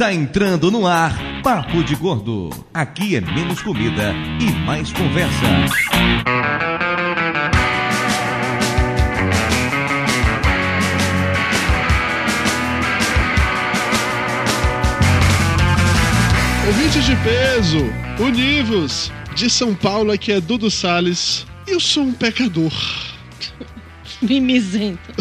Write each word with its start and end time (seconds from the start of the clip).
Está 0.00 0.14
entrando 0.14 0.70
no 0.70 0.86
ar 0.86 1.14
Papo 1.42 1.84
de 1.84 1.94
Gordo. 1.94 2.48
Aqui 2.72 3.16
é 3.16 3.20
menos 3.20 3.60
comida 3.60 4.14
e 4.40 4.50
mais 4.64 4.90
conversa. 4.94 5.46
Ouvintes 16.66 17.04
de 17.04 17.16
peso, 17.16 17.84
univos! 18.18 19.12
De 19.36 19.50
São 19.50 19.74
Paulo, 19.74 20.12
aqui 20.12 20.32
é 20.32 20.40
Dudu 20.40 20.70
Salles. 20.70 21.46
Eu 21.66 21.78
sou 21.78 22.04
um 22.04 22.14
pecador. 22.14 22.72
Mimizento. 24.22 25.12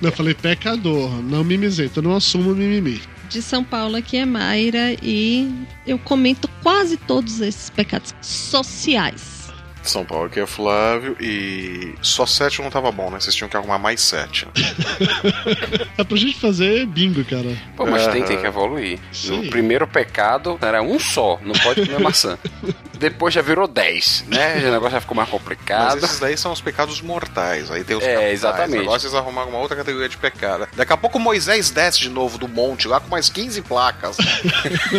Não, 0.00 0.10
eu 0.10 0.16
falei 0.16 0.34
pecador, 0.34 1.10
não 1.22 1.42
mimizento. 1.44 2.00
Eu 2.00 2.02
não 2.04 2.16
assumo 2.16 2.54
mimimi. 2.54 3.00
De 3.28 3.40
São 3.40 3.64
Paulo 3.64 3.96
aqui 3.96 4.16
é 4.16 4.24
Mayra 4.26 4.96
e 5.02 5.50
eu 5.86 5.98
comento 5.98 6.48
quase 6.62 6.96
todos 6.96 7.40
esses 7.40 7.70
pecados 7.70 8.14
sociais. 8.20 9.41
São 9.82 10.04
Paulo 10.04 10.26
aqui 10.26 10.40
é 10.40 10.46
Flávio 10.46 11.16
e 11.20 11.94
só 12.02 12.24
sete 12.26 12.62
não 12.62 12.70
tava 12.70 12.90
bom, 12.92 13.10
né? 13.10 13.20
Vocês 13.20 13.34
tinham 13.34 13.48
que 13.48 13.56
arrumar 13.56 13.78
mais 13.78 14.00
sete. 14.00 14.46
Né? 14.46 14.52
é 15.98 16.04
pra 16.04 16.16
gente 16.16 16.38
fazer 16.38 16.86
bingo, 16.86 17.24
cara. 17.24 17.56
Pô, 17.76 17.86
mas 17.86 18.06
tem, 18.08 18.22
tem 18.22 18.38
que 18.40 18.46
evoluir. 18.46 18.98
Sim. 19.12 19.42
No 19.42 19.50
primeiro 19.50 19.86
pecado 19.86 20.58
era 20.62 20.82
um 20.82 20.98
só, 20.98 21.38
não 21.42 21.54
pode 21.54 21.84
comer 21.86 21.98
maçã. 22.02 22.38
Depois 22.98 23.34
já 23.34 23.42
virou 23.42 23.66
dez, 23.66 24.24
né? 24.28 24.58
O 24.58 24.70
negócio 24.70 24.92
já 24.92 25.00
ficou 25.00 25.16
mais 25.16 25.28
complicado. 25.28 25.94
Mas 25.94 26.04
esses 26.04 26.20
daí 26.20 26.36
são 26.36 26.52
os 26.52 26.60
pecados 26.60 27.00
mortais. 27.00 27.70
Aí 27.70 27.82
tem 27.82 27.96
os 27.96 28.02
É, 28.04 28.08
capitais. 28.12 28.32
exatamente. 28.34 28.82
Agora 28.82 29.00
vocês 29.00 29.14
arrumaram 29.14 29.48
uma 29.50 29.58
outra 29.58 29.76
categoria 29.76 30.08
de 30.08 30.16
pecado. 30.16 30.68
Daqui 30.76 30.92
a 30.92 30.96
pouco 30.96 31.18
Moisés 31.18 31.70
desce 31.70 31.98
de 31.98 32.08
novo 32.08 32.38
do 32.38 32.46
monte 32.46 32.86
lá 32.86 33.00
com 33.00 33.08
mais 33.08 33.28
15 33.28 33.60
placas. 33.62 34.16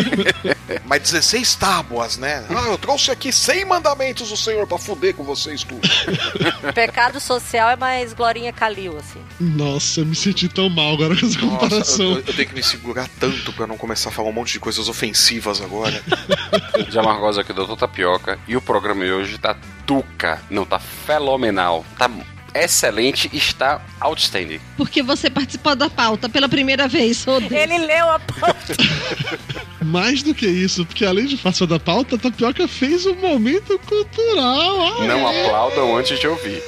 mais 0.86 1.02
16 1.04 1.56
tábuas, 1.56 2.18
né? 2.18 2.44
Ah, 2.50 2.68
eu 2.70 2.78
trouxe 2.78 3.12
aqui 3.12 3.32
100 3.32 3.66
mandamentos 3.66 4.30
do 4.30 4.38
Senhor 4.38 4.68
pra 4.74 4.78
fuder 4.78 5.14
com 5.16 5.24
vocês 5.24 5.64
tudo. 5.64 5.82
Pecado 6.74 7.20
social 7.20 7.70
é 7.70 7.76
mais 7.76 8.14
Glorinha 8.14 8.52
Calil, 8.52 8.98
assim. 8.98 9.22
Nossa, 9.40 10.02
eu 10.02 10.06
me 10.06 10.16
senti 10.16 10.48
tão 10.50 10.70
mal 10.70 10.94
agora 10.94 11.16
com 11.16 11.26
essa 11.26 11.40
comparação. 11.40 11.78
Nossa, 11.78 12.04
eu, 12.04 12.18
eu 12.18 12.34
tenho 12.34 12.50
que 12.50 12.56
me 12.56 12.64
segurar 12.64 13.08
tanto 13.20 13.54
pra 13.54 13.68
não 13.68 13.78
começar 13.78 14.10
a 14.10 14.12
falar 14.12 14.30
um 14.30 14.34
monte 14.34 14.54
de 14.54 14.60
coisas 14.60 14.88
ofensivas 14.90 15.62
agora. 15.62 16.02
Já 16.90 17.04
Margosa 17.04 17.42
aqui, 17.42 17.54
doutor 17.54 17.78
Tapioca. 17.78 18.40
E 18.48 18.56
o 18.56 18.62
programa 18.62 19.04
de 19.04 19.12
hoje 19.12 19.38
tá 19.38 19.56
tuca. 19.86 20.42
Não, 20.50 20.66
tá 20.66 20.80
fenomenal. 20.80 21.86
Tá 21.98 22.10
excelente, 22.54 23.30
está 23.34 23.82
outstanding. 24.00 24.60
Porque 24.78 25.02
você 25.02 25.30
participou 25.30 25.76
da 25.76 25.90
pauta 25.90 26.28
pela 26.30 26.48
primeira 26.50 26.88
vez, 26.88 27.24
Rodrigo. 27.24 27.56
Ele 27.56 27.78
leu 27.80 28.10
a 28.12 28.20
pauta. 28.20 28.76
Mais 29.84 30.24
do 30.24 30.34
que 30.34 30.48
isso, 30.48 30.86
porque 30.86 31.06
além 31.06 31.26
de 31.26 31.36
fazer 31.38 31.68
da 31.68 31.80
pauta, 31.80 32.16
a 32.16 32.18
Tapioca 32.20 32.68
fez 32.68 33.06
um 33.06 33.16
momento 33.16 33.78
cultural. 33.80 35.02
Ah, 35.02 35.06
Não 35.06 35.28
aplaudam 35.28 35.98
antes 35.98 36.18
de 36.20 36.28
ouvir. 36.28 36.62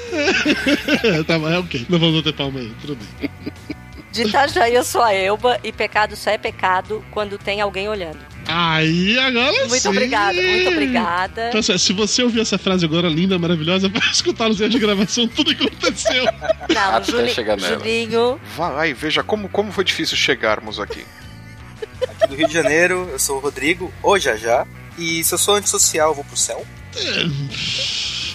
tá, 1.25 1.39
mas 1.39 1.53
é 1.53 1.57
ok. 1.59 1.85
Não 1.87 1.97
vamos 1.97 2.21
ter 2.23 2.33
palma 2.33 2.59
aí, 2.59 2.71
tudo 2.81 2.97
bem. 3.19 3.29
De 4.15 4.29
Itajaí 4.29 4.73
eu 4.73 4.83
sou 4.83 5.01
a 5.01 5.13
Elba 5.13 5.59
e 5.63 5.71
pecado 5.71 6.15
só 6.15 6.31
é 6.31 6.37
pecado 6.37 7.03
quando 7.11 7.37
tem 7.37 7.59
alguém 7.61 7.87
olhando. 7.89 8.19
Aí, 8.47 9.17
agora 9.17 9.51
Muito 9.67 9.79
sim. 9.81 9.89
obrigada, 9.89 10.39
muito 10.41 10.69
obrigada. 10.69 11.49
Então, 11.49 11.61
se 11.77 11.93
você 11.93 12.21
ouvir 12.23 12.41
essa 12.41 12.57
frase 12.59 12.85
agora 12.85 13.07
linda, 13.09 13.37
maravilhosa, 13.39 13.89
vai 13.93 14.01
escutar 14.11 14.47
nos 14.47 14.59
erros 14.61 14.71
de 14.73 14.79
gravação 14.79 15.27
tudo 15.27 15.53
que 15.55 15.65
aconteceu. 15.67 16.25
Não, 16.73 16.95
Até 16.95 17.11
Juli- 17.11 17.29
chegar 17.33 17.57
nela. 17.57 17.77
Julinho, 17.79 18.39
Vai 18.55 18.71
lá 18.73 18.87
e 18.87 18.93
veja 18.93 19.23
como, 19.23 19.49
como 19.49 19.71
foi 19.71 19.83
difícil 19.83 20.15
chegarmos 20.15 20.79
aqui. 20.79 21.03
aqui 22.07 22.27
do 22.27 22.35
Rio 22.35 22.47
de 22.47 22.53
Janeiro, 22.53 23.09
eu 23.11 23.17
sou 23.19 23.37
o 23.37 23.39
Rodrigo, 23.39 23.91
ou 24.03 24.17
já 24.19 24.35
já. 24.35 24.65
E 24.97 25.23
se 25.23 25.33
eu 25.33 25.37
sou 25.39 25.55
antissocial, 25.55 26.09
eu 26.11 26.15
vou 26.15 26.23
pro 26.23 26.37
céu? 26.37 26.63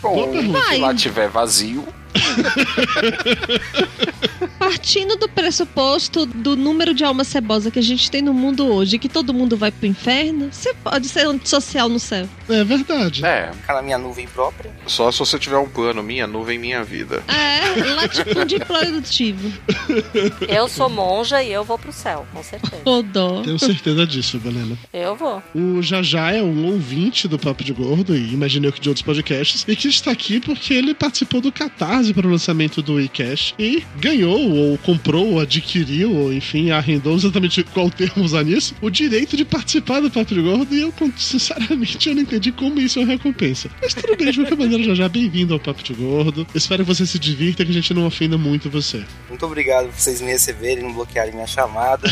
Boa 0.02 0.26
Bom, 0.26 0.62
se 0.72 0.78
lá 0.78 0.94
tiver 0.94 1.28
vazio, 1.28 1.86
Partindo 4.58 5.16
do 5.16 5.28
pressuposto 5.28 6.26
do 6.26 6.56
número 6.56 6.94
de 6.94 7.04
alma 7.04 7.24
cebosa 7.24 7.70
que 7.70 7.78
a 7.78 7.82
gente 7.82 8.10
tem 8.10 8.22
no 8.22 8.34
mundo 8.34 8.66
hoje, 8.66 8.98
que 8.98 9.08
todo 9.08 9.32
mundo 9.32 9.56
vai 9.56 9.70
pro 9.70 9.86
inferno, 9.86 10.48
você 10.50 10.74
pode 10.74 11.08
ser 11.08 11.26
antissocial 11.26 11.88
no 11.88 11.98
céu. 11.98 12.28
É 12.48 12.64
verdade. 12.64 13.24
é. 13.24 13.50
Ficar 13.52 13.74
na 13.74 13.82
minha 13.82 13.98
nuvem 13.98 14.26
própria. 14.26 14.70
Só 14.86 15.10
se 15.10 15.18
você 15.18 15.38
tiver 15.38 15.58
um 15.58 15.68
plano, 15.68 16.02
minha 16.02 16.26
nuvem, 16.26 16.58
minha 16.58 16.82
vida. 16.84 17.22
É, 17.28 17.94
latifúndio 17.94 18.64
produtivo. 18.64 19.52
eu 20.48 20.68
sou 20.68 20.88
monja 20.88 21.42
e 21.42 21.52
eu 21.52 21.64
vou 21.64 21.78
pro 21.78 21.92
céu, 21.92 22.26
com 22.32 22.42
certeza. 22.42 22.82
Ô 22.84 23.02
dó. 23.02 23.42
Tenho 23.42 23.58
certeza 23.58 24.06
disso, 24.06 24.38
Galena. 24.38 24.76
Eu 24.92 25.16
vou. 25.16 25.42
O 25.54 25.82
Jajá 25.82 26.32
é 26.32 26.42
um 26.42 26.66
ouvinte 26.66 27.28
do 27.28 27.38
Papo 27.38 27.64
de 27.64 27.72
Gordo 27.72 28.16
e 28.16 28.32
imaginei 28.32 28.70
que 28.72 28.80
de 28.80 28.88
outros 28.88 29.04
podcasts 29.04 29.64
e 29.66 29.76
que 29.76 29.88
está 29.88 30.10
aqui 30.10 30.40
porque 30.40 30.74
ele 30.74 30.94
participou 30.94 31.40
do 31.40 31.52
Para 32.00 32.26
o 32.26 32.30
lançamento 32.30 32.80
do 32.80 32.98
iCash 32.98 33.54
e 33.58 33.84
ganhou, 33.98 34.50
ou 34.50 34.78
comprou, 34.78 35.34
ou 35.34 35.40
adquiriu, 35.40 36.10
ou 36.16 36.32
enfim, 36.32 36.70
arrendou 36.70 37.14
exatamente 37.14 37.62
qual 37.62 37.90
termo 37.90 38.24
usar 38.24 38.42
nisso, 38.42 38.74
o 38.80 38.88
direito 38.88 39.36
de 39.36 39.44
participar 39.44 40.00
do 40.00 40.10
Papo 40.10 40.34
de 40.34 40.40
Gordo 40.40 40.74
e 40.74 40.80
eu, 40.80 40.92
sinceramente, 41.16 42.08
eu 42.08 42.14
não 42.14 42.22
entendi 42.22 42.52
como 42.52 42.80
isso 42.80 42.98
é 42.98 43.02
uma 43.02 43.12
recompensa. 43.12 43.68
Mas 43.82 43.92
tudo 43.92 44.16
bem, 44.16 44.30
de 44.32 44.38
qualquer 44.40 44.56
maneira, 44.56 44.82
Jajá, 44.82 45.08
bem-vindo 45.10 45.52
ao 45.52 45.60
Papo 45.60 45.82
de 45.82 45.92
Gordo. 45.92 46.46
Espero 46.54 46.84
que 46.84 46.88
você 46.88 47.06
se 47.06 47.18
divirta 47.18 47.64
que 47.64 47.70
a 47.70 47.74
gente 47.74 47.92
não 47.92 48.06
ofenda 48.06 48.38
muito 48.38 48.70
você. 48.70 49.04
Muito 49.28 49.44
obrigado 49.44 49.86
por 49.86 49.94
vocês 49.94 50.22
me 50.22 50.28
receberem, 50.28 50.82
não 50.82 50.92
bloquearem 50.94 51.34
minha 51.34 51.46
chamada. 51.46 52.10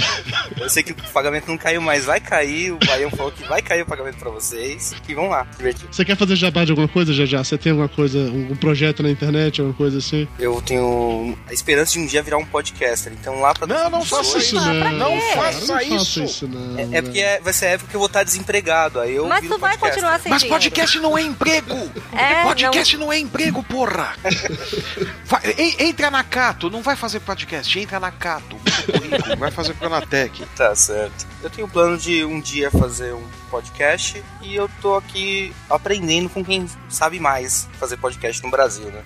Eu 0.61 0.69
sei 0.69 0.83
que 0.83 0.93
o 0.93 0.95
pagamento 1.13 1.49
não 1.49 1.57
caiu, 1.57 1.81
mas 1.81 2.05
vai 2.05 2.21
cair. 2.21 2.73
O 2.73 2.79
Baião 2.87 3.11
falou 3.11 3.33
que 3.33 3.43
vai 3.49 3.63
cair 3.63 3.83
o 3.83 3.87
pagamento 3.87 4.19
pra 4.19 4.31
vocês. 4.31 4.95
E 5.09 5.15
vamos 5.15 5.31
lá, 5.31 5.47
divertir. 5.57 5.89
Você 5.91 6.05
quer 6.05 6.17
fazer 6.17 6.37
jabá 6.37 6.65
de 6.65 6.73
alguma 6.73 6.89
coisa, 6.89 7.13
Jajá? 7.13 7.43
Você 7.43 7.57
tem 7.57 7.73
alguma 7.73 7.89
coisa, 7.89 8.19
um 8.19 8.55
projeto 8.57 9.03
na 9.03 9.11
internet, 9.11 9.61
alguma 9.61 9.77
coisa 9.79 9.99
assim? 9.99 10.27
Eu 10.39 10.61
tenho 10.61 11.39
a 11.49 11.53
esperança 11.53 11.93
de 11.93 12.01
um 12.01 12.07
dia 12.07 12.23
virar 12.23 12.37
um 12.37 12.45
podcaster. 12.45 13.13
Então 13.13 13.41
lá 13.41 13.55
pra 13.55 13.67
Não, 13.67 13.89
não 13.89 14.05
faça 14.05 14.37
isso, 14.39 14.57
não. 14.57 14.75
Não 14.93 15.19
Cara, 15.21 15.35
faça 15.53 15.67
não 15.67 15.81
isso. 15.81 16.23
isso, 16.25 16.49
não. 16.49 16.79
É, 16.79 16.99
é 16.99 17.03
porque 17.03 17.21
é- 17.21 17.41
vai 17.41 17.53
ser 17.53 17.67
a 17.67 17.69
época 17.71 17.89
que 17.91 17.97
eu 17.97 18.01
vou 18.01 18.09
estar 18.09 18.25
desempregado. 18.25 19.01
Aí 19.01 19.15
eu 19.15 19.27
Mas 19.29 19.41
tu 19.47 19.57
vai 19.57 19.79
podcaster. 19.79 19.89
continuar 19.91 20.21
sem 20.21 20.31
Mas 20.31 20.43
dinheiro. 20.43 20.61
podcast 20.61 20.99
não 20.99 21.17
é 21.17 21.23
emprego! 21.23 21.79
É, 22.19 22.43
podcast 22.43 22.97
não... 22.97 23.13
é 23.13 23.19
emprego, 23.19 23.63
porra! 23.63 24.17
Entra 25.79 26.11
na 26.11 26.25
Cato, 26.25 26.69
não 26.69 26.83
vai 26.83 26.97
fazer 26.97 27.21
podcast, 27.21 27.79
entra 27.79 28.01
na 28.01 28.11
Cato. 28.11 28.57
Currículo, 28.93 29.37
vai 29.39 29.51
fazer 29.51 29.75
Pronatec. 29.75 30.45
Tá 30.57 30.75
certo. 30.75 31.27
Eu 31.43 31.51
tenho 31.51 31.67
o 31.67 31.71
plano 31.71 31.97
de 31.97 32.25
um 32.25 32.41
dia 32.41 32.71
fazer 32.71 33.15
um 33.15 33.25
podcast 33.51 34.23
e 34.43 34.55
eu 34.55 34.69
tô 34.81 34.95
aqui 34.97 35.53
aprendendo 35.69 36.29
com 36.29 36.45
quem 36.45 36.69
sabe 36.89 37.19
mais 37.19 37.69
fazer 37.79 37.97
podcast 37.97 38.43
no 38.43 38.51
Brasil, 38.51 38.87
né? 38.91 39.03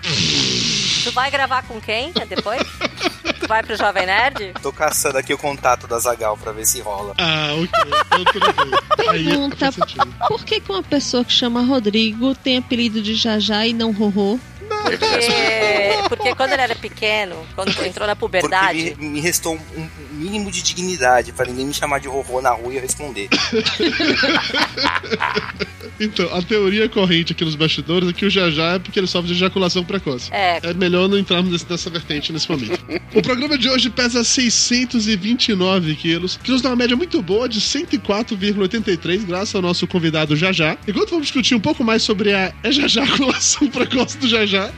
Tu 1.03 1.11
vai 1.11 1.29
gravar 1.29 1.63
com 1.63 1.79
quem 1.81 2.07
né, 2.15 2.25
depois? 2.25 2.61
tu 3.39 3.47
vai 3.47 3.61
pro 3.61 3.75
Jovem 3.75 4.05
Nerd? 4.05 4.53
Tô 4.61 4.71
caçando 4.71 5.17
aqui 5.17 5.33
o 5.33 5.37
contato 5.37 5.85
da 5.85 5.99
Zagal 5.99 6.37
pra 6.37 6.51
ver 6.51 6.65
se 6.65 6.79
rola. 6.81 7.13
Ah, 7.17 7.49
ok. 7.53 7.93
Aí 9.09 9.25
Pergunta: 9.25 9.69
por 10.27 10.45
que, 10.45 10.61
que 10.61 10.71
uma 10.71 10.83
pessoa 10.83 11.25
que 11.25 11.33
chama 11.33 11.61
Rodrigo 11.61 12.33
tem 12.35 12.57
apelido 12.57 13.01
de 13.01 13.15
Jajá 13.15 13.67
e 13.67 13.73
não 13.73 13.91
Rorô? 13.91 14.39
Porque, 14.83 16.09
porque 16.09 16.35
quando 16.35 16.51
ele 16.53 16.61
era 16.61 16.75
pequeno, 16.75 17.35
quando 17.55 17.69
entrou 17.85 18.05
na 18.05 18.15
Porque 18.15 18.39
puberdade, 18.39 18.95
me, 18.99 19.09
me 19.09 19.21
restou 19.21 19.55
um, 19.55 19.81
um 19.81 19.89
mínimo 20.11 20.51
de 20.51 20.61
dignidade 20.61 21.31
pra 21.31 21.45
ninguém 21.45 21.65
me 21.65 21.73
chamar 21.73 21.99
de 21.99 22.07
horror 22.07 22.41
na 22.41 22.51
rua 22.51 22.73
e 22.73 22.75
eu 22.75 22.81
responder. 22.81 23.29
Então, 25.99 26.27
a 26.35 26.41
teoria 26.41 26.89
corrente 26.89 27.33
aqui 27.33 27.45
nos 27.45 27.53
bastidores 27.55 28.09
é 28.09 28.13
que 28.13 28.25
o 28.25 28.29
Jajá 28.29 28.73
é 28.73 28.79
porque 28.79 28.99
ele 28.99 29.05
sofre 29.05 29.27
de 29.27 29.33
ejaculação 29.35 29.83
precoce. 29.83 30.27
É. 30.33 30.59
É 30.63 30.73
melhor 30.73 31.07
não 31.07 31.17
entrarmos 31.19 31.51
nesse- 31.51 31.67
nessa 31.69 31.87
vertente 31.89 32.33
nesse 32.33 32.49
momento. 32.51 32.79
o 33.13 33.21
programa 33.21 33.57
de 33.57 33.69
hoje 33.69 33.91
pesa 33.91 34.23
629 34.23 35.95
quilos, 35.95 36.37
que 36.43 36.49
nos 36.51 36.61
dá 36.63 36.69
uma 36.69 36.75
média 36.77 36.97
muito 36.97 37.21
boa 37.21 37.47
de 37.47 37.61
104,83, 37.61 39.23
graças 39.23 39.53
ao 39.53 39.61
nosso 39.61 39.85
convidado 39.85 40.35
Jajá. 40.35 40.77
Enquanto 40.87 41.11
vamos 41.11 41.27
discutir 41.27 41.53
um 41.53 41.59
pouco 41.59 41.83
mais 41.83 42.01
sobre 42.01 42.33
a 42.33 42.51
ejaculação 42.63 43.67
precoce 43.69 44.17
do 44.17 44.27
Jajá, 44.27 44.71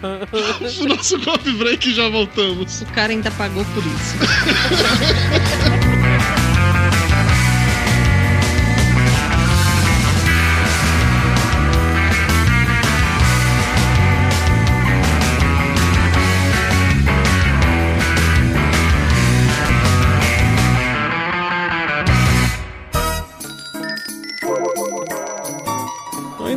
o 0.81 0.85
nosso 0.85 1.17
coffee 1.21 1.53
break 1.53 1.93
já 1.93 2.09
voltamos. 2.09 2.81
O 2.81 2.85
cara 2.87 3.13
ainda 3.13 3.31
pagou 3.31 3.63
por 3.65 3.83
isso. 3.85 4.15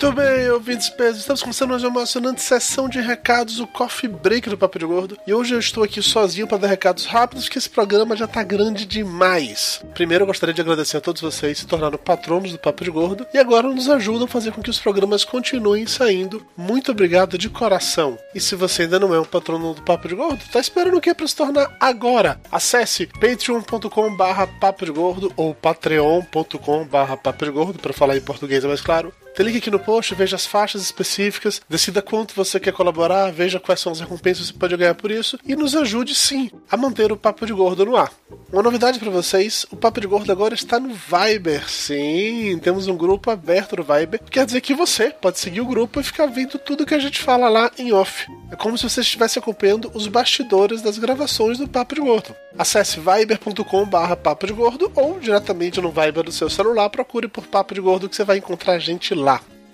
Muito 0.00 0.12
bem, 0.12 0.48
ouvintes 0.50 0.88
pesos. 0.88 1.22
Estamos 1.22 1.42
começando 1.42 1.70
mais 1.70 1.82
uma 1.82 1.90
emocionante 1.90 2.40
sessão 2.40 2.88
de 2.88 3.00
recados, 3.00 3.58
o 3.58 3.66
Coffee 3.66 4.08
Break 4.08 4.48
do 4.48 4.56
Papo 4.56 4.78
de 4.78 4.86
Gordo. 4.86 5.18
E 5.26 5.34
hoje 5.34 5.56
eu 5.56 5.58
estou 5.58 5.82
aqui 5.82 6.00
sozinho 6.00 6.46
para 6.46 6.58
dar 6.58 6.68
recados 6.68 7.04
rápidos, 7.04 7.46
porque 7.46 7.58
esse 7.58 7.68
programa 7.68 8.14
já 8.14 8.28
tá 8.28 8.44
grande 8.44 8.86
demais. 8.86 9.82
Primeiro 9.94 10.22
eu 10.22 10.26
gostaria 10.28 10.54
de 10.54 10.60
agradecer 10.60 10.98
a 10.98 11.00
todos 11.00 11.20
vocês 11.20 11.54
que 11.54 11.62
se 11.62 11.66
tornaram 11.66 11.98
patronos 11.98 12.52
do 12.52 12.58
Papo 12.60 12.84
de 12.84 12.92
Gordo 12.92 13.26
e 13.34 13.38
agora 13.38 13.66
nos 13.66 13.90
ajudam 13.90 14.26
a 14.26 14.28
fazer 14.28 14.52
com 14.52 14.62
que 14.62 14.70
os 14.70 14.78
programas 14.78 15.24
continuem 15.24 15.84
saindo. 15.84 16.46
Muito 16.56 16.92
obrigado 16.92 17.36
de 17.36 17.50
coração. 17.50 18.16
E 18.32 18.38
se 18.38 18.54
você 18.54 18.82
ainda 18.82 19.00
não 19.00 19.12
é 19.12 19.18
um 19.18 19.24
patrono 19.24 19.74
do 19.74 19.82
Papo 19.82 20.06
de 20.06 20.14
Gordo, 20.14 20.44
tá 20.52 20.60
esperando 20.60 20.96
o 20.96 21.00
que 21.00 21.12
para 21.12 21.26
se 21.26 21.34
tornar 21.34 21.76
agora? 21.80 22.40
Acesse 22.52 23.06
patreon.com 23.20 24.14
barra 24.14 24.46
papo 24.46 24.84
de 24.84 24.92
gordo 24.92 25.32
ou 25.36 25.56
patreon.com 25.56 26.86
barra 26.86 27.16
papo 27.16 27.44
de 27.44 27.50
gordo, 27.50 27.80
para 27.80 27.92
falar 27.92 28.16
em 28.16 28.20
português 28.20 28.64
é 28.64 28.68
mais 28.68 28.80
claro. 28.80 29.12
Tem 29.34 29.46
link 29.46 29.58
aqui 29.58 29.70
no 29.70 29.78
post, 29.78 30.14
veja 30.14 30.36
as 30.36 30.46
faixas 30.46 30.82
específicas, 30.82 31.60
decida 31.68 32.02
quanto 32.02 32.34
você 32.34 32.58
quer 32.58 32.72
colaborar, 32.72 33.30
veja 33.30 33.60
quais 33.60 33.80
são 33.80 33.92
as 33.92 34.00
recompensas 34.00 34.46
que 34.46 34.52
você 34.52 34.58
pode 34.58 34.76
ganhar 34.76 34.94
por 34.94 35.10
isso 35.10 35.38
e 35.46 35.54
nos 35.54 35.76
ajude 35.76 36.14
sim 36.14 36.50
a 36.70 36.76
manter 36.76 37.12
o 37.12 37.16
Papo 37.16 37.46
de 37.46 37.52
Gordo 37.52 37.86
no 37.86 37.96
ar. 37.96 38.12
Uma 38.52 38.62
novidade 38.62 38.98
para 38.98 39.10
vocês, 39.10 39.66
o 39.70 39.76
Papo 39.76 40.00
de 40.00 40.06
Gordo 40.06 40.32
agora 40.32 40.54
está 40.54 40.80
no 40.80 40.94
Viber. 40.94 41.68
Sim, 41.68 42.58
temos 42.62 42.88
um 42.88 42.96
grupo 42.96 43.30
aberto 43.30 43.76
no 43.76 43.84
Viber. 43.84 44.20
Quer 44.30 44.46
dizer 44.46 44.60
que 44.60 44.74
você 44.74 45.10
pode 45.10 45.38
seguir 45.38 45.60
o 45.60 45.66
grupo 45.66 46.00
e 46.00 46.02
ficar 46.02 46.26
vendo 46.26 46.58
tudo 46.58 46.86
que 46.86 46.94
a 46.94 46.98
gente 46.98 47.20
fala 47.20 47.48
lá 47.48 47.70
em 47.78 47.92
off. 47.92 48.26
É 48.50 48.56
como 48.56 48.76
se 48.76 48.88
você 48.88 49.02
estivesse 49.02 49.38
acompanhando 49.38 49.90
os 49.94 50.06
bastidores 50.06 50.82
das 50.82 50.98
gravações 50.98 51.58
do 51.58 51.68
Papo 51.68 51.94
de 51.94 52.00
Gordo. 52.00 52.34
Acesse 52.58 52.98
viber.com 52.98 53.86
barra 53.86 54.16
papo 54.16 54.46
de 54.46 54.52
gordo 54.52 54.90
ou 54.96 55.20
diretamente 55.20 55.80
no 55.80 55.90
Viber 55.90 56.24
do 56.24 56.32
seu 56.32 56.50
celular, 56.50 56.90
procure 56.90 57.28
por 57.28 57.46
Papo 57.46 57.72
de 57.72 57.80
Gordo 57.80 58.08
que 58.08 58.16
você 58.16 58.24
vai 58.24 58.38
encontrar 58.38 58.72
a 58.72 58.78
gente 58.80 59.14
lá. 59.14 59.27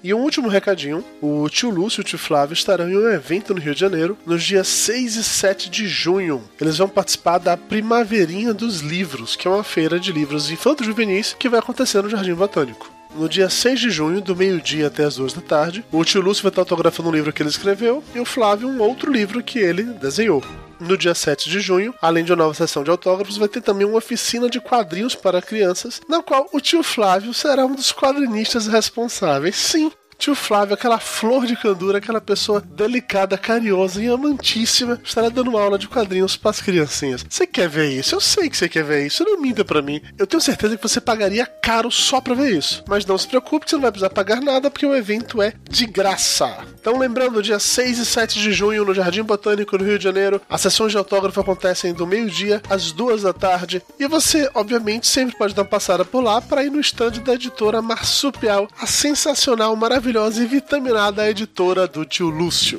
E 0.05 0.12
um 0.12 0.21
último 0.21 0.49
recadinho: 0.49 1.03
o 1.23 1.49
tio 1.49 1.71
Lúcio 1.71 2.01
e 2.01 2.03
o 2.03 2.05
tio 2.05 2.19
Flávio 2.19 2.53
estarão 2.53 2.91
em 2.91 2.97
um 2.97 3.09
evento 3.09 3.55
no 3.55 3.61
Rio 3.61 3.75
de 3.75 3.81
Janeiro 3.81 4.19
nos 4.27 4.45
dias 4.45 4.69
6 4.69 5.17
e 5.17 5.25
7 5.25 5.71
de 5.71 5.89
junho. 5.89 6.45
Eles 6.61 6.77
vão 6.77 6.89
participar 6.89 7.39
da 7.39 7.56
Primaverinha 7.56 8.53
dos 8.53 8.81
Livros, 8.81 9.35
que 9.35 9.49
é 9.49 9.51
uma 9.51 9.65
feira 9.65 9.99
de 9.99 10.12
livros 10.12 10.51
infanto-juvenis 10.51 11.35
que 11.39 11.49
vai 11.49 11.59
acontecer 11.59 12.03
no 12.03 12.11
Jardim 12.11 12.35
Botânico. 12.35 12.93
No 13.17 13.29
dia 13.29 13.49
6 13.49 13.81
de 13.81 13.91
junho, 13.91 14.21
do 14.21 14.37
meio-dia 14.37 14.89
até 14.89 15.05
as 15.05 15.17
duas 15.17 15.33
da 15.33 15.41
tarde, 15.41 15.85
o 15.91 16.05
tio 16.05 16.21
Lúcio 16.21 16.43
vai 16.43 16.51
estar 16.51 16.62
autografando 16.62 17.09
um 17.09 17.12
livro 17.12 17.33
que 17.33 17.43
ele 17.43 17.49
escreveu 17.49 18.05
e 18.15 18.21
o 18.21 18.25
Flávio 18.25 18.69
um 18.69 18.83
outro 18.83 19.11
livro 19.11 19.43
que 19.43 19.59
ele 19.59 19.85
desenhou. 19.85 20.43
No 20.86 20.98
dia 20.98 21.14
7 21.14 21.48
de 21.48 21.60
junho, 21.60 21.94
além 22.00 22.22
de 22.22 22.31
uma 22.31 22.44
nova 22.44 22.52
sessão 22.52 22.84
de 22.84 22.90
autógrafos, 22.90 23.38
vai 23.38 23.48
ter 23.48 23.62
também 23.62 23.86
uma 23.86 23.96
oficina 23.96 24.50
de 24.50 24.60
quadrinhos 24.60 25.14
para 25.14 25.40
crianças, 25.40 25.98
na 26.06 26.22
qual 26.22 26.46
o 26.52 26.60
tio 26.60 26.82
Flávio 26.82 27.32
será 27.32 27.64
um 27.64 27.75
dos 27.75 27.90
quadrinistas 27.90 28.66
responsáveis. 28.66 29.56
Sim, 29.56 29.90
Tio 30.25 30.35
Flávio, 30.35 30.73
aquela 30.73 30.99
flor 30.99 31.44
de 31.44 31.55
candura, 31.55 31.99
aquela 31.99 32.19
pessoa 32.19 32.59
delicada, 32.59 33.37
carinhosa 33.37 34.03
e 34.03 34.09
amantíssima, 34.09 34.99
estará 35.05 35.29
dando 35.29 35.59
aula 35.59 35.79
de 35.79 35.87
quadrinhos 35.87 36.35
para 36.35 36.50
as 36.50 36.62
criancinhas. 36.62 37.26
Você 37.29 37.47
quer 37.47 37.69
ver 37.69 37.91
isso? 37.91 38.15
Eu 38.15 38.23
sei 38.23 38.49
que 38.49 38.56
você 38.56 38.67
quer 38.67 38.85
ver 38.85 39.05
isso. 39.06 39.23
Não 39.23 39.38
minta 39.38 39.67
para 39.67 39.82
mim. 39.82 40.00
Eu 40.17 40.26
tenho 40.26 40.41
certeza 40.41 40.79
que 40.79 40.82
você 40.82 40.99
pagaria 40.99 41.44
caro 41.44 41.91
só 41.91 42.23
para 42.23 42.35
ver 42.35 42.56
isso. 42.56 42.82
Mas 42.88 43.05
não 43.05 43.19
se 43.19 43.29
preocupe, 43.29 43.69
você 43.69 43.76
não 43.76 43.82
vai 43.82 43.91
precisar 43.91 44.09
pagar 44.09 44.41
nada 44.41 44.71
porque 44.71 44.87
o 44.87 44.94
evento 44.94 45.43
é 45.43 45.53
de 45.69 45.85
graça. 45.85 46.56
Então, 46.81 46.97
lembrando, 46.99 47.43
dia 47.43 47.59
6 47.59 47.99
e 47.99 48.06
7 48.06 48.41
de 48.41 48.50
junho 48.50 48.82
no 48.82 48.94
Jardim 48.94 49.25
Botânico 49.25 49.77
no 49.77 49.85
Rio 49.85 49.99
de 49.99 50.05
Janeiro, 50.05 50.41
as 50.49 50.62
sessões 50.62 50.93
de 50.93 50.97
autógrafo 50.97 51.38
acontecem 51.38 51.93
do 51.93 52.06
meio-dia 52.06 52.62
às 52.70 52.93
duas 52.93 53.20
da 53.20 53.35
tarde. 53.35 53.82
E 54.00 54.06
você, 54.09 54.50
obviamente, 54.55 55.06
sempre 55.06 55.37
pode 55.37 55.55
dar 55.55 55.65
uma 55.65 55.69
passada 55.69 56.03
por 56.03 56.25
lá 56.25 56.41
para 56.41 56.65
ir 56.65 56.70
no 56.70 56.81
stand 56.81 57.20
da 57.23 57.35
editora 57.35 57.82
Marsupial, 57.82 58.67
a 58.81 58.87
sensacional, 58.87 59.77
maravilhosa 59.77 60.13
e 60.14 60.46
vitaminada 60.46 61.28
editora 61.28 61.88
do 61.88 62.05
tio 62.05 62.28
Lúcio. 62.28 62.78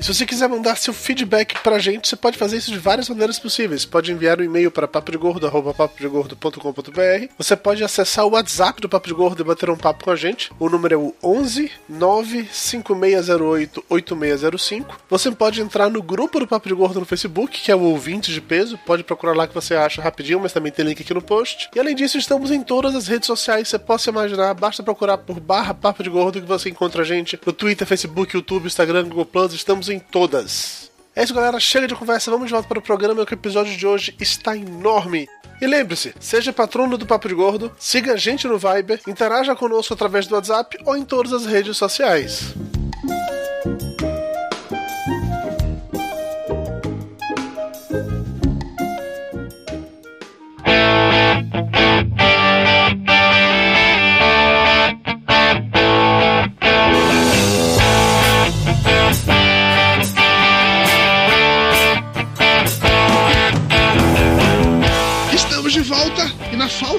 E 0.00 0.02
se 0.02 0.12
você 0.14 0.24
quiser 0.24 0.48
mandar 0.48 0.78
seu 0.78 0.94
feedback 0.94 1.62
pra 1.62 1.78
gente, 1.78 2.08
você 2.08 2.16
pode 2.16 2.38
fazer 2.38 2.56
isso 2.56 2.72
de 2.72 2.78
várias 2.78 3.06
maneiras 3.10 3.38
possíveis. 3.38 3.84
Pode 3.84 4.10
enviar 4.10 4.40
um 4.40 4.44
e-mail 4.44 4.70
para 4.70 4.88
papodegordo.com.br. 4.88 7.26
Você 7.36 7.54
pode 7.54 7.84
acessar 7.84 8.24
o 8.24 8.30
WhatsApp 8.30 8.80
do 8.80 8.88
Papo 8.88 9.08
de 9.08 9.12
Gordo 9.12 9.42
e 9.42 9.44
bater 9.44 9.68
um 9.68 9.76
papo 9.76 10.04
com 10.04 10.10
a 10.10 10.16
gente. 10.16 10.50
O 10.58 10.70
número 10.70 10.94
é 10.94 10.96
o 10.96 11.14
11 11.22 11.70
95608 11.86 13.84
8605. 13.90 15.02
Você 15.10 15.30
pode 15.32 15.60
entrar 15.60 15.90
no 15.90 16.02
grupo 16.02 16.40
do 16.40 16.48
Papo 16.48 16.66
de 16.66 16.74
Gordo 16.74 16.98
no 16.98 17.04
Facebook, 17.04 17.60
que 17.60 17.70
é 17.70 17.76
o 17.76 17.82
Ouvinte 17.82 18.32
de 18.32 18.40
Peso. 18.40 18.78
Pode 18.86 19.04
procurar 19.04 19.36
lá 19.36 19.46
que 19.46 19.54
você 19.54 19.74
acha 19.74 20.00
rapidinho, 20.00 20.40
mas 20.40 20.54
também 20.54 20.72
tem 20.72 20.82
link 20.82 21.02
aqui 21.02 21.12
no 21.12 21.20
post. 21.20 21.68
E 21.76 21.78
além 21.78 21.94
disso, 21.94 22.16
estamos 22.16 22.50
em 22.50 22.62
todas 22.62 22.94
as 22.94 23.06
redes 23.06 23.26
sociais. 23.26 23.68
Você 23.68 23.78
possa 23.78 24.08
imaginar, 24.08 24.54
basta 24.54 24.82
procurar 24.82 25.18
por 25.18 25.38
barra 25.38 25.74
Papo 25.74 26.02
de 26.02 26.08
Gordo 26.08 26.40
que 26.40 26.48
você 26.48 26.70
encontra 26.70 27.02
a 27.02 27.04
gente 27.04 27.38
no 27.44 27.52
Twitter, 27.52 27.86
Facebook, 27.86 28.34
YouTube, 28.34 28.64
Instagram, 28.64 29.04
Google 29.04 29.26
Plus. 29.26 29.52
Estamos 29.52 29.89
em 29.90 29.98
todas. 29.98 30.90
É 31.14 31.24
isso, 31.24 31.34
galera. 31.34 31.58
Chega 31.60 31.88
de 31.88 31.94
conversa. 31.94 32.30
Vamos 32.30 32.46
de 32.46 32.52
volta 32.52 32.68
para 32.68 32.78
o 32.78 32.82
programa 32.82 33.26
que 33.26 33.32
o 33.32 33.34
episódio 33.34 33.76
de 33.76 33.86
hoje 33.86 34.14
está 34.20 34.56
enorme. 34.56 35.28
E 35.60 35.66
lembre-se, 35.66 36.14
seja 36.18 36.52
patrono 36.52 36.96
do 36.96 37.06
Papo 37.06 37.28
de 37.28 37.34
Gordo, 37.34 37.70
siga 37.78 38.14
a 38.14 38.16
gente 38.16 38.48
no 38.48 38.56
Viber, 38.56 38.98
interaja 39.06 39.54
conosco 39.54 39.92
através 39.92 40.26
do 40.26 40.34
WhatsApp 40.34 40.78
ou 40.86 40.96
em 40.96 41.04
todas 41.04 41.34
as 41.34 41.44
redes 41.44 41.76
sociais. 41.76 42.54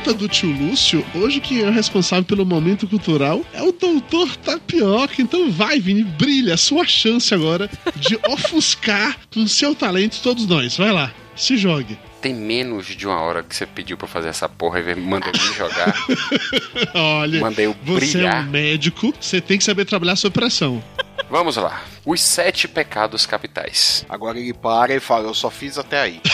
Falta 0.01 0.13
do 0.15 0.27
tio 0.27 0.51
Lúcio, 0.51 1.05
hoje 1.13 1.39
quem 1.39 1.62
é 1.62 1.67
o 1.67 1.72
responsável 1.72 2.25
pelo 2.25 2.43
momento 2.43 2.88
cultural 2.88 3.46
é 3.53 3.62
o 3.62 3.72
doutor 3.72 4.36
Tapioca. 4.38 5.22
Então 5.22 5.51
vai, 5.51 5.79
Vini, 5.79 6.03
brilha, 6.03 6.55
a 6.55 6.58
sua 6.58 6.88
chance 6.88 7.31
agora 7.36 7.70
de 7.96 8.17
ofuscar 8.27 9.15
com 9.31 9.46
seu 9.46 9.75
talento 9.75 10.20
todos 10.24 10.48
nós. 10.48 10.75
Vai 10.75 10.91
lá, 10.91 11.13
se 11.36 11.55
jogue. 11.55 12.00
Tem 12.20 12.34
menos 12.34 12.88
de 12.88 13.05
uma 13.05 13.20
hora 13.20 13.43
que 13.43 13.55
você 13.55 13.67
pediu 13.67 13.96
pra 13.96 14.08
fazer 14.08 14.29
essa 14.29 14.50
porra 14.50 14.79
e 14.79 14.96
mandou 14.96 15.31
me 15.31 15.53
jogar. 15.55 15.93
Olha, 16.96 17.39
Mandei 17.39 17.67
eu 17.67 17.75
você 17.84 17.93
é 17.93 18.00
brilhar. 18.22 18.48
um 18.48 18.50
médico, 18.50 19.13
você 19.20 19.39
tem 19.39 19.60
que 19.60 19.63
saber 19.63 19.86
trabalhar 19.86 20.15
sob 20.15 20.34
pressão. 20.34 20.84
Vamos 21.29 21.58
lá. 21.58 21.84
Os 22.03 22.22
sete 22.22 22.67
pecados 22.67 23.27
capitais. 23.27 24.03
Agora 24.10 24.39
ele 24.39 24.53
para 24.53 24.96
e 24.96 25.00
fala, 25.00 25.27
eu 25.27 25.34
só 25.36 25.51
fiz 25.51 25.77
até 25.77 26.01
aí. 26.01 26.20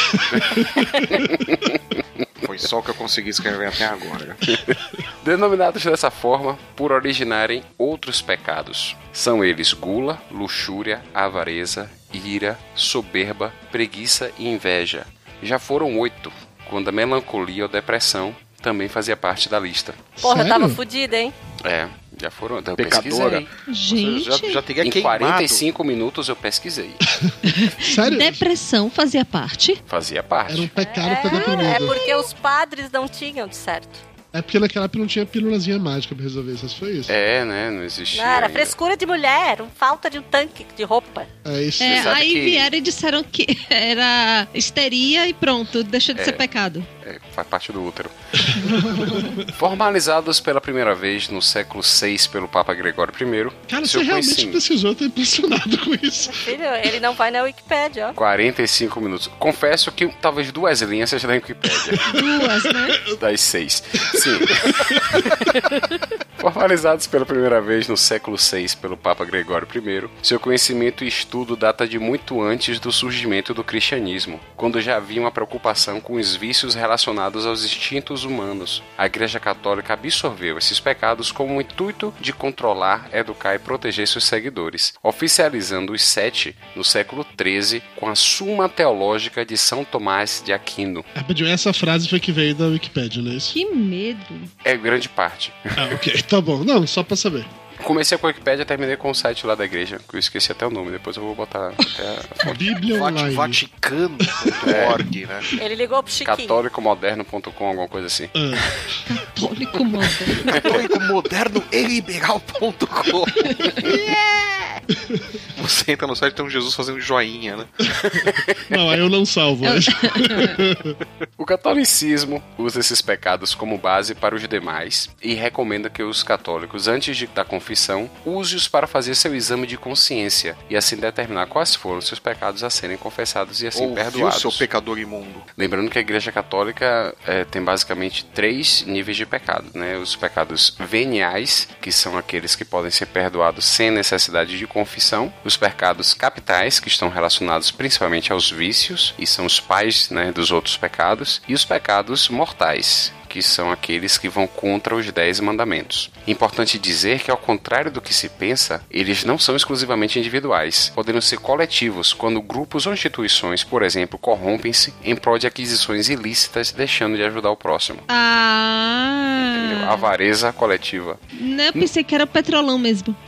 Foi 2.45 2.57
só 2.57 2.79
o 2.79 2.83
que 2.83 2.89
eu 2.89 2.95
consegui 2.95 3.29
escrever 3.29 3.67
até 3.67 3.85
agora. 3.85 4.37
Denominados 5.23 5.83
dessa 5.83 6.09
forma 6.11 6.57
por 6.75 6.91
originarem 6.91 7.63
outros 7.77 8.21
pecados. 8.21 8.95
São 9.11 9.43
eles 9.43 9.73
gula, 9.73 10.21
luxúria, 10.31 11.01
avareza, 11.13 11.89
ira, 12.13 12.57
soberba, 12.75 13.53
preguiça 13.71 14.31
e 14.37 14.47
inveja. 14.47 15.05
Já 15.41 15.59
foram 15.59 15.97
oito, 15.99 16.31
quando 16.69 16.89
a 16.89 16.91
melancolia 16.91 17.63
ou 17.63 17.69
depressão 17.69 18.35
também 18.61 18.87
fazia 18.87 19.15
parte 19.15 19.49
da 19.49 19.59
lista. 19.59 19.93
Porra, 20.21 20.43
eu 20.43 20.47
tava 20.47 20.61
Sério? 20.61 20.75
fudida, 20.75 21.17
hein? 21.17 21.33
É, 21.63 21.87
já 22.19 22.31
foram. 22.31 22.57
Eu 22.57 22.75
Pecadora. 22.75 23.41
pesquisei. 23.41 23.47
Gente, 23.67 24.23
já, 24.25 24.37
já 24.51 24.61
teria 24.61 24.85
Em 24.85 24.89
queimado. 24.89 25.19
45 25.19 25.83
minutos 25.83 26.27
eu 26.27 26.35
pesquisei. 26.35 26.93
Sério? 27.79 28.17
depressão 28.17 28.89
fazia 28.89 29.23
parte? 29.23 29.81
Fazia 29.85 30.23
parte. 30.23 30.53
Era 30.53 30.61
um 30.61 30.67
pecado 30.67 31.61
É, 31.61 31.75
é 31.75 31.79
porque 31.79 32.13
os 32.15 32.33
padres 32.33 32.89
não 32.91 33.07
tinham 33.07 33.47
de 33.47 33.55
certo. 33.55 34.16
É 34.37 34.41
porque 34.41 34.59
naquela 34.59 34.85
época 34.85 34.99
não 34.99 35.07
tinha 35.07 35.25
pílulazinha 35.25 35.79
mágica 35.79 36.13
pra 36.13 36.23
resolver 36.23 36.53
isso, 36.53 36.69
foi 36.77 36.91
isso. 36.93 37.11
É, 37.11 37.43
né? 37.45 37.71
Não 37.71 37.83
existia. 37.83 38.21
Não, 38.23 38.29
era 38.29 38.45
ainda. 38.47 38.49
frescura 38.59 38.95
de 38.95 39.05
mulher, 39.05 39.61
um 39.61 39.67
falta 39.69 40.09
de 40.09 40.19
um 40.19 40.21
tanque 40.21 40.65
de 40.75 40.83
roupa. 40.83 41.25
É 41.45 41.61
isso. 41.63 41.81
É, 41.83 41.99
aí 42.09 42.33
que- 42.33 42.41
vieram 42.41 42.77
e 42.77 42.81
disseram 42.81 43.23
que 43.23 43.45
era 43.69 44.47
histeria 44.53 45.27
e 45.27 45.33
pronto, 45.33 45.83
deixa 45.83 46.13
de 46.13 46.21
É. 46.21 46.23
ser 46.25 46.33
pecado. 46.33 46.85
É, 47.05 47.19
faz 47.33 47.47
parte 47.47 47.71
do 47.71 47.81
útero. 47.85 48.09
Formalizados 49.57 50.39
pela 50.39 50.59
primeira 50.59 50.93
vez 50.93 51.29
no 51.29 51.41
século 51.41 51.81
VI 51.81 52.17
pelo 52.31 52.47
Papa 52.47 52.73
Gregório 52.73 53.13
I, 53.13 53.49
Cara, 53.69 53.85
você 53.85 53.97
realmente 54.03 54.25
conhecimento- 54.25 54.51
precisou, 54.51 54.93
tô 54.95 55.05
impressionado 55.05 55.77
com 55.77 55.93
isso. 56.05 56.31
Filho, 56.33 56.65
ele 56.83 56.99
não 56.99 57.13
vai 57.13 57.31
na 57.31 57.43
Wikipédia, 57.43 58.09
ó. 58.09 58.13
45 58.13 58.99
minutos. 59.01 59.27
Confesso 59.39 59.91
que 59.91 60.07
talvez 60.21 60.51
duas 60.51 60.81
linhas 60.81 61.09
seja 61.09 61.27
da 61.27 61.33
Wikipédia. 61.33 61.77
Duas, 62.13 62.63
né? 62.65 62.87
das 63.19 63.41
seis. 63.41 63.81
Sim. 64.27 64.39
Formalizados 66.37 67.07
pela 67.07 67.25
primeira 67.25 67.59
vez 67.59 67.87
no 67.87 67.97
século 67.97 68.37
VI 68.37 68.77
pelo 68.79 68.95
Papa 68.95 69.25
Gregório 69.25 69.67
I, 69.75 70.09
seu 70.21 70.39
conhecimento 70.39 71.03
e 71.03 71.07
estudo 71.07 71.55
data 71.55 71.87
de 71.87 71.97
muito 71.97 72.41
antes 72.41 72.79
do 72.79 72.91
surgimento 72.91 73.53
do 73.53 73.63
cristianismo, 73.63 74.39
quando 74.55 74.79
já 74.79 74.97
havia 74.97 75.19
uma 75.19 75.31
preocupação 75.31 75.99
com 75.99 76.13
os 76.13 76.35
vícios 76.35 76.75
relacionados 76.75 77.45
aos 77.45 77.65
instintos 77.65 78.23
humanos. 78.23 78.83
A 78.97 79.07
Igreja 79.07 79.39
Católica 79.39 79.93
absorveu 79.93 80.57
esses 80.57 80.79
pecados 80.79 81.31
com 81.31 81.57
o 81.57 81.61
intuito 81.61 82.13
de 82.19 82.31
controlar, 82.31 83.09
educar 83.11 83.55
e 83.55 83.59
proteger 83.59 84.07
seus 84.07 84.25
seguidores, 84.25 84.93
oficializando 85.01 85.91
os 85.91 86.03
sete 86.03 86.55
no 86.75 86.83
século 86.83 87.25
XIII 87.35 87.81
com 87.95 88.07
a 88.07 88.15
Suma 88.15 88.69
Teológica 88.69 89.43
de 89.43 89.57
São 89.57 89.83
Tomás 89.83 90.41
de 90.45 90.53
Aquino. 90.53 91.03
Rapidinho, 91.15 91.49
essa 91.49 91.73
frase 91.73 92.07
foi 92.07 92.19
que 92.19 92.31
veio 92.31 92.53
da 92.53 92.67
Wikipédia, 92.67 93.21
não 93.21 93.31
é 93.31 93.35
isso? 93.35 93.53
Que 93.53 93.65
medo. 93.65 94.16
É 94.63 94.75
grande 94.75 95.07
parte. 95.09 95.53
Ah, 95.65 95.89
ok, 95.93 96.21
tá 96.23 96.39
bom. 96.41 96.63
Não, 96.63 96.85
só 96.87 97.03
pra 97.03 97.15
saber. 97.15 97.45
Comecei 97.83 98.17
com 98.17 98.25
a 98.25 98.29
Wikipédia 98.29 98.65
terminei 98.65 98.97
com 98.97 99.11
o 99.11 99.13
site 99.13 99.45
lá 99.45 99.53
da 99.53 99.63
igreja, 99.63 99.99
que 100.09 100.15
eu 100.15 100.19
esqueci 100.19 100.51
até 100.51 100.65
o 100.65 100.69
nome, 100.71 100.89
depois 100.91 101.15
eu 101.15 101.21
vou 101.23 101.35
botar 101.35 101.67
até 101.69 102.49
a. 102.49 102.53
Bíblia 102.55 103.03
Online. 103.03 103.35
Vaticano.org, 103.35 105.25
né? 105.27 105.39
Ele 105.61 105.75
ligou 105.75 106.01
pro 106.01 106.11
Chiquinho. 106.11 106.37
católicomoderno.com, 106.37 107.65
alguma 107.65 107.87
coisa 107.87 108.07
assim. 108.07 108.27
Ah, 108.33 109.13
Católico 109.13 109.85
moderno. 109.85 110.51
Católico 110.51 110.99
moderno 111.01 111.63
e 111.71 111.83
liberal.com. 111.83 113.25
Você 115.57 115.91
entra 115.91 116.07
no 116.07 116.15
site 116.15 116.33
e 116.33 116.35
tem 116.35 116.45
um 116.45 116.49
Jesus 116.49 116.73
fazendo 116.75 116.99
joinha, 116.99 117.57
né? 117.57 117.65
não, 118.69 118.89
aí 118.89 118.99
eu 118.99 119.09
não 119.09 119.25
salvo. 119.25 119.65
Eu- 119.65 119.73
mas- 119.73 119.85
O 121.37 121.45
catolicismo 121.45 122.41
usa 122.57 122.79
esses 122.79 123.01
pecados 123.01 123.53
como 123.53 123.77
base 123.77 124.15
para 124.15 124.35
os 124.35 124.47
demais 124.47 125.09
e 125.21 125.33
recomenda 125.33 125.89
que 125.89 126.01
os 126.03 126.23
católicos, 126.23 126.87
antes 126.87 127.15
de, 127.15 127.27
da 127.27 127.43
confissão, 127.45 128.09
use-os 128.25 128.67
para 128.67 128.87
fazer 128.87 129.13
seu 129.15 129.35
exame 129.35 129.67
de 129.67 129.77
consciência 129.77 130.57
e 130.69 130.75
assim 130.75 130.95
determinar 130.97 131.45
quais 131.47 131.75
foram 131.75 132.01
seus 132.01 132.19
pecados 132.19 132.63
a 132.63 132.69
serem 132.69 132.97
confessados 132.97 133.61
e 133.61 133.67
assim 133.67 133.83
Ouviu, 133.83 133.95
perdoados. 134.03 134.41
seu 134.41 134.51
pecador 134.51 134.97
imundo. 134.97 135.41
Lembrando 135.57 135.89
que 135.91 135.97
a 135.97 136.01
Igreja 136.01 136.31
Católica 136.31 137.13
eh, 137.25 137.45
tem 137.45 137.63
basicamente 137.63 138.25
três 138.25 138.83
níveis 138.85 139.15
de 139.17 139.25
pecado, 139.25 139.65
né? 139.73 139.97
Os 139.97 140.15
pecados 140.15 140.75
veniais, 140.79 141.67
que 141.81 141.91
são 141.91 142.17
aqueles 142.17 142.55
que 142.55 142.65
podem 142.65 142.91
ser 142.91 143.05
perdoados 143.07 143.65
sem 143.65 143.91
necessidade 143.91 144.57
de 144.57 144.67
confissão, 144.77 145.33
os 145.43 145.57
pecados 145.57 146.13
capitais, 146.13 146.79
que 146.79 146.87
estão 146.87 147.09
relacionados 147.09 147.71
principalmente 147.71 148.31
aos 148.31 148.51
vícios 148.51 149.15
e 149.17 149.25
são 149.25 149.43
os 149.43 149.59
pais, 149.59 150.11
né, 150.11 150.31
dos 150.31 150.51
outros 150.51 150.77
pecados, 150.77 151.41
e 151.47 151.53
os 151.55 151.65
pecados 151.65 152.29
mortais, 152.29 153.11
que 153.27 153.41
são 153.41 153.71
aqueles 153.71 154.17
que 154.17 154.29
vão 154.29 154.47
contra 154.47 154.95
os 154.95 155.11
dez 155.11 155.39
mandamentos. 155.39 156.09
Importante 156.25 156.79
dizer 156.79 157.19
que, 157.19 157.31
ao 157.31 157.37
contrário 157.37 157.91
do 157.91 158.01
que 158.01 158.13
se 158.13 158.29
pensa, 158.29 158.83
eles 158.89 159.23
não 159.23 159.37
são 159.37 159.55
exclusivamente 159.55 160.17
individuais, 160.19 160.91
podendo 160.95 161.21
ser 161.21 161.37
coletivos 161.37 162.13
quando 162.13 162.41
grupos 162.41 162.85
ou 162.87 162.93
instituições, 162.93 163.63
por 163.63 163.83
exemplo, 163.83 164.17
corrompem-se 164.17 164.93
em 165.03 165.15
prol 165.15 165.37
de 165.37 165.47
aquisições 165.47 166.09
ilícitas, 166.09 166.71
deixando 166.71 167.17
de 167.17 167.23
ajudar 167.23 167.51
o 167.51 167.57
próximo. 167.57 167.99
Entendeu? 167.99 168.07
Ah. 168.09 169.93
Avareza 169.93 170.51
coletiva. 170.51 171.19
Não, 171.39 171.63
eu 171.63 171.73
pensei 171.73 172.03
que 172.03 172.13
era 172.13 172.27
petrolão 172.27 172.77
mesmo. 172.77 173.15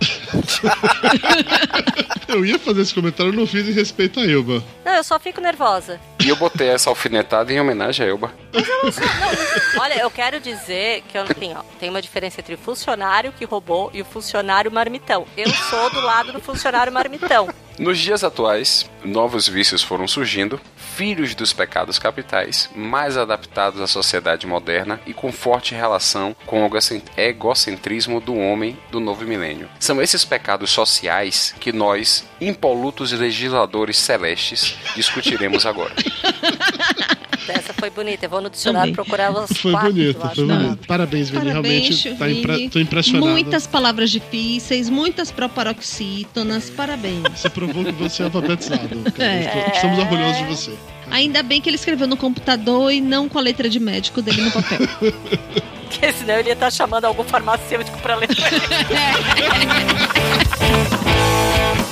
eu 2.30 2.46
ia 2.46 2.60
fazer 2.60 2.82
esse 2.82 2.94
comentário, 2.94 3.32
eu 3.32 3.36
não 3.36 3.48
fiz 3.48 3.68
em 3.68 3.72
respeito 3.72 4.20
a 4.20 4.26
Elba. 4.26 4.64
Não, 4.86 4.96
eu 4.96 5.04
só 5.04 5.20
fico 5.20 5.42
nervosa. 5.42 6.00
E 6.24 6.30
eu 6.30 6.36
botei 6.36 6.68
essa 6.68 6.90
alfinetada 6.90 7.52
em 7.52 7.60
homenagem 7.60 8.06
a 8.06 8.10
Elba. 8.10 8.32
Olha, 9.80 10.00
eu 10.00 10.10
quero 10.12 10.40
dizer 10.40 11.04
que 11.10 11.18
eu 11.18 11.26
não 11.26 11.34
tenho, 11.34 11.58
ó, 11.58 11.64
tem 11.80 11.90
uma 11.90 12.02
diferença 12.02 12.40
entre 12.40 12.54
o 12.56 12.58
funcionário 12.58 13.32
que 13.32 13.46
roubou 13.46 13.90
e 13.94 14.02
o 14.02 14.06
funcionário 14.06 14.72
marmitão. 14.72 15.26
Eu 15.36 15.50
sou 15.50 15.90
do 15.90 16.02
lado 16.02 16.32
do 16.32 16.40
funcionário 16.40 16.92
marmitão. 16.92 17.50
Nos 17.80 17.98
dias 17.98 18.26
atuais, 18.26 18.90
novos 19.06 19.48
vícios 19.48 19.82
foram 19.82 20.06
surgindo, 20.06 20.60
filhos 20.76 21.34
dos 21.34 21.54
pecados 21.54 21.98
capitais, 21.98 22.70
mais 22.76 23.16
adaptados 23.16 23.80
à 23.80 23.88
sociedade 23.88 24.46
moderna 24.46 25.00
e 25.08 25.14
com 25.14 25.32
forte 25.32 25.74
relação 25.74 26.36
com 26.46 26.62
o 26.62 26.66
egocent- 26.66 27.06
egocentrismo 27.16 28.20
do 28.20 28.36
homem 28.36 28.78
do 28.92 29.00
novo 29.00 29.24
milênio. 29.24 29.70
São 29.80 30.02
esses 30.02 30.26
pecados 30.26 30.72
sociais 30.72 31.56
que 31.58 31.72
nós, 31.72 32.26
impolutos 32.42 33.14
legisladores 33.14 33.98
celestes, 33.98 34.76
discutiremos 34.94 35.66
agora. 35.66 35.94
Essa 37.48 37.74
foi 37.74 37.90
bonita. 37.90 38.26
Eu 38.28 38.30
vou 38.30 38.42
no 38.42 38.50
dicionário 38.50 38.94
Também. 38.94 39.06
procurar 39.06 39.30
as 39.36 39.50
Foi 39.58 39.72
quatro, 39.72 39.92
bonito, 39.92 40.20
foi 40.36 40.46
bonito. 40.46 40.86
Parabéns, 40.88 41.30
Vini. 41.32 41.46
Parabéns, 41.46 42.04
Realmente 42.04 42.16
tá 42.16 42.30
impre... 42.30 42.70
Tô 42.70 42.80
impressionado. 42.80 43.26
Muitas 43.32 43.66
palavras 43.66 44.12
difíceis, 44.12 44.88
muitas 44.88 45.32
proparoxítonas, 45.32 46.70
parabéns. 46.70 47.24
Você 47.36 47.50
você 47.98 48.24
é 48.24 48.26
alfabetizado. 48.26 48.90
É. 49.18 49.72
Estamos 49.76 50.00
orgulhosos 50.00 50.38
de 50.38 50.44
você. 50.46 50.74
Ainda 51.12 51.42
bem 51.42 51.60
que 51.60 51.70
ele 51.70 51.76
escreveu 51.76 52.08
no 52.08 52.18
computador 52.18 52.92
e 52.92 53.02
não 53.02 53.28
com 53.28 53.40
a 53.40 53.42
letra 53.42 53.70
de 53.70 53.80
médico 53.80 54.22
dele 54.22 54.42
no 54.42 54.52
papel. 54.52 54.80
Porque 55.90 56.14
senão 56.14 56.36
ele 56.36 56.50
ia 56.50 56.54
estar 56.54 56.72
chamando 56.72 57.06
algum 57.06 57.24
farmacêutico 57.24 57.98
pra 58.00 58.16
ler. 58.16 58.30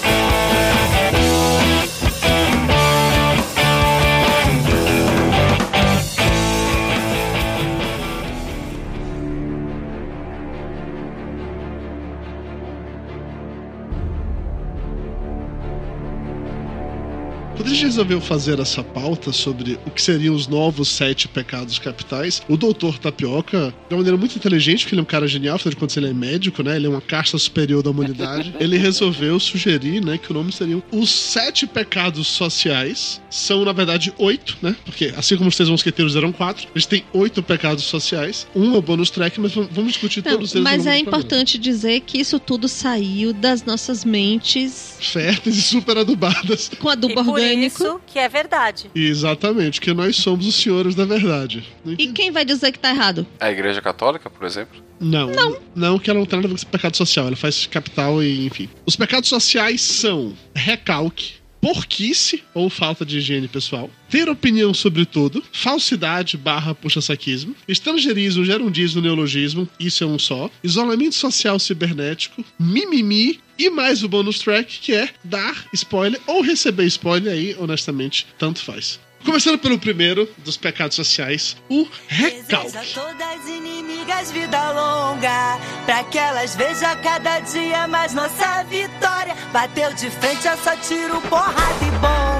Quando 17.67 17.74
a 17.74 17.79
gente 17.79 17.86
resolveu 17.88 18.21
fazer 18.21 18.59
essa 18.62 18.81
pauta 18.81 19.33
sobre 19.33 19.77
o 19.86 19.91
que 19.91 20.01
seriam 20.01 20.33
os 20.33 20.47
novos 20.47 20.88
sete 20.88 21.27
pecados 21.27 21.77
capitais, 21.77 22.41
o 22.47 22.55
doutor 22.55 22.97
Tapioca, 22.97 23.75
de 23.89 23.93
uma 23.93 23.97
maneira 23.97 24.15
muito 24.15 24.38
inteligente, 24.38 24.86
porque 24.86 24.95
ele 24.95 25.01
é 25.01 25.03
um 25.03 25.05
cara 25.05 25.27
genial, 25.27 25.57
afinal 25.57 25.71
de 25.71 25.75
contas 25.75 25.97
ele 25.97 26.07
é 26.07 26.13
médico, 26.13 26.63
né? 26.63 26.77
Ele 26.77 26.88
é 26.88 26.89
uma 26.89 27.01
casta 27.01 27.38
superior 27.38 27.83
da 27.83 27.89
humanidade. 27.89 28.55
ele 28.62 28.77
resolveu 28.77 29.38
sugerir, 29.38 30.01
né, 30.01 30.17
que 30.17 30.31
o 30.31 30.33
nome 30.33 30.50
seriam 30.53 30.81
os 30.93 31.09
sete 31.09 31.67
pecados 31.67 32.25
sociais. 32.27 33.21
São, 33.29 33.65
na 33.65 33.74
verdade, 33.74 34.13
oito, 34.17 34.57
né? 34.62 34.74
Porque 34.86 35.13
assim 35.17 35.36
como 35.36 35.50
os 35.50 35.55
três 35.57 35.69
mosqueteiros 35.69 36.15
eram 36.15 36.31
quatro, 36.31 36.69
eles 36.74 36.86
têm 36.86 37.03
oito 37.12 37.43
pecados 37.43 37.83
sociais. 37.83 38.47
Um 38.55 38.75
é 38.75 38.77
o 38.77 38.81
bônus 38.81 39.09
track, 39.09 39.41
mas 39.41 39.51
vamos 39.53 39.91
discutir 39.91 40.24
Não, 40.24 40.31
todos 40.31 40.55
eles. 40.55 40.63
mas 40.63 40.86
é 40.88 40.97
importante 40.97 41.57
dizer 41.57 42.00
que 42.00 42.17
isso 42.17 42.39
tudo 42.39 42.69
saiu 42.69 43.33
das 43.33 43.65
nossas 43.65 44.05
mentes 44.05 44.95
Férteis 45.01 45.57
e 45.57 45.62
super 45.62 45.97
adubadas. 45.97 46.71
com 46.79 46.88
adubo 46.88 47.38
e 47.38 47.56
isso 47.65 47.99
que 48.05 48.19
é 48.19 48.29
verdade. 48.29 48.89
Exatamente, 48.93 49.81
que 49.81 49.93
nós 49.93 50.15
somos 50.15 50.47
os 50.47 50.55
senhores 50.55 50.95
da 50.95 51.05
verdade. 51.05 51.63
E 51.97 52.07
quem 52.13 52.31
vai 52.31 52.45
dizer 52.45 52.71
que 52.71 52.79
tá 52.79 52.89
errado? 52.89 53.25
A 53.39 53.51
Igreja 53.51 53.81
Católica, 53.81 54.29
por 54.29 54.45
exemplo? 54.45 54.81
Não, 54.99 55.27
não. 55.27 55.57
Não, 55.75 55.99
que 55.99 56.09
ela 56.09 56.19
não 56.19 56.25
tem 56.25 56.37
nada 56.37 56.47
a 56.47 56.55
ver 56.55 56.59
com 56.59 56.69
pecado 56.69 56.97
social. 56.97 57.27
Ela 57.27 57.35
faz 57.35 57.67
capital 57.67 58.21
e, 58.21 58.45
enfim. 58.45 58.69
Os 58.85 58.95
pecados 58.95 59.29
sociais 59.29 59.81
são 59.81 60.33
recalque, 60.55 61.33
porquice 61.67 62.41
ou 62.53 62.69
falta 62.69 63.05
de 63.05 63.17
higiene 63.17 63.45
pessoal, 63.45 63.89
ter 64.09 64.29
opinião 64.29 64.74
sobre 64.74 65.05
tudo, 65.05 65.43
falsidade 65.51 66.38
barra 66.38 66.74
puxa-saquismo, 66.74 67.53
estrangeirismo, 67.67 68.45
gerundismo, 68.45 69.01
neologismo, 69.01 69.67
isso 69.77 70.01
é 70.01 70.07
um 70.07 70.17
só, 70.17 70.50
isolamento 70.63 71.15
social 71.15 71.59
cibernético, 71.59 72.41
mimimi 72.57 73.41
e 73.59 73.69
mais 73.69 74.01
o 74.01 74.07
bônus 74.07 74.39
track, 74.39 74.79
que 74.79 74.93
é 74.93 75.09
dar 75.25 75.67
spoiler 75.74 76.21
ou 76.25 76.41
receber 76.41 76.86
spoiler 76.86 77.33
aí, 77.33 77.53
honestamente, 77.59 78.25
tanto 78.38 78.63
faz. 78.63 78.97
Começando 79.27 79.60
pelo 79.60 79.77
primeiro 79.77 80.25
dos 80.38 80.55
pecados 80.55 80.96
sociais, 80.96 81.57
o 81.69 81.86
recalque. 82.07 82.93
Todas 82.93 83.46
inimigas 83.46 84.31
vida 84.31 84.72
longa, 84.72 85.60
que 86.05 86.17
elas 86.17 86.55
vejam 86.55 86.96
cada 87.03 87.41
dia 87.41 87.89
mais 87.89 88.13
nossa 88.13 88.63
vitória. 88.63 89.36
Bateu 89.51 89.93
de 89.96 90.10
frente, 90.12 90.48
é 90.48 90.55
só 90.55 90.77
tiro, 90.77 91.19
porrada 91.24 91.86
e. 91.86 92.37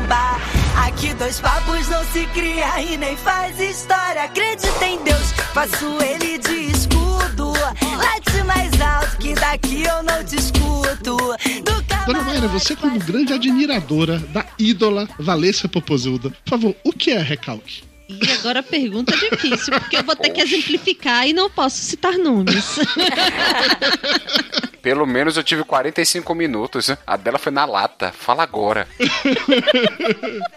Que 1.00 1.14
dois 1.14 1.40
papos 1.40 1.88
não 1.90 2.04
se 2.06 2.26
cria 2.34 2.82
e 2.82 2.98
nem 2.98 3.16
faz 3.18 3.60
história. 3.60 4.24
Acredita 4.24 4.84
em 4.84 4.98
Deus, 5.04 5.32
faço 5.54 5.86
ele 6.02 6.40
de 6.40 6.72
escudo. 6.72 7.54
Late 7.54 8.44
mais 8.48 8.82
alto 8.82 9.16
que 9.18 9.36
daqui 9.36 9.84
eu 9.84 10.02
não 10.02 10.24
te 10.24 10.38
escuto. 10.38 11.18
Do 11.64 11.84
Dona 12.08 12.24
Mayra, 12.24 12.48
você 12.48 12.76
como 12.76 12.98
grande 12.98 13.32
admiradora 13.32 14.18
da 14.18 14.44
ídola 14.58 15.08
Valesca 15.20 15.70
Popozuda, 15.70 16.32
por 16.32 16.50
favor, 16.50 16.76
o 16.84 16.92
que 16.92 17.12
é 17.12 17.20
recalque? 17.20 17.84
E 18.10 18.32
agora 18.32 18.62
a 18.62 18.64
pergunta 18.64 19.14
é 19.14 19.30
difícil, 19.30 19.74
porque 19.80 19.98
eu 19.98 20.04
vou 20.04 20.16
ter 20.16 20.30
que 20.30 20.42
exemplificar 20.42 21.28
e 21.28 21.34
não 21.34 21.50
posso 21.50 21.78
citar 21.78 22.18
nomes. 22.18 22.78
Pelo 24.82 25.06
menos 25.06 25.36
eu 25.36 25.44
tive 25.44 25.66
45 25.66 26.34
minutos. 26.34 26.90
A 27.06 27.18
dela 27.18 27.38
foi 27.38 27.52
na 27.52 27.66
lata. 27.66 28.14
Fala 28.14 28.44
agora. 28.44 28.88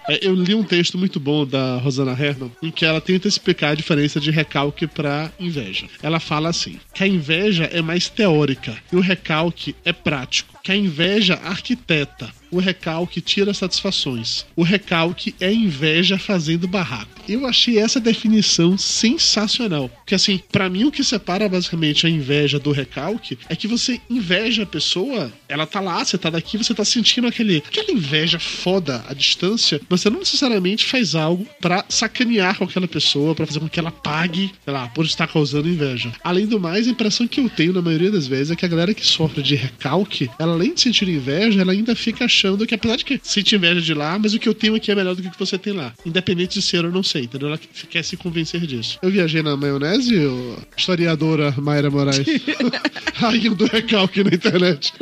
É, 0.09 0.27
eu 0.27 0.35
li 0.35 0.55
um 0.55 0.63
texto 0.63 0.97
muito 0.97 1.19
bom 1.19 1.45
da 1.45 1.79
Rosana 1.79 2.13
Herman 2.13 2.53
em 2.63 2.71
que 2.71 2.87
ela 2.87 3.01
tenta 3.01 3.27
explicar 3.27 3.71
a 3.71 3.75
diferença 3.75 4.21
de 4.21 4.31
recalque 4.31 4.87
para 4.87 5.33
inveja. 5.41 5.87
Ela 6.01 6.21
fala 6.21 6.49
assim: 6.49 6.79
que 6.95 7.03
a 7.03 7.09
inveja 7.09 7.69
é 7.73 7.83
mais 7.83 8.09
teórica 8.09 8.77
e 8.93 8.97
o 8.97 9.01
recalque 9.01 9.75
é 9.85 9.93
prático. 9.93 10.57
Que 10.63 10.71
a 10.71 10.77
inveja 10.77 11.35
arquiteta, 11.45 12.33
o 12.51 12.59
recalque 12.59 13.21
tira 13.21 13.55
satisfações. 13.55 14.45
O 14.57 14.63
recalque 14.63 15.35
é 15.41 15.53
inveja 15.53 16.19
fazendo 16.19 16.69
barraco. 16.69 17.11
Eu 17.29 17.47
achei 17.47 17.79
essa 17.79 18.01
definição 18.01 18.77
sensacional. 18.77 19.89
Porque 19.89 20.15
assim, 20.15 20.41
para 20.51 20.69
mim 20.69 20.85
o 20.85 20.91
que 20.91 21.05
separa 21.05 21.49
basicamente 21.49 22.07
a 22.07 22.11
inveja 22.11 22.59
do 22.59 22.73
recalque 22.73 23.39
é 23.49 23.55
que 23.55 23.69
você 23.69 24.01
inveja 24.09 24.63
a 24.65 24.67
pessoa, 24.67 25.33
ela 25.49 25.67
tá 25.67 25.81
lá, 25.81 26.05
você 26.05 26.19
tá 26.19 26.31
daqui, 26.31 26.59
você 26.59 26.75
tá 26.75 26.85
sentindo 26.85 27.27
aquele, 27.27 27.59
aquela 27.59 27.93
inveja 27.93 28.39
foda 28.39 29.05
à 29.09 29.15
distância, 29.15 29.81
mas 29.89 30.01
você 30.01 30.11
não 30.11 30.19
necessariamente 30.21 30.87
faz 30.87 31.15
algo 31.15 31.47
para 31.61 31.85
sacanear 31.89 32.57
com 32.57 32.65
aquela 32.65 32.89
pessoa, 32.89 33.35
para 33.35 33.47
fazer 33.47 33.61
com 33.61 33.69
que 33.69 33.79
ela 33.79 33.91
pague, 33.91 34.53
sei 34.65 34.73
lá, 34.73 34.89
por 34.89 35.05
estar 35.05 35.27
causando 35.27 35.69
inveja. 35.69 36.13
Além 36.25 36.47
do 36.47 36.59
mais, 36.59 36.89
a 36.89 36.91
impressão 36.91 37.29
que 37.29 37.41
eu 37.41 37.49
tenho 37.49 37.73
na 37.73 37.83
maioria 37.83 38.11
das 38.11 38.27
vezes 38.27 38.51
é 38.51 38.57
que 38.57 38.65
a 38.65 38.69
galera 38.69 38.95
que 38.95 39.07
sofre 39.07 39.43
de 39.43 39.55
recalque, 39.55 40.31
ela 40.39 40.53
além 40.53 40.75
de 40.75 40.81
sentir 40.81 41.09
inveja, 41.09 41.61
ela 41.61 41.73
ainda 41.73 41.95
fica 41.95 42.29
que 42.67 42.75
apesar 42.75 42.97
de 42.97 43.05
que 43.05 43.21
sente 43.23 43.55
inveja 43.55 43.81
de 43.81 43.95
lá, 43.95 44.19
mas 44.19 44.35
o 44.35 44.39
que 44.39 44.49
eu 44.49 44.55
tenho 44.55 44.75
aqui 44.75 44.91
é 44.91 44.95
melhor 44.95 45.15
do 45.15 45.23
que 45.23 45.29
o 45.29 45.31
que 45.31 45.39
você 45.39 45.59
tem 45.59 45.73
lá. 45.73 45.93
Independente 46.05 46.55
de 46.55 46.63
ser 46.63 46.85
ou 46.85 46.91
não 46.91 47.03
ser, 47.03 47.23
entendeu? 47.25 47.49
Ela 47.49 47.59
quer 47.59 48.03
se 48.03 48.17
convencer 48.17 48.61
disso. 48.67 48.99
Eu 49.03 49.11
viajei 49.11 49.43
na 49.43 49.57
maionese, 49.57 50.17
ô, 50.27 50.57
historiadora 50.77 51.55
Mayra 51.59 51.91
Moraes. 51.91 52.27
rainha 53.15 53.51
do 53.51 53.67
recalque 53.67 54.23
na 54.25 54.31
internet. 54.31 54.93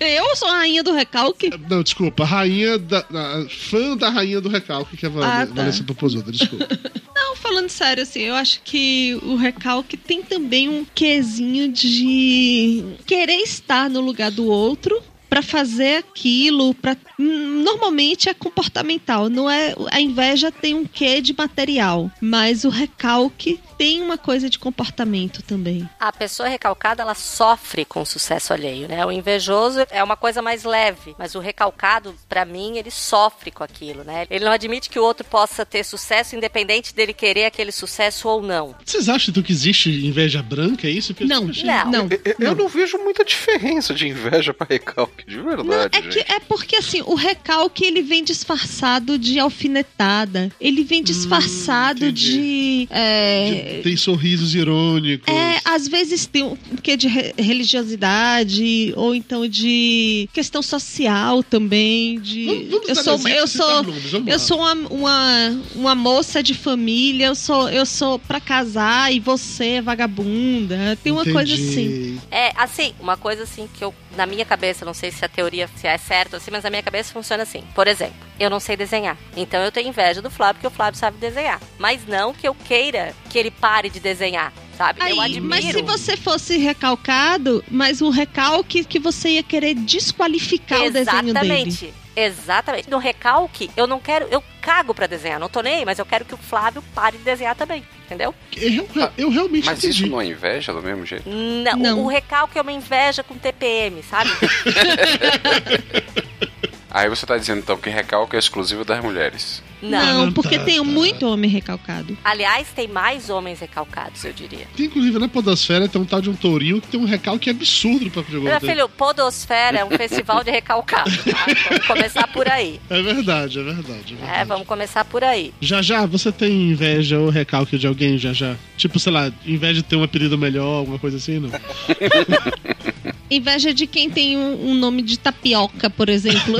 Eu 0.00 0.36
sou 0.36 0.48
a 0.48 0.58
rainha 0.58 0.82
do 0.82 0.92
recalque? 0.92 1.50
Não, 1.68 1.82
desculpa, 1.82 2.24
rainha 2.24 2.78
da. 2.78 2.98
a- 2.98 3.46
fã 3.48 3.96
da 3.96 4.08
rainha 4.10 4.40
do 4.40 4.48
recalque, 4.48 4.96
que 4.96 5.06
é 5.06 5.08
a 5.08 5.42
Ah, 5.42 5.46
tá. 5.46 5.54
Valesca 5.54 5.84
Popozuda, 5.84 6.30
desculpa. 6.30 6.68
Não, 7.14 7.36
falando 7.36 7.68
sério, 7.68 8.02
assim, 8.02 8.20
eu 8.20 8.34
acho 8.34 8.60
que 8.64 9.18
o 9.22 9.36
recalque 9.36 9.96
tem 9.96 10.22
também 10.22 10.68
um 10.68 10.84
quesinho 10.94 11.70
de 11.72 12.84
querer 13.06 13.36
estar 13.42 13.88
no 13.88 14.00
lugar 14.00 14.30
do 14.30 14.46
outro 14.46 15.00
pra 15.32 15.40
fazer 15.40 15.96
aquilo, 15.96 16.74
para 16.74 16.94
normalmente 17.18 18.28
é 18.28 18.34
comportamental, 18.34 19.30
não 19.30 19.48
é 19.48 19.74
a 19.90 19.98
inveja 19.98 20.52
tem 20.52 20.74
um 20.74 20.84
quê 20.84 21.22
de 21.22 21.32
material, 21.32 22.10
mas 22.20 22.64
o 22.64 22.68
recalque 22.68 23.58
tem 23.82 24.00
uma 24.02 24.16
coisa 24.18 24.48
de 24.48 24.58
comportamento 24.58 25.42
também. 25.42 25.88
A 25.98 26.12
pessoa 26.12 26.48
recalcada, 26.48 27.02
ela 27.02 27.14
sofre 27.14 27.84
com 27.84 28.02
o 28.02 28.06
sucesso 28.06 28.52
alheio, 28.52 28.86
né? 28.88 29.04
O 29.04 29.10
invejoso 29.10 29.80
é 29.90 30.02
uma 30.02 30.16
coisa 30.16 30.40
mais 30.40 30.64
leve, 30.64 31.14
mas 31.18 31.34
o 31.34 31.40
recalcado, 31.40 32.14
pra 32.28 32.44
mim, 32.44 32.76
ele 32.78 32.90
sofre 32.90 33.50
com 33.50 33.64
aquilo, 33.64 34.04
né? 34.04 34.26
Ele 34.30 34.44
não 34.44 34.52
admite 34.52 34.88
que 34.88 34.98
o 34.98 35.02
outro 35.02 35.24
possa 35.26 35.66
ter 35.66 35.84
sucesso, 35.84 36.36
independente 36.36 36.94
dele 36.94 37.12
querer 37.12 37.46
aquele 37.46 37.72
sucesso 37.72 38.28
ou 38.28 38.40
não. 38.42 38.74
Vocês 38.84 39.08
acham 39.08 39.30
então, 39.32 39.42
que 39.42 39.52
existe 39.52 39.90
inveja 40.06 40.42
branca? 40.42 40.86
É 40.86 40.90
isso? 40.90 41.12
Porque 41.14 41.32
Não, 41.32 41.44
eu 41.44 41.50
achei- 41.50 41.64
não. 41.66 42.08
Eu, 42.10 42.20
eu- 42.24 42.34
eu 42.38 42.54
não 42.54 42.68
vejo 42.68 42.98
muita 42.98 43.24
diferença 43.24 43.92
de 43.94 44.06
inveja 44.08 44.54
pra 44.54 44.66
recalque, 44.68 45.26
de 45.26 45.40
verdade. 45.40 45.68
Não, 45.68 45.74
é, 45.74 45.90
gente. 46.02 46.24
que, 46.24 46.32
é 46.32 46.38
porque 46.40 46.76
assim, 46.76 47.02
o 47.04 47.14
recalque 47.14 47.84
ele 47.84 48.02
vem 48.02 48.22
disfarçado 48.22 49.18
de 49.18 49.38
alfinetada. 49.38 50.50
Ele 50.60 50.84
vem 50.84 51.02
disfarçado 51.02 52.12
de. 52.12 52.86
é, 52.90 53.71
Tem 53.82 53.96
sorrisos 53.96 54.54
irônicos. 54.54 55.32
É, 55.32 55.60
às 55.64 55.88
vezes 55.88 56.26
tem 56.26 56.42
um 56.42 56.56
quê 56.82 56.96
de 56.96 57.08
re- 57.08 57.34
religiosidade, 57.38 58.92
ou 58.96 59.14
então 59.14 59.46
de 59.48 60.28
questão 60.32 60.62
social 60.62 61.42
também. 61.42 62.20
De, 62.20 62.46
vamos 62.70 62.88
eu 62.88 62.94
dar 62.94 63.02
sou, 63.02 63.28
eu 63.28 63.46
sou, 63.46 63.82
nomes, 63.82 64.10
vamos 64.10 64.32
eu 64.32 64.38
sou 64.38 64.58
uma, 64.58 64.74
uma, 64.88 65.62
uma 65.74 65.94
moça 65.94 66.42
de 66.42 66.54
família, 66.54 67.26
eu 67.26 67.34
sou, 67.34 67.68
eu 67.70 67.86
sou 67.86 68.18
pra 68.18 68.40
casar 68.40 69.12
e 69.12 69.20
você 69.20 69.64
é 69.74 69.82
vagabunda. 69.82 70.98
Tem 71.02 71.12
uma 71.12 71.24
coisa 71.24 71.54
assim. 71.54 72.20
É, 72.30 72.52
assim, 72.56 72.92
uma 73.00 73.16
coisa 73.16 73.42
assim 73.44 73.68
que 73.72 73.84
eu, 73.84 73.94
na 74.16 74.26
minha 74.26 74.44
cabeça, 74.44 74.84
não 74.84 74.94
sei 74.94 75.10
se 75.10 75.24
a 75.24 75.28
teoria 75.28 75.68
se 75.76 75.86
é 75.86 75.96
certa 75.98 76.36
assim, 76.36 76.50
mas 76.50 76.64
na 76.64 76.70
minha 76.70 76.82
cabeça 76.82 77.12
funciona 77.12 77.42
assim. 77.42 77.62
Por 77.74 77.86
exemplo, 77.86 78.14
eu 78.38 78.50
não 78.50 78.60
sei 78.60 78.76
desenhar. 78.76 79.16
Então 79.36 79.60
eu 79.62 79.70
tenho 79.72 79.88
inveja 79.88 80.20
do 80.22 80.30
Flávio, 80.30 80.54
porque 80.56 80.66
o 80.66 80.70
Flávio 80.76 80.98
sabe 80.98 81.16
desenhar. 81.18 81.60
Mas 81.78 82.00
não 82.06 82.32
que 82.32 82.46
eu 82.46 82.54
queira 82.54 83.14
que 83.30 83.38
ele 83.38 83.50
pare 83.62 83.88
de 83.88 84.00
desenhar, 84.00 84.52
sabe? 84.76 85.00
eu 85.00 85.20
Aí, 85.20 85.36
admiro. 85.36 85.44
mas 85.44 85.64
se 85.66 85.82
você 85.82 86.16
fosse 86.16 86.58
recalcado, 86.58 87.64
mas 87.70 88.02
o 88.02 88.10
recalque 88.10 88.84
que 88.84 88.98
você 88.98 89.34
ia 89.34 89.42
querer 89.44 89.74
desqualificar 89.74 90.80
o 90.80 90.90
desenho 90.90 91.22
dele. 91.22 91.30
Exatamente. 91.30 91.94
Exatamente. 92.14 92.90
No 92.90 92.98
recalque, 92.98 93.70
eu 93.76 93.86
não 93.86 93.98
quero. 93.98 94.26
Eu 94.30 94.44
cago 94.60 94.92
pra 94.92 95.06
desenhar. 95.06 95.40
Não 95.40 95.48
tô 95.48 95.62
nem 95.62 95.76
aí, 95.76 95.84
mas 95.84 95.98
eu 95.98 96.04
quero 96.04 96.26
que 96.26 96.34
o 96.34 96.36
Flávio 96.36 96.82
pare 96.94 97.16
de 97.16 97.24
desenhar 97.24 97.54
também. 97.54 97.82
Entendeu? 98.04 98.34
Eu, 98.54 98.86
eu 99.16 99.30
realmente 99.30 99.64
Mas 99.64 99.82
isso 99.82 100.06
não 100.06 100.20
é 100.20 100.26
inveja 100.26 100.74
do 100.74 100.82
mesmo 100.82 101.06
jeito? 101.06 101.26
Não, 101.26 101.78
Não. 101.78 102.00
O, 102.00 102.04
o 102.04 102.08
recalque 102.08 102.58
é 102.58 102.60
uma 102.60 102.72
inveja 102.72 103.22
com 103.22 103.34
TPM, 103.38 104.02
sabe? 104.02 104.28
Aí 106.94 107.08
você 107.08 107.24
tá 107.24 107.38
dizendo 107.38 107.60
então 107.60 107.76
que 107.78 107.88
recalque 107.88 108.36
é 108.36 108.38
exclusivo 108.38 108.84
das 108.84 109.02
mulheres. 109.02 109.62
Não, 109.82 110.30
porque 110.32 110.58
tá, 110.58 110.64
tem 110.64 110.76
tá. 110.76 110.84
muito 110.84 111.26
homem 111.26 111.50
recalcado. 111.50 112.16
Aliás, 112.22 112.68
tem 112.68 112.86
mais 112.86 113.30
homens 113.30 113.58
recalcados, 113.58 114.24
eu 114.24 114.32
diria. 114.32 114.66
Tem, 114.76 114.86
inclusive, 114.86 115.18
na 115.18 115.26
Podosfera 115.28 115.88
tem 115.88 116.00
um 116.00 116.04
tal 116.04 116.20
de 116.20 116.30
um 116.30 116.34
tourinho 116.34 116.80
que 116.80 116.88
tem 116.88 117.00
um 117.00 117.04
recalque 117.04 117.50
absurdo 117.50 118.10
pra 118.10 118.22
Meu 118.22 118.42
pergunta. 118.42 118.60
filho, 118.60 118.88
Podosfera 118.90 119.78
é 119.78 119.84
um 119.84 119.90
festival 119.90 120.44
de 120.44 120.50
recalcado. 120.50 121.10
tá? 121.10 121.46
Vamos 121.70 121.86
começar 121.86 122.28
por 122.28 122.48
aí. 122.48 122.78
É 122.88 123.02
verdade, 123.02 123.58
é 123.58 123.62
verdade. 123.62 124.14
é 124.14 124.16
verdade. 124.16 124.40
É, 124.40 124.44
vamos 124.44 124.66
começar 124.66 125.04
por 125.04 125.24
aí. 125.24 125.52
Já 125.60 125.80
já, 125.82 126.06
você 126.06 126.30
tem 126.30 126.70
inveja 126.70 127.18
ou 127.18 127.30
recalque 127.30 127.78
de 127.78 127.86
alguém, 127.86 128.18
já 128.18 128.32
já? 128.32 128.54
Tipo, 128.76 128.98
sei 128.98 129.12
lá, 129.12 129.32
inveja 129.46 129.74
de 129.74 129.82
ter 129.82 129.96
um 129.96 130.02
apelido 130.02 130.36
melhor, 130.38 130.80
alguma 130.80 130.98
coisa 130.98 131.16
assim, 131.16 131.38
não? 131.38 131.50
Inveja 133.36 133.72
de 133.72 133.86
quem 133.86 134.10
tem 134.10 134.36
um, 134.36 134.70
um 134.70 134.74
nome 134.74 135.00
de 135.00 135.18
tapioca, 135.18 135.88
por 135.88 136.10
exemplo. 136.10 136.58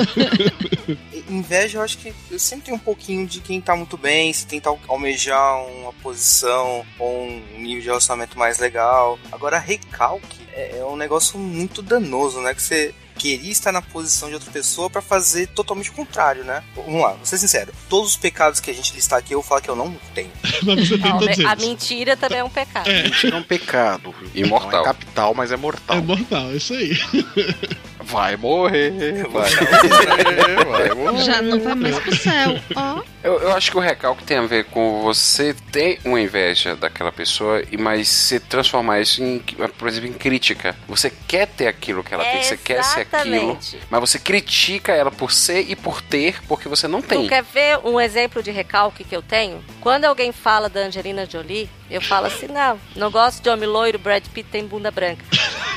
Inveja, 1.28 1.78
eu 1.78 1.82
acho 1.82 1.98
que 1.98 2.12
eu 2.30 2.38
sempre 2.38 2.66
tenho 2.66 2.76
um 2.76 2.80
pouquinho 2.80 3.26
de 3.26 3.40
quem 3.40 3.61
tá 3.61 3.76
muito 3.76 3.98
bem, 3.98 4.32
se 4.32 4.46
tenta 4.46 4.70
almejar 4.88 5.64
uma 5.66 5.92
posição 5.92 6.85
ou 6.98 7.24
um 7.24 7.42
nível 7.58 7.80
de 7.80 7.87
relacionamento 7.88 8.38
mais 8.38 8.58
legal. 8.58 9.18
Agora, 9.30 9.58
recalque 9.58 10.40
é, 10.54 10.78
é 10.78 10.85
um 10.85 10.96
negócio 10.96 11.38
muito 11.38 11.82
danoso, 11.82 12.40
né? 12.40 12.54
Que 12.54 12.62
você 12.62 12.94
queria 13.22 13.52
estar 13.52 13.70
na 13.70 13.80
posição 13.80 14.28
de 14.28 14.35
outra 14.35 14.50
pessoa 14.50 14.90
pra 14.90 15.00
fazer 15.00 15.46
totalmente 15.46 15.90
o 15.90 15.92
contrário, 15.92 16.42
né? 16.42 16.61
Vamos 16.74 17.00
lá, 17.00 17.12
vou 17.12 17.24
ser 17.24 17.38
sincero. 17.38 17.72
Todos 17.88 18.11
os 18.11 18.16
pecados 18.16 18.58
que 18.58 18.68
a 18.68 18.74
gente 18.74 18.92
listar 18.92 19.20
aqui, 19.20 19.32
eu 19.32 19.40
vou 19.40 19.48
falar 19.48 19.61
que 19.61 19.68
eu 19.68 19.76
não 19.76 19.94
tenho. 20.12 20.30
Mas 20.64 20.88
você 20.88 20.98
tem 20.98 21.08
Não, 21.12 21.18
todos 21.20 21.38
a 21.38 21.52
eles. 21.52 21.64
mentira 21.64 22.16
também 22.16 22.40
é 22.40 22.44
um 22.44 22.50
pecado. 22.50 22.90
Mentira 22.90 23.37
é 23.37 23.38
um 23.38 23.42
pecado. 23.44 24.12
viu? 24.18 24.44
Imortal. 24.46 24.70
Não 24.72 24.80
é 24.80 24.85
capital, 24.85 25.35
mas 25.35 25.52
é 25.52 25.56
mortal. 25.56 25.96
É 25.96 26.00
mortal, 26.00 26.50
é 26.50 26.56
isso 26.56 26.74
aí. 26.74 26.90
Vai 28.12 28.37
morrer, 28.37 29.25
vai 29.25 29.51
morrer, 29.51 30.64
vai 30.64 30.94
morrer. 30.94 31.25
Já 31.25 31.40
não 31.40 31.59
vai 31.59 31.75
mais 31.75 31.98
pro 31.98 32.14
céu. 32.14 32.61
Ó. 32.77 33.03
Eu, 33.25 33.40
eu 33.40 33.53
acho 33.53 33.70
que 33.70 33.77
o 33.79 33.81
recalque 33.81 34.22
tem 34.25 34.37
a 34.37 34.42
ver 34.42 34.64
com 34.66 35.01
você 35.01 35.55
ter 35.70 35.98
uma 36.05 36.20
inveja 36.20 36.77
daquela 36.77 37.11
pessoa, 37.11 37.62
e 37.70 37.77
mas 37.79 38.09
você 38.09 38.38
transformar 38.38 39.01
isso 39.01 39.22
em, 39.22 39.38
por 39.79 39.88
exemplo, 39.88 40.11
em 40.11 40.12
crítica. 40.12 40.77
Você 40.87 41.11
quer 41.27 41.46
ter 41.46 41.68
aquilo 41.68 42.05
que 42.05 42.12
ela 42.12 42.25
tem, 42.25 42.42
você 42.42 42.57
quer 42.57 42.85
ser 42.85 43.01
aquilo, 43.01 43.59
mas 43.88 44.01
você 44.01 44.18
critica 44.18 44.92
ela 44.92 45.11
por 45.11 45.33
ser 45.33 45.70
e 45.70 45.75
por 45.75 46.03
ter, 46.03 46.42
porque 46.46 46.68
você 46.68 46.87
não 46.87 47.01
tem. 47.01 47.22
Tu 47.22 47.29
quer 47.29 47.42
ver 47.42 47.79
um 47.85 47.98
exemplo 47.98 48.42
de 48.42 48.51
recalque 48.51 49.05
que 49.05 49.16
eu 49.16 49.22
tenho? 49.22 49.64
Quando 49.81 50.05
alguém 50.05 50.33
fala 50.33 50.68
da 50.68 50.81
Angelina 50.81 51.25
Jolie, 51.25 51.70
eu 51.90 52.01
falo 52.01 52.27
assim, 52.27 52.46
não, 52.48 52.79
não 52.96 53.11
gosto 53.11 53.42
de 53.42 53.48
homem 53.48 53.68
loiro, 53.68 53.98
Brad 53.98 54.25
Pitt 54.29 54.48
tem 54.51 54.66
bunda 54.66 54.90
branca. 54.90 55.25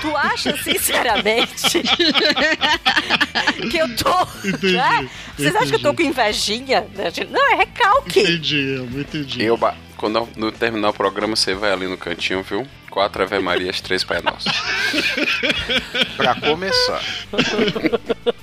Tu 0.02 0.16
acha, 0.16 0.58
sinceramente, 0.58 1.82
que 3.70 3.78
eu 3.78 3.96
tô... 3.96 4.48
Entendi, 4.48 4.74
né? 4.74 5.10
Vocês 5.36 5.56
acham 5.56 5.70
que 5.70 5.76
eu 5.76 5.82
tô 5.82 5.94
com 5.94 6.02
invejinha? 6.04 6.86
Não, 7.32 7.52
é 7.54 7.56
recalque. 7.56 8.20
Entendi, 8.20 8.76
eu 8.78 8.86
entendi. 9.02 9.44
Eu, 9.44 9.60
quando 9.98 10.28
no 10.36 10.52
terminar 10.52 10.90
o 10.90 10.94
programa, 10.94 11.36
você 11.36 11.54
vai 11.54 11.72
ali 11.72 11.88
no 11.88 11.98
cantinho, 11.98 12.44
viu? 12.44 12.68
Quatro 12.96 13.24
Ave 13.24 13.40
Marias, 13.40 13.82
três 13.82 14.06
Pai 14.06 14.22
Nosso. 14.22 14.48
Pra 16.16 16.34
começar. 16.36 17.04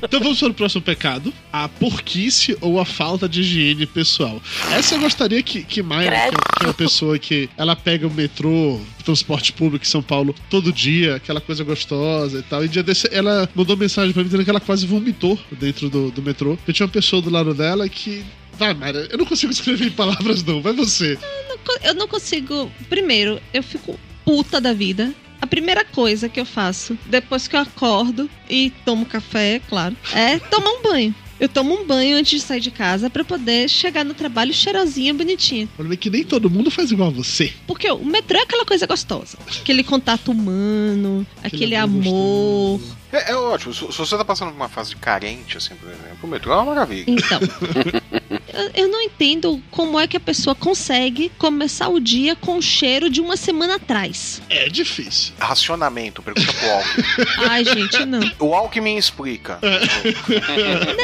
Então 0.02 0.20
vamos 0.20 0.38
para 0.38 0.50
o 0.50 0.54
próximo 0.54 0.82
pecado: 0.82 1.32
a 1.50 1.66
porquice 1.70 2.54
ou 2.60 2.78
a 2.78 2.84
falta 2.84 3.26
de 3.26 3.40
higiene 3.40 3.86
pessoal. 3.86 4.42
Essa 4.70 4.96
eu 4.96 5.00
gostaria 5.00 5.42
que, 5.42 5.62
que 5.64 5.82
Maia, 5.82 6.10
que 6.10 6.14
é, 6.16 6.28
que 6.30 6.64
é 6.64 6.66
uma 6.66 6.74
pessoa 6.74 7.18
que 7.18 7.48
ela 7.56 7.74
pega 7.74 8.06
o 8.06 8.10
metrô, 8.10 8.78
transporte 9.02 9.54
público 9.54 9.86
em 9.86 9.88
São 9.88 10.02
Paulo 10.02 10.34
todo 10.50 10.70
dia, 10.70 11.16
aquela 11.16 11.40
coisa 11.40 11.64
gostosa 11.64 12.40
e 12.40 12.42
tal. 12.42 12.62
E 12.62 12.68
dia 12.68 12.82
desse 12.82 13.08
ela 13.10 13.48
mandou 13.54 13.74
mensagem 13.74 14.12
pra 14.12 14.22
mim 14.22 14.28
dizendo 14.28 14.44
que 14.44 14.50
ela 14.50 14.60
quase 14.60 14.86
vomitou 14.86 15.38
dentro 15.52 15.88
do, 15.88 16.10
do 16.10 16.20
metrô. 16.20 16.58
Eu 16.68 16.74
tinha 16.74 16.84
uma 16.84 16.92
pessoa 16.92 17.22
do 17.22 17.30
lado 17.30 17.54
dela 17.54 17.88
que. 17.88 18.22
Vai, 18.58 18.74
Mayra, 18.74 19.08
eu 19.10 19.16
não 19.16 19.24
consigo 19.24 19.50
escrever 19.50 19.86
em 19.86 19.90
palavras, 19.90 20.44
não. 20.44 20.60
Vai 20.60 20.74
você. 20.74 21.18
não 21.48 21.56
co- 21.56 21.78
eu 21.82 21.94
não 21.94 22.06
consigo. 22.06 22.70
Primeiro, 22.90 23.40
eu 23.54 23.62
fico 23.62 23.98
puta 24.24 24.60
da 24.60 24.72
vida. 24.72 25.12
A 25.40 25.46
primeira 25.46 25.84
coisa 25.84 26.28
que 26.28 26.38
eu 26.38 26.44
faço 26.44 26.96
depois 27.06 27.48
que 27.48 27.56
eu 27.56 27.60
acordo 27.60 28.30
e 28.48 28.70
tomo 28.84 29.04
café, 29.04 29.60
claro, 29.68 29.96
é 30.14 30.38
tomar 30.38 30.70
um 30.70 30.82
banho. 30.82 31.14
Eu 31.40 31.48
tomo 31.48 31.74
um 31.74 31.84
banho 31.84 32.16
antes 32.16 32.40
de 32.40 32.46
sair 32.46 32.60
de 32.60 32.70
casa 32.70 33.10
pra 33.10 33.24
poder 33.24 33.68
chegar 33.68 34.04
no 34.04 34.14
trabalho 34.14 34.54
cheirosinha, 34.54 35.12
bonitinha. 35.12 35.64
O 35.64 35.68
problema 35.68 35.94
é 35.94 35.96
que 35.96 36.08
nem 36.08 36.22
todo 36.22 36.48
mundo 36.48 36.70
faz 36.70 36.92
igual 36.92 37.08
a 37.08 37.12
você. 37.12 37.52
Porque 37.66 37.90
o 37.90 38.04
metrô 38.04 38.38
é 38.38 38.42
aquela 38.42 38.64
coisa 38.64 38.86
gostosa. 38.86 39.36
Aquele 39.60 39.82
contato 39.82 40.30
humano, 40.30 41.26
aquele, 41.42 41.74
amor. 41.74 42.80
É, 43.12 43.32
é 43.32 43.36
ótimo. 43.36 43.74
Se, 43.74 43.80
se 43.80 43.98
você 43.98 44.16
tá 44.16 44.24
passando 44.24 44.48
por 44.50 44.56
uma 44.56 44.68
fase 44.68 44.96
carente, 44.96 45.56
assim, 45.58 45.74
por 45.74 45.88
exemplo, 45.88 46.18
o 46.22 46.26
metrô 46.26 46.52
é 46.52 46.56
uma 46.56 46.64
maravilha. 46.74 47.04
Então. 47.08 47.38
Eu, 48.54 48.70
eu 48.84 48.88
não 48.88 49.00
entendo 49.00 49.62
como 49.70 49.98
é 49.98 50.06
que 50.06 50.14
a 50.16 50.20
pessoa 50.20 50.54
consegue 50.54 51.32
começar 51.38 51.88
o 51.88 51.98
dia 51.98 52.36
com 52.36 52.58
o 52.58 52.62
cheiro 52.62 53.08
de 53.08 53.18
uma 53.18 53.34
semana 53.34 53.76
atrás. 53.76 54.42
É 54.50 54.68
difícil. 54.68 55.32
Racionamento, 55.38 56.22
pergunta 56.22 56.52
pro 56.52 56.70
Alckmin. 56.70 57.04
Ai, 57.48 57.64
gente, 57.64 58.04
não. 58.04 58.20
O 58.38 58.54
Alckmin 58.54 58.98
explica. 58.98 59.58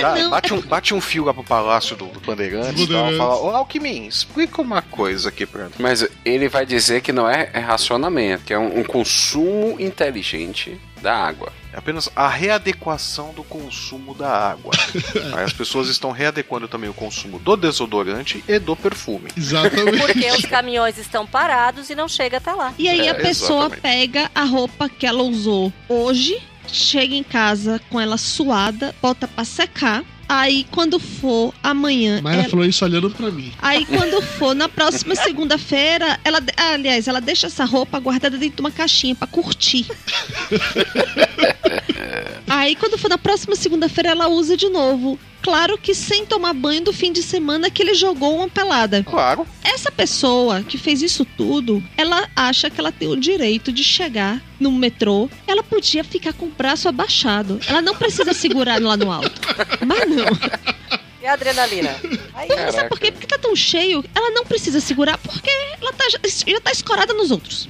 Dá- 0.00 0.14
Não, 0.16 0.30
bate, 0.30 0.52
um, 0.54 0.60
bate 0.60 0.94
um 0.94 1.00
fio 1.00 1.24
lá 1.24 1.32
pro 1.32 1.42
palácio 1.42 1.96
do, 1.96 2.06
do 2.06 2.20
Bandeirantes 2.20 2.82
e 2.84 2.86
tal, 2.88 3.12
fala, 3.16 3.36
ô 3.40 3.48
Alckmin, 3.56 4.06
explica 4.06 4.60
uma 4.60 4.82
coisa 4.82 5.30
aqui 5.30 5.46
pra 5.46 5.64
mim. 5.66 5.72
Mas 5.78 6.06
ele 6.26 6.48
vai 6.50 6.66
dizer 6.66 7.00
que 7.00 7.12
não 7.12 7.28
é, 7.28 7.50
é 7.54 7.60
racionamento, 7.60 8.44
que 8.44 8.52
é 8.52 8.58
um, 8.58 8.80
um 8.80 8.84
consumo 8.84 9.76
inteligente 9.80 10.78
da 11.00 11.16
água. 11.16 11.50
Apenas 11.78 12.10
a 12.16 12.28
readequação 12.28 13.32
do 13.32 13.44
consumo 13.44 14.12
da 14.14 14.28
água. 14.28 14.72
Aí 15.36 15.44
as 15.44 15.52
pessoas 15.52 15.88
estão 15.88 16.10
readequando 16.10 16.66
também 16.66 16.90
o 16.90 16.94
consumo 16.94 17.38
do 17.38 17.56
desodorante 17.56 18.42
e 18.48 18.58
do 18.58 18.74
perfume. 18.74 19.30
Exatamente. 19.36 19.98
Porque 19.98 20.30
os 20.32 20.44
caminhões 20.44 20.98
estão 20.98 21.26
parados 21.26 21.88
e 21.88 21.94
não 21.94 22.08
chega 22.08 22.38
até 22.38 22.52
lá. 22.52 22.74
E 22.78 22.88
aí 22.88 23.06
É, 23.06 23.10
a 23.10 23.14
pessoa 23.14 23.66
exatamente. 23.66 23.80
pega 23.80 24.30
a 24.34 24.44
roupa 24.44 24.88
que 24.88 25.06
ela 25.06 25.22
usou 25.22 25.72
hoje, 25.88 26.36
chega 26.66 27.14
em 27.14 27.22
casa 27.22 27.80
com 27.90 28.00
ela 28.00 28.16
suada, 28.18 28.94
bota 29.00 29.28
pra 29.28 29.44
secar. 29.44 30.02
Aí 30.30 30.66
quando 30.72 30.98
for 30.98 31.54
amanhã. 31.62 32.20
Mayra 32.20 32.42
ela- 32.42 32.50
falou 32.50 32.66
isso 32.66 32.84
olhando 32.84 33.08
pra 33.10 33.30
mim. 33.30 33.50
Aí 33.62 33.86
quando 33.86 34.20
for 34.20 34.54
na 34.54 34.68
próxima 34.68 35.14
segunda-feira, 35.14 36.20
ela, 36.22 36.42
ah, 36.54 36.72
aliás, 36.74 37.08
ela 37.08 37.18
deixa 37.20 37.46
essa 37.46 37.64
roupa 37.64 37.98
guardada 37.98 38.36
dentro 38.36 38.56
de 38.56 38.60
uma 38.60 38.70
caixinha 38.70 39.14
pra 39.14 39.26
curtir. 39.26 39.86
Aí 42.48 42.74
quando 42.76 42.98
for 42.98 43.08
na 43.08 43.18
próxima 43.18 43.54
segunda-feira, 43.54 44.10
ela 44.10 44.28
usa 44.28 44.56
de 44.56 44.68
novo. 44.68 45.18
Claro 45.40 45.78
que 45.78 45.94
sem 45.94 46.26
tomar 46.26 46.52
banho 46.52 46.82
do 46.82 46.92
fim 46.92 47.12
de 47.12 47.22
semana 47.22 47.70
que 47.70 47.82
ele 47.82 47.94
jogou 47.94 48.36
uma 48.36 48.48
pelada. 48.48 49.04
Claro. 49.04 49.46
Essa 49.62 49.90
pessoa 49.90 50.62
que 50.62 50.76
fez 50.76 51.00
isso 51.02 51.24
tudo, 51.24 51.82
ela 51.96 52.28
acha 52.34 52.68
que 52.68 52.80
ela 52.80 52.90
tem 52.90 53.08
o 53.08 53.16
direito 53.16 53.70
de 53.70 53.84
chegar 53.84 54.42
no 54.58 54.72
metrô. 54.72 55.30
Ela 55.46 55.62
podia 55.62 56.02
ficar 56.02 56.32
com 56.32 56.46
o 56.46 56.50
braço 56.50 56.88
abaixado. 56.88 57.60
Ela 57.68 57.80
não 57.80 57.94
precisa 57.94 58.32
segurar 58.32 58.80
lá 58.80 58.96
no 58.96 59.10
alto. 59.12 59.40
Mas 59.86 60.08
não. 60.08 60.26
E 61.20 61.26
a 61.26 61.32
adrenalina? 61.32 61.96
Aí, 62.38 62.48
Não, 62.48 62.72
sabe 62.72 62.88
por 62.88 63.00
quê? 63.00 63.10
Porque 63.10 63.26
tá 63.26 63.36
tão 63.36 63.56
cheio, 63.56 64.04
ela 64.14 64.30
não 64.30 64.44
precisa 64.44 64.78
segurar, 64.78 65.18
porque 65.18 65.50
ela 65.80 65.92
tá, 65.92 66.04
já, 66.08 66.20
tá 66.60 66.70
escorada 66.70 67.12
nos 67.12 67.32
outros. 67.32 67.68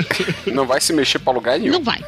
Não 0.44 0.66
vai 0.66 0.78
se 0.78 0.92
mexer 0.92 1.18
pra 1.20 1.32
lugar 1.32 1.58
nenhum. 1.58 1.72
Não 1.72 1.82
vai. 1.82 2.04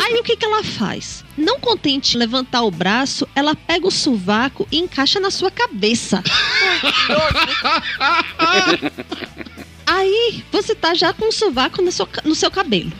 Aí 0.00 0.14
o 0.14 0.22
que, 0.22 0.34
que 0.34 0.46
ela 0.46 0.64
faz? 0.64 1.22
Não 1.36 1.60
contente 1.60 2.16
em 2.16 2.18
levantar 2.18 2.62
o 2.62 2.70
braço, 2.70 3.28
ela 3.34 3.54
pega 3.54 3.86
o 3.86 3.90
sovaco 3.90 4.66
e 4.72 4.78
encaixa 4.78 5.20
na 5.20 5.30
sua 5.30 5.50
cabeça. 5.50 6.22
Aí 9.86 10.44
você 10.50 10.74
tá 10.74 10.94
já 10.94 11.12
com 11.12 11.28
o 11.28 11.32
sovaco 11.32 11.82
no 11.82 11.92
seu, 11.92 12.08
no 12.24 12.34
seu 12.34 12.50
cabelo. 12.50 12.92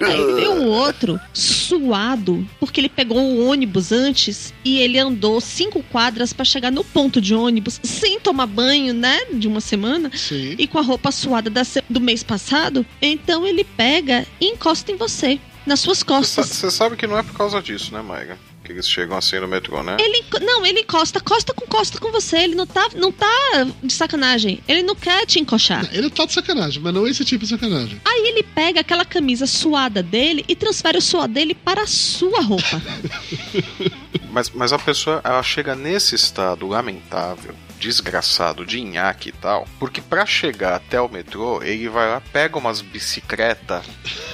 Aí 0.00 0.34
vem 0.34 0.48
um 0.48 0.66
outro 0.66 1.20
suado, 1.32 2.46
porque 2.58 2.80
ele 2.80 2.88
pegou 2.88 3.18
o 3.18 3.46
ônibus 3.46 3.92
antes 3.92 4.52
e 4.64 4.78
ele 4.78 4.98
andou 4.98 5.40
cinco 5.40 5.82
quadras 5.84 6.32
pra 6.32 6.44
chegar 6.44 6.70
no 6.70 6.84
ponto 6.84 7.20
de 7.20 7.34
ônibus 7.34 7.80
sem 7.82 8.20
tomar 8.20 8.46
banho, 8.46 8.94
né? 8.94 9.24
De 9.32 9.48
uma 9.48 9.60
semana. 9.60 10.10
Sim. 10.14 10.54
E 10.58 10.66
com 10.66 10.78
a 10.78 10.82
roupa 10.82 11.10
suada 11.10 11.50
da 11.50 11.62
do 11.88 12.00
mês 12.00 12.22
passado. 12.22 12.84
Então 13.00 13.46
ele 13.46 13.64
pega 13.64 14.26
e 14.40 14.46
encosta 14.46 14.90
em 14.90 14.96
você, 14.96 15.38
nas 15.66 15.80
suas 15.80 16.02
costas. 16.02 16.46
Você 16.46 16.70
sabe 16.70 16.96
que 16.96 17.06
não 17.06 17.18
é 17.18 17.22
por 17.22 17.34
causa 17.34 17.60
disso, 17.62 17.92
né, 17.92 18.02
Maiga? 18.02 18.38
Que 18.70 18.76
eles 18.76 18.88
chegam 18.88 19.16
assim 19.16 19.40
no 19.40 19.48
metrô, 19.48 19.82
né? 19.82 19.96
Ele, 19.98 20.24
não, 20.42 20.64
ele 20.64 20.80
encosta, 20.80 21.20
costa 21.20 21.52
com 21.52 21.66
costa 21.66 21.98
com 21.98 22.12
você. 22.12 22.38
Ele 22.38 22.54
não 22.54 22.66
tá, 22.66 22.88
não 22.94 23.10
tá 23.10 23.66
de 23.82 23.92
sacanagem. 23.92 24.62
Ele 24.68 24.84
não 24.84 24.94
quer 24.94 25.26
te 25.26 25.40
encoxar. 25.40 25.88
Ele 25.92 26.08
tá 26.08 26.24
de 26.24 26.32
sacanagem, 26.32 26.80
mas 26.80 26.94
não 26.94 27.04
esse 27.04 27.24
tipo 27.24 27.42
de 27.42 27.50
sacanagem. 27.50 28.00
Aí 28.04 28.28
ele 28.28 28.44
pega 28.44 28.80
aquela 28.80 29.04
camisa 29.04 29.44
suada 29.44 30.04
dele 30.04 30.44
e 30.46 30.54
transfere 30.54 30.98
o 30.98 31.02
suor 31.02 31.26
dele 31.26 31.52
para 31.52 31.82
a 31.82 31.86
sua 31.86 32.40
roupa. 32.40 32.80
Mas, 34.32 34.48
mas 34.50 34.72
a 34.72 34.78
pessoa, 34.78 35.20
ela 35.24 35.42
chega 35.42 35.74
nesse 35.74 36.14
estado 36.14 36.64
lamentável, 36.68 37.52
desgraçado, 37.80 38.64
de 38.64 38.80
nhaque 38.80 39.30
e 39.30 39.32
tal, 39.32 39.66
porque 39.78 40.00
pra 40.00 40.24
chegar 40.26 40.74
até 40.76 41.00
o 41.00 41.08
metrô, 41.08 41.62
ele 41.62 41.88
vai 41.88 42.08
lá, 42.08 42.22
pega 42.32 42.58
umas 42.58 42.80
bicicletas 42.80 43.84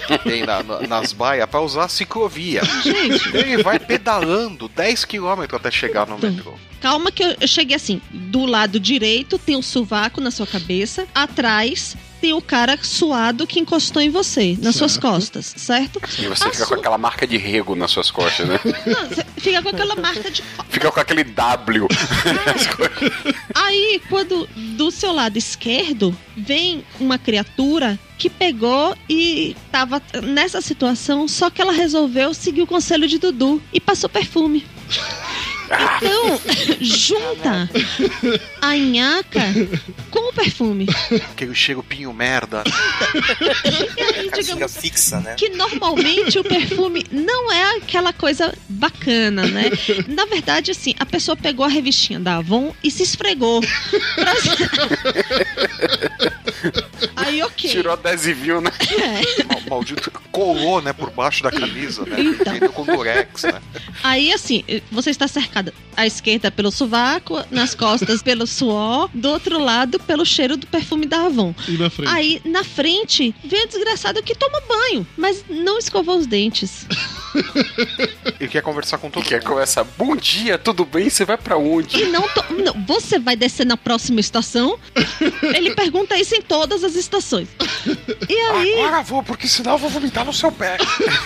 que 0.07 0.19
tem 0.19 0.45
na- 0.45 0.63
na- 0.63 0.81
nas 0.83 1.13
baias 1.13 1.49
pra 1.49 1.61
usar 1.61 1.85
a 1.85 1.89
ciclovia. 1.89 2.63
Gente. 2.83 3.35
Ele 3.37 3.63
vai 3.63 3.79
pedalando 3.79 4.69
10km 4.69 5.55
até 5.55 5.71
chegar 5.71 6.07
no 6.07 6.19
metrô. 6.19 6.55
Calma 6.81 7.11
que 7.11 7.23
eu, 7.23 7.49
cheguei 7.49 7.75
assim. 7.77 8.01
Do 8.13 8.45
lado 8.45 8.79
direito 8.79 9.39
tem 9.39 9.57
o 9.57 9.63
sovaco 9.63 10.21
na 10.21 10.31
sua 10.31 10.47
cabeça. 10.47 11.07
Atrás 11.15 11.97
tem 12.27 12.33
o 12.33 12.43
cara 12.43 12.77
suado 12.83 13.47
que 13.47 13.61
encostou 13.61 14.03
em 14.03 14.11
você, 14.11 14.59
nas 14.61 14.75
suas 14.75 14.97
costas, 14.97 15.55
certo? 15.57 16.01
E 16.19 16.27
você 16.27 16.43
A 16.43 16.51
fica 16.51 16.63
com 16.65 16.69
sua- 16.71 16.77
aquela 16.79 16.99
marca 16.99 17.25
de 17.25 17.37
rego 17.37 17.77
nas 17.77 17.93
suas 17.93 18.11
costas, 18.11 18.49
né? 18.49 18.59
Não, 18.85 19.09
você 19.09 19.25
fica 19.37 19.63
com 19.63 19.69
aquela 19.69 19.95
marca 19.95 20.29
de 20.29 20.43
Fica 20.69 20.91
com 20.91 20.99
aquele 20.99 21.23
W. 21.23 21.87
Aí, 23.55 24.03
quando 24.09 24.49
do 24.57 24.91
seu 24.91 25.13
lado 25.13 25.37
esquerdo 25.39 26.17
vem 26.37 26.85
uma 26.99 27.17
criatura 27.17 27.97
que 28.19 28.29
pegou 28.29 28.97
e 29.09 29.55
tava 29.71 30.03
nessa 30.25 30.61
situação, 30.61 31.29
só 31.29 31.49
que 31.49 31.63
ela 31.63 31.73
resolveu 31.73 32.35
seguir 32.35 32.63
o 32.63 32.67
conselho 32.67 33.07
de 33.07 33.19
Dudu 33.19 33.63
e 33.73 33.79
passou 33.81 34.11
perfume. 34.11 34.67
Então, 35.97 36.41
junta 36.81 37.69
a 38.61 38.77
nhaca 38.77 39.41
com 40.11 40.31
o 40.31 40.33
perfume. 40.33 40.87
Aquele 41.33 41.55
cheiro 41.55 41.83
pinho 41.83 42.13
merda. 42.13 42.63
E 43.97 44.03
aí, 44.03 44.31
digamos 44.43 44.77
fixa, 44.77 45.21
né? 45.21 45.35
que 45.37 45.49
normalmente 45.51 46.39
o 46.39 46.45
perfume 46.45 47.05
não 47.11 47.51
é 47.53 47.77
aquela 47.79 48.13
coisa 48.13 48.55
bacana, 48.69 49.47
né? 49.47 49.65
Na 50.09 50.25
verdade, 50.27 50.71
assim, 50.71 50.95
a 50.99 51.07
pessoa 51.07 51.37
pegou 51.37 51.65
a 51.65 51.69
revistinha 51.69 52.21
da 52.21 52.37
Avon 52.37 52.75
e 52.83 52.91
se 52.91 53.03
esfregou. 53.03 53.61
Aí, 57.15 57.43
ok. 57.43 57.71
Tirou 57.71 57.93
adesivinho, 57.93 58.61
né? 58.61 58.71
Mal- 59.49 59.63
Maldito 59.69 60.11
colou, 60.31 60.81
né, 60.83 60.93
por 60.93 61.11
baixo 61.11 61.43
da 61.43 61.51
camisa, 61.51 62.05
né? 62.05 62.17
Então. 62.21 62.57
Com 62.73 62.85
durex, 62.85 63.43
né? 63.45 63.61
Aí, 64.03 64.33
assim, 64.33 64.65
você 64.91 65.11
está 65.11 65.27
cercada 65.57 65.73
à 65.97 66.07
esquerda 66.07 66.51
pelo 66.51 66.71
sovaco, 66.71 67.43
nas 67.51 67.75
costas 67.75 68.23
pelo 68.23 68.47
suor, 68.47 69.09
do 69.15 69.31
outro 69.31 69.59
lado 69.59 69.99
pelo 70.01 70.25
cheiro 70.27 70.57
do 70.57 70.67
perfume 70.67 71.07
da 71.07 71.23
Avon. 71.25 71.55
E 71.67 71.73
na 71.79 71.89
frente? 71.89 72.11
Aí, 72.13 72.43
na 72.45 72.63
frente, 72.63 73.35
vem 73.43 73.65
o 73.65 73.69
desgraçado 73.69 74.23
que 74.23 74.35
toma 74.35 74.61
banho, 74.69 75.07
mas 75.17 75.43
não 75.49 75.79
escovou 75.79 76.19
os 76.19 76.27
dentes. 76.27 76.87
E 78.41 78.49
quer 78.49 78.63
conversar 78.63 78.97
com 78.97 79.11
todo 79.11 79.23
Quer 79.23 79.43
conversar? 79.45 79.85
Bom 79.99 80.17
dia, 80.17 80.57
tudo 80.57 80.87
bem? 80.87 81.11
Você 81.11 81.23
vai 81.25 81.37
pra 81.37 81.59
onde? 81.59 82.01
E 82.03 82.07
não, 82.07 82.23
to- 82.23 82.45
não, 82.55 82.73
você 82.87 83.19
vai 83.19 83.37
descer 83.37 83.67
na 83.67 83.77
próxima 83.77 84.21
estação? 84.21 84.79
Ele 85.55 85.75
pergunta 85.75 86.17
isso 86.19 86.35
em 86.35 86.41
todas 86.41 86.83
as 86.83 86.95
estações. 86.95 87.47
E 88.29 88.35
aí, 88.35 88.81
Agora 88.81 89.03
vou, 89.03 89.23
porque 89.23 89.47
senão 89.49 89.73
eu 89.73 89.79
vou 89.79 89.91
vomitar 89.91 90.25
no 90.25 90.33
seu 90.33 90.51
pé. 90.53 90.77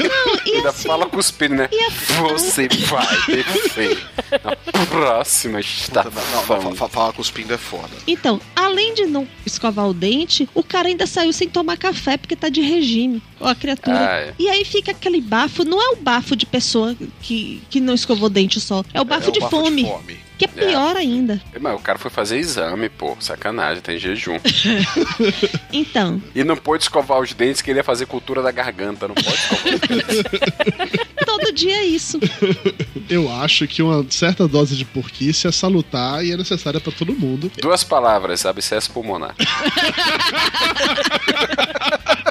não, 0.00 0.40
e 0.46 0.56
Ainda 0.56 0.70
assim, 0.70 0.88
fala 0.88 1.06
cuspindo, 1.06 1.54
né? 1.54 1.68
e 1.72 1.80
a- 1.80 1.90
Você 1.90 2.68
vai 2.88 3.06
descer 3.26 3.98
na 4.44 4.86
próxima 4.86 5.60
estação. 5.60 6.10
Não, 6.12 6.22
não, 6.32 6.42
fa- 6.42 6.74
fa- 6.74 6.88
falar 6.88 7.12
cuspindo 7.12 7.52
é 7.54 7.58
foda. 7.58 7.90
Então, 8.06 8.40
além 8.54 8.94
de 8.94 9.06
não 9.06 9.26
escovar 9.46 9.86
o 9.88 9.94
dente, 9.94 10.48
o 10.54 10.62
cara 10.62 10.88
ainda 10.88 11.06
saiu 11.06 11.32
sem 11.32 11.48
tomar 11.48 11.76
café 11.76 12.16
porque 12.16 12.36
tá 12.36 12.48
de 12.48 12.60
regime. 12.60 13.22
Ó, 13.40 13.48
a 13.48 13.54
criatura. 13.54 13.98
Ah, 13.98 14.16
é. 14.16 14.34
E 14.38 14.48
aí 14.48 14.64
fica 14.64 14.90
aquele 14.90 15.20
bafo, 15.20 15.64
não 15.64 15.80
é 15.80 15.90
o 15.90 15.96
bafo 15.96 16.36
de 16.36 16.44
pessoa 16.46 16.94
que, 17.22 17.62
que 17.70 17.80
não 17.80 17.94
escovou 17.94 18.26
o 18.26 18.30
dente 18.30 18.60
só, 18.60 18.84
é 18.92 19.00
o 19.00 19.04
bafo, 19.04 19.26
É 19.26 19.30
o 19.30 19.32
de, 19.32 19.40
bafo 19.40 19.56
de 19.56 19.62
fome, 19.62 19.84
fome. 19.84 20.18
Que 20.38 20.44
é 20.46 20.48
pior 20.48 20.96
ainda. 20.96 21.40
Mas 21.60 21.74
o 21.74 21.78
cara 21.78 21.98
foi 21.98 22.10
fazer 22.10 22.38
exame, 22.38 22.88
pô. 22.88 23.14
Sacanagem, 23.20 23.82
tá 23.82 23.92
em 23.92 23.98
jejum. 23.98 24.38
Então, 25.72 26.20
E 26.34 26.42
não 26.42 26.56
pôde 26.56 26.82
escovar 26.84 27.20
os 27.20 27.32
dentes, 27.32 27.62
queria 27.62 27.84
fazer 27.84 28.06
cultura 28.06 28.42
da 28.42 28.50
garganta. 28.50 29.06
Não 29.06 29.14
pode 29.14 29.28
escovar 29.36 29.74
os 29.74 29.80
dentes. 29.80 30.22
todo 31.26 31.52
dia 31.52 31.76
é 31.76 31.84
isso. 31.84 32.18
Eu 33.08 33.30
acho 33.30 33.68
que 33.68 33.82
uma 33.82 34.04
certa 34.10 34.48
dose 34.48 34.74
de 34.76 34.84
porquice 34.84 35.46
é 35.46 35.52
salutar 35.52 36.24
e 36.24 36.32
é 36.32 36.36
necessária 36.36 36.80
pra 36.80 36.90
todo 36.92 37.14
mundo. 37.14 37.50
Duas 37.60 37.84
palavras, 37.84 38.44
abscesso 38.46 38.90
pulmonar. 38.90 39.34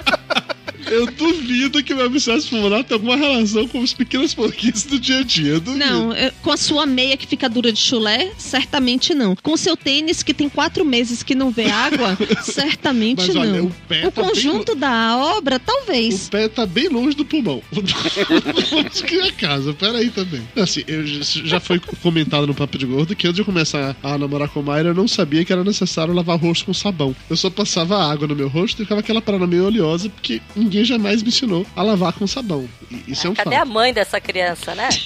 Eu 0.89 1.05
duvido 1.07 1.83
que 1.83 1.93
o 1.93 1.97
meu 1.97 2.05
abscesso 2.05 2.49
pulmonar 2.49 2.83
tenha 2.83 2.95
alguma 2.95 3.15
relação 3.15 3.67
com 3.67 3.81
as 3.81 3.93
pequenas 3.93 4.33
porquices 4.33 4.83
do 4.83 4.99
dia 4.99 5.19
a 5.19 5.23
dia. 5.23 5.59
Duvido. 5.59 5.77
Não, 5.77 6.11
com 6.41 6.51
a 6.51 6.57
sua 6.57 6.85
meia 6.85 7.15
que 7.17 7.27
fica 7.27 7.49
dura 7.49 7.71
de 7.71 7.79
chulé, 7.79 8.31
certamente 8.37 9.13
não. 9.13 9.35
Com 9.35 9.53
o 9.53 9.57
seu 9.57 9.75
tênis 9.77 10.23
que 10.23 10.33
tem 10.33 10.49
quatro 10.49 10.83
meses 10.83 11.23
que 11.23 11.35
não 11.35 11.51
vê 11.51 11.69
água, 11.69 12.17
certamente 12.43 13.27
Mas 13.27 13.35
olha, 13.35 13.61
não. 13.61 13.67
o 13.67 13.75
pé 13.87 14.09
tá 14.09 14.21
bem 14.21 14.29
conjunto 14.29 14.75
da 14.75 15.17
obra, 15.17 15.59
talvez. 15.59 16.27
O 16.27 16.31
pé 16.31 16.47
tá 16.47 16.65
bem 16.65 16.89
longe 16.89 17.15
do 17.15 17.25
pulmão. 17.25 17.61
Vamos 17.71 19.01
criar 19.01 19.31
casa, 19.33 19.73
peraí 19.73 20.09
também. 20.09 20.41
Assim, 20.55 20.83
eu 20.87 21.05
já 21.05 21.59
foi 21.59 21.79
comentado 22.01 22.47
no 22.47 22.53
Papo 22.53 22.77
de 22.77 22.85
Gordo 22.85 23.15
que 23.15 23.27
antes 23.27 23.35
de 23.35 23.41
eu 23.41 23.45
começar 23.45 23.95
a 24.01 24.17
namorar 24.17 24.49
com 24.49 24.59
a 24.59 24.63
Mayra, 24.63 24.89
eu 24.89 24.95
não 24.95 25.07
sabia 25.07 25.43
que 25.45 25.53
era 25.53 25.63
necessário 25.63 26.13
lavar 26.13 26.35
o 26.35 26.39
rosto 26.39 26.65
com 26.65 26.73
sabão. 26.73 27.15
Eu 27.29 27.37
só 27.37 27.49
passava 27.49 27.97
água 28.11 28.27
no 28.27 28.35
meu 28.35 28.47
rosto 28.47 28.81
e 28.81 28.85
ficava 28.85 29.01
aquela 29.01 29.21
parada 29.21 29.45
meio 29.47 29.65
oleosa, 29.65 30.09
porque 30.09 30.41
ninguém 30.55 30.78
jamais 30.83 31.21
me 31.21 31.29
ensinou 31.29 31.65
a 31.75 31.83
lavar 31.83 32.13
com 32.13 32.25
sabão. 32.27 32.67
E 32.91 33.11
Isso 33.11 33.27
é 33.27 33.29
um 33.29 33.33
Cadê 33.33 33.55
fato. 33.55 33.61
a 33.61 33.65
mãe 33.65 33.93
dessa 33.93 34.19
criança, 34.19 34.75
né? 34.75 34.89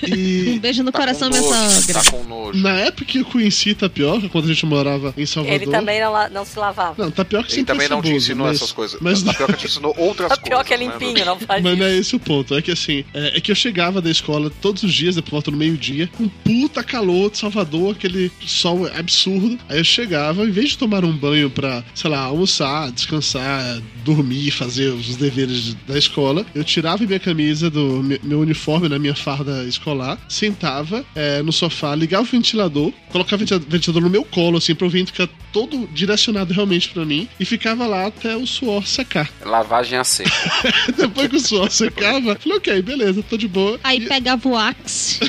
Um 0.54 0.60
beijo 0.60 0.84
no 0.84 0.92
coração, 0.92 1.30
minha 1.30 1.42
sogra. 1.42 2.02
Tá 2.02 2.12
com 2.12 2.24
nojo. 2.24 2.60
Na 2.60 2.72
época 2.80 3.06
que 3.06 3.20
eu 3.20 3.26
conheci 3.26 3.74
Tapioca, 3.74 4.30
quando 4.30 4.46
a 4.46 4.48
gente 4.54 4.66
morava 4.66 5.14
em 5.18 5.26
Salvador. 5.26 5.62
Ele 5.62 5.72
também 5.72 6.00
não, 6.02 6.30
não 6.30 6.46
se 6.46 6.58
lavava. 6.58 7.04
Não, 7.04 7.12
Tapioca 7.12 7.48
Ele 7.48 7.56
sempre 7.56 7.74
também 7.74 7.88
foi 7.88 7.96
não 7.96 8.02
te 8.04 8.12
ensinou 8.12 8.48
mas- 8.48 8.58
essas 8.58 8.72
coisas. 8.72 9.00
Mas 9.02 9.22
Tapioca 9.24 9.54
te 9.54 9.66
ensinou 9.66 9.94
outras 9.98 10.30
coisas. 10.30 10.38
Tapioca 10.38 10.74
é 10.74 10.78
né, 10.78 10.84
limpinho, 10.86 11.26
não 11.26 11.40
faz 11.40 11.62
Mas 11.64 11.78
não 11.78 11.86
é 11.86 11.96
esse 11.98 12.16
o 12.16 12.20
ponto. 12.20 12.56
É 12.56 12.62
que 12.62 12.72
assim, 12.72 13.04
é, 13.14 13.38
é 13.38 13.42
que 13.42 13.52
eu 13.52 13.56
chegava 13.56 14.02
da 14.02 14.10
escola 14.10 14.52
todos 14.62 14.84
os 14.84 14.94
dias, 14.94 15.16
depois 15.16 15.34
volta 15.34 15.50
no 15.50 15.58
meio-dia, 15.58 16.10
um 16.20 16.28
puta 16.30 16.84
calor 16.84 17.32
de 17.32 17.40
Salvador, 17.40 17.96
aquele 17.96 18.32
sol 18.46 18.86
absurdo. 18.96 19.58
Aí 19.68 19.80
eu 19.80 19.84
chegava, 19.84 20.46
em 20.46 20.52
vez 20.52 20.70
de 20.70 20.78
tomar 20.78 21.04
um 21.04 21.12
banho 21.12 21.50
pra, 21.50 21.84
sei 21.96 22.10
lá, 22.10 22.20
almoçar, 22.20 22.92
descansar, 22.92 23.82
dormir, 24.06 24.52
fazer 24.52 24.90
os 24.90 25.16
deveres 25.16 25.63
de- 25.64 25.76
da 25.88 25.98
escola, 25.98 26.46
eu 26.54 26.64
tirava 26.64 27.04
minha 27.06 27.20
camisa 27.20 27.70
do 27.70 28.02
me- 28.04 28.20
meu 28.24 28.40
uniforme 28.40 28.88
na 28.90 29.00
minha 29.00 29.16
farda 29.16 29.64
escolar, 29.66 30.18
sentava 30.28 31.04
é, 31.16 31.42
no 31.42 31.52
sofá, 31.52 31.96
ligava 31.96 32.24
o 32.24 32.26
ventilador, 32.26 32.92
colocava 33.12 33.36
o 33.36 33.40
ventila- 33.46 33.64
ventilador 33.68 34.02
no 34.04 34.10
meu 34.10 34.24
colo, 34.26 34.58
assim, 34.58 34.76
pro 34.76 34.90
vento 34.90 35.12
ficar 35.12 35.30
todo 35.52 35.88
direcionado 35.94 36.54
realmente 36.54 36.90
pra 36.90 37.06
mim, 37.06 37.28
e 37.40 37.46
ficava 37.46 37.86
lá 37.86 38.08
até 38.08 38.36
o 38.36 38.46
suor 38.48 38.86
secar. 38.88 39.30
Lavagem 39.46 40.00
a 40.00 40.04
seco. 40.04 40.30
Depois 40.98 41.30
que 41.30 41.36
o 41.36 41.40
suor 41.40 41.70
secava, 41.72 42.36
falei, 42.36 42.58
ok, 42.58 42.82
beleza, 42.82 43.24
tô 43.24 43.38
de 43.38 43.48
boa. 43.48 43.80
Aí 43.84 44.02
pegava 44.08 44.48
o 44.50 44.58
Axe. 44.58 45.20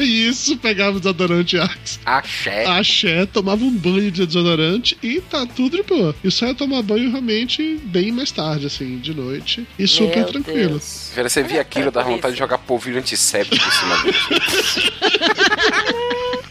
E 0.00 0.28
isso, 0.28 0.56
pegava 0.58 0.96
o 0.96 1.00
desodorante 1.00 1.58
Axe. 1.58 1.98
Axé. 2.04 2.64
Axé, 2.66 3.26
tomava 3.26 3.64
um 3.64 3.72
banho 3.76 4.10
de 4.10 4.24
desodorante 4.26 4.96
e 5.02 5.20
tá 5.20 5.44
tudo 5.46 5.76
de 5.76 5.82
boa. 5.82 6.14
E 6.22 6.30
só 6.30 6.46
ia 6.46 6.54
tomar 6.54 6.82
banho 6.82 7.10
realmente 7.10 7.78
bem 7.84 8.12
mais 8.12 8.30
tarde, 8.30 8.66
assim, 8.66 8.98
de 8.98 9.12
noite. 9.14 9.65
E 9.78 9.86
super 9.86 10.16
Meu 10.16 10.26
tranquilo. 10.26 10.68
Deus. 10.70 11.12
Você 11.14 11.42
via 11.42 11.60
aquilo, 11.60 11.90
dá 11.90 12.02
vontade 12.02 12.34
de 12.34 12.38
jogar 12.38 12.58
polvilho 12.58 12.98
antisséptico 12.98 13.66
em 13.66 13.70
cima 13.70 14.02
dele. 14.02 14.16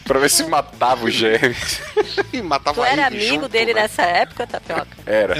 pra 0.04 0.18
ver 0.18 0.28
se 0.30 0.44
matava 0.44 1.04
o 1.04 1.10
germe. 1.10 1.54
E 2.32 2.42
matava 2.42 2.74
Tu 2.82 2.84
era 2.84 3.06
ele 3.06 3.16
amigo 3.16 3.34
junto, 3.34 3.48
dele 3.48 3.72
né? 3.74 3.82
nessa 3.82 4.02
época, 4.02 4.46
Tapioca? 4.46 4.86
Era. 5.06 5.34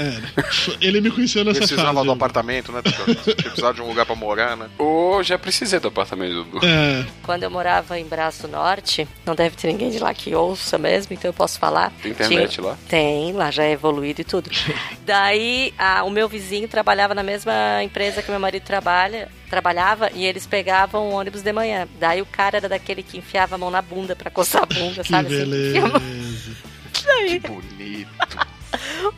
Ele 0.81 1.01
me 1.01 1.11
conheceu 1.11 1.43
nessa 1.43 1.59
Precisava 1.59 1.93
fase. 1.93 2.05
do 2.05 2.11
apartamento, 2.11 2.71
né? 2.71 2.81
Tapioca? 2.81 3.15
Precisava 3.35 3.73
de 3.73 3.81
um 3.81 3.87
lugar 3.87 4.05
pra 4.05 4.15
morar, 4.15 4.55
né? 4.57 4.67
Ô, 4.79 5.21
já 5.23 5.37
precisei 5.37 5.79
do 5.79 5.87
apartamento 5.89 6.43
do. 6.43 6.65
É, 6.65 7.05
Quando 7.23 7.43
eu 7.43 7.51
morava 7.51 7.99
em 7.99 8.05
Braço 8.05 8.47
Norte, 8.47 9.07
não 9.25 9.35
deve 9.35 9.55
ter 9.55 9.67
ninguém 9.67 9.89
de 9.91 9.99
lá 9.99 10.13
que 10.13 10.33
ouça 10.33 10.77
mesmo, 10.77 11.13
então 11.13 11.29
eu 11.29 11.33
posso 11.33 11.59
falar. 11.59 11.91
Tem 12.01 12.11
internet 12.11 12.51
Tinha- 12.55 12.67
lá? 12.67 12.77
Tem, 12.87 13.33
lá 13.33 13.51
já 13.51 13.63
é 13.63 13.71
evoluído 13.71 14.21
e 14.21 14.23
tudo. 14.23 14.49
Daí, 15.05 15.73
a- 15.77 16.03
o 16.03 16.09
meu 16.09 16.27
vizinho 16.27 16.67
trabalhava 16.67 17.13
na 17.13 17.23
mesma 17.23 17.83
empresa 17.83 18.21
que 18.21 18.31
meu 18.31 18.39
marido 18.39 18.63
trabalha, 18.63 19.29
trabalhava 19.49 20.09
e 20.13 20.25
eles 20.25 20.45
pegavam 20.45 21.09
o 21.09 21.13
ônibus 21.13 21.41
de 21.41 21.51
manhã. 21.53 21.87
Daí 21.99 22.21
o 22.21 22.25
cara 22.25 22.57
era 22.57 22.69
daquele 22.69 23.01
que 23.03 23.17
enfiava 23.17 23.55
a 23.55 23.57
mão 23.57 23.71
na 23.71 23.81
bunda 23.81 24.15
pra 24.15 24.29
coçar 24.29 24.63
a 24.63 24.65
bunda, 24.73 25.03
que 25.03 25.09
sabe? 25.09 25.27
assim? 25.27 25.49
beleza. 25.49 26.57
Daí, 27.05 27.39
Bonito. 27.39 28.09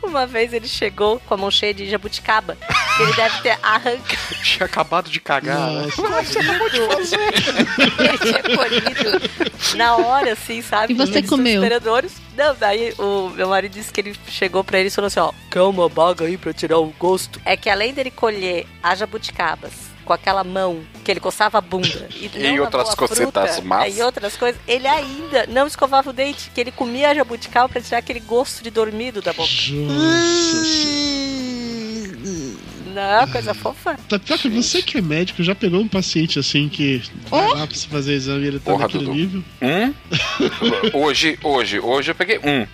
uma 0.03 0.25
vez 0.27 0.53
ele 0.53 0.67
chegou 0.67 1.19
com 1.21 1.33
a 1.33 1.37
mão 1.37 1.49
cheia 1.49 1.73
de 1.73 1.89
jabuticaba. 1.89 2.55
que 2.55 3.03
Ele 3.03 3.13
deve 3.13 3.41
ter 3.41 3.57
arrancado. 3.63 4.35
Tinha 4.43 4.65
acabado 4.65 5.09
de 5.09 5.19
cagar. 5.19 5.71
né? 5.71 5.87
Nossa, 5.97 6.39
Ele 6.39 8.17
tinha 8.17 8.43
colhido 8.55 9.75
na 9.75 9.95
hora, 9.95 10.33
assim, 10.33 10.61
sabe? 10.61 10.93
E 10.93 10.95
você 10.95 11.21
comeu? 11.23 11.61
Não, 12.35 12.55
daí 12.55 12.93
o 12.97 13.29
meu 13.29 13.49
marido 13.49 13.73
disse 13.73 13.91
que 13.91 13.99
ele 14.01 14.15
chegou 14.27 14.63
pra 14.63 14.79
ele 14.79 14.87
e 14.87 14.91
falou 14.91 15.07
assim: 15.07 15.19
ó, 15.19 15.31
uma 15.69 15.89
baga 15.89 16.25
aí 16.25 16.37
pra 16.37 16.53
tirar 16.53 16.77
o 16.79 16.93
gosto? 16.97 17.41
É 17.43 17.57
que 17.57 17.69
além 17.69 17.93
dele 17.93 18.11
colher 18.11 18.65
as 18.81 18.99
jabuticabas 18.99 19.88
com 20.09 20.13
aquela 20.13 20.43
mão 20.43 20.81
que 21.05 21.11
ele 21.11 21.19
coçava 21.19 21.59
a 21.59 21.61
bunda 21.61 22.09
e, 22.15 22.31
E 22.33 22.51
não 22.51 22.63
outras 22.63 22.95
cocetas 22.95 23.59
más. 23.59 23.95
E 23.95 24.01
outras 24.01 24.35
coisas, 24.35 24.59
ele 24.67 24.87
ainda 24.87 25.45
não 25.45 25.67
escovava 25.67 26.09
o 26.09 26.13
dente, 26.13 26.49
que 26.49 26.59
ele 26.59 26.71
comia 26.71 27.11
a 27.11 27.13
jabuticaba 27.13 27.69
pra 27.69 27.79
tirar 27.79 27.99
aquele 27.99 28.19
gosto 28.19 28.63
de 28.63 28.71
dormido 28.71 29.21
da 29.21 29.31
boca. 29.31 29.47
Senhora. 29.47 29.99
Não, 32.99 33.27
coisa 33.31 33.53
fofa. 33.53 33.97
Tapioca, 34.09 34.49
você 34.49 34.81
que 34.81 34.97
é 34.97 35.01
médico, 35.01 35.41
já 35.41 35.55
pegou 35.55 35.79
um 35.81 35.87
paciente 35.87 36.37
assim 36.37 36.67
que 36.67 37.01
vai 37.29 37.47
lá 37.47 37.65
pra 37.67 37.75
você 37.75 37.87
fazer 37.87 38.13
exame 38.13 38.43
e 38.43 38.47
ele 38.47 38.59
tá 38.59 38.71
Porra, 38.71 38.83
naquele 38.83 39.05
Dudu. 39.05 39.15
nível? 39.17 39.43
Um? 39.61 39.93
hoje, 40.93 41.39
hoje, 41.43 41.79
hoje 41.79 42.11
eu 42.11 42.15
peguei 42.15 42.39
um. 42.39 42.67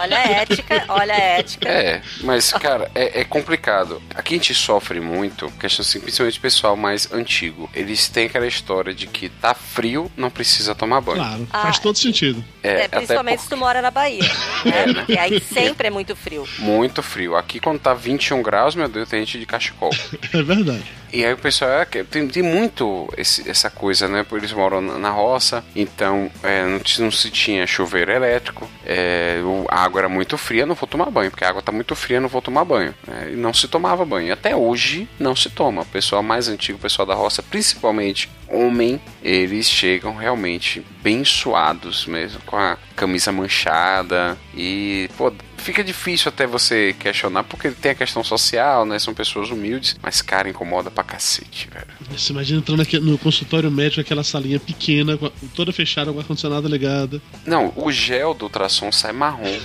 Olha 0.00 0.18
a 0.18 0.22
ética, 0.24 0.84
olha 0.88 1.14
a 1.14 1.18
ética. 1.18 1.68
É, 1.68 2.02
mas, 2.22 2.52
cara, 2.52 2.90
é, 2.94 3.20
é 3.20 3.24
complicado. 3.24 4.02
Aqui 4.14 4.34
a 4.34 4.36
gente 4.36 4.54
sofre 4.54 5.00
muito, 5.00 5.50
questão 5.52 5.82
assim, 5.84 6.00
principalmente 6.00 6.38
o 6.38 6.42
pessoal 6.42 6.76
mais 6.76 7.10
antigo. 7.12 7.70
Eles 7.74 8.08
têm 8.08 8.26
aquela 8.26 8.46
história 8.46 8.92
de 8.94 9.06
que 9.06 9.28
tá 9.28 9.54
frio, 9.54 10.10
não 10.16 10.30
precisa 10.30 10.74
tomar 10.74 11.00
banho. 11.00 11.18
Claro, 11.18 11.48
Ah, 11.50 11.62
faz 11.62 11.78
todo 11.78 11.96
sentido. 11.96 12.44
É, 12.62 12.84
até 12.84 12.88
principalmente 12.98 13.42
se 13.42 13.48
tu 13.48 13.56
mora 13.56 13.80
na 13.80 13.90
Bahia. 13.90 14.22
Né? 14.64 15.04
E 15.08 15.18
aí 15.18 15.40
sempre 15.52 15.88
é 15.88 15.90
muito 15.90 16.14
frio. 16.14 16.46
Muito 16.58 17.02
frio. 17.02 17.36
Aqui 17.36 17.58
quando 17.60 17.78
tá 17.80 17.94
21 17.94 18.42
graus, 18.42 18.74
meu 18.74 18.88
Deus, 18.88 19.08
tem 19.08 19.20
gente 19.20 19.38
de 19.38 19.46
cachecol. 19.74 19.90
É 20.32 20.42
verdade. 20.42 20.84
E 21.12 21.24
aí 21.24 21.32
o 21.32 21.36
pessoal 21.38 21.72
é, 21.72 21.84
que- 21.84 22.04
tem, 22.04 22.28
tem 22.28 22.40
muito 22.42 23.12
esse- 23.16 23.48
essa 23.50 23.68
coisa, 23.68 24.06
né? 24.06 24.22
Porque 24.22 24.44
eles 24.44 24.52
moram 24.52 24.80
na, 24.80 24.96
na 24.96 25.10
roça, 25.10 25.64
então 25.74 26.30
é, 26.40 26.64
não, 26.64 26.80
não 27.00 27.10
se 27.10 27.30
tinha 27.30 27.66
chuveiro 27.66 28.12
elétrico, 28.12 28.70
é, 28.86 29.40
o- 29.42 29.66
a 29.68 29.82
água 29.82 30.02
era 30.02 30.08
muito 30.08 30.38
fria, 30.38 30.64
não 30.64 30.76
vou 30.76 30.86
tomar 30.86 31.10
banho, 31.10 31.28
porque 31.30 31.44
a 31.44 31.48
água 31.48 31.62
tá 31.62 31.72
muito 31.72 31.96
fria, 31.96 32.20
não 32.20 32.28
vou 32.28 32.40
tomar 32.40 32.64
banho. 32.64 32.94
né? 33.08 33.30
E 33.32 33.36
não 33.36 33.52
se 33.52 33.66
tomava 33.66 34.04
banho. 34.04 34.32
Até 34.32 34.54
hoje 34.54 35.08
não 35.18 35.34
se 35.34 35.50
toma. 35.50 35.82
O 35.82 35.86
pessoal 35.86 36.22
mais 36.22 36.46
antigo, 36.46 36.78
o 36.78 36.80
pessoal 36.80 37.04
da 37.06 37.14
roça, 37.14 37.42
principalmente 37.42 38.30
homem, 38.46 39.00
eles 39.22 39.68
chegam 39.68 40.14
realmente 40.14 40.84
bem 41.02 41.24
suados 41.24 42.06
mesmo, 42.06 42.40
com 42.46 42.56
a 42.56 42.76
camisa 42.94 43.32
manchada 43.32 44.38
e, 44.54 45.08
pô, 45.16 45.32
fica 45.60 45.84
difícil 45.84 46.28
até 46.28 46.46
você 46.46 46.94
questionar, 46.98 47.44
porque 47.44 47.70
tem 47.70 47.92
a 47.92 47.94
questão 47.94 48.24
social, 48.24 48.84
né? 48.84 48.98
São 48.98 49.14
pessoas 49.14 49.50
humildes, 49.50 49.96
mas, 50.02 50.20
cara, 50.22 50.48
incomoda 50.48 50.90
pra 50.90 51.04
cacete, 51.04 51.68
velho. 51.72 51.86
Você 52.10 52.32
imagina 52.32 52.58
entrando 52.58 52.82
aqui 52.82 52.98
no 52.98 53.16
consultório 53.18 53.70
médico, 53.70 54.00
aquela 54.00 54.24
salinha 54.24 54.58
pequena, 54.58 55.18
toda 55.54 55.72
fechada, 55.72 56.10
com 56.10 56.18
o 56.18 56.20
ar-condicionado 56.20 56.68
ligado. 56.68 57.20
Não, 57.46 57.72
o 57.76 57.92
gel 57.92 58.34
do 58.34 58.44
ultrassom 58.44 58.90
sai 58.90 59.12
marrom. 59.12 59.58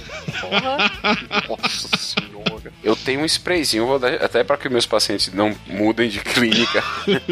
Nossa 1.48 1.90
senhora. 1.98 2.74
Eu 2.84 2.96
tenho 2.96 3.22
um 3.22 3.26
sprayzinho, 3.26 3.86
vou 3.86 4.00
dar, 4.00 4.14
até 4.16 4.44
para 4.44 4.58
que 4.58 4.70
meus 4.70 4.86
pacientes 4.86 5.34
não 5.34 5.56
mudem 5.68 6.10
de 6.10 6.20
clínica. 6.20 6.84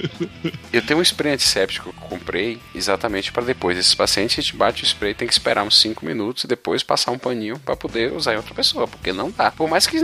eu 0.74 0.82
tenho 0.82 1.00
um 1.00 1.04
spray 1.04 1.34
antisséptico 1.34 1.92
que 1.92 2.04
eu 2.04 2.10
comprei 2.10 2.60
exatamente 2.74 3.32
para 3.32 3.44
depois. 3.44 3.78
Esses 3.78 3.96
pacientes, 3.96 4.38
a 4.38 4.42
gente 4.42 4.56
bate 4.56 4.84
o 4.84 4.86
spray, 4.86 5.14
tem 5.14 5.28
que 5.28 5.34
esperar 5.34 5.64
uns 5.64 5.80
5 5.80 6.06
minutos 6.06 6.44
e 6.44 6.48
depois 6.48 6.84
passar 6.84 7.12
um 7.12 7.18
paninho 7.18 7.60
para 7.60 7.76
poder 7.76 8.12
usar 8.14 8.34
em 8.34 8.38
outra 8.38 8.53
pessoa, 8.54 8.88
porque 8.88 9.12
não 9.12 9.32
dá. 9.32 9.52
Por 9.52 9.70
mais 9.70 9.88
que 9.88 10.00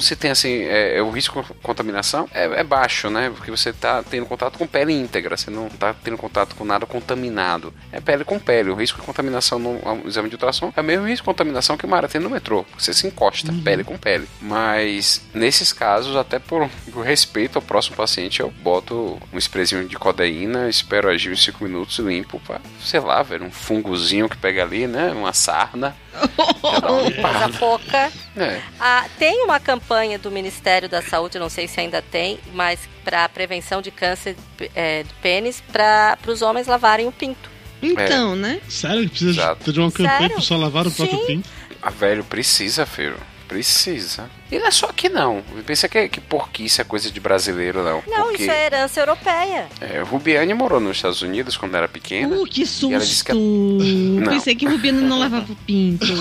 se 0.00 0.16
tenha 0.16 0.32
assim, 0.32 0.62
é, 0.62 0.98
é, 0.98 1.02
o 1.02 1.10
risco 1.10 1.42
de 1.42 1.54
contaminação 1.62 2.28
é, 2.32 2.44
é 2.60 2.64
baixo, 2.64 3.10
né? 3.10 3.30
Porque 3.34 3.50
você 3.50 3.72
tá 3.72 4.02
tendo 4.02 4.26
contato 4.26 4.58
com 4.58 4.66
pele 4.66 4.92
íntegra, 4.92 5.36
você 5.36 5.50
não 5.50 5.68
tá 5.68 5.94
tendo 5.94 6.16
contato 6.16 6.54
com 6.56 6.64
nada 6.64 6.86
contaminado. 6.86 7.72
É 7.90 8.00
pele 8.00 8.24
com 8.24 8.38
pele. 8.38 8.70
O 8.70 8.74
risco 8.74 9.00
de 9.00 9.06
contaminação 9.06 9.58
no, 9.58 9.80
exame 10.06 10.28
de 10.28 10.34
ultrassom 10.34 10.72
é 10.76 10.80
o 10.80 10.84
mesmo 10.84 11.06
risco 11.06 11.24
de 11.24 11.26
contaminação 11.26 11.76
que 11.76 11.86
o 11.86 11.88
Mara 11.88 12.08
tem 12.08 12.20
no 12.20 12.30
metrô. 12.30 12.64
Você 12.78 12.92
se 12.92 13.06
encosta, 13.06 13.52
pele 13.64 13.84
com 13.84 13.96
pele. 13.96 14.28
Mas 14.40 15.22
nesses 15.32 15.72
casos, 15.72 16.16
até 16.16 16.38
por, 16.38 16.68
por 16.92 17.04
respeito 17.04 17.56
ao 17.56 17.62
próximo 17.62 17.96
paciente, 17.96 18.40
eu 18.40 18.50
boto 18.62 19.20
um 19.32 19.38
sprayzinho 19.38 19.86
de 19.86 19.96
codeína, 19.96 20.68
espero 20.68 21.08
agir 21.08 21.30
uns 21.30 21.44
5 21.44 21.62
minutos, 21.64 21.98
limpo 21.98 22.40
pra, 22.40 22.60
sei 22.80 23.00
lá, 23.00 23.22
velho, 23.22 23.46
um 23.46 23.50
fungozinho 23.50 24.28
que 24.28 24.36
pega 24.36 24.62
ali, 24.62 24.86
né? 24.86 25.10
Uma 25.10 25.32
sarna. 25.32 25.96
Coisa 26.12 27.58
pouca. 27.58 28.12
É. 28.36 28.60
Ah, 28.78 29.06
tem 29.18 29.42
uma 29.44 29.58
campanha 29.58 30.18
do 30.18 30.30
Ministério 30.30 30.88
da 30.88 31.02
Saúde, 31.02 31.38
não 31.38 31.48
sei 31.48 31.66
se 31.66 31.80
ainda 31.80 32.02
tem, 32.02 32.38
mas 32.54 32.80
para 33.04 33.28
prevenção 33.28 33.82
de 33.82 33.90
câncer 33.90 34.36
é, 34.74 35.02
de 35.02 35.14
pênis, 35.14 35.62
para 35.72 36.18
os 36.26 36.42
homens 36.42 36.66
lavarem 36.66 37.06
o 37.06 37.12
pinto. 37.12 37.50
Então, 37.82 38.36
né? 38.36 38.60
Sério? 38.68 39.08
Precisa 39.08 39.30
Exato. 39.30 39.72
de 39.72 39.80
uma 39.80 39.90
campanha 39.90 40.30
pra 40.30 40.40
só 40.40 40.56
lavar 40.56 40.86
o 40.86 40.90
próprio 40.90 41.18
Sim. 41.20 41.26
pinto? 41.26 41.48
A 41.82 41.90
velho 41.90 42.22
precisa, 42.22 42.86
filho. 42.86 43.18
Precisa. 43.48 44.30
E 44.52 44.58
não 44.58 44.66
é 44.66 44.70
só 44.70 44.86
aqui, 44.86 45.08
não. 45.08 45.42
Pensa 45.66 45.88
que, 45.88 46.08
que 46.10 46.20
porquice 46.20 46.80
é 46.80 46.84
coisa 46.84 47.10
de 47.10 47.18
brasileiro, 47.18 47.82
não. 47.82 48.02
Não, 48.06 48.24
Porque 48.28 48.42
isso 48.42 48.52
é 48.52 48.66
herança 48.66 49.00
europeia. 49.00 49.66
é, 49.80 50.02
Rubiane 50.02 50.52
morou 50.52 50.78
nos 50.78 50.96
Estados 50.98 51.22
Unidos 51.22 51.56
quando 51.56 51.74
era 51.74 51.88
pequena. 51.88 52.36
Uh, 52.36 52.44
que 52.44 52.60
E 52.62 52.92
ela 52.94 53.02
disse 53.02 53.24
que- 53.24 53.32
susto! 53.32 54.20
Não. 54.20 54.30
Pensei 54.32 54.54
que 54.54 54.66
o 54.66 54.70
Rubino 54.70 55.00
não 55.00 55.18
lavava 55.18 55.50
o 55.50 55.56
pinto. 55.56 56.06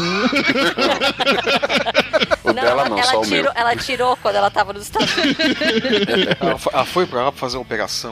O 2.44 2.54
dela 2.54 2.90
não, 2.90 2.98
ela, 2.98 3.12
só 3.12 3.22
o 3.22 3.24
tirou, 3.24 3.44
meu. 3.44 3.52
ela 3.56 3.76
tirou 3.76 4.18
quando 4.18 4.36
ela 4.36 4.50
tava 4.50 4.74
nos 4.74 4.84
Estados 4.84 5.16
Unidos. 5.16 5.38
Ela 6.42 6.58
foi- 6.58 6.74
ela 6.74 6.86
foi 6.86 7.06
pra 7.06 7.24
lá 7.24 7.32
pra 7.32 7.40
fazer 7.40 7.58
uma 7.58 7.62
operação. 7.64 8.12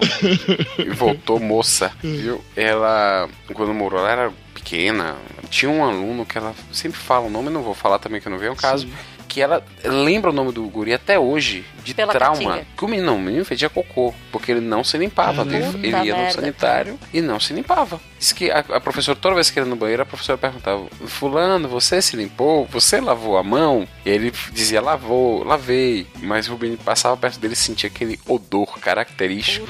E 0.78 0.90
voltou 0.92 1.40
moça, 1.40 1.92
viu? 2.02 2.44
Ela, 2.56 3.28
quando 3.54 3.74
morou, 3.74 4.00
ela 4.00 4.10
era 4.12 4.32
pequena. 4.54 5.16
Tinha 5.50 5.70
um 5.70 5.84
aluno 5.84 6.26
que 6.26 6.38
ela 6.38 6.54
sempre 6.72 6.98
fala 7.00 7.26
o 7.26 7.30
nome, 7.30 7.50
não 7.50 7.62
vou 7.64 7.74
falar 7.74 8.00
também 8.00 8.22
que 8.22 8.28
eu 8.28 8.32
não 8.32 8.38
veio 8.40 8.54
o 8.54 8.56
caso. 8.56 8.88
Que 9.30 9.42
ela 9.42 9.64
lembra 9.84 10.32
o 10.32 10.34
nome 10.34 10.52
do 10.52 10.64
guri 10.64 10.94
até 10.94 11.18
hoje, 11.18 11.64
de 11.84 11.94
Pela 11.94 12.12
trauma. 12.12 12.62
Que 12.76 12.84
o 12.84 12.88
menino, 12.88 13.16
o 13.16 13.20
menino 13.20 13.46
fedia 13.46 13.70
cocô, 13.70 14.14
porque 14.32 14.52
ele 14.52 14.60
não 14.60 14.84
se 14.84 14.98
limpava. 14.98 15.46
Puta 15.46 15.56
Ele, 15.56 15.88
ele 15.88 16.08
ia 16.08 16.16
no 16.16 16.22
merda, 16.22 16.32
sanitário 16.34 17.00
e 17.14 17.22
não 17.22 17.40
se 17.40 17.54
limpava. 17.54 18.02
Diz 18.18 18.34
que 18.34 18.50
a, 18.50 18.60
a 18.60 18.82
professora, 18.82 19.18
toda 19.18 19.36
vez 19.36 19.50
que 19.50 19.60
ele 19.60 19.68
ia 19.68 19.70
no 19.70 19.76
banheiro, 19.76 20.02
a 20.02 20.06
professora 20.06 20.38
perguntava: 20.38 20.86
Fulano, 21.06 21.70
você 21.70 22.02
se 22.02 22.18
limpou? 22.18 22.66
Você 22.66 23.00
lavou 23.00 23.38
a 23.38 23.44
mão? 23.44 23.88
E 24.04 24.10
ele 24.10 24.34
dizia: 24.52 24.82
Lavou, 24.82 25.44
lavei. 25.44 26.08
Mas 26.18 26.48
o 26.48 26.52
Rubinho 26.52 26.78
passava 26.78 27.16
perto 27.16 27.40
dele 27.40 27.54
e 27.54 27.58
sentia 27.58 27.88
aquele 27.88 28.20
odor 28.28 28.80
característico. 28.80 29.68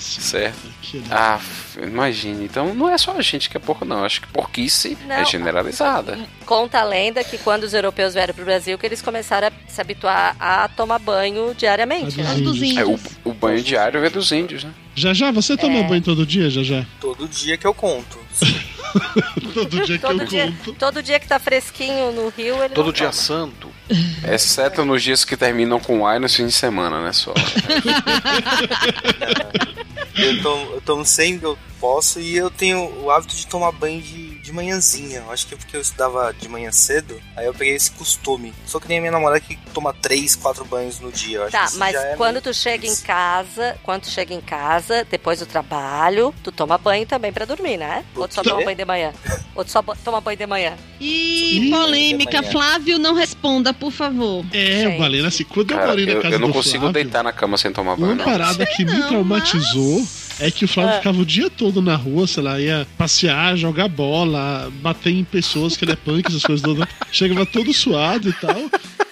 Certo? 0.00 0.58
Ah, 1.10 1.38
imagine. 1.82 2.44
Então 2.44 2.74
não 2.74 2.88
é 2.88 2.98
só 2.98 3.16
a 3.16 3.22
gente 3.22 3.48
que 3.48 3.56
é 3.56 3.60
porco, 3.60 3.84
não. 3.84 4.04
Acho 4.04 4.20
que 4.22 4.28
porquice 4.28 4.96
Não. 5.06 5.14
é 5.16 5.24
generalizada. 5.24 6.18
Conta 6.44 6.80
a 6.80 6.84
lenda 6.84 7.22
que 7.24 7.38
quando 7.38 7.64
os 7.64 7.74
europeus 7.74 8.14
vieram 8.14 8.34
pro 8.34 8.44
Brasil, 8.44 8.78
que 8.78 8.86
eles 8.86 9.02
começaram 9.02 9.48
a 9.48 9.52
se 9.68 9.80
habituar 9.80 10.36
a 10.38 10.68
tomar 10.68 10.98
banho 10.98 11.54
diariamente. 11.54 12.20
A 12.20 12.24
né? 12.24 12.40
dos 12.40 12.62
índios. 12.62 12.78
É, 12.78 12.84
o, 13.24 13.30
o 13.30 13.34
banho 13.34 13.62
diário 13.62 14.04
é 14.04 14.10
dos 14.10 14.32
índios, 14.32 14.64
né? 14.64 14.72
Já 14.96 15.12
já, 15.12 15.30
você 15.30 15.56
toma 15.56 15.78
É. 15.78 15.82
banho 15.84 16.02
todo 16.02 16.24
dia, 16.26 16.48
já 16.50 16.62
já? 16.62 16.84
Todo 17.00 17.28
dia 17.28 17.56
que 17.56 17.66
eu 17.66 17.74
conto. 17.74 18.18
todo 19.52 19.80
dia 19.84 19.98
que 19.98 20.06
Todo 20.06 20.22
eu 20.22 20.26
dia, 20.26 20.46
conto. 20.64 20.72
todo 20.78 21.02
dia 21.02 21.20
que 21.20 21.28
tá 21.28 21.38
fresquinho 21.38 22.12
no 22.12 22.28
rio, 22.30 22.56
ele 22.64 22.72
Todo 22.74 22.92
dia 22.92 23.10
toma. 23.10 23.12
santo. 23.12 23.68
Exceto 24.32 24.84
nos 24.86 25.02
dias 25.02 25.22
que 25.24 25.36
terminam 25.36 25.78
com 25.78 26.06
A 26.06 26.16
e 26.16 26.18
nos 26.18 26.34
fins 26.34 26.46
de 26.46 26.52
semana, 26.52 27.00
né? 27.04 27.12
Só. 27.12 27.34
Eu 30.14 30.42
tomo, 30.42 30.72
eu 30.72 30.80
tomo 30.80 31.04
sempre 31.04 31.40
que 31.40 31.46
eu 31.46 31.58
posso 31.78 32.18
e 32.20 32.34
eu 32.36 32.50
tenho 32.50 32.90
o 33.02 33.10
hábito 33.10 33.36
de 33.36 33.46
tomar 33.46 33.70
banho 33.72 34.00
de, 34.00 34.35
de 34.46 34.52
manhãzinha. 34.52 35.24
Eu 35.26 35.32
acho 35.32 35.44
que 35.48 35.54
é 35.54 35.56
porque 35.56 35.76
eu 35.76 35.80
estudava 35.80 36.32
de 36.32 36.48
manhã 36.48 36.70
cedo, 36.70 37.20
aí 37.36 37.46
eu 37.46 37.52
peguei 37.52 37.74
esse 37.74 37.90
costume. 37.90 38.54
Só 38.64 38.78
que 38.78 38.86
nem 38.88 38.98
a 38.98 39.00
minha 39.00 39.10
namorada 39.10 39.40
que 39.40 39.58
toma 39.74 39.92
três, 39.92 40.36
quatro 40.36 40.64
banhos 40.64 41.00
no 41.00 41.10
dia. 41.10 41.38
Eu 41.38 41.42
acho 41.42 41.50
que 41.50 41.56
Tá, 41.58 41.64
isso 41.64 41.78
mas 41.78 41.92
já 41.92 42.02
é 42.04 42.16
quando 42.16 42.40
tu 42.40 42.54
chega 42.54 42.86
em 42.86 42.94
casa, 42.96 43.76
quando 43.82 44.02
tu 44.02 44.10
chega 44.10 44.32
em 44.32 44.40
casa, 44.40 45.04
depois 45.10 45.40
do 45.40 45.46
trabalho, 45.46 46.32
tu 46.44 46.52
toma 46.52 46.78
banho 46.78 47.04
também 47.04 47.32
pra 47.32 47.44
dormir, 47.44 47.76
né? 47.76 48.04
Ou 48.14 48.28
tu 48.28 48.34
só 48.34 48.42
toma 48.42 48.62
banho 48.64 48.76
de 48.76 48.84
manhã? 48.84 49.12
Ou 49.56 49.64
tu 49.64 49.70
só 49.72 49.82
toma 49.82 50.20
banho 50.20 50.38
de 50.38 50.46
manhã? 50.46 50.74
E 51.00 51.66
Ih, 51.66 51.70
polêmica. 51.70 52.42
Flávio, 52.44 52.98
não 53.00 53.14
responda, 53.14 53.74
por 53.74 53.90
favor. 53.90 54.44
É, 54.52 54.82
Gente. 54.84 54.98
Valena, 54.98 55.26
assim, 55.28 55.42
quando 55.44 55.72
eu 55.72 55.76
Cara, 55.76 55.88
morei 55.88 56.06
na 56.06 56.12
eu, 56.12 56.22
casa 56.22 56.34
eu 56.36 56.38
não 56.38 56.52
consigo 56.52 56.84
Flávio, 56.84 57.02
deitar 57.02 57.24
na 57.24 57.32
cama 57.32 57.58
sem 57.58 57.72
tomar 57.72 57.96
banho. 57.96 58.12
Uma 58.12 58.14
não. 58.14 58.24
parada 58.24 58.64
que 58.64 58.84
me 58.84 58.92
não, 58.92 59.08
traumatizou 59.08 60.06
é 60.40 60.50
que 60.50 60.64
o 60.64 60.68
Flávio 60.68 60.92
Ah. 60.94 60.98
ficava 60.98 61.18
o 61.20 61.24
dia 61.26 61.48
todo 61.50 61.80
na 61.82 61.96
rua, 61.96 62.26
sei 62.26 62.42
lá, 62.42 62.60
ia 62.60 62.86
passear, 62.98 63.56
jogar 63.56 63.88
bola, 63.88 64.70
bater 64.80 65.10
em 65.12 65.24
pessoas 65.24 65.76
que 65.76 65.84
ele 65.84 65.92
é 65.92 65.96
punk, 65.96 66.26
essas 66.28 66.42
coisas 66.42 66.62
todas. 66.62 66.86
Chegava 67.10 67.44
todo 67.46 67.72
suado 67.72 68.28
e 68.28 68.32
tal. 68.34 68.56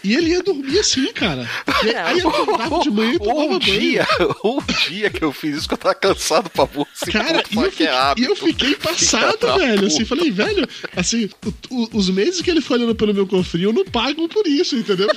E 0.02 0.14
ele 0.14 0.32
ia 0.32 0.42
dormir 0.42 0.80
assim, 0.80 1.10
cara. 1.14 1.48
E 1.82 1.92
Não. 1.94 2.04
aí 2.04 2.18
eu 2.18 2.28
acordava 2.28 2.78
de 2.80 2.90
manhã 2.90 3.14
e 3.14 3.18
tomava 3.18 3.40
Um 3.40 3.48
banho. 3.48 3.58
dia, 3.60 4.06
um 4.44 4.58
dia 4.90 5.08
que 5.08 5.24
eu 5.24 5.32
fiz 5.32 5.56
isso 5.56 5.66
que 5.68 5.72
eu 5.72 5.78
tava 5.78 5.94
cansado 5.94 6.50
pra 6.50 6.66
burro. 6.66 6.86
Assim, 7.00 7.10
Cara, 7.10 7.42
e 7.50 7.54
eu, 7.56 7.70
fiquei, 7.70 7.86
e 8.18 8.24
eu 8.24 8.36
fiquei 8.36 8.74
passado, 8.74 9.38
velho. 9.58 9.86
Assim, 9.86 10.04
falei, 10.04 10.30
velho, 10.30 10.68
assim, 10.94 11.30
o- 11.46 11.54
o- 11.74 11.88
os 11.96 12.10
meses 12.10 12.42
que 12.42 12.50
ele 12.50 12.60
foi 12.60 12.76
olhando 12.76 12.94
pelo 12.94 13.14
meu 13.14 13.26
cofrinho 13.26 13.72
não 13.72 13.82
pagam 13.86 14.28
por 14.28 14.46
isso, 14.46 14.76
entendeu? 14.76 15.08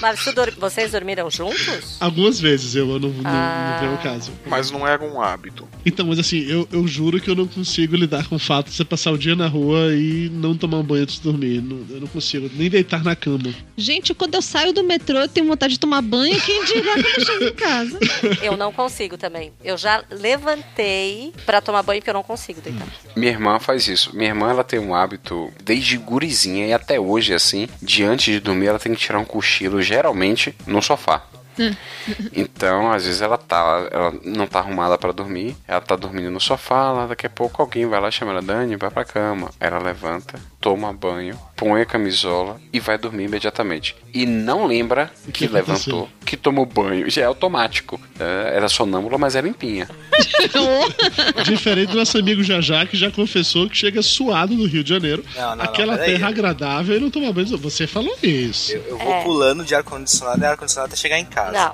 Mas 0.00 0.18
vocês 0.58 0.90
dormiram 0.90 1.30
juntos? 1.30 1.96
Algumas 2.00 2.40
vezes 2.40 2.74
eu 2.74 2.86
não, 2.86 2.98
não, 3.10 3.12
Ah. 3.24 3.74
não 3.74 3.80
veio 3.86 3.94
o 3.94 3.98
caso. 4.02 4.32
Mas 4.44 4.72
não 4.72 4.84
era 4.88 5.00
um 5.04 5.19
hábito. 5.20 5.66
Então, 5.84 6.06
mas 6.06 6.18
assim, 6.18 6.40
eu, 6.40 6.68
eu 6.72 6.86
juro 6.86 7.20
que 7.20 7.28
eu 7.30 7.34
não 7.34 7.46
consigo 7.46 7.96
lidar 7.96 8.26
com 8.28 8.36
o 8.36 8.38
fato 8.38 8.68
de 8.70 8.76
você 8.76 8.84
passar 8.84 9.10
o 9.12 9.18
dia 9.18 9.34
na 9.36 9.46
rua 9.46 9.94
e 9.94 10.28
não 10.32 10.56
tomar 10.56 10.78
um 10.78 10.82
banho 10.82 11.02
antes 11.02 11.16
de 11.16 11.22
dormir. 11.22 11.60
Não- 11.62 11.84
eu 11.90 12.00
não 12.00 12.08
consigo, 12.08 12.50
nem 12.54 12.68
deitar 12.70 13.02
na 13.04 13.14
cama. 13.16 13.52
Gente, 13.76 14.12
quando 14.14 14.34
eu 14.34 14.42
saio 14.42 14.72
do 14.72 14.82
metrô, 14.84 15.18
eu 15.18 15.28
tenho 15.28 15.46
vontade 15.46 15.74
de 15.74 15.80
tomar 15.80 16.02
banho. 16.02 16.40
Quem 16.42 16.64
dirá 16.64 16.92
quando 16.94 17.06
eu 17.18 17.24
chego 17.24 17.44
em 17.44 17.54
casa? 17.54 17.98
Eu 18.42 18.56
não 18.56 18.72
consigo 18.72 19.16
também. 19.16 19.52
Eu 19.62 19.76
já 19.76 20.02
levantei 20.10 21.32
pra 21.46 21.60
tomar 21.60 21.82
banho 21.82 22.00
porque 22.00 22.10
eu 22.10 22.14
não 22.14 22.22
consigo 22.22 22.60
deitar. 22.60 22.86
Minha 23.16 23.32
irmã 23.32 23.58
faz 23.58 23.86
isso. 23.88 24.14
Minha 24.14 24.28
irmã, 24.30 24.50
ela 24.50 24.64
tem 24.64 24.78
um 24.78 24.94
hábito, 24.94 25.50
desde 25.64 25.96
gurizinha 25.96 26.66
e 26.66 26.72
até 26.72 26.98
hoje, 26.98 27.32
assim, 27.34 27.68
de 27.82 28.02
antes 28.02 28.32
de 28.34 28.40
dormir, 28.40 28.66
ela 28.66 28.78
tem 28.78 28.92
que 28.94 29.00
tirar 29.00 29.18
um 29.18 29.24
cochilo, 29.24 29.80
geralmente, 29.82 30.54
no 30.66 30.80
sofá. 30.82 31.24
Então, 32.34 32.90
às 32.90 33.04
vezes 33.04 33.20
ela 33.20 33.36
tá, 33.38 33.88
ela 33.90 34.12
não 34.24 34.46
tá 34.46 34.58
arrumada 34.60 34.96
pra 34.98 35.12
dormir, 35.12 35.56
ela 35.66 35.80
tá 35.80 35.96
dormindo 35.96 36.30
no 36.30 36.40
sofá, 36.40 36.92
lá 36.92 37.06
daqui 37.06 37.26
a 37.26 37.30
pouco 37.30 37.62
alguém 37.62 37.86
vai 37.86 38.00
lá 38.00 38.10
chama 38.10 38.32
ela, 38.32 38.42
Dani, 38.42 38.76
vai 38.76 38.90
pra 38.90 39.04
cama. 39.04 39.50
Ela 39.60 39.78
levanta, 39.78 40.40
toma 40.60 40.92
banho, 40.92 41.38
põe 41.56 41.80
a 41.80 41.86
camisola 41.86 42.60
e 42.72 42.78
vai 42.78 42.98
dormir 42.98 43.24
imediatamente. 43.24 43.96
E 44.12 44.26
não 44.26 44.66
lembra 44.66 45.10
que, 45.26 45.32
que 45.32 45.44
aconteceu? 45.56 45.94
levantou, 45.94 46.08
que 46.26 46.36
tomou 46.36 46.66
banho, 46.66 47.08
já 47.08 47.22
é 47.22 47.24
automático. 47.24 47.98
É, 48.18 48.56
era 48.56 48.68
sonâmbula, 48.68 49.16
mas 49.16 49.36
é 49.36 49.40
limpinha. 49.40 49.88
Diferente 51.44 51.90
do 51.92 51.98
nosso 51.98 52.18
amigo 52.18 52.42
Jajá, 52.42 52.84
que 52.86 52.96
já 52.96 53.10
confessou 53.10 53.68
que 53.68 53.76
chega 53.76 54.02
suado 54.02 54.54
do 54.54 54.66
Rio 54.66 54.82
de 54.84 54.90
Janeiro. 54.90 55.24
Não, 55.34 55.42
não, 55.50 55.56
não, 55.56 55.64
aquela 55.64 55.94
peraí. 55.96 56.12
terra 56.12 56.28
agradável 56.28 56.96
e 56.96 57.00
não 57.00 57.10
toma 57.10 57.32
banho. 57.32 57.56
Você 57.58 57.86
falou 57.86 58.14
isso. 58.22 58.72
Eu, 58.72 58.82
eu 58.88 58.98
vou 58.98 59.12
É. 59.14 59.22
pulando 59.22 59.64
de 59.64 59.74
ar-condicionado 59.74 60.42
e 60.42 60.46
ar-condicionado 60.46 60.92
até 60.92 61.00
chegar 61.00 61.18
em 61.18 61.24
casa. 61.24 61.52
Não, 61.52 61.70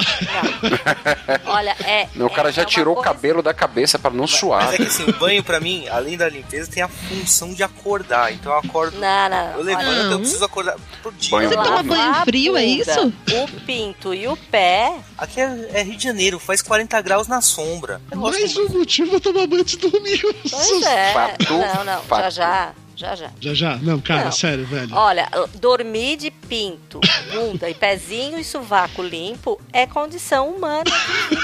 não. 1.44 1.52
Olha, 1.54 1.76
é. 1.84 2.08
Não, 2.14 2.26
o 2.26 2.30
cara 2.30 2.50
é- 2.50 2.52
já 2.52 2.62
é 2.62 2.64
tirou 2.64 2.92
o 2.92 2.96
coisa- 2.96 3.10
cabelo 3.12 3.42
da 3.42 3.52
cabeça 3.54 3.98
pra 3.98 4.10
não 4.10 4.26
suar. 4.26 4.66
Mas 4.66 4.74
é 4.74 4.76
que 4.76 4.82
assim, 4.84 5.04
o 5.04 5.12
banho 5.14 5.42
pra 5.42 5.58
mim, 5.58 5.86
além 5.88 6.16
da 6.16 6.28
limpeza, 6.28 6.70
tem 6.70 6.82
a 6.82 6.88
função 6.88 7.52
de 7.52 7.62
acordar. 7.62 8.32
Então 8.32 8.52
eu 8.52 8.58
acordo. 8.58 8.75
Não, 8.92 9.28
não. 9.28 9.52
Eu 9.52 9.62
levanto, 9.62 9.84
Não. 9.86 10.12
eu 10.12 10.18
preciso 10.20 10.44
acordar 10.44 10.76
por 11.02 11.12
dia. 11.14 11.30
Banho 11.30 11.48
Você 11.48 11.54
toma 11.56 11.82
banho 11.82 12.14
frio, 12.24 12.56
é 12.56 12.64
isso? 12.64 13.06
O 13.08 13.60
pinto 13.62 14.14
e 14.14 14.28
o 14.28 14.36
pé. 14.36 14.94
Aqui 15.18 15.40
é, 15.40 15.70
é 15.72 15.82
Rio 15.82 15.96
de 15.96 16.04
Janeiro, 16.04 16.38
faz 16.38 16.62
40 16.62 17.00
graus 17.00 17.26
na 17.28 17.40
sombra. 17.40 18.00
Mais 18.14 18.52
de 18.52 18.60
um 18.60 18.68
motivo 18.68 19.10
pra 19.12 19.20
tomar 19.20 19.46
banho 19.46 19.62
antes 19.62 19.76
de 19.76 19.88
dormir. 19.90 20.20
Pois 20.50 20.82
é. 20.82 21.12
Fato, 21.12 21.52
não, 21.52 21.84
não. 21.84 22.02
fato. 22.02 22.22
Já 22.22 22.30
já. 22.30 22.72
Já 22.96 23.14
já. 23.14 23.30
Já 23.38 23.52
já? 23.54 23.76
Não, 23.76 24.00
cara, 24.00 24.24
Não. 24.24 24.32
sério, 24.32 24.64
velho. 24.66 24.88
Olha, 24.94 25.28
dormir 25.60 26.16
de 26.16 26.30
pinto, 26.30 26.98
bunda 27.32 27.68
e 27.68 27.74
pezinho 27.74 28.38
e 28.38 28.44
sovaco 28.44 29.02
limpo 29.02 29.60
é 29.72 29.86
condição 29.86 30.48
humana. 30.48 30.84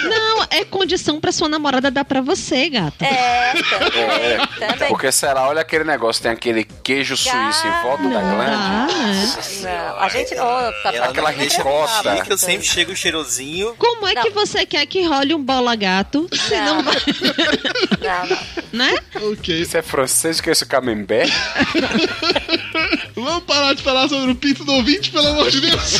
Não, 0.08 0.46
é 0.50 0.64
condição 0.64 1.20
pra 1.20 1.30
sua 1.30 1.48
namorada 1.48 1.90
dar 1.90 2.04
pra 2.04 2.20
você, 2.22 2.70
gata. 2.70 3.04
É, 3.04 3.52
É, 3.52 4.46
também. 4.68 4.88
porque 4.88 5.12
será, 5.12 5.46
olha 5.48 5.60
aquele 5.60 5.84
negócio, 5.84 6.22
tem 6.22 6.32
aquele 6.32 6.64
queijo 6.64 7.16
suíço 7.16 7.66
em 7.66 7.82
volta 7.82 8.04
da 8.04 8.20
glande. 8.20 9.62
Não, 9.62 9.98
a 10.00 10.08
gente 10.08 10.34
não. 10.34 10.44
Tá 10.82 10.90
Ela 10.94 11.06
Aquela 11.06 11.32
não 11.32 11.38
ricota. 11.38 12.22
que 12.24 12.32
eu 12.32 12.38
sempre 12.38 12.66
chego 12.66 12.96
cheirosinho. 12.96 13.74
Como 13.78 14.06
é 14.06 14.14
que 14.14 14.30
você 14.30 14.64
quer 14.64 14.86
que 14.86 15.06
role 15.06 15.34
um 15.34 15.42
bola 15.42 15.74
gato 15.76 16.26
se 16.32 16.56
não, 16.56 16.82
vai? 16.82 16.94
Não, 18.00 18.26
não. 18.28 18.38
Né? 18.72 18.94
Ok. 19.32 19.60
Isso 19.60 19.76
é 19.76 19.82
francês 19.82 20.40
que 20.40 20.48
é 20.48 20.52
esse 20.52 20.64
camembert? 20.64 21.30
Vamos 23.16 23.44
parar 23.44 23.74
de 23.74 23.82
falar 23.82 24.08
sobre 24.08 24.32
o 24.32 24.34
pinto 24.34 24.64
do 24.64 24.72
ouvinte, 24.72 25.10
pelo 25.10 25.28
amor 25.28 25.50
de 25.50 25.60
Deus. 25.60 25.98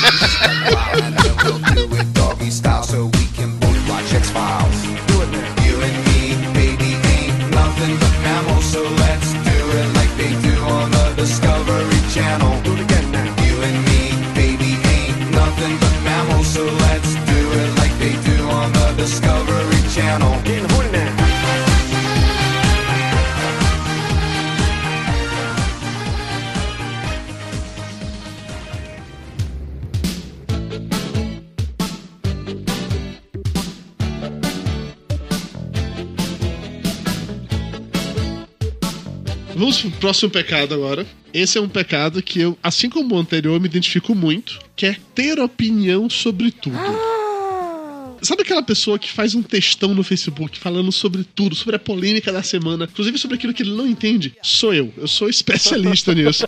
Vamos 39.62 39.80
pro 39.80 39.90
próximo 39.92 40.28
pecado 40.28 40.74
agora. 40.74 41.06
Esse 41.32 41.56
é 41.56 41.60
um 41.60 41.68
pecado 41.68 42.20
que 42.20 42.40
eu, 42.40 42.58
assim 42.60 42.90
como 42.90 43.14
o 43.14 43.18
anterior, 43.18 43.60
me 43.60 43.66
identifico 43.66 44.12
muito, 44.12 44.58
que 44.74 44.86
é 44.86 44.96
ter 45.14 45.38
opinião 45.38 46.10
sobre 46.10 46.50
tudo. 46.50 46.76
Sabe 48.22 48.42
aquela 48.42 48.64
pessoa 48.64 48.98
que 48.98 49.08
faz 49.08 49.36
um 49.36 49.42
textão 49.42 49.94
no 49.94 50.02
Facebook 50.02 50.58
falando 50.58 50.90
sobre 50.90 51.22
tudo, 51.22 51.54
sobre 51.54 51.76
a 51.76 51.78
polêmica 51.78 52.32
da 52.32 52.42
semana, 52.42 52.88
inclusive 52.90 53.16
sobre 53.18 53.36
aquilo 53.36 53.54
que 53.54 53.62
ele 53.62 53.70
não 53.70 53.86
entende? 53.86 54.34
Sou 54.42 54.74
eu. 54.74 54.92
Eu 54.96 55.06
sou 55.06 55.28
especialista 55.28 56.10
nisso. 56.12 56.44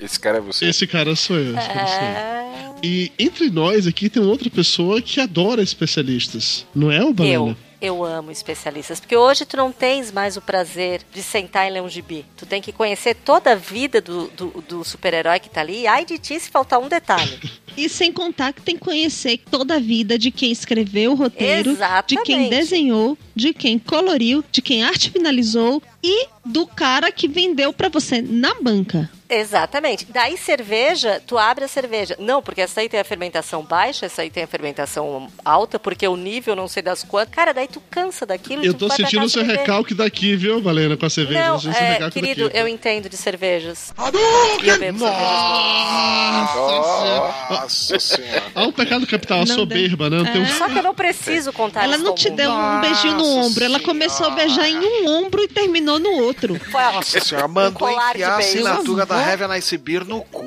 Esse 0.00 0.18
cara 0.18 0.38
é 0.38 0.40
você. 0.40 0.64
Esse 0.64 0.86
cara 0.86 1.14
sou 1.14 1.36
eu. 1.36 1.54
Esse 1.54 1.68
cara 1.68 1.86
sou 1.86 2.02
eu. 2.02 2.78
E 2.82 3.12
entre 3.18 3.50
nós 3.50 3.86
aqui 3.86 4.08
tem 4.08 4.22
outra 4.22 4.48
pessoa 4.48 5.02
que 5.02 5.20
adora 5.20 5.60
especialistas. 5.60 6.64
Não 6.74 6.90
é 6.90 7.04
o 7.04 7.12
Balena? 7.12 7.50
Eu, 7.50 7.56
eu 7.80 8.04
amo 8.04 8.30
especialistas, 8.30 9.00
porque 9.00 9.16
hoje 9.16 9.44
tu 9.44 9.56
não 9.56 9.70
tens 9.70 10.10
mais 10.10 10.36
o 10.36 10.40
prazer 10.40 11.02
de 11.12 11.22
sentar 11.22 11.68
e 11.68 11.70
ler 11.70 11.82
um 11.82 11.88
gibi. 11.88 12.24
Tu 12.36 12.44
tem 12.44 12.60
que 12.60 12.72
conhecer 12.72 13.14
toda 13.14 13.52
a 13.52 13.54
vida 13.54 14.00
do, 14.00 14.28
do, 14.28 14.64
do 14.68 14.84
super-herói 14.84 15.38
que 15.38 15.48
tá 15.48 15.60
ali. 15.60 15.86
Ai 15.86 16.04
de 16.04 16.18
ti 16.18 16.38
se 16.38 16.50
faltar 16.50 16.80
um 16.80 16.88
detalhe. 16.88 17.38
E 17.76 17.88
sem 17.88 18.12
contar 18.12 18.52
que 18.52 18.60
tem 18.60 18.76
que 18.76 18.84
conhecer 18.84 19.40
toda 19.50 19.76
a 19.76 19.78
vida 19.78 20.18
de 20.18 20.30
quem 20.30 20.50
escreveu 20.50 21.12
o 21.12 21.14
roteiro, 21.14 21.70
Exatamente. 21.70 22.16
de 22.16 22.22
quem 22.24 22.48
desenhou, 22.48 23.16
de 23.34 23.54
quem 23.54 23.78
coloriu, 23.78 24.44
de 24.50 24.60
quem 24.60 24.82
arte 24.82 25.10
finalizou 25.10 25.80
e 26.02 26.26
do 26.44 26.66
cara 26.66 27.12
que 27.12 27.28
vendeu 27.28 27.72
pra 27.72 27.88
você 27.88 28.20
na 28.20 28.54
banca. 28.60 29.08
Exatamente. 29.28 30.06
Daí 30.08 30.38
cerveja, 30.38 31.20
tu 31.26 31.36
abre 31.36 31.64
a 31.64 31.68
cerveja. 31.68 32.16
Não, 32.18 32.40
porque 32.42 32.62
essa 32.62 32.80
aí 32.80 32.88
tem 32.88 32.98
a 32.98 33.04
fermentação 33.04 33.62
baixa, 33.62 34.06
essa 34.06 34.22
aí 34.22 34.30
tem 34.30 34.42
a 34.44 34.46
fermentação 34.46 35.28
alta, 35.44 35.78
porque 35.78 36.08
o 36.08 36.16
nível 36.16 36.56
não 36.56 36.66
sei 36.66 36.82
das 36.82 37.02
quantas. 37.04 37.34
Cara, 37.34 37.52
daí 37.52 37.68
tu 37.68 37.82
cansa 37.90 38.24
daquilo. 38.24 38.64
e 38.64 38.66
Eu 38.66 38.74
tu 38.74 38.88
tô 38.88 38.94
sentindo 38.94 39.24
o 39.24 39.28
seu 39.28 39.44
recalque 39.44 39.92
daqui, 39.94 40.34
viu, 40.34 40.62
Valena, 40.62 40.96
com 40.96 41.04
a 41.06 41.10
cerveja. 41.10 41.40
Não, 41.40 41.60
Eu 41.62 41.70
é, 41.72 41.92
recalque 41.94 42.20
querido, 42.20 42.44
daqui. 42.44 42.58
eu 42.58 42.68
entendo 42.68 43.08
de 43.08 43.16
cervejas. 43.16 43.92
Hadouken! 43.96 44.64
E 44.64 44.68
eu 44.68 44.78
bebo 44.78 44.98
Nossa 47.50 47.98
senhora. 47.98 48.42
Há 48.54 48.62
um 48.64 48.72
pecado 48.72 49.06
capital, 49.06 49.42
a 49.42 49.46
soberba, 49.46 50.08
né? 50.10 50.18
Não 50.18 50.24
tem 50.24 50.42
um- 50.42 50.46
Só 50.46 50.68
que 50.68 50.78
eu 50.78 50.82
não 50.82 50.94
preciso 50.94 51.52
contar 51.52 51.84
Ela 51.84 51.98
não 51.98 52.14
te 52.14 52.30
deu 52.30 52.50
um 52.50 52.80
beijinho 52.80 53.16
no 53.16 53.26
ombro, 53.26 53.64
ela 53.64 53.80
começou 53.80 54.26
a 54.26 54.30
beijar 54.30 54.68
em 54.68 54.78
um 54.78 55.08
ombro 55.24 55.42
e 55.42 55.48
terminou 55.48 55.98
no 55.98 56.10
outro. 56.22 56.58
Nossa 56.72 57.20
senhora, 57.20 57.46
mandou 57.48 57.88
de 57.88 57.94
enfiar 57.94 58.32
a 58.32 58.38
assinatura 58.38 59.04
da 59.06 59.17
Uhum. 59.18 59.28
Heavy 59.28 59.54
Nice 59.54 59.78
Beer 59.78 60.04
no 60.04 60.22
cu. 60.22 60.42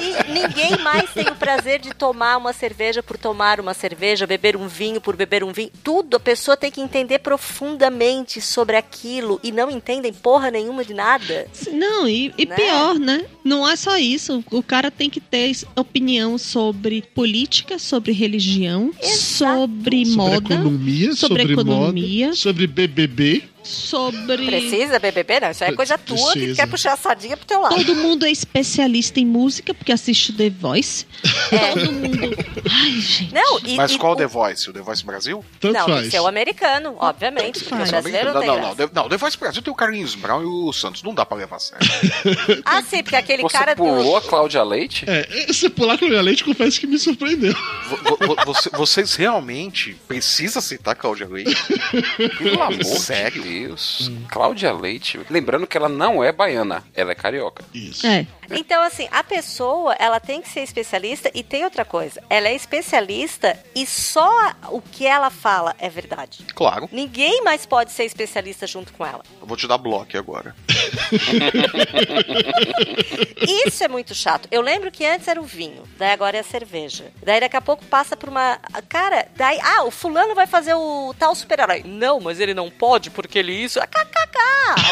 Sim, 0.00 0.32
ninguém 0.32 0.78
mais 0.82 1.10
tem 1.12 1.28
o 1.28 1.34
prazer 1.34 1.80
de 1.80 1.92
tomar 1.94 2.36
uma 2.36 2.52
cerveja 2.52 3.02
por 3.02 3.16
tomar 3.16 3.60
uma 3.60 3.74
cerveja, 3.74 4.26
beber 4.26 4.56
um 4.56 4.66
vinho 4.68 5.00
por 5.00 5.16
beber 5.16 5.44
um 5.44 5.52
vinho. 5.52 5.70
Tudo 5.82 6.16
a 6.16 6.20
pessoa 6.20 6.56
tem 6.56 6.70
que 6.70 6.80
entender 6.80 7.18
profundamente 7.20 8.40
sobre 8.40 8.76
aquilo 8.76 9.38
e 9.42 9.52
não 9.52 9.70
entendem 9.70 10.12
porra 10.12 10.50
nenhuma 10.50 10.84
de 10.84 10.94
nada. 10.94 11.46
Não, 11.72 12.08
e, 12.08 12.32
e 12.36 12.46
Né? 12.46 12.54
pior, 12.56 12.98
né? 12.98 13.24
Não 13.44 13.68
é 13.68 13.76
só 13.76 13.96
isso. 13.98 14.42
O 14.50 14.62
cara 14.62 14.90
tem 14.90 15.08
que 15.10 15.20
ter 15.20 15.52
opinião 15.76 16.38
sobre 16.38 17.02
política, 17.14 17.78
sobre 17.78 18.12
religião, 18.12 18.92
sobre, 19.02 20.06
sobre 20.06 20.16
moda, 20.16 20.36
economia, 20.36 21.14
sobre, 21.14 21.38
sobre, 21.42 21.52
economia, 21.52 22.26
moda, 22.26 22.36
sobre 22.36 22.66
BBB. 22.66 23.44
Sobre. 23.62 24.46
Precisa 24.46 24.98
BBB? 24.98 25.40
Não, 25.40 25.50
isso 25.50 25.64
é 25.64 25.72
coisa 25.72 25.96
tua 25.98 26.16
que 26.32 26.38
Precisa. 26.40 26.56
quer 26.56 26.66
puxar 26.68 26.92
a 26.92 26.96
sardinha 26.96 27.36
pro 27.36 27.46
teu 27.46 27.60
lado. 27.60 27.74
Todo 27.76 27.94
mundo 27.94 28.26
é 28.26 28.30
especialista 28.30 29.20
em 29.20 29.26
música 29.26 29.72
porque 29.74 29.92
assiste 29.92 30.32
The 30.32 30.50
Voice. 30.50 31.06
Todo 31.50 31.92
mundo. 31.92 32.36
Ai, 32.70 32.90
gente. 33.00 33.32
Não, 33.34 33.58
e, 33.60 33.74
Mas 33.76 33.92
e 33.92 33.98
qual 33.98 34.12
o- 34.12 34.16
The 34.16 34.26
Voice? 34.26 34.68
O 34.70 34.72
The 34.72 34.80
Voice 34.80 35.04
Brasil? 35.04 35.44
Tanto 35.60 35.74
não, 35.74 35.86
faz. 35.86 36.04
que 36.04 36.10
ser 36.10 36.20
o 36.20 36.26
americano, 36.26 36.96
obviamente, 36.98 37.60
porque 37.60 37.74
o 37.74 37.78
faz. 37.78 37.90
brasileiro 37.90 38.32
não, 38.32 38.40
não 38.40 38.46
não, 38.46 38.62
não, 38.68 38.74
The- 38.76 38.90
não, 38.92 39.08
The 39.08 39.16
Voice 39.16 39.38
Brasil 39.38 39.62
tem 39.62 39.72
o 39.72 39.76
Carlinhos 39.76 40.14
Brown 40.14 40.42
e 40.42 40.46
o 40.46 40.72
Santos. 40.72 41.02
Não 41.02 41.14
dá 41.14 41.24
pra 41.24 41.36
levar 41.36 41.56
a 41.56 41.60
sério. 41.60 41.82
Ah, 42.64 42.82
sim, 42.82 43.02
porque 43.02 43.16
aquele 43.16 43.42
Você 43.42 43.56
cara 43.58 43.74
pulou 43.76 44.02
do... 44.12 44.16
a 44.16 44.20
Cláudia 44.22 44.62
Leite? 44.62 45.04
É, 45.08 45.26
esse 45.48 45.68
pular 45.68 45.98
a 46.02 46.20
leite, 46.22 46.44
confesso 46.44 46.80
que 46.80 46.86
me 46.86 46.98
surpreendeu. 46.98 47.52
Vo- 47.88 48.16
vo- 48.26 48.36
você- 48.46 48.70
vocês 48.70 49.14
realmente 49.14 49.96
precisam 50.08 50.62
citar 50.62 50.94
Cláudia 50.94 51.28
Leite? 51.28 51.54
Pelo 52.38 52.62
amor 52.62 52.84
Sério? 52.84 53.42
De 53.52 53.66
Deus. 53.66 54.10
Cláudia 54.28 54.72
Leite. 54.72 55.20
Lembrando 55.28 55.66
que 55.66 55.76
ela 55.76 55.88
não 55.88 56.24
é 56.24 56.32
baiana, 56.32 56.82
ela 56.94 57.12
é 57.12 57.14
carioca. 57.14 57.64
Isso. 57.74 58.06
É. 58.06 58.26
Então, 58.50 58.82
assim, 58.82 59.08
a 59.10 59.22
pessoa, 59.24 59.94
ela 59.98 60.20
tem 60.20 60.42
que 60.42 60.48
ser 60.48 60.60
especialista 60.60 61.30
e 61.34 61.42
tem 61.42 61.64
outra 61.64 61.84
coisa. 61.84 62.22
Ela 62.28 62.48
é 62.48 62.54
especialista 62.54 63.58
e 63.74 63.86
só 63.86 64.30
o 64.70 64.80
que 64.80 65.06
ela 65.06 65.30
fala 65.30 65.74
é 65.78 65.88
verdade. 65.88 66.44
Claro. 66.54 66.88
Ninguém 66.92 67.42
mais 67.42 67.64
pode 67.64 67.92
ser 67.92 68.04
especialista 68.04 68.66
junto 68.66 68.92
com 68.92 69.06
ela. 69.06 69.22
Eu 69.40 69.46
vou 69.46 69.56
te 69.56 69.66
dar 69.66 69.78
bloco 69.78 70.16
agora. 70.16 70.54
Isso 73.66 73.82
é 73.82 73.88
muito 73.88 74.14
chato. 74.14 74.48
Eu 74.50 74.60
lembro 74.60 74.90
que 74.90 75.06
antes 75.06 75.28
era 75.28 75.40
o 75.40 75.44
vinho, 75.44 75.82
daí 75.98 76.12
agora 76.12 76.36
é 76.36 76.40
a 76.40 76.44
cerveja. 76.44 77.10
Daí 77.22 77.40
daqui 77.40 77.56
a 77.56 77.60
pouco 77.60 77.84
passa 77.86 78.16
por 78.16 78.28
uma. 78.28 78.58
Cara, 78.88 79.26
daí. 79.36 79.58
Ah, 79.62 79.84
o 79.84 79.90
fulano 79.90 80.34
vai 80.34 80.46
fazer 80.46 80.74
o 80.74 81.14
tal 81.18 81.34
super-herói. 81.34 81.82
Não, 81.84 82.20
mas 82.20 82.40
ele 82.40 82.54
não 82.54 82.70
pode 82.70 83.10
porque 83.10 83.41
ele 83.42 83.52
isso. 83.52 83.80
Ah, 83.80 83.86
KKK! 83.86 84.38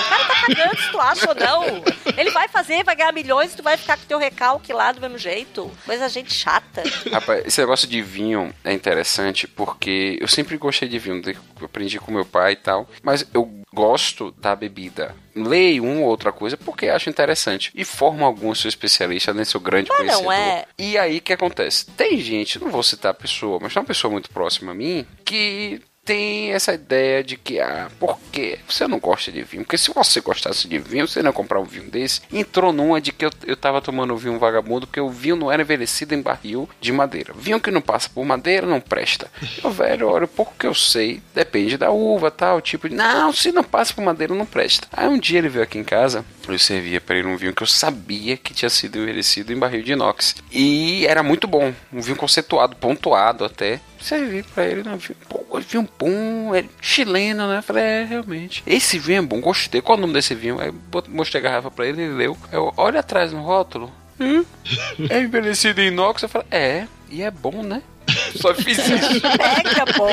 O 0.01 0.09
cara 0.09 0.25
tá 0.25 0.35
cagando 0.47 0.81
se 0.83 0.91
tu 0.91 1.01
acha 1.01 1.29
ou 1.29 1.35
não. 1.35 1.83
Ele 2.17 2.31
vai 2.31 2.49
fazer, 2.49 2.85
vai 2.85 2.95
ganhar 2.97 3.13
milhões 3.13 3.53
e 3.53 3.57
tu 3.57 3.63
vai 3.63 3.77
ficar 3.77 3.97
com 3.97 4.05
teu 4.05 4.19
recalque 4.19 4.73
lá 4.73 4.93
do 4.93 5.01
mesmo 5.01 5.17
jeito. 5.19 5.71
Coisa 5.87 6.09
gente 6.09 6.33
chata. 6.35 6.83
Rapaz, 7.11 7.47
esse 7.47 7.61
negócio 7.61 7.89
de 7.89 8.03
vinho 8.03 8.53
é 8.65 8.73
interessante 8.73 9.47
porque 9.47 10.19
eu 10.21 10.29
sempre 10.29 10.57
gostei 10.57 10.89
de 10.89 10.99
vinho, 10.99 11.23
aprendi 11.63 11.99
com 11.99 12.13
meu 12.13 12.25
pai 12.27 12.53
e 12.53 12.57
tal, 12.57 12.89
mas 13.03 13.27
eu 13.33 13.49
gosto 13.73 14.33
da 14.33 14.55
bebida. 14.57 15.15
Leio 15.35 15.85
uma 15.85 16.01
ou 16.01 16.07
outra 16.09 16.33
coisa 16.33 16.57
porque 16.57 16.89
acho 16.89 17.09
interessante. 17.09 17.71
E 17.75 17.85
formo 17.85 18.25
algum 18.25 18.53
seu 18.55 18.69
especialista, 18.69 19.33
né? 19.33 19.45
Seu 19.45 19.61
grande 19.61 19.89
Mas 19.89 19.99
não 20.07 20.25
conhecedor. 20.25 20.33
é. 20.35 20.67
E 20.77 20.99
aí 20.99 21.19
o 21.19 21.23
que 21.23 21.33
acontece? 21.33 21.87
Tem 21.87 22.19
gente, 22.19 22.59
não 22.61 22.71
vou 22.71 22.83
citar 22.83 23.13
a 23.13 23.15
pessoa, 23.15 23.59
mas 23.63 23.73
tem 23.73 23.81
uma 23.81 23.87
pessoa 23.87 24.11
muito 24.11 24.29
próxima 24.31 24.73
a 24.73 24.75
mim 24.75 25.07
que 25.25 25.81
tem 26.11 26.51
essa 26.51 26.75
ideia 26.75 27.23
de 27.23 27.37
que, 27.37 27.61
ah, 27.61 27.89
por 28.01 28.19
que 28.33 28.59
você 28.69 28.89
não 28.89 28.99
gosta 28.99 29.31
de 29.31 29.45
vinho? 29.45 29.63
Porque 29.63 29.79
se 29.79 29.93
você 29.95 30.21
gostasse 30.21 30.67
de 30.67 30.77
vinho, 30.77 31.07
você 31.07 31.23
não 31.23 31.31
ia 31.31 31.33
comprar 31.33 31.61
um 31.61 31.65
vinho 31.65 31.89
desse. 31.89 32.21
Entrou 32.33 32.73
numa 32.73 33.01
de 33.01 33.13
que 33.13 33.25
eu, 33.25 33.31
eu 33.47 33.57
tava 33.57 33.81
tomando 33.81 34.17
vinho 34.17 34.37
vagabundo, 34.37 34.89
porque 34.89 35.01
o 35.01 35.09
vinho 35.09 35.37
não 35.37 35.53
era 35.53 35.63
envelhecido 35.63 36.13
em 36.13 36.21
barril 36.21 36.69
de 36.81 36.91
madeira. 36.91 37.33
Vinho 37.33 37.61
que 37.61 37.71
não 37.71 37.81
passa 37.81 38.11
por 38.13 38.25
madeira 38.25 38.67
não 38.67 38.81
presta. 38.81 39.31
Eu, 39.63 39.71
velho, 39.71 40.09
olha, 40.09 40.27
pouco 40.27 40.53
que 40.59 40.67
eu 40.67 40.75
sei, 40.75 41.23
depende 41.33 41.77
da 41.77 41.93
uva, 41.93 42.29
tal, 42.29 42.61
tipo 42.61 42.89
não, 42.89 43.33
se 43.33 43.53
não 43.53 43.63
passa 43.63 43.95
por 43.95 44.03
madeira 44.03 44.35
não 44.35 44.45
presta. 44.45 44.89
Aí 44.93 45.07
um 45.07 45.17
dia 45.17 45.39
ele 45.39 45.49
veio 45.49 45.63
aqui 45.63 45.79
em 45.79 45.85
casa, 45.85 46.25
eu 46.49 46.59
servia 46.59 47.01
pra 47.01 47.17
ele 47.17 47.29
um 47.29 47.37
vinho 47.37 47.55
que 47.55 47.63
eu 47.63 47.67
sabia 47.69 48.37
que 48.37 48.53
tinha 48.53 48.69
sido 48.69 48.99
envelhecido 48.99 49.53
em 49.53 49.59
barril 49.59 49.85
de 49.85 49.93
inox. 49.93 50.35
E 50.51 51.07
era 51.07 51.23
muito 51.23 51.47
bom, 51.47 51.73
um 51.93 52.01
vinho 52.01 52.17
conceituado, 52.17 52.75
pontuado 52.75 53.45
até. 53.45 53.81
Servi 54.01 54.43
pra 54.43 54.67
ele 54.67 54.83
na 54.83 54.97
vinho. 54.97 55.17
Pô, 55.29 55.61
vinho 55.61 55.89
bom, 55.99 56.55
é 56.55 56.65
chileno, 56.81 57.47
né? 57.49 57.59
Eu 57.59 57.63
falei, 57.63 57.83
é, 57.83 58.05
realmente. 58.05 58.63
Esse 58.67 58.99
vinho 58.99 59.19
é 59.19 59.23
bom, 59.23 59.41
gostei. 59.41 59.81
Qual 59.81 59.99
o 59.99 60.01
nome 60.01 60.15
desse 60.15 60.35
vinho? 60.35 60.59
Aí 60.61 60.73
mostrei 61.09 61.41
a 61.41 61.45
garrafa 61.45 61.71
pra 61.71 61.87
ele, 61.87 62.03
ele 62.03 62.15
leu. 62.15 62.37
Eu, 62.51 62.73
olha 62.77 63.01
atrás 63.01 63.33
no 63.33 63.43
rótulo. 63.43 63.93
Hum? 64.19 64.45
É 65.09 65.21
envelhecido 65.21 65.81
em 65.81 65.89
inox? 65.89 66.23
Eu 66.23 66.29
falei, 66.29 66.47
é, 66.51 66.87
e 67.11 67.23
é 67.23 67.31
bom, 67.31 67.63
né? 67.63 67.83
Só 68.41 68.55
fiz 68.55 68.79
isso. 68.79 69.21
Pega, 69.21 69.87
pô. 69.95 70.07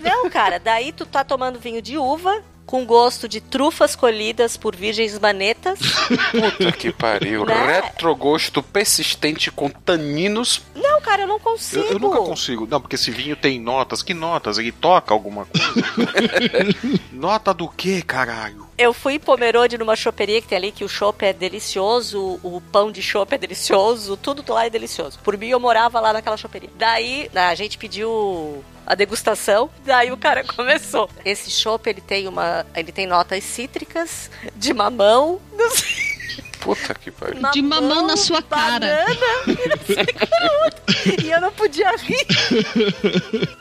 Não, 0.00 0.28
cara, 0.30 0.58
daí 0.58 0.92
tu 0.92 1.04
tá 1.06 1.22
tomando 1.24 1.58
vinho 1.58 1.80
de 1.82 1.96
uva 1.98 2.42
com 2.64 2.84
gosto 2.84 3.28
de 3.28 3.40
trufas 3.40 3.94
colhidas 3.94 4.56
por 4.56 4.74
virgens 4.74 5.16
manetas. 5.20 5.78
Puta 6.32 6.72
que 6.72 6.92
pariu. 6.92 7.46
Né? 7.46 7.80
Retrogosto 7.80 8.60
persistente 8.60 9.52
com 9.52 9.70
taninos. 9.70 10.62
Não, 10.74 11.00
cara, 11.00 11.22
eu 11.22 11.28
não 11.28 11.36
Eu, 11.36 11.40
consigo. 11.40 11.84
eu 11.84 11.98
nunca 12.00 12.18
consigo. 12.18 12.66
Não, 12.68 12.80
porque 12.80 12.96
esse 12.96 13.12
vinho 13.12 13.36
tem 13.36 13.60
notas. 13.60 14.02
Que 14.02 14.12
notas? 14.12 14.58
Ele 14.58 14.72
toca 14.72 15.14
alguma 15.14 15.46
coisa? 15.46 15.66
Nota 17.12 17.54
do 17.54 17.68
que, 17.68 18.02
caralho? 18.02 18.65
Eu 18.78 18.92
fui 18.92 19.14
em 19.14 19.18
Pomerode 19.18 19.78
numa 19.78 19.96
choperia 19.96 20.40
que 20.40 20.48
tem 20.48 20.58
ali, 20.58 20.70
que 20.70 20.84
o 20.84 20.88
chopp 20.88 21.24
é 21.24 21.32
delicioso, 21.32 22.38
o 22.42 22.60
pão 22.60 22.92
de 22.92 23.00
chopp 23.00 23.34
é 23.34 23.38
delicioso, 23.38 24.16
tudo 24.18 24.52
lá 24.52 24.66
é 24.66 24.70
delicioso. 24.70 25.18
Por 25.20 25.36
mim, 25.38 25.48
eu 25.48 25.58
morava 25.58 25.98
lá 25.98 26.12
naquela 26.12 26.36
choperia. 26.36 26.68
Daí, 26.76 27.30
a 27.34 27.54
gente 27.54 27.78
pediu 27.78 28.62
a 28.86 28.94
degustação, 28.94 29.70
daí 29.84 30.12
o 30.12 30.16
cara 30.16 30.44
começou. 30.54 31.08
Esse 31.24 31.50
chopp, 31.50 31.88
ele 31.88 32.02
tem 32.02 32.28
uma... 32.28 32.66
ele 32.74 32.92
tem 32.92 33.06
notas 33.06 33.42
cítricas, 33.44 34.30
de 34.54 34.74
mamão, 34.74 35.40
não 35.56 35.70
sei... 35.70 36.05
Puta 36.66 36.94
que 36.94 37.10
pariu. 37.10 37.40
De 37.52 37.62
mamão 37.62 38.06
na 38.06 38.16
sua 38.16 38.42
cara. 38.42 38.80
banana, 38.80 39.16
e 39.46 39.68
não 39.68 39.86
sei 39.86 40.04
qual. 40.06 41.24
E 41.24 41.30
eu 41.30 41.40
não 41.40 41.52
podia 41.52 41.94
rir. 41.96 42.26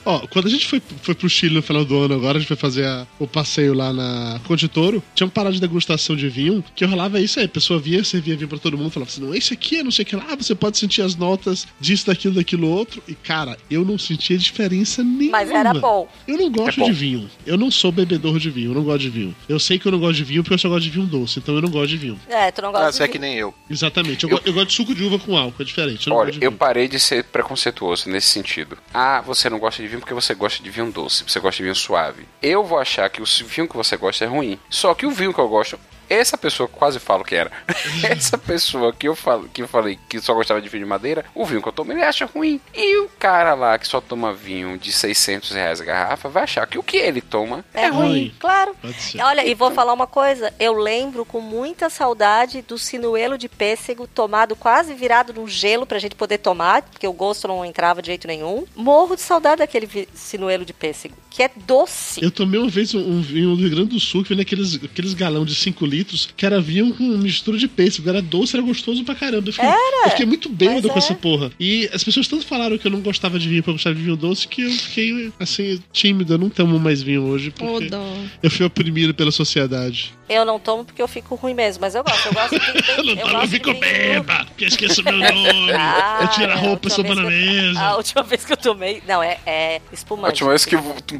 Ó, 0.05 0.19
quando 0.27 0.47
a 0.47 0.49
gente 0.49 0.65
foi, 0.67 0.81
foi 1.01 1.15
pro 1.15 1.29
Chile 1.29 1.55
no 1.55 1.61
final 1.61 1.83
do 1.85 1.97
ano, 1.97 2.15
agora 2.15 2.37
a 2.37 2.39
gente 2.41 2.47
foi 2.47 2.57
fazer 2.57 2.85
a- 2.85 3.05
o 3.19 3.27
passeio 3.27 3.73
lá 3.73 3.91
na 3.93 4.39
Conde 4.45 4.67
Toro, 4.67 5.03
tinha 5.13 5.25
um 5.27 5.29
parada 5.29 5.53
de 5.55 5.61
degustação 5.61 6.15
de 6.15 6.27
vinho, 6.29 6.63
que 6.75 6.85
rolava 6.85 7.19
isso 7.19 7.39
aí. 7.39 7.45
A 7.45 7.49
pessoa 7.49 7.79
vinha, 7.79 8.03
servia 8.03 8.35
vinho 8.35 8.47
pra 8.47 8.57
todo 8.57 8.77
mundo, 8.77 8.89
falava 8.91 9.09
assim: 9.11 9.21
não, 9.21 9.33
esse 9.33 9.53
aqui 9.53 9.77
é 9.77 9.83
não 9.83 9.91
sei 9.91 10.03
o 10.03 10.05
que 10.05 10.15
lá, 10.15 10.35
você 10.35 10.53
pode 10.55 10.77
sentir 10.77 11.01
as 11.01 11.15
notas 11.15 11.67
disso, 11.79 12.07
daquilo, 12.07 12.35
daquilo 12.35 12.67
outro. 12.69 13.01
E, 13.07 13.13
cara, 13.15 13.57
eu 13.69 13.83
não 13.85 13.97
sentia 13.97 14.37
diferença 14.37 15.03
nenhuma. 15.03 15.31
Mas 15.31 15.49
era 15.51 15.73
bom. 15.73 16.07
Eu 16.27 16.37
não 16.37 16.51
gosto 16.51 16.81
É 16.81 16.85
de 16.85 16.91
vinho. 16.91 17.29
Eu 17.45 17.57
não 17.57 17.69
sou 17.71 17.91
bebedor 17.91 18.39
de 18.39 18.49
vinho, 18.49 18.71
eu 18.71 18.75
não 18.75 18.83
gosto 18.83 19.01
de 19.01 19.09
vinho. 19.09 19.35
Eu 19.47 19.59
sei 19.59 19.77
que 19.79 19.85
eu 19.87 19.91
não 19.91 19.99
gosto 19.99 20.15
de 20.17 20.23
vinho 20.23 20.43
porque 20.43 20.53
eu 20.53 20.59
só 20.59 20.69
gosto 20.69 20.83
de 20.83 20.89
vinho 20.89 21.05
doce, 21.05 21.39
então 21.39 21.55
eu 21.55 21.61
não 21.61 21.69
gosto 21.69 21.89
de 21.89 21.97
vinho. 21.97 22.19
É, 22.29 22.51
tu 22.51 22.61
não 22.61 22.71
gosta 22.71 22.94
você 22.95 23.03
é 23.03 23.07
que 23.07 23.19
nem 23.19 23.35
eu. 23.35 23.53
Exatamente. 23.69 24.23
Eu, 24.23 24.29
go- 24.29 24.41
eu 24.45 24.53
gosto 24.53 24.67
de 24.67 24.73
suco 24.73 24.95
de 24.95 25.03
uva 25.03 25.19
com 25.19 25.37
álcool, 25.37 25.61
é 25.61 25.65
diferente. 25.65 26.07
Eu 26.07 26.15
Olha, 26.15 26.33
eu 26.41 26.51
parei 26.51 26.87
de 26.87 26.99
ser 26.99 27.23
preconceituoso 27.25 28.09
nesse 28.09 28.27
sentido. 28.27 28.77
Ah, 28.93 29.21
você 29.21 29.49
não 29.49 29.59
gosta 29.59 29.81
de 29.81 29.87
vinho 29.87 29.99
porque 29.99 30.13
você 30.13 30.33
gosta 30.33 30.63
de 30.63 30.69
vinho 30.69 30.91
doce, 30.91 31.23
você 31.27 31.39
gosta 31.39 31.57
de 31.57 31.63
vinho 31.63 31.75
suave. 31.75 32.23
Eu 32.41 32.63
vou 32.63 32.79
achar 32.79 33.09
que 33.09 33.21
o 33.21 33.25
vinho 33.25 33.67
que 33.67 33.75
você 33.77 33.95
gosta 33.97 34.23
é 34.23 34.27
ruim. 34.27 34.59
Só 34.69 34.93
que 34.93 35.05
o 35.05 35.11
vinho 35.11 35.33
que 35.33 35.39
eu 35.39 35.47
gosto, 35.47 35.79
essa 36.09 36.37
pessoa 36.37 36.67
que 36.67 36.75
quase 36.75 36.99
falo 36.99 37.23
que 37.23 37.35
era, 37.35 37.51
essa 38.03 38.37
pessoa 38.37 38.93
que 38.93 39.07
eu 39.07 39.15
falo, 39.15 39.49
que 39.49 39.61
eu 39.61 39.67
falei 39.67 39.99
que 40.09 40.19
só 40.19 40.33
gostava 40.33 40.61
de 40.61 40.69
vinho 40.69 40.83
de 40.83 40.89
madeira, 40.89 41.25
o 41.33 41.45
vinho 41.45 41.61
que 41.61 41.67
eu 41.67 41.73
tomo 41.73 41.91
ele 41.91 42.03
acha 42.03 42.25
ruim. 42.25 42.59
E 42.73 42.97
o 42.99 43.09
cara 43.19 43.53
lá 43.53 43.77
que 43.77 43.87
só 43.87 43.99
toma 44.01 44.33
vinho 44.33 44.77
de 44.77 44.91
600 44.91 45.51
reais 45.51 45.81
a 45.81 45.85
garrafa 45.85 46.29
vai 46.29 46.43
achar 46.43 46.65
que 46.67 46.77
o 46.77 46.83
que 46.83 46.97
ele 46.97 47.21
toma 47.21 47.63
É 47.73 47.87
ruim, 47.87 48.33
claro. 48.39 48.75
Pode 48.81 49.01
ser. 49.01 49.21
Olha, 49.21 49.45
e 49.45 49.53
vou 49.53 49.71
falar 49.71 49.93
uma 49.93 50.07
coisa. 50.07 50.53
Eu 50.59 50.73
lembro 50.73 51.25
com 51.25 51.41
muita 51.41 51.89
saudade 51.89 52.61
do 52.61 52.77
sinuelo 52.77 53.37
de 53.37 53.49
pêssego 53.49 54.07
tomado 54.07 54.55
quase 54.55 54.93
virado 54.93 55.33
num 55.33 55.47
gelo 55.47 55.85
pra 55.85 55.99
gente 55.99 56.15
poder 56.15 56.37
tomar, 56.37 56.81
porque 56.83 57.07
o 57.07 57.13
gosto 57.13 57.47
não 57.47 57.65
entrava 57.65 58.01
de 58.01 58.07
jeito 58.07 58.27
nenhum. 58.27 58.65
Morro 58.75 59.15
de 59.15 59.21
saudade 59.21 59.59
daquele 59.59 60.07
sinuelo 60.13 60.65
de 60.65 60.73
pêssego, 60.73 61.15
que 61.29 61.43
é 61.43 61.49
doce. 61.65 62.23
Eu 62.23 62.31
tomei 62.31 62.59
uma 62.59 62.69
vez 62.69 62.93
um, 62.93 62.99
um 62.99 63.21
vinho 63.21 63.55
do 63.55 63.61
Rio 63.61 63.69
Grande 63.69 63.89
do 63.89 63.99
Sul, 63.99 64.23
que 64.23 64.29
veio 64.29 64.39
naqueles 64.39 64.75
aqueles 64.75 65.13
galão 65.13 65.45
de 65.45 65.55
5 65.55 65.85
litros, 65.85 65.94
que 66.03 66.45
era 66.45 66.59
vinho 66.59 66.93
com 66.93 67.03
mistura 67.17 67.57
de 67.57 67.67
pêssego. 67.67 68.09
Era 68.09 68.21
doce, 68.21 68.55
era 68.55 68.65
gostoso 68.65 69.03
pra 69.03 69.15
caramba. 69.15 69.49
Eu 69.49 69.53
fiquei, 69.53 69.69
Era, 69.69 70.05
eu 70.05 70.09
fiquei 70.11 70.25
muito 70.25 70.49
bêbado 70.49 70.89
com 70.89 70.95
é. 70.95 70.97
essa 70.97 71.13
porra. 71.13 71.51
E 71.59 71.89
as 71.93 72.03
pessoas 72.03 72.27
tanto 72.27 72.45
falaram 72.45 72.77
que 72.77 72.87
eu 72.87 72.91
não 72.91 73.01
gostava 73.01 73.39
de 73.39 73.47
vinho 73.47 73.63
pra 73.63 73.73
gostar 73.73 73.93
de 73.93 74.01
vinho 74.01 74.15
doce, 74.15 74.47
que 74.47 74.61
eu 74.61 74.71
fiquei, 74.71 75.31
assim, 75.39 75.79
tímido. 75.91 76.33
Eu 76.33 76.37
não 76.37 76.49
tomo 76.49 76.79
mais 76.79 77.01
vinho 77.01 77.23
hoje, 77.23 77.51
porque 77.51 77.89
dó. 77.89 78.17
eu 78.41 78.51
fui 78.51 78.65
oprimido 78.65 79.13
pela 79.13 79.31
sociedade. 79.31 80.13
Eu 80.27 80.43
não 80.43 80.59
tomo 80.59 80.83
porque 80.83 81.01
eu 81.01 81.07
fico 81.07 81.35
ruim 81.35 81.53
mesmo, 81.53 81.81
mas 81.81 81.93
eu 81.93 82.03
gosto. 82.03 82.25
Eu 82.27 82.33
gosto 82.33 82.55
Eu 82.97 83.03
não 83.05 83.13
eu 83.13 83.27
tomo, 83.27 83.41
eu 83.43 83.47
fico 83.47 83.73
beba, 83.75 84.45
porque 84.45 84.63
eu 84.63 84.67
esqueço 84.69 85.03
meu 85.03 85.13
nome. 85.13 85.71
Ah, 85.77 86.19
eu 86.21 86.27
tiro 86.29 86.51
a 86.51 86.55
é, 86.55 86.57
roupa 86.57 86.87
e 86.87 86.91
última 86.91 87.07
sobo 87.09 87.15
na 87.15 87.27
vez 87.29 87.43
que 87.43 87.47
eu- 87.57 87.63
mesa. 87.63 87.81
A 87.85 87.95
última 87.97 88.23
vez 88.23 88.45
que 88.45 88.53
eu 88.53 88.57
tomei. 88.57 89.03
Não, 89.07 89.21
é, 89.21 89.37
é 89.45 89.81
A 89.91 89.93
espumante. 89.93 90.31
última 90.43 90.49
vez 90.49 90.65
que 90.65 90.77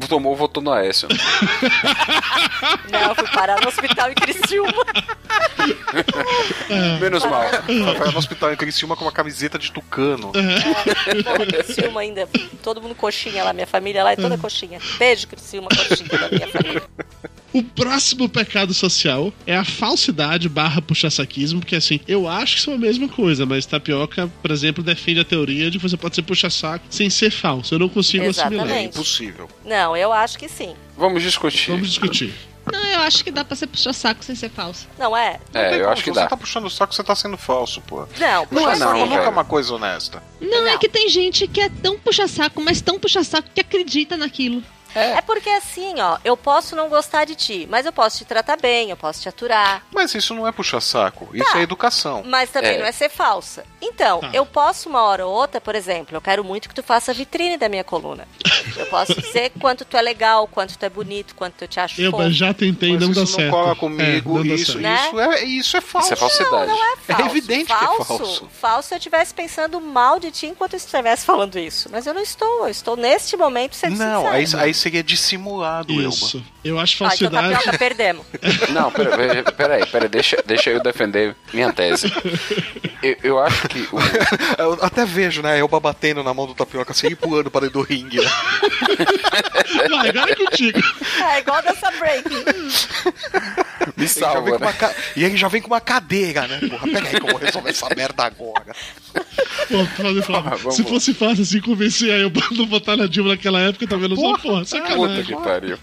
tomou, 0.08 0.34
votou 0.34 0.62
no 0.62 0.72
Aécio. 0.72 1.08
Não, 2.90 3.00
eu 3.08 3.14
fui 3.14 3.28
parar 3.28 3.60
no 3.60 3.68
hospital 3.68 4.10
em 4.10 4.14
Criciúma. 4.14 4.72
Menos 7.00 7.24
mal. 7.24 7.42
Foi 7.96 8.10
no 8.12 8.18
hospital 8.18 8.52
em 8.52 8.56
Criciúma 8.56 8.96
com 8.96 9.04
uma 9.04 9.12
camiseta 9.12 9.58
de 9.58 9.70
tucano. 9.70 10.32
Porra, 10.32 11.46
Criciúma 11.46 12.00
ainda. 12.00 12.28
Todo 12.62 12.80
mundo 12.82 12.94
coxinha 12.94 13.44
lá, 13.44 13.52
minha 13.52 13.66
família 13.66 14.02
lá 14.02 14.12
é 14.12 14.16
toda 14.16 14.36
coxinha. 14.38 14.80
Beijo, 14.98 15.28
Criciúma, 15.28 15.68
coxinha 15.68 16.18
da 16.18 16.28
minha 16.28 16.48
família. 16.48 16.82
O 17.56 17.62
próximo 17.62 18.28
pecado 18.28 18.74
social 18.74 19.32
é 19.46 19.56
a 19.56 19.64
falsidade 19.64 20.46
barra 20.46 20.82
puxa-saquismo, 20.82 21.60
porque 21.60 21.74
assim, 21.76 21.98
eu 22.06 22.28
acho 22.28 22.56
que 22.56 22.60
são 22.60 22.74
a 22.74 22.76
mesma 22.76 23.08
coisa, 23.08 23.46
mas 23.46 23.64
Tapioca, 23.64 24.30
por 24.42 24.50
exemplo, 24.50 24.84
defende 24.84 25.20
a 25.20 25.24
teoria 25.24 25.70
de 25.70 25.78
que 25.78 25.88
você 25.88 25.96
pode 25.96 26.14
ser 26.16 26.20
puxa-saco 26.22 26.84
sem 26.90 27.08
ser 27.08 27.30
falso. 27.30 27.74
Eu 27.74 27.78
não 27.78 27.88
consigo 27.88 28.28
assimilar. 28.28 28.66
Exatamente. 28.66 28.94
Impossível. 28.94 29.48
Não, 29.64 29.96
eu 29.96 30.12
acho 30.12 30.38
que 30.38 30.50
sim. 30.50 30.74
Vamos 30.98 31.22
discutir. 31.22 31.70
Vamos 31.70 31.88
discutir. 31.88 32.34
Não, 32.70 32.84
eu 32.84 33.00
acho 33.00 33.24
que 33.24 33.30
dá 33.30 33.42
pra 33.42 33.56
ser 33.56 33.68
puxar 33.68 33.92
saco 33.94 34.22
sem 34.22 34.34
ser 34.34 34.50
falso. 34.50 34.86
Não 34.98 35.16
é? 35.16 35.38
É, 35.54 35.80
eu 35.80 35.88
acho 35.88 36.02
que 36.02 36.10
Se 36.10 36.14
você 36.14 36.20
dá. 36.20 36.26
tá 36.26 36.36
puxando 36.36 36.66
o 36.66 36.70
saco, 36.70 36.92
você 36.94 37.02
tá 37.04 37.14
sendo 37.14 37.38
falso, 37.38 37.80
pô. 37.80 38.06
Não, 38.18 38.46
Não 38.50 38.68
é 38.68 38.74
puxa 38.74 38.84
não, 38.84 38.98
saco. 38.98 39.06
nunca 39.06 39.22
é 39.22 39.28
uma 39.28 39.44
coisa 39.44 39.72
honesta. 39.74 40.22
Não, 40.40 40.66
é 40.66 40.72
Não. 40.72 40.78
que 40.78 40.88
tem 40.90 41.08
gente 41.08 41.46
que 41.48 41.60
é 41.60 41.68
tão 41.70 41.96
puxa-saco, 41.98 42.60
mas 42.60 42.82
tão 42.82 42.98
puxa-saco 42.98 43.48
que 43.54 43.60
acredita 43.60 44.16
naquilo. 44.16 44.62
É 45.00 45.20
porque 45.20 45.48
assim, 45.50 46.00
ó, 46.00 46.18
eu 46.24 46.36
posso 46.36 46.74
não 46.76 46.88
gostar 46.88 47.24
de 47.24 47.34
ti, 47.34 47.66
mas 47.70 47.84
eu 47.86 47.92
posso 47.92 48.18
te 48.18 48.24
tratar 48.24 48.56
bem, 48.56 48.90
eu 48.90 48.96
posso 48.96 49.20
te 49.20 49.28
aturar. 49.28 49.82
Mas 49.92 50.14
isso 50.14 50.34
não 50.34 50.46
é 50.46 50.52
puxar 50.52 50.80
saco, 50.80 51.28
isso 51.34 51.56
é 51.56 51.62
educação. 51.62 52.22
Mas 52.26 52.50
também 52.50 52.72
É. 52.74 52.78
não 52.78 52.86
é 52.86 52.92
ser 52.92 53.08
falsa. 53.08 53.64
Então, 53.80 54.20
Tá. 54.20 54.30
eu 54.32 54.44
posso 54.46 54.88
uma 54.88 55.02
hora 55.02 55.26
ou 55.26 55.32
outra, 55.34 55.60
por 55.60 55.74
exemplo, 55.74 56.16
eu 56.16 56.20
quero 56.20 56.42
muito 56.44 56.68
que 56.68 56.74
tu 56.74 56.82
faça 56.82 57.10
a 57.12 57.14
vitrine 57.14 57.56
da 57.56 57.68
minha 57.68 57.84
coluna. 57.84 58.26
Eu 58.76 58.86
posso 58.86 59.14
dizer 59.20 59.52
quanto 59.60 59.84
tu 59.84 59.96
é 59.96 60.02
legal, 60.02 60.46
quanto 60.48 60.76
tu 60.76 60.84
é 60.84 60.88
bonito, 60.90 61.34
quanto 61.36 61.62
eu 61.62 61.68
te 61.68 61.78
acho 61.78 62.00
Eu 62.00 62.10
fofo. 62.10 62.30
já 62.30 62.52
tentei 62.52 62.92
Mas 62.92 63.00
não 63.00 63.10
isso 63.12 63.14
dá 63.14 63.20
não 63.20 63.26
certo. 63.26 63.50
cola 63.50 63.76
comigo, 63.76 64.40
É, 64.40 64.44
não 64.44 64.54
isso, 64.54 64.72
certo. 64.72 64.80
Né? 64.82 65.06
isso, 65.06 65.20
é, 65.20 65.44
isso 65.44 65.76
é 65.76 65.80
falso. 65.80 66.06
Isso 66.06 66.12
é 66.14 66.16
falsidade. 66.16 66.66
Não, 66.66 66.76
não 66.76 66.92
é 66.92 66.96
falso. 66.96 67.22
É 67.22 67.26
evidente 67.26 67.64
que 67.66 67.72
é 67.72 67.76
falso, 67.76 68.04
falso. 68.04 68.48
Falso 68.60 68.88
se 68.88 68.94
eu 68.94 68.98
estivesse 68.98 69.32
pensando 69.32 69.80
mal 69.80 70.18
de 70.18 70.30
ti 70.32 70.46
enquanto 70.46 70.72
eu 70.74 70.78
estivesse 70.78 71.24
falando 71.24 71.56
isso. 71.58 71.88
Mas 71.92 72.06
eu 72.06 72.12
não 72.14 72.20
estou. 72.22 72.64
Eu 72.64 72.68
estou 72.68 72.96
neste 72.96 73.36
momento 73.36 73.74
sendo 73.76 73.96
Não, 73.96 74.22
sincera. 74.32 74.36
aí, 74.62 74.68
aí 74.68 74.74
seria 74.86 75.02
dissimulado, 75.02 75.92
Elba. 75.92 76.08
Isso. 76.08 76.44
Eu 76.64 76.78
acho 76.78 77.02
Ah, 77.04 77.10
então 77.14 77.28
falsidade. 77.30 77.54
tapioca 77.54 77.78
perdemos. 77.78 78.26
Não, 78.70 78.90
pera- 78.90 79.16
pera- 79.16 79.52
peraí, 79.52 79.86
peraí, 79.86 80.08
deixa, 80.08 80.42
deixa 80.46 80.70
eu 80.70 80.82
defender 80.82 81.34
minha 81.52 81.72
tese. 81.72 82.12
Eu, 83.02 83.16
eu 83.22 83.38
acho 83.40 83.68
que 83.68 83.80
o, 83.92 83.98
Eu 84.58 84.78
até 84.82 85.04
vejo, 85.04 85.42
né? 85.42 85.58
Elba 85.58 85.78
batendo 85.80 86.22
na 86.22 86.32
mão 86.32 86.46
do 86.46 86.54
tapioca 86.54 86.92
assim 86.92 87.08
e 87.08 87.14
pulando 87.14 87.50
para 87.50 87.62
dentro 87.62 87.80
do 87.80 87.86
ringue. 87.86 88.20
Né? 88.20 88.30
Agora 90.08 90.32
é 90.32 90.34
contigo. 90.36 90.78
É 91.22 91.38
igual 91.40 91.62
dessa 91.62 91.90
break. 91.92 92.28
me 92.28 93.92
Ele 93.98 94.08
salva, 94.08 94.58
com 94.58 94.64
né? 94.64 94.72
ca- 94.72 94.94
E 95.16 95.24
ele 95.24 95.36
já 95.36 95.48
vem 95.48 95.60
com 95.62 95.68
uma 95.68 95.80
cadeira, 95.80 96.46
né? 96.46 96.58
Porra, 96.68 96.86
pega 96.88 97.08
aí 97.08 97.20
que 97.20 97.22
eu 97.22 97.26
vou 97.30 97.38
resolver 97.38 97.70
essa 97.70 97.88
merda 97.94 98.24
agora. 98.24 98.74
Pô, 99.68 99.84
Flávio, 99.96 100.22
Flávio, 100.22 100.68
Ah, 100.68 100.70
se 100.70 100.82
fosse 100.84 101.14
fácil 101.14 101.42
assim 101.42 101.60
convencer 101.60 102.10
a 102.12 102.16
eu 102.18 102.32
não 102.52 102.66
votar 102.66 102.96
na 102.96 103.06
Dilma 103.06 103.30
naquela 103.30 103.60
época, 103.60 103.86
tá 103.86 103.96
vendo 103.96 104.14
só, 104.16 104.36
porra, 104.38 104.60
Puta 104.60 104.75
sacanagem. 104.82 105.24
que 105.24 105.42
pariu. 105.42 105.78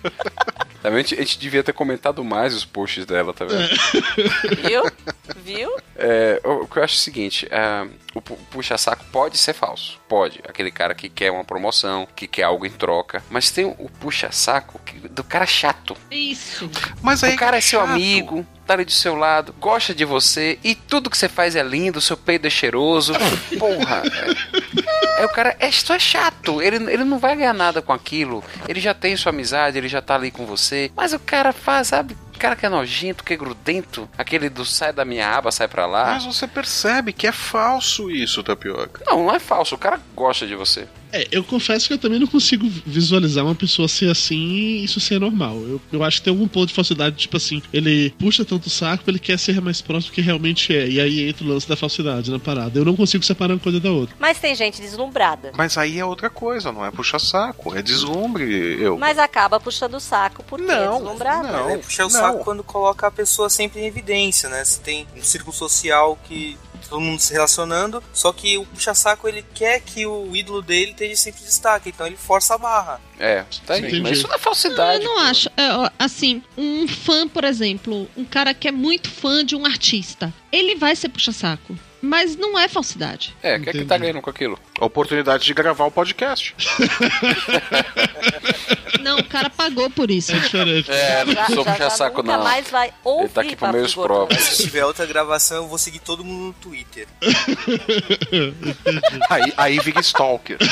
Também 0.82 1.00
a 1.00 1.02
gente, 1.04 1.16
a 1.16 1.18
gente 1.20 1.40
devia 1.40 1.64
ter 1.64 1.72
comentado 1.74 2.24
mais 2.24 2.54
os 2.54 2.66
posts 2.66 3.06
dela, 3.06 3.34
tá 3.34 3.46
vendo? 3.46 3.70
Viu? 4.68 4.84
Viu? 5.38 5.76
É, 5.96 6.42
o, 6.44 6.64
o 6.64 6.68
que 6.68 6.78
eu 6.78 6.84
acho 6.84 6.96
é 6.96 6.98
o 6.98 7.00
seguinte: 7.00 7.48
ah, 7.52 7.88
o 8.14 8.22
pu- 8.22 8.38
puxa-saco 8.52 9.04
pode 9.12 9.38
ser 9.38 9.54
falso. 9.54 9.98
Pode. 10.10 10.42
Aquele 10.48 10.72
cara 10.72 10.94
que 10.94 11.08
quer 11.08 11.32
uma 11.32 11.46
promoção, 11.46 12.06
que 12.16 12.28
quer 12.28 12.44
algo 12.44 12.66
em 12.66 12.70
troca. 12.70 13.24
Mas 13.30 13.50
tem 13.50 13.66
o 13.66 13.90
puxa-saco 14.00 14.80
do 15.10 15.24
cara 15.24 15.46
chato. 15.46 15.96
Isso. 16.12 16.70
Mas 17.02 17.24
aí 17.24 17.36
O 17.36 17.38
cara 17.38 17.58
é 17.58 17.62
seu 17.62 17.80
chato. 17.80 17.92
amigo, 17.92 18.46
tá 18.68 18.74
ali 18.74 18.84
do 18.86 18.92
seu 18.92 19.16
lado, 19.16 19.54
gosta 19.60 19.94
de 19.96 20.04
você 20.04 20.60
e 20.64 20.76
tudo 20.76 21.10
que 21.10 21.18
você 21.18 21.30
faz 21.30 21.56
é 21.56 21.64
lindo, 21.64 22.02
seu 22.02 22.18
peito 22.18 22.46
é 22.46 22.50
cheiroso. 22.50 23.14
Porra. 23.58 24.04
É, 24.06 24.83
é 25.18 25.26
o 25.26 25.30
cara 25.30 25.56
é, 25.60 25.72
só 25.72 25.96
é 25.96 26.00
chato. 26.00 26.62
Ele, 26.62 26.78
ele 26.92 27.04
não 27.04 27.20
vai 27.20 27.36
ganhar 27.36 27.54
nada 27.54 27.82
com 27.82 27.94
aquilo. 27.94 28.44
Ele 28.68 28.80
já 28.80 28.94
tem 28.94 29.16
sua 29.16 29.32
amizade, 29.32 29.78
ele 29.78 29.88
já 29.88 30.02
tá 30.02 30.16
ali 30.16 30.32
com 30.32 30.46
você. 30.46 30.92
Mas 30.96 31.14
o 31.14 31.20
cara 31.20 31.54
faz, 31.54 31.90
sabe? 31.90 32.16
O 32.36 32.40
cara 32.40 32.56
que 32.56 32.66
é 32.66 32.70
nojento, 32.70 33.24
que 33.24 33.34
é 33.34 33.38
grudento, 33.38 34.10
aquele 34.18 34.50
do 34.50 34.66
sai 34.66 34.92
da 34.92 35.06
minha 35.06 35.30
aba, 35.30 35.52
sai 35.52 35.68
pra 35.68 35.86
lá. 35.86 36.14
Mas 36.14 36.26
você 36.26 36.48
percebe 36.48 37.14
que 37.14 37.28
é 37.28 37.32
falso 37.32 38.12
isso, 38.12 38.44
tapioca. 38.44 39.04
Não, 39.06 39.26
não 39.26 39.36
é 39.36 39.40
falso, 39.40 39.76
o 39.76 39.78
cara 39.78 40.00
gosta 40.16 40.46
de 40.46 40.56
você. 40.56 40.88
É, 41.14 41.28
eu 41.32 41.44
confesso 41.44 41.88
que 41.88 41.94
eu 41.94 41.98
também 41.98 42.20
não 42.20 42.26
consigo 42.26 42.68
visualizar 42.86 43.46
uma 43.46 43.54
pessoa 43.54 43.88
ser 43.88 44.10
assim 44.10 44.36
e 44.36 44.84
isso 44.84 45.00
ser 45.00 45.20
normal. 45.20 45.56
Eu, 45.58 45.82
eu 45.92 46.04
acho 46.04 46.18
que 46.18 46.24
tem 46.24 46.34
algum 46.34 46.48
ponto 46.48 46.70
de 46.70 46.74
falsidade, 46.74 47.16
tipo 47.16 47.38
assim, 47.38 47.62
ele 47.72 48.10
puxa 48.18 48.44
tanto 48.44 48.66
o 48.66 48.70
saco, 48.70 49.04
ele 49.08 49.20
quer 49.20 49.38
ser 49.38 49.62
mais 49.62 49.80
próximo 49.80 50.12
do 50.12 50.16
que 50.16 50.22
realmente 50.22 50.76
é. 50.76 50.88
E 50.88 51.00
aí 51.00 51.30
entra 51.30 51.46
o 51.46 51.48
lance 51.48 51.70
da 51.70 51.76
falsidade 51.76 52.32
na 52.32 52.40
parada. 52.40 52.80
Eu 52.80 52.84
não 52.84 52.96
consigo 52.96 53.24
separar 53.24 53.54
uma 53.54 53.60
coisa 53.60 53.80
da 53.80 53.92
outra. 53.92 54.16
Mas 54.20 54.40
tem 54.40 54.56
gente 54.56 54.82
deslumbrada. 54.82 55.52
Mas 55.56 55.78
aí 55.78 56.00
é 56.00 56.06
outra 56.06 56.30
coisa, 56.30 56.72
não 56.72 56.84
é 56.84 56.90
puxa 56.90 57.20
saco, 57.20 57.76
é 57.76 57.82
deslumbre. 57.82 58.82
Eu. 58.82 58.98
Mas 58.98 59.20
acaba 59.20 59.60
puxando 59.60 59.96
o 59.96 60.00
saco 60.00 60.44
porque 60.44 60.72
é 60.72 60.90
deslumbrada. 60.90 61.52
Mas 61.52 61.74
é 61.74 61.78
puxar 61.78 62.06
o 62.08 62.10
saco 62.10 62.44
quando 62.44 62.64
coloca 62.64 63.06
a 63.06 63.12
pessoa 63.12 63.50
sempre 63.50 63.82
em 63.82 63.86
evidência, 63.86 64.50
né? 64.50 64.66
Você 64.66 64.80
tem 64.82 65.08
um 65.16 65.22
círculo 65.22 65.54
social 65.56 66.18
que 66.28 66.58
todo 66.88 67.02
mundo 67.02 67.20
se 67.20 67.34
relacionando, 67.34 68.04
só 68.14 68.32
que 68.32 68.58
o 68.58 68.66
puxa-saco 68.66 69.28
ele 69.28 69.46
quer 69.54 69.80
que 69.82 70.06
o 70.06 70.36
ídolo 70.36 70.62
dele 70.62 70.92
esteja 70.92 71.16
sempre 71.16 71.42
em 71.42 71.46
destaque, 71.46 71.90
então 71.90 72.06
ele 72.06 72.18
força 72.18 72.56
a 72.56 72.58
barra. 72.58 73.02
É, 73.20 73.46
tá 73.66 73.76
aí. 73.76 74.02
Mas 74.02 74.18
isso 74.18 74.28
não 74.28 74.36
é 74.36 74.40
falsidade. 74.40 75.04
Eu 75.04 75.10
não 75.10 75.20
acho. 75.20 75.50
É, 75.50 75.92
assim, 75.98 76.42
um 76.58 76.88
fã, 76.88 77.28
por 77.28 77.44
exemplo, 77.44 78.10
um 78.18 78.26
cara 78.26 78.54
que 78.54 78.68
é 78.68 78.72
muito 78.72 79.10
fã 79.10 79.46
de 79.46 79.56
um 79.56 79.66
artista, 79.66 80.34
ele 80.52 80.76
vai 80.76 80.96
ser 80.96 81.10
puxa-saco. 81.10 81.78
Mas 82.06 82.36
não 82.36 82.60
é 82.60 82.68
falsidade. 82.68 83.34
É, 83.42 83.56
o 83.56 83.62
que 83.62 83.70
é 83.70 83.72
que 83.72 83.86
tá 83.86 83.98
ganhando 83.98 84.22
com 84.22 84.30
aquilo? 84.30 84.60
A 84.78 84.86
oportunidade 84.86 85.46
de 85.46 85.54
gravar 85.54 85.86
o 85.86 85.92
podcast. 85.92 86.54
Não, 89.04 89.20
o 89.20 89.24
cara 89.26 89.50
pagou 89.50 89.90
por 89.90 90.10
isso. 90.10 90.32
É 90.32 90.40
diferente. 90.40 90.90
É, 90.90 91.26
não 91.26 91.46
sou 91.48 91.66
já 91.66 91.74
puxa-saco, 91.74 92.24
nunca 92.24 92.38
não. 92.38 92.44
mais 92.44 92.70
vai 92.70 92.94
ouvir 93.04 93.24
Ele 93.24 93.30
tá 93.30 93.42
aqui 93.42 93.56
por 93.56 93.60
Papo 93.60 93.74
meios 93.74 93.90
de 93.90 93.96
Gordo. 93.98 94.14
próprios. 94.14 94.44
Se 94.44 94.64
tiver 94.64 94.86
outra 94.86 95.06
gravação, 95.06 95.58
eu 95.58 95.68
vou 95.68 95.78
seguir 95.78 96.00
todo 96.00 96.24
mundo 96.24 96.46
no 96.46 96.54
Twitter. 96.54 97.06
aí, 99.30 99.54
aí 99.58 99.80
vira 99.80 100.00
stalker. 100.00 100.58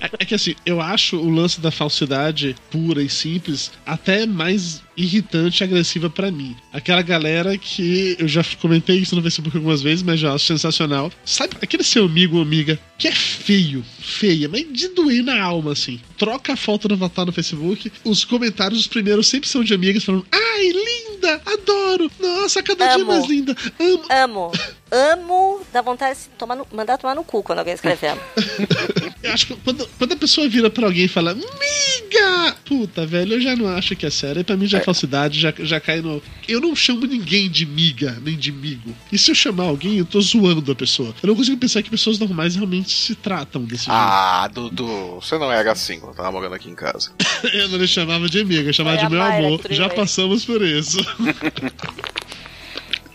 É, 0.00 0.10
é 0.20 0.24
que 0.24 0.34
assim, 0.34 0.54
eu 0.64 0.80
acho 0.80 1.16
o 1.16 1.28
lance 1.28 1.60
da 1.60 1.70
falsidade 1.70 2.56
pura 2.70 3.02
e 3.02 3.08
simples 3.08 3.72
até 3.84 4.26
mais 4.26 4.82
irritante 4.96 5.62
e 5.62 5.64
agressiva 5.64 6.08
pra 6.08 6.30
mim. 6.30 6.56
Aquela 6.72 7.02
galera 7.02 7.58
que 7.58 8.16
eu 8.18 8.28
já 8.28 8.42
comentei 8.60 8.98
isso 8.98 9.16
no 9.16 9.22
Facebook 9.22 9.58
algumas 9.60 9.82
vezes, 9.82 10.02
mas 10.02 10.18
já 10.18 10.34
acho 10.34 10.46
sensacional. 10.46 11.12
Sabe 11.24 11.56
aquele 11.62 11.84
seu 11.84 12.06
amigo 12.06 12.36
ou 12.36 12.42
amiga 12.42 12.78
que 12.98 13.06
é 13.06 13.12
feio, 13.12 13.84
feia, 14.00 14.48
mas 14.48 14.66
de 14.70 14.88
doer 14.88 15.22
na 15.22 15.40
alma, 15.40 15.72
assim. 15.72 16.00
Troca 16.18 16.54
a 16.54 16.56
foto 16.56 16.88
do 16.88 16.94
avatar 16.94 17.24
no 17.24 17.32
Facebook, 17.32 17.92
os 18.04 18.24
comentários, 18.24 18.80
os 18.80 18.86
primeiros 18.86 19.28
sempre 19.28 19.48
são 19.48 19.62
de 19.62 19.72
amigas 19.72 20.04
falando: 20.04 20.26
Ai, 20.32 20.72
linda, 20.72 21.40
adoro, 21.46 22.10
nossa, 22.18 22.62
cada 22.62 22.86
dia 22.86 23.02
Amo. 23.02 23.12
mais 23.12 23.26
linda, 23.26 23.56
amo. 23.78 24.04
Amo. 24.10 24.52
Amo. 24.90 25.60
Dá 25.72 25.80
vontade 25.82 26.18
de 26.18 26.26
tomar 26.38 26.56
no- 26.56 26.66
mandar 26.72 26.98
tomar 26.98 27.14
no 27.14 27.22
cu 27.24 27.42
quando 27.42 27.60
alguém 27.60 27.74
escreve 27.74 28.06
amo. 28.08 28.20
Eu 29.22 29.32
acho 29.34 29.46
que 29.48 29.54
quando, 29.56 29.86
quando 29.98 30.12
a 30.12 30.16
pessoa 30.16 30.48
vira 30.48 30.70
pra 30.70 30.86
alguém 30.86 31.04
e 31.04 31.08
fala, 31.08 31.34
miga! 31.34 32.56
Puta, 32.64 33.04
velho, 33.06 33.34
eu 33.34 33.40
já 33.40 33.54
não 33.54 33.68
acho 33.68 33.94
que 33.94 34.06
é 34.06 34.10
sério. 34.10 34.40
E 34.40 34.44
pra 34.44 34.56
mim 34.56 34.66
já 34.66 34.78
é, 34.78 34.80
falsidade, 34.80 35.38
já, 35.38 35.52
já 35.58 35.78
cai 35.78 36.00
no. 36.00 36.22
Eu 36.48 36.58
não 36.60 36.74
chamo 36.74 37.06
ninguém 37.06 37.48
de 37.50 37.66
miga, 37.66 38.16
nem 38.24 38.34
de 38.36 38.50
migo. 38.50 38.96
E 39.12 39.18
se 39.18 39.30
eu 39.30 39.34
chamar 39.34 39.64
alguém, 39.64 39.98
eu 39.98 40.06
tô 40.06 40.20
zoando 40.22 40.72
a 40.72 40.74
pessoa. 40.74 41.14
Eu 41.22 41.28
não 41.28 41.36
consigo 41.36 41.58
pensar 41.58 41.82
que 41.82 41.90
pessoas 41.90 42.18
normais 42.18 42.54
realmente 42.56 42.90
se 42.90 43.14
tratam 43.14 43.62
desse 43.62 43.86
Ah, 43.90 44.48
Dudu, 44.52 45.16
você 45.20 45.36
não 45.38 45.52
era 45.52 45.70
assim 45.70 46.00
quando 46.00 46.16
tava 46.16 46.32
morando 46.32 46.54
aqui 46.54 46.70
em 46.70 46.74
casa. 46.74 47.12
jeito. 47.42 47.56
Eu 47.60 47.68
não 47.68 47.76
lhe 47.78 47.86
chamava 47.86 48.26
de 48.28 48.40
amiga, 48.40 48.68
eu 48.70 48.72
chamava 48.72 48.96
Foi 48.98 49.06
de 49.06 49.12
meu 49.14 49.22
amor. 49.22 49.60
Já 49.70 49.88
passamos 49.90 50.44
por 50.46 50.62
isso. 50.62 50.98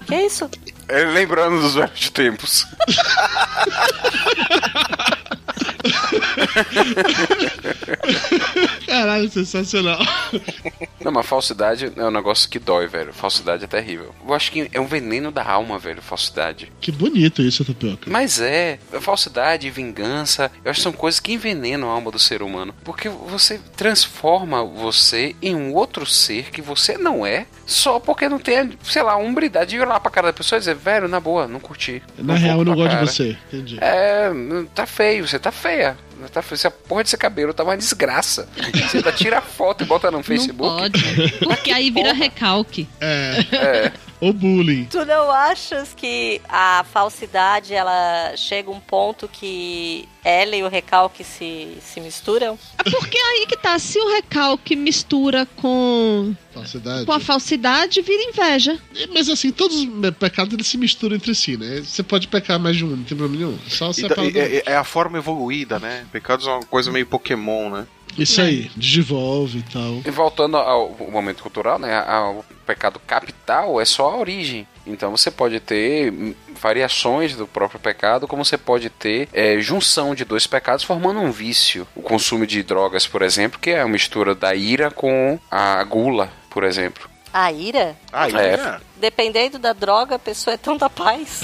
Que 0.07 0.15
isso? 0.15 0.49
É, 0.87 1.03
lembrando 1.05 1.61
dos 1.61 1.75
velhos 1.75 2.09
tempos. 2.09 2.67
Caralho, 8.95 9.29
sensacional. 9.29 9.99
Não, 11.03 11.11
mas 11.11 11.25
falsidade 11.25 11.91
é 11.97 12.05
um 12.05 12.11
negócio 12.11 12.49
que 12.49 12.57
dói, 12.57 12.87
velho. 12.87 13.13
Falsidade 13.13 13.65
é 13.65 13.67
terrível. 13.67 14.15
Eu 14.25 14.33
acho 14.33 14.49
que 14.49 14.69
é 14.71 14.79
um 14.79 14.87
veneno 14.87 15.31
da 15.31 15.43
alma, 15.43 15.77
velho, 15.77 16.01
falsidade. 16.01 16.71
Que 16.79 16.93
bonito 16.93 17.41
isso, 17.41 17.65
Tapioca. 17.65 18.09
Mas 18.09 18.39
é, 18.39 18.79
falsidade, 19.01 19.69
vingança, 19.69 20.49
eu 20.63 20.71
acho 20.71 20.79
que 20.79 20.83
são 20.83 20.93
coisas 20.93 21.19
que 21.19 21.33
envenenam 21.33 21.89
a 21.89 21.93
alma 21.93 22.09
do 22.09 22.17
ser 22.17 22.41
humano. 22.41 22.73
Porque 22.85 23.09
você 23.09 23.59
transforma 23.75 24.63
você 24.63 25.35
em 25.41 25.53
um 25.53 25.73
outro 25.73 26.05
ser 26.05 26.49
que 26.49 26.61
você 26.61 26.97
não 26.97 27.25
é, 27.25 27.47
só 27.65 27.99
porque 27.99 28.29
não 28.29 28.39
tem, 28.39 28.71
sei 28.81 29.03
lá, 29.03 29.13
a 29.13 29.17
umbridade 29.17 29.71
de 29.71 29.75
ir 29.75 29.85
lá 29.85 29.99
pra 29.99 30.09
cara 30.09 30.27
da 30.27 30.33
pessoa 30.33 30.57
e 30.57 30.59
dizer, 30.59 30.75
velho, 30.75 31.09
na 31.09 31.19
boa, 31.19 31.47
não 31.47 31.59
curti. 31.59 32.01
Na 32.17 32.33
vou 32.33 32.41
real, 32.41 32.59
eu 32.59 32.65
não 32.65 32.75
gosto 32.75 32.91
de 32.91 32.95
cara." 32.95 33.07
você. 33.07 33.37
Entendi. 33.51 33.77
É, 33.81 34.31
tá 34.73 34.85
feio, 34.85 35.27
você 35.27 35.37
tá 35.37 35.51
feia. 35.51 35.97
Tá 36.31 36.41
feio. 36.41 36.55
Essa 36.57 36.71
porra 36.71 37.03
desse 37.03 37.17
cabelo 37.17 37.53
tá 37.53 37.63
uma 37.63 37.77
desgraça. 37.77 38.47
Você 38.73 38.97
ainda 38.97 39.11
tira 39.11 39.39
a 39.39 39.41
foto 39.41 39.83
e 39.83 39.87
bota 39.87 40.09
no 40.11 40.23
Facebook. 40.23 40.61
Não 40.63 40.77
pode. 40.77 41.31
Porque 41.39 41.71
aí 41.71 41.91
vira 41.91 42.13
recalque. 42.13 42.87
É. 42.99 43.39
É. 43.51 43.91
O 44.27 44.33
bullying. 44.33 44.85
Tu 44.85 45.05
não 45.05 45.29
achas 45.29 45.93
que 45.93 46.41
a 46.49 46.83
falsidade 46.91 47.73
ela 47.73 48.33
chega 48.35 48.69
a 48.69 48.73
um 48.73 48.79
ponto 48.79 49.27
que 49.27 50.07
ela 50.23 50.55
e 50.55 50.63
o 50.63 50.67
recalque 50.67 51.23
se, 51.23 51.77
se 51.81 52.01
misturam? 52.01 52.57
É 52.83 52.89
porque 52.89 53.17
aí 53.17 53.45
que 53.47 53.55
tá, 53.55 53.77
se 53.77 53.99
o 53.99 54.13
recalque 54.15 54.75
mistura 54.75 55.45
com, 55.57 56.35
Falsidade. 56.53 57.05
com 57.05 57.11
a 57.11 57.19
falsidade, 57.19 58.01
vira 58.01 58.23
inveja. 58.23 58.79
Mas 59.13 59.29
assim, 59.29 59.51
todos 59.51 59.77
os 59.77 59.87
pecados 60.17 60.53
eles 60.53 60.65
se 60.65 60.77
misturam 60.77 61.15
entre 61.15 61.35
si, 61.35 61.55
né? 61.57 61.81
Você 61.81 62.01
pode 62.01 62.27
pecar 62.27 62.59
mais 62.59 62.75
de 62.77 62.83
um, 62.83 62.89
não 62.95 63.03
tem 63.03 63.15
problema 63.17 63.45
nenhum. 63.45 63.59
Só 63.69 63.85
E 63.85 63.89
da- 63.89 63.93
separar. 63.93 64.31
do- 64.31 64.39
é, 64.39 64.63
é 64.65 64.75
a 64.75 64.83
forma 64.83 65.17
evoluída, 65.19 65.77
né? 65.77 66.05
Pecados 66.11 66.47
é 66.47 66.49
uma 66.49 66.63
coisa 66.65 66.91
meio 66.91 67.05
Pokémon, 67.05 67.69
né? 67.69 67.85
Isso 68.17 68.41
aí, 68.41 68.71
digivolve 68.75 69.59
e 69.59 69.63
tal. 69.63 70.01
E 70.05 70.11
voltando 70.11 70.57
ao 70.57 70.95
momento 71.11 71.43
cultural, 71.43 71.77
né? 71.79 71.97
Ao 72.07 72.45
pecado 72.65 72.99
capital 73.05 73.79
é 73.79 73.85
só 73.85 74.09
a 74.09 74.17
origem. 74.17 74.67
Então 74.85 75.11
você 75.11 75.31
pode 75.31 75.59
ter 75.59 76.13
variações 76.59 77.35
do 77.35 77.47
próprio 77.47 77.79
pecado, 77.79 78.27
como 78.27 78.45
você 78.45 78.57
pode 78.57 78.89
ter 78.89 79.27
é, 79.33 79.59
junção 79.59 80.15
de 80.15 80.23
dois 80.23 80.47
pecados 80.47 80.83
formando 80.83 81.19
um 81.19 81.31
vício. 81.31 81.87
O 81.95 82.01
consumo 82.01 82.45
de 82.45 82.61
drogas, 82.63 83.07
por 83.07 83.21
exemplo, 83.21 83.59
que 83.59 83.71
é 83.71 83.81
a 83.81 83.87
mistura 83.87 84.35
da 84.35 84.55
ira 84.55 84.91
com 84.91 85.39
a 85.49 85.83
gula, 85.83 86.31
por 86.49 86.63
exemplo. 86.63 87.14
A 87.35 87.51
ira? 87.51 87.97
Ah, 88.13 88.29
É. 88.29 88.79
Dependendo 88.95 89.59
da 89.59 89.73
droga, 89.73 90.15
a 90.15 90.19
pessoa 90.19 90.53
é 90.53 90.57
tão 90.57 90.77
da 90.77 90.89
paz. 90.89 91.41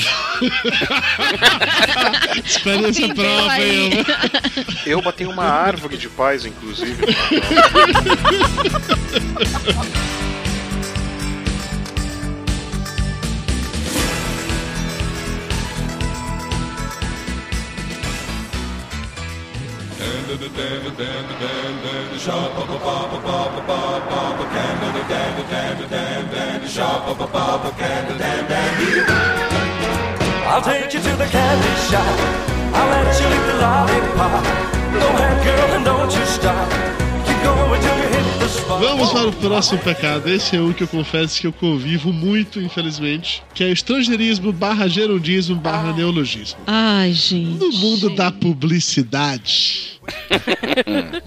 Experiência 2.45 3.13
própria, 3.13 3.51
aí? 3.51 3.91
eu. 4.85 4.99
Eu 4.99 5.01
bati 5.01 5.25
uma 5.25 5.43
árvore 5.43 5.97
de 5.97 6.07
paz, 6.07 6.45
inclusive. 6.45 7.05
shop 26.71 27.05
of 27.05 27.19
a 27.19 27.27
bob 27.27 27.65
a 27.65 27.71
candle 27.77 28.17
damn 28.17 28.47
dandy. 28.47 29.03
I'll 30.47 30.61
take 30.61 30.93
you 30.93 31.01
to 31.01 31.13
the 31.17 31.25
candy 31.25 31.73
shop. 31.91 32.15
I'll 32.71 32.89
let 32.95 33.11
you 33.19 33.27
lick 33.27 33.43
the 33.51 33.57
lollipop. 33.59 34.43
Go 34.95 35.07
ahead, 35.19 35.43
girl, 35.43 35.75
and 35.75 35.83
don't 35.83 36.11
you 36.15 36.25
stop. 36.25 36.71
Keep 37.27 37.43
going 37.43 37.71
with 37.71 37.90
Vamos 38.81 39.11
para 39.11 39.27
o 39.27 39.33
próximo 39.33 39.77
pecado. 39.79 40.27
Esse 40.27 40.55
é 40.55 40.59
um 40.61 40.73
que 40.73 40.81
eu 40.81 40.87
confesso 40.87 41.39
que 41.39 41.45
eu 41.45 41.53
convivo 41.53 42.11
muito, 42.11 42.59
infelizmente. 42.59 43.43
Que 43.53 43.63
é 43.63 43.67
o 43.67 43.71
estrangeirismo 43.73 44.51
barra 44.51 44.87
gerundismo 44.87 45.55
barra 45.55 45.93
neologismo. 45.93 46.59
Ai, 46.65 47.13
gente. 47.13 47.59
No 47.59 47.71
mundo 47.73 48.09
da 48.15 48.31
publicidade, 48.31 49.91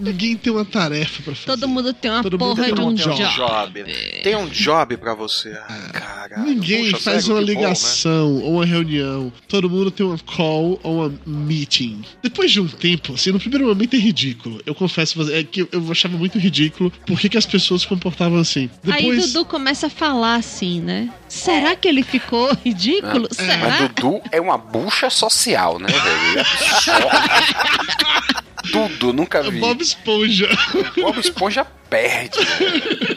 ninguém 0.01 0.37
tem 0.37 0.53
uma 0.53 0.65
tarefa 0.65 1.23
pra 1.23 1.33
fazer. 1.35 1.47
Todo 1.47 1.69
mundo 1.69 1.93
tem 1.95 2.11
uma 2.11 2.23
Todo 2.25 2.37
mundo 2.39 2.57
porra 2.57 2.65
tem 2.67 2.75
de 2.75 2.81
um 2.81 2.89
um 2.89 2.95
job. 2.95 3.17
job. 3.17 3.35
job, 3.37 3.83
né? 3.85 3.93
Tem 4.25 4.35
um 4.37 4.49
job 4.49 4.97
pra 4.97 5.15
você. 5.15 5.57
Ai, 5.69 5.91
caralho. 5.93 6.43
Ninguém 6.45 6.91
Puxa, 6.91 7.05
faz 7.05 7.29
uma 7.29 7.39
que 7.39 7.45
bom, 7.47 7.53
né? 7.53 7.55
ligação 7.55 8.33
ou 8.43 8.55
uma 8.57 8.67
reunião. 8.67 9.33
Todo 9.47 9.71
mundo 9.71 9.93
tem 9.93 10.05
uma 10.05 10.19
call 10.19 10.81
ou 10.83 11.07
uma 11.07 11.15
meeting. 11.25 12.03
Depois 12.21 12.51
de 12.51 12.61
um 12.61 12.67
tempo, 12.67 13.15
assim, 13.15 13.31
no 13.31 13.39
primeiro 13.39 13.67
momento 13.67 13.95
é 13.95 13.99
ridículo. 13.99 14.61
Eu 14.67 14.75
confesso 14.75 15.31
é 15.33 15.45
que 15.45 15.61
eu- 15.61 15.69
achava 15.93 16.17
muito 16.17 16.37
ridículo 16.37 16.93
por 17.07 17.19
que 17.21 17.29
que 17.29 17.39
as 17.45 17.47
pessoas 17.47 17.83
se 17.83 17.89
comportavam 17.89 18.39
assim. 18.39 18.71
Aí 18.87 19.03
Depois. 19.03 19.33
Dudu 19.33 19.45
começa 19.45 19.87
a 19.87 19.91
falar 19.91 20.37
assim, 20.37 20.81
né? 20.81 21.11
Será 21.29 21.77
que 21.77 21.87
ele 21.87 22.03
ficou 22.03 22.51
ridículo? 22.65 23.29
Mas 23.37 23.47
Será? 23.47 23.87
Dudu 23.89 24.21
é 24.33 24.41
uma 24.41 24.57
bucha 24.59 25.11
social, 25.11 25.79
né, 25.79 25.89
velho? 25.89 26.47
Tudo, 28.73 29.13
nunca 29.13 29.43
vi. 29.43 29.61
Bob 29.61 29.83
Esponja. 29.83 30.49
Bob 30.97 31.19
Esponja 31.21 31.67
perde. 31.89 32.39
velho. 32.43 33.15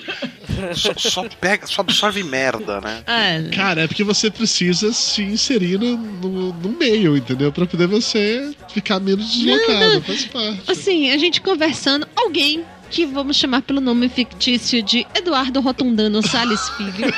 Só, 0.75 0.91
só 0.97 1.23
pega, 1.39 1.67
só 1.67 1.82
absorve 1.82 2.23
merda, 2.23 2.82
né? 2.82 3.03
É. 3.05 3.55
Cara, 3.55 3.82
é 3.84 3.88
porque 3.88 4.03
você 4.03 4.32
precisa 4.32 4.91
se 4.91 5.21
inserir 5.21 5.78
no, 5.78 5.95
no, 5.95 6.53
no 6.53 6.69
meio, 6.69 7.15
entendeu? 7.15 7.51
Pra 7.51 7.65
poder 7.67 7.86
você 7.88 8.51
ficar 8.69 8.99
menos 8.99 9.32
deslocado. 9.32 9.93
não. 9.93 10.01
Faz 10.01 10.25
parte. 10.25 10.61
Assim, 10.67 11.11
a 11.11 11.17
gente 11.17 11.41
conversando, 11.41 12.07
alguém 12.15 12.65
que 12.89 13.05
vamos 13.05 13.35
chamar 13.38 13.61
pelo 13.61 13.79
nome 13.81 14.09
fictício 14.09 14.81
de 14.81 15.05
Eduardo 15.13 15.59
Rotundano 15.59 16.25
Salles 16.25 16.69
Filho, 16.69 17.11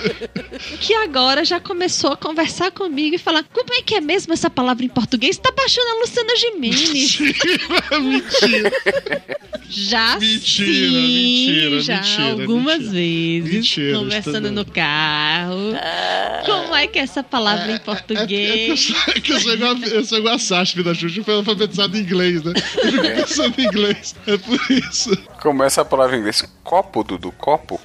que 0.80 0.94
agora 0.94 1.44
já 1.44 1.60
começou 1.60 2.12
a 2.12 2.16
conversar 2.16 2.70
comigo 2.72 3.14
e 3.14 3.18
falar 3.18 3.44
como 3.52 3.72
é 3.74 3.82
que 3.82 3.94
é 3.94 4.00
mesmo 4.00 4.32
essa 4.32 4.48
palavra 4.50 4.84
em 4.84 4.88
português? 4.88 5.36
Tá 5.38 5.52
baixando 5.56 5.88
a 5.88 6.00
Luciana 6.00 6.36
Gimenez. 6.36 7.18
mentira. 8.00 8.72
Já 9.68 10.18
Mentira, 10.18 10.40
sim, 10.66 10.90
mentira, 10.90 11.80
já 11.80 11.96
mentira, 12.00 12.30
algumas 12.42 12.78
mentira. 12.78 12.92
vezes, 12.92 13.54
Mentira, 13.54 13.98
conversando 13.98 14.50
no 14.52 14.64
carro. 14.64 15.72
Como 16.46 16.74
é 16.76 16.86
que 16.86 16.98
é 16.98 17.02
essa 17.02 17.22
palavra 17.24 17.66
em 17.70 17.72
É 17.72 17.76
eu 17.76 17.80
português? 17.80 18.80
sou, 18.80 18.96
é 19.14 19.20
que 19.20 19.32
eu 19.32 19.40
sou 19.40 19.54
igual, 19.54 19.76
eu 19.76 20.04
sou 20.04 20.18
igual 20.18 20.34
a 20.34 20.38
Sasha 20.38 20.82
da 20.82 20.94
Xuxa, 20.94 21.22
foi 21.24 21.34
alfabetizado 21.34 21.96
em 21.96 22.00
inglês, 22.00 22.42
né? 22.44 22.52
Eu 22.56 22.90
fico 22.92 23.02
pensando 23.02 23.54
em 23.58 23.64
inglês. 23.64 24.14
É 24.26 24.36
por 24.36 24.60
isso. 24.70 24.93
Começa 25.40 25.82
a 25.82 25.84
palavra 25.84 26.16
em 26.16 26.20
inglês. 26.20 26.44
Copo, 26.62 27.02
Dudu, 27.04 27.32
copo. 27.32 27.80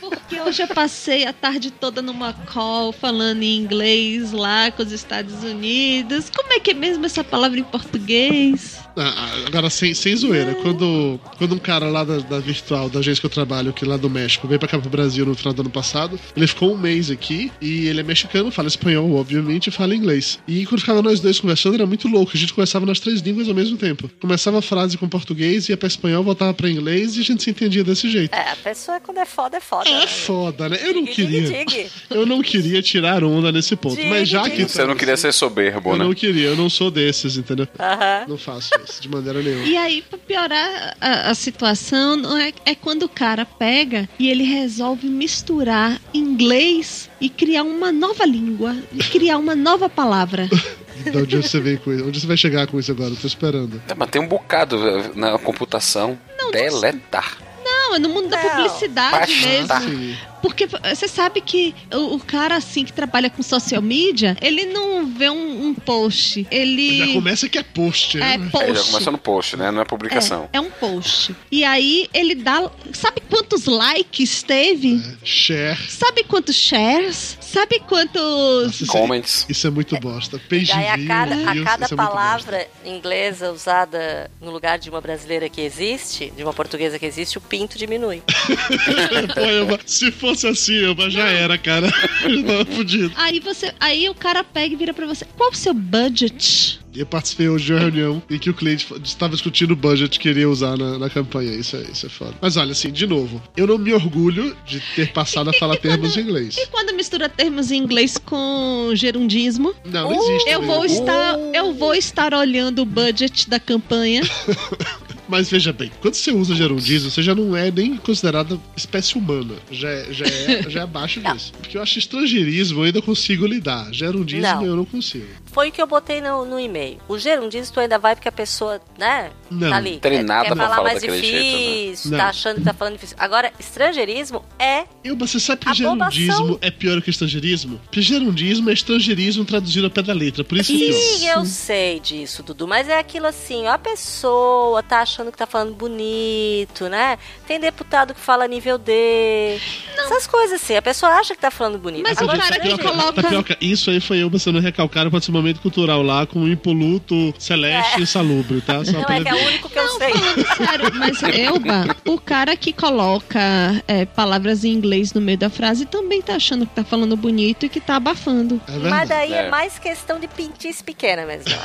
Porque 0.00 0.62
eu 0.62 0.68
passei 0.68 1.26
a 1.26 1.32
tarde 1.32 1.70
toda 1.70 2.00
numa 2.00 2.32
call 2.32 2.92
falando 2.92 3.42
em 3.42 3.56
inglês 3.56 4.32
lá 4.32 4.70
com 4.70 4.82
os 4.82 4.92
Estados 4.92 5.42
Unidos. 5.42 6.30
Como 6.34 6.52
é 6.52 6.60
que 6.60 6.70
é 6.70 6.74
mesmo 6.74 7.04
essa 7.04 7.22
palavra 7.22 7.58
em 7.58 7.64
português? 7.64 8.80
Ah, 9.00 9.46
agora, 9.46 9.70
sem, 9.70 9.94
sem 9.94 10.16
zoeira, 10.16 10.54
quando, 10.56 11.20
quando 11.36 11.54
um 11.54 11.58
cara 11.58 11.88
lá 11.88 12.02
da, 12.02 12.18
da 12.18 12.40
Virtual, 12.40 12.88
da 12.88 12.98
agência 12.98 13.20
que 13.20 13.26
eu 13.26 13.30
trabalho, 13.30 13.72
que 13.72 13.84
é 13.84 13.88
lá 13.88 13.96
do 13.96 14.10
México, 14.10 14.48
veio 14.48 14.58
pra 14.58 14.68
cá 14.68 14.78
pro 14.78 14.90
Brasil 14.90 15.24
no 15.24 15.34
final 15.36 15.54
do 15.54 15.62
ano 15.62 15.70
passado, 15.70 16.18
ele 16.36 16.46
ficou 16.46 16.74
um 16.74 16.76
mês 16.76 17.10
aqui 17.10 17.52
e 17.60 17.86
ele 17.86 18.00
é 18.00 18.02
mexicano, 18.02 18.50
fala 18.50 18.66
espanhol, 18.66 19.14
obviamente, 19.14 19.68
e 19.68 19.70
fala 19.70 19.94
inglês. 19.94 20.38
E 20.48 20.66
quando 20.66 20.80
ficava 20.80 21.00
nós 21.00 21.20
dois 21.20 21.38
conversando, 21.38 21.74
era 21.76 21.86
muito 21.86 22.08
louco, 22.08 22.32
a 22.34 22.36
gente 22.38 22.52
conversava 22.52 22.84
nas 22.86 22.98
três 22.98 23.20
línguas 23.20 23.48
ao 23.48 23.54
mesmo 23.54 23.76
tempo. 23.76 24.10
Começava 24.20 24.58
a 24.58 24.62
frase 24.62 24.98
com 24.98 25.08
português, 25.08 25.68
ia 25.68 25.76
pra 25.76 25.86
espanhol, 25.86 26.24
voltava 26.24 26.52
pra 26.52 26.68
inglês 26.68 27.16
e 27.16 27.20
a 27.20 27.24
gente 27.24 27.42
se 27.42 27.50
entendia 27.50 27.84
desse 27.84 28.10
jeito. 28.10 28.34
É, 28.34 28.50
a 28.50 28.56
pessoa 28.56 28.98
quando 29.00 29.18
é 29.18 29.26
foda, 29.26 29.58
é 29.58 29.60
foda. 29.60 29.88
É 29.88 30.00
né? 30.00 30.06
foda, 30.06 30.68
né? 30.68 30.78
Eu 30.82 30.94
não 30.94 31.04
Digue, 31.04 31.14
queria. 31.14 31.42
digue, 31.42 31.64
digue. 31.64 31.90
Eu 32.10 32.26
não 32.26 32.42
queria 32.42 32.82
tirar 32.82 33.22
onda 33.22 33.52
nesse 33.52 33.76
ponto. 33.76 33.94
Digue, 33.96 34.08
mas 34.08 34.28
já 34.28 34.48
que. 34.48 34.62
Você 34.64 34.84
não 34.84 34.96
queria 34.96 35.16
ser 35.16 35.32
soberbo, 35.32 35.90
Eu 35.90 35.96
né? 35.98 36.04
não 36.04 36.14
queria, 36.14 36.48
eu 36.48 36.56
não 36.56 36.68
sou 36.68 36.90
desses, 36.90 37.36
entendeu? 37.36 37.68
Aham. 37.78 38.24
Não 38.28 38.36
faço 38.38 38.70
isso 38.84 38.87
de 39.00 39.08
maneira 39.08 39.42
nenhuma. 39.42 39.64
E 39.64 39.76
aí, 39.76 40.02
pra 40.02 40.18
piorar 40.18 40.96
a, 41.00 41.30
a 41.30 41.34
situação, 41.34 42.16
não 42.16 42.36
é, 42.36 42.52
é 42.64 42.74
quando 42.74 43.04
o 43.04 43.08
cara 43.08 43.44
pega 43.44 44.08
e 44.18 44.28
ele 44.28 44.44
resolve 44.44 45.06
misturar 45.08 46.00
inglês 46.12 47.10
e 47.20 47.28
criar 47.28 47.62
uma 47.62 47.92
nova 47.92 48.24
língua, 48.24 48.76
e 48.92 48.98
criar 48.98 49.38
uma 49.38 49.54
nova 49.54 49.88
palavra. 49.88 50.48
De 50.98 51.16
onde 51.16 51.36
você 51.36 51.60
vem 51.60 51.76
com 51.76 51.92
isso? 51.92 52.06
Onde 52.06 52.20
você 52.20 52.26
vai 52.26 52.36
chegar 52.36 52.66
com 52.66 52.78
isso 52.78 52.90
agora? 52.90 53.10
Eu 53.10 53.16
tô 53.16 53.26
esperando. 53.26 53.80
É, 53.88 53.94
mas 53.94 54.10
tem 54.10 54.20
um 54.20 54.26
bocado 54.26 54.76
eh, 54.76 55.10
na 55.14 55.38
computação. 55.38 56.18
Deletar. 56.50 57.38
Não, 57.64 57.94
é 57.94 57.98
no 57.98 58.08
mundo 58.08 58.28
da 58.28 58.38
publicidade 58.38 59.32
Pastar. 59.32 59.80
mesmo. 59.80 60.16
Porque 60.48 60.66
você 60.66 61.06
sabe 61.06 61.42
que 61.42 61.74
o, 61.92 62.14
o 62.14 62.20
cara, 62.20 62.56
assim, 62.56 62.82
que 62.82 62.92
trabalha 62.92 63.28
com 63.28 63.42
social 63.42 63.82
media, 63.82 64.34
ele 64.40 64.64
não 64.64 65.06
vê 65.06 65.28
um, 65.28 65.66
um 65.66 65.74
post. 65.74 66.46
Ele. 66.50 67.06
Já 67.06 67.12
começa 67.12 67.48
que 67.50 67.58
é 67.58 67.62
post, 67.62 68.16
É 68.16 68.38
né? 68.38 68.48
post. 68.50 68.70
É, 68.70 68.74
já 68.74 68.84
começou 68.84 69.12
no 69.12 69.18
post, 69.18 69.56
né? 69.58 69.70
Não 69.70 69.82
é 69.82 69.84
publicação. 69.84 70.48
É, 70.50 70.56
é 70.56 70.60
um 70.60 70.70
post. 70.70 71.36
E 71.52 71.64
aí 71.64 72.08
ele 72.14 72.34
dá. 72.34 72.70
Sabe 72.94 73.20
quantos 73.28 73.66
likes 73.66 74.42
teve? 74.42 75.02
Share. 75.22 75.78
Sabe 75.86 76.24
quantos 76.24 76.56
shares? 76.56 77.36
Sabe 77.42 77.80
quantos. 77.80 78.86
Comments. 78.88 79.44
Isso 79.50 79.66
é 79.66 79.70
muito 79.70 80.00
bosta. 80.00 80.40
Page 80.48 80.70
E 80.70 80.72
aí, 80.72 80.86
a 80.86 81.06
cada, 81.06 81.34
a 81.34 81.52
views, 81.52 81.64
cada 81.68 81.84
isso 81.84 81.94
é 81.94 81.96
palavra 81.96 82.68
inglesa 82.86 83.52
usada 83.52 84.30
no 84.40 84.50
lugar 84.50 84.78
de 84.78 84.88
uma 84.88 85.00
brasileira 85.02 85.48
que 85.50 85.60
existe, 85.60 86.32
de 86.34 86.42
uma 86.42 86.54
portuguesa 86.54 86.98
que 86.98 87.04
existe, 87.04 87.36
o 87.36 87.40
pinto 87.40 87.76
diminui. 87.76 88.22
se 89.84 90.10
fosse 90.38 90.46
assim, 90.46 90.84
Elba, 90.84 91.10
já 91.10 91.28
era, 91.28 91.58
cara. 91.58 91.92
Eu 92.24 92.44
tava 92.44 92.64
fudido. 92.66 93.12
Aí 93.16 93.40
você. 93.40 93.74
Aí 93.80 94.08
o 94.08 94.14
cara 94.14 94.44
pega 94.44 94.74
e 94.74 94.76
vira 94.76 94.94
pra 94.94 95.06
você. 95.06 95.24
Qual 95.36 95.50
o 95.50 95.54
seu 95.54 95.74
budget? 95.74 96.78
Eu 96.94 97.06
participei 97.06 97.48
hoje 97.48 97.66
de 97.66 97.72
uma 97.72 97.80
reunião 97.80 98.22
em 98.28 98.38
que 98.38 98.50
o 98.50 98.54
cliente 98.54 98.86
estava 99.04 99.32
discutindo 99.32 99.72
o 99.72 99.76
budget 99.76 100.18
que 100.18 100.28
queria 100.28 100.48
usar 100.48 100.76
na, 100.76 100.98
na 100.98 101.10
campanha. 101.10 101.52
Isso 101.52 101.76
é, 101.76 101.82
isso 101.82 102.06
é 102.06 102.08
foda. 102.08 102.34
Mas 102.40 102.56
olha, 102.56 102.72
assim, 102.72 102.90
de 102.90 103.06
novo, 103.06 103.40
eu 103.56 103.66
não 103.66 103.78
me 103.78 103.92
orgulho 103.92 104.56
de 104.66 104.80
ter 104.96 105.12
passado 105.12 105.50
a 105.50 105.52
falar 105.52 105.76
termos 105.78 106.16
em 106.16 106.22
inglês. 106.22 106.56
E 106.56 106.66
quando 106.68 106.94
mistura 106.94 107.28
termos 107.28 107.70
em 107.70 107.76
inglês 107.76 108.16
com 108.18 108.90
gerundismo? 108.94 109.74
Não, 109.84 110.10
não 110.10 110.28
existe. 110.28 110.50
Eu 110.50 110.62
vou 110.62 110.82
mesmo. 110.82 110.98
estar, 111.00 111.38
eu 111.54 111.72
vou 111.74 111.94
estar 111.94 112.34
olhando 112.34 112.82
o 112.82 112.84
budget 112.84 113.48
da 113.48 113.60
campanha. 113.60 114.22
Mas 115.28 115.50
veja 115.50 115.72
bem, 115.72 115.90
quando 116.00 116.14
você 116.14 116.30
usa 116.32 116.54
gerundismo, 116.54 117.10
você 117.10 117.22
já 117.22 117.34
não 117.34 117.54
é 117.56 117.70
nem 117.70 117.96
considerada 117.96 118.58
espécie 118.76 119.16
humana. 119.18 119.54
Já, 119.70 119.88
é- 119.88 120.12
já, 120.12 120.24
é, 120.26 120.62
já 120.70 120.80
é 120.80 120.82
abaixo 120.82 121.20
disso. 121.20 121.52
Porque 121.60 121.76
eu 121.76 121.82
acho 121.82 121.98
estrangeirismo 121.98 122.80
eu 122.80 122.84
ainda 122.84 123.02
consigo 123.02 123.46
lidar. 123.46 123.92
Gerundismo 123.92 124.42
Não. 124.42 124.64
eu 124.64 124.76
não 124.76 124.84
consigo. 124.84 125.26
Foi 125.52 125.68
o 125.68 125.72
que 125.72 125.80
eu 125.80 125.86
botei 125.86 126.20
no, 126.20 126.44
no 126.44 126.58
e-mail. 126.60 126.98
O 127.08 127.18
gerundismo 127.18 127.72
tu 127.74 127.80
ainda 127.80 127.98
vai 127.98 128.14
porque 128.14 128.28
a 128.28 128.32
pessoa, 128.32 128.80
né, 128.98 129.30
Não. 129.50 129.70
tá 129.70 129.76
ali. 129.76 129.98
Treinada 129.98 130.44
quer 130.48 130.54
pra 130.54 130.64
falar 130.64 130.76
falar 130.76 130.88
mais 130.90 131.02
difícil, 131.02 131.22
jeito, 131.30 132.08
né? 132.10 132.16
tá 132.18 132.22
Não. 132.24 132.30
achando 132.30 132.56
que 132.56 132.64
tá 132.64 132.74
falando 132.74 132.92
difícil. 132.94 133.16
Agora, 133.18 133.52
estrangeirismo 133.58 134.44
é 134.58 134.84
Eu, 135.02 135.16
você 135.16 135.40
sabe 135.40 135.64
que 135.64 135.74
gerundismo 135.74 136.58
é 136.60 136.70
pior 136.70 137.00
que 137.02 137.10
estrangeirismo? 137.10 137.78
Porque 137.84 138.00
gerundismo 138.02 138.70
é 138.70 138.72
estrangeirismo 138.72 139.44
traduzido 139.44 139.86
ao 139.86 139.90
pé 139.90 140.02
da 140.02 140.12
letra. 140.12 140.44
Por 140.44 140.58
isso 140.58 140.72
que 140.72 140.84
é 140.84 140.88
pior. 140.88 140.98
Sim, 141.00 141.26
eu 141.28 141.44
sei 141.44 142.00
disso, 142.00 142.42
Dudu, 142.42 142.66
mas 142.68 142.88
é 142.88 142.98
aquilo 142.98 143.26
assim, 143.26 143.66
ó, 143.66 143.72
a 143.72 143.78
pessoa 143.78 144.82
tá 144.82 145.00
achando 145.00 145.32
que 145.32 145.38
tá 145.38 145.46
falando 145.46 145.74
bonito, 145.74 146.88
né? 146.88 147.18
Tem 147.46 147.58
deputado 147.58 148.14
que 148.14 148.20
fala 148.20 148.46
nível 148.46 148.78
D. 148.78 149.58
Essas 149.98 150.26
coisas 150.26 150.62
assim, 150.62 150.76
a 150.76 150.82
pessoa 150.82 151.12
acha 151.12 151.34
que 151.34 151.40
tá 151.40 151.50
falando 151.50 151.78
bonito. 151.78 152.02
Mas 152.02 152.18
o 152.18 152.22
Agora, 152.24 152.38
cara 152.38 152.60
que 152.60 152.78
coloca- 152.78 153.22
Tapioca, 153.22 153.56
isso 153.60 153.90
aí 153.90 154.00
foi 154.00 154.18
eu 154.18 154.38
sendo 154.38 154.60
recalcado 154.60 155.10
para 155.10 155.18
esse 155.18 155.30
momento 155.38 155.60
cultural 155.60 156.02
lá 156.02 156.26
com 156.26 156.40
o 156.40 156.48
impoluto 156.48 157.34
celeste 157.38 158.00
e 158.00 158.02
insalubre, 158.02 158.60
tá? 158.60 158.84
Só 158.84 158.92
Não, 158.92 159.04
pra 159.04 159.16
é 159.16 159.22
que 159.22 159.28
é 159.28 159.34
o 159.34 159.46
único 159.46 159.68
que 159.68 159.78
eu 159.78 159.88
sei. 159.90 160.12
Sério, 160.56 160.94
mas 160.94 161.22
Elba, 161.24 161.96
o 162.06 162.18
cara 162.18 162.56
que 162.56 162.72
coloca 162.72 163.38
é, 163.86 164.04
palavras 164.04 164.64
em 164.64 164.72
inglês 164.72 165.12
no 165.12 165.20
meio 165.20 165.38
da 165.38 165.50
frase 165.50 165.86
também 165.86 166.20
tá 166.22 166.36
achando 166.36 166.66
que 166.66 166.74
tá 166.74 166.84
falando 166.84 167.16
bonito 167.16 167.66
e 167.66 167.68
que 167.68 167.80
tá 167.80 167.96
abafando. 167.96 168.60
É. 168.68 168.88
Mas 168.88 169.08
daí 169.08 169.32
é. 169.32 169.46
É. 169.46 169.50
mais 169.50 169.78
questão 169.78 170.18
de 170.18 170.28
pintice 170.28 170.82
pequena 170.82 171.24
mesmo. 171.26 171.48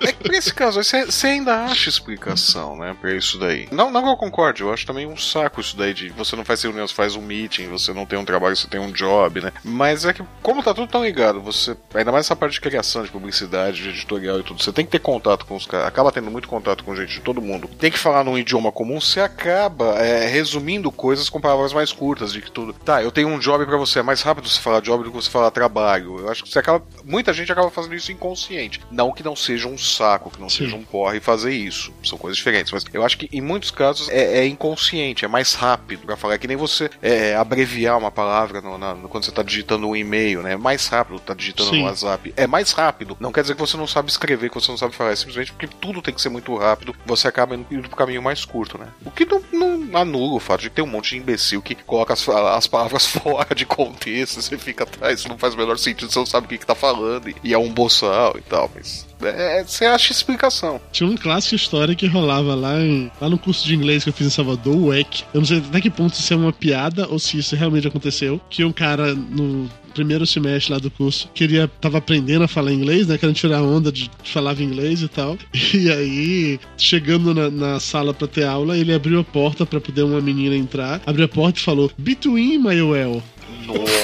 É 0.00 0.12
que 0.12 0.22
pra 0.22 0.36
esse 0.36 0.52
caso, 0.52 0.82
você 0.82 1.26
ainda 1.26 1.64
acha 1.64 1.88
explicação, 1.88 2.76
né, 2.76 2.94
pra 3.00 3.14
isso 3.14 3.38
daí. 3.38 3.66
Não, 3.70 3.90
não 3.90 4.02
que 4.02 4.08
eu 4.10 4.16
concorde, 4.16 4.62
eu 4.62 4.70
acho 4.70 4.84
também 4.84 5.06
um 5.06 5.16
saco 5.16 5.62
isso 5.62 5.76
daí 5.76 5.94
de 5.94 6.10
você 6.10 6.36
não 6.36 6.44
faz 6.44 6.62
reunião, 6.62 6.86
você 6.86 6.94
faz 6.94 7.16
um 7.16 7.22
meeting, 7.22 7.68
você 7.68 7.92
não 7.94 8.04
tem 8.04 8.18
um 8.18 8.24
trabalho, 8.24 8.54
você 8.54 8.68
tem 8.68 8.78
um 8.78 8.92
job, 8.92 9.40
né? 9.40 9.50
Mas 9.64 10.04
é 10.04 10.12
que, 10.12 10.22
como 10.42 10.62
tá 10.62 10.74
tudo 10.74 10.90
tão 10.90 11.02
ligado, 11.04 11.40
você, 11.40 11.74
ainda 11.94 12.12
mais 12.12 12.23
essa 12.24 12.36
parte 12.36 12.54
de 12.54 12.60
criação, 12.60 13.02
de 13.02 13.10
publicidade, 13.10 13.82
de 13.82 13.88
editorial 13.90 14.40
e 14.40 14.42
tudo, 14.42 14.62
você 14.62 14.72
tem 14.72 14.84
que 14.84 14.90
ter 14.92 14.98
contato 14.98 15.44
com 15.46 15.56
os 15.56 15.66
caras, 15.66 15.86
acaba 15.86 16.10
tendo 16.10 16.30
muito 16.30 16.48
contato 16.48 16.82
com 16.84 16.94
gente 16.96 17.14
de 17.14 17.20
todo 17.20 17.40
mundo. 17.42 17.68
Tem 17.78 17.90
que 17.90 17.98
falar 17.98 18.24
num 18.24 18.38
idioma 18.38 18.72
comum, 18.72 19.00
você 19.00 19.20
acaba 19.20 19.98
é, 20.02 20.26
resumindo 20.26 20.90
coisas 20.90 21.28
com 21.28 21.40
palavras 21.40 21.72
mais 21.72 21.92
curtas, 21.92 22.32
de 22.32 22.40
que 22.40 22.50
tudo. 22.50 22.72
Tá, 22.72 23.02
eu 23.02 23.10
tenho 23.12 23.28
um 23.28 23.38
job 23.38 23.64
pra 23.66 23.76
você, 23.76 23.98
é 23.98 24.02
mais 24.02 24.22
rápido 24.22 24.48
você 24.48 24.60
falar 24.60 24.80
job 24.80 25.04
do 25.04 25.10
que 25.10 25.16
você 25.16 25.30
falar 25.30 25.50
trabalho. 25.50 26.18
Eu 26.20 26.30
acho 26.30 26.42
que 26.42 26.48
você 26.48 26.58
acaba. 26.58 26.84
Muita 27.04 27.32
gente 27.32 27.50
acaba 27.52 27.70
fazendo 27.70 27.94
isso 27.94 28.10
inconsciente. 28.12 28.80
Não 28.90 29.12
que 29.12 29.22
não 29.22 29.36
seja 29.36 29.68
um 29.68 29.76
saco, 29.78 30.30
que 30.30 30.40
não 30.40 30.48
Sim. 30.48 30.64
seja 30.64 30.76
um 30.76 30.82
porre 30.84 31.20
fazer 31.20 31.52
isso. 31.52 31.92
São 32.02 32.16
coisas 32.18 32.36
diferentes. 32.36 32.72
Mas 32.72 32.84
eu 32.92 33.04
acho 33.04 33.18
que 33.18 33.28
em 33.32 33.40
muitos 33.40 33.70
casos 33.70 34.08
é, 34.08 34.38
é 34.38 34.46
inconsciente, 34.46 35.24
é 35.24 35.28
mais 35.28 35.54
rápido 35.54 36.06
pra 36.06 36.16
falar. 36.16 36.34
É 36.34 36.38
que 36.38 36.48
nem 36.48 36.56
você 36.56 36.90
é, 37.02 37.34
abreviar 37.36 37.98
uma 37.98 38.10
palavra 38.10 38.60
no- 38.60 38.78
na- 38.78 38.94
no- 38.94 39.08
quando 39.08 39.24
você 39.24 39.32
tá 39.32 39.42
digitando 39.42 39.88
um 39.88 39.96
e-mail, 39.96 40.42
né? 40.42 40.52
É 40.52 40.56
mais 40.56 40.86
rápido 40.86 41.18
tá 41.20 41.34
digitando 41.34 41.70
Sim. 41.70 41.80
no 41.80 41.84
WhatsApp. 41.86 42.13
É 42.36 42.46
mais 42.46 42.72
rápido. 42.72 43.16
Não 43.20 43.32
quer 43.32 43.42
dizer 43.42 43.54
que 43.54 43.60
você 43.60 43.76
não 43.76 43.86
sabe 43.86 44.10
escrever, 44.10 44.48
que 44.48 44.54
você 44.54 44.70
não 44.70 44.78
sabe 44.78 44.94
falar. 44.94 45.10
É 45.12 45.16
simplesmente 45.16 45.52
porque 45.52 45.68
tudo 45.80 46.00
tem 46.02 46.14
que 46.14 46.20
ser 46.20 46.28
muito 46.28 46.54
rápido. 46.56 46.94
Você 47.06 47.28
acaba 47.28 47.54
indo, 47.54 47.88
pro 47.88 47.96
caminho 47.96 48.22
mais 48.22 48.44
curto, 48.44 48.78
né? 48.78 48.86
O 49.04 49.10
que 49.10 49.24
não, 49.24 49.42
não 49.52 49.96
anula 49.98 50.34
o 50.34 50.40
fato 50.40 50.60
de 50.62 50.70
tem 50.70 50.84
um 50.84 50.88
monte 50.88 51.10
de 51.10 51.18
imbecil 51.18 51.60
que 51.62 51.74
coloca 51.74 52.12
as, 52.12 52.28
as 52.28 52.66
palavras 52.66 53.06
fora 53.08 53.54
de 53.54 53.64
contexto. 53.66 54.40
Você 54.42 54.56
fica 54.58 54.84
atrás, 54.84 55.24
não 55.26 55.38
faz 55.38 55.54
o 55.54 55.56
menor 55.56 55.78
sentido, 55.78 56.10
você 56.10 56.18
não 56.18 56.26
sabe 56.26 56.46
o 56.46 56.48
que, 56.48 56.58
que 56.58 56.66
tá 56.66 56.74
falando. 56.74 57.28
E, 57.28 57.36
e 57.44 57.54
é 57.54 57.58
um 57.58 57.72
boçal 57.72 58.34
e 58.38 58.42
tal, 58.42 58.70
mas. 58.74 59.06
é, 59.22 59.64
você 59.64 59.84
acha 59.86 60.12
explicação. 60.12 60.80
Tinha 60.92 61.08
uma 61.08 61.18
clássica 61.18 61.56
história 61.56 61.94
que 61.94 62.06
rolava 62.06 62.54
lá, 62.54 62.78
em- 62.80 63.10
lá 63.20 63.28
no 63.28 63.38
curso 63.38 63.64
de 63.66 63.74
inglês 63.74 64.02
que 64.04 64.10
eu 64.10 64.14
fiz 64.14 64.26
em 64.26 64.30
Salvador, 64.30 64.76
o 64.76 64.92
EC. 64.94 65.22
Eu 65.32 65.40
não 65.40 65.46
sei 65.46 65.58
até 65.58 65.80
que 65.80 65.90
ponto 65.90 66.12
isso 66.14 66.32
é 66.32 66.36
uma 66.36 66.52
piada 66.52 67.08
ou 67.08 67.18
se 67.18 67.38
isso 67.38 67.54
realmente 67.56 67.86
aconteceu. 67.88 68.40
Que 68.50 68.64
um 68.64 68.72
cara 68.72 69.14
no. 69.14 69.68
Primeiro 69.94 70.26
semestre 70.26 70.72
lá 70.72 70.78
do 70.78 70.90
curso, 70.90 71.28
queria, 71.34 71.68
tava 71.80 71.98
aprendendo 71.98 72.44
a 72.44 72.48
falar 72.48 72.72
inglês, 72.72 73.06
né? 73.06 73.16
Querendo 73.16 73.36
tirar 73.36 73.62
onda 73.62 73.90
de 73.90 74.10
falava 74.24 74.62
inglês 74.62 75.02
e 75.02 75.08
tal. 75.08 75.38
E 75.74 75.90
aí, 75.90 76.60
chegando 76.78 77.34
na, 77.34 77.50
na 77.50 77.80
sala 77.80 78.14
pra 78.14 78.28
ter 78.28 78.44
aula, 78.44 78.78
ele 78.78 78.94
abriu 78.94 79.18
a 79.20 79.24
porta 79.24 79.66
pra 79.66 79.80
poder 79.80 80.02
uma 80.02 80.20
menina 80.20 80.54
entrar, 80.54 81.00
abriu 81.04 81.24
a 81.24 81.28
porta 81.28 81.58
e 81.58 81.62
falou: 81.62 81.90
Between, 81.98 82.58
my 82.58 82.80
well. 82.80 83.22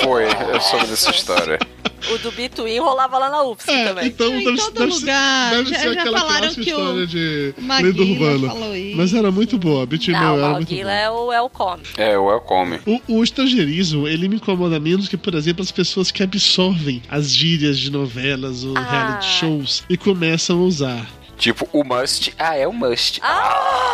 Foi, 0.02 0.24
eu 0.24 0.60
soube 0.60 0.86
dessa 0.86 1.10
história. 1.10 1.58
O 2.14 2.18
do 2.18 2.32
Between 2.32 2.78
rolava 2.78 3.18
lá 3.18 3.28
na 3.28 3.42
UFSC 3.44 3.72
também. 3.84 4.06
Então, 4.08 4.26
em 4.34 4.44
deve, 4.44 4.56
todo 4.56 4.72
deve 4.74 4.92
lugar. 4.92 5.50
ser, 5.50 5.56
deve 5.56 5.70
Já- 5.70 5.78
ser 5.78 5.94
já 5.94 6.00
aquela 6.00 6.18
falaram 6.18 6.40
clássica 6.40 6.64
que 6.64 6.74
o 6.74 6.78
história 6.78 7.06
de 7.06 7.54
Maguila 7.58 7.92
lenda 7.98 8.02
urbana. 8.02 8.48
falou 8.54 8.76
isso. 8.76 8.96
Mas 8.96 9.14
era 9.14 9.30
muito 9.30 9.58
boa, 9.58 9.86
My 10.12 10.18
Não, 10.18 10.34
o 10.34 10.38
era 10.38 10.48
muito 10.54 10.68
boa. 10.84 10.92
é 10.92 11.10
o, 11.10 11.32
é 11.32 11.40
o 11.42 11.50
come. 11.50 11.82
É, 11.96 12.18
o. 12.40 12.80
O, 12.86 13.00
o 13.18 13.22
estrangeirismo, 13.24 14.08
ele 14.08 14.28
me 14.28 14.36
incomoda 14.36 14.80
menos 14.80 15.08
que, 15.08 15.16
por 15.16 15.34
exemplo, 15.34 15.62
as 15.62 15.70
pessoas 15.70 16.10
que 16.10 16.22
absorvem 16.22 17.02
as 17.08 17.30
gírias 17.32 17.78
de 17.78 17.90
novelas 17.90 18.64
ou 18.64 18.76
Ah. 18.76 18.80
reality 18.80 19.26
shows 19.38 19.82
e 19.88 19.96
começam 19.96 20.58
a 20.58 20.62
usar. 20.62 21.06
Tipo, 21.36 21.66
o 21.72 21.82
must. 21.82 22.34
Ah, 22.38 22.54
é 22.56 22.66
o 22.68 22.72
must. 22.72 23.18
Ah! 23.22 23.89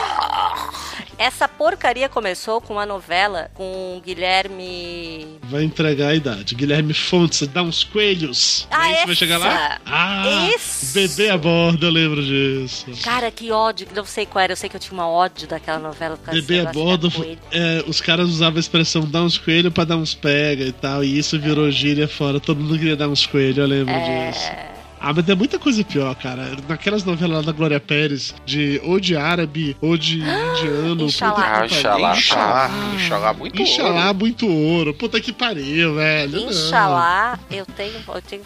Essa 1.19 1.49
porcaria 1.49 2.09
começou 2.11 2.61
com 2.61 2.75
uma 2.75 2.85
novela 2.85 3.51
com 3.55 4.01
Guilherme. 4.05 5.27
Vai 5.45 5.65
entregar 5.65 6.09
a 6.09 6.15
idade. 6.15 6.55
Guilherme 6.55 6.93
Fontes, 6.93 7.49
dá 7.49 7.63
uns 7.63 7.85
coelhos. 7.85 8.69
Ah, 8.71 8.89
é 8.89 8.93
isso 8.93 9.01
que 9.01 9.07
vai 9.07 9.15
chegar 9.17 9.39
lá? 9.39 9.81
Ah, 9.87 10.51
Isso! 10.55 10.93
bebê 10.93 11.31
a 11.31 11.39
bordo, 11.39 11.87
eu 11.87 11.91
lembro 11.91 12.23
disso. 12.23 12.87
Cara, 13.03 13.31
que 13.31 13.51
ódio. 13.51 13.87
Não 13.95 14.05
sei 14.05 14.27
qual 14.27 14.43
era. 14.43 14.53
Eu 14.53 14.57
sei 14.57 14.69
que 14.69 14.77
eu 14.77 14.81
tinha 14.81 15.01
um 15.01 15.03
ódio 15.05 15.49
daquela 15.49 15.79
novela. 15.79 16.17
por 16.19 16.27
causa 16.27 16.41
Bebê 16.41 16.61
a 16.61 16.71
bordo, 16.73 17.11
é, 17.51 17.83
os 17.87 18.01
caras 18.01 18.29
usavam 18.29 18.59
a 18.59 18.61
expressão 18.61 19.09
dar 19.09 19.23
uns 19.23 19.39
coelhos 19.39 19.73
pra 19.73 19.85
dar 19.85 19.97
uns 19.97 20.15
pega 20.15 20.65
e 20.65 20.73
tal, 20.73 21.03
e 21.03 21.19
isso 21.19 21.39
virou 21.41 21.71
gíria 21.71 22.07
fora. 22.07 22.39
Todo 22.39 22.61
mundo 22.61 22.79
queria 22.79 22.97
dar 22.97 23.09
uns 23.09 23.25
coelhos, 23.27 23.57
eu 23.59 23.67
lembro 23.67 23.95
É. 23.95 24.31
disso. 24.31 24.76
Ah, 25.01 25.13
mas 25.15 25.25
tem 25.25 25.37
muita 25.37 25.59
coisa 25.59 25.85
pior, 25.85 26.15
cara. 26.17 26.57
Naquelas 26.69 27.05
novelas 27.05 27.39
lá 27.39 27.43
da 27.43 27.57
Glória 27.57 27.79
Pérez, 27.79 28.35
de 28.45 28.81
ou 28.85 28.99
de 28.99 29.17
árabe, 29.17 29.77
ou 29.81 29.97
de 29.97 30.21
indiano. 30.21 31.05
Inxalá. 31.05 31.35
puta 31.35 31.45
que 31.45 31.51
Ah. 31.53 31.67
Inxalá. 31.67 32.17
Inxalá, 32.17 32.71
Inxalá, 32.95 33.33
muito 33.35 33.63
Inxalá, 33.63 34.07
ouro. 34.07 34.19
muito 34.19 34.49
ouro. 34.49 34.95
Puta 34.95 35.21
que 35.21 35.33
pariu, 35.33 35.95
velho. 35.95 36.41
não. 36.41 36.49
Inxalá, 36.51 37.39
eu 37.51 37.67
tenho. 37.67 37.95
Eu 38.09 38.23
tenho. 38.23 38.43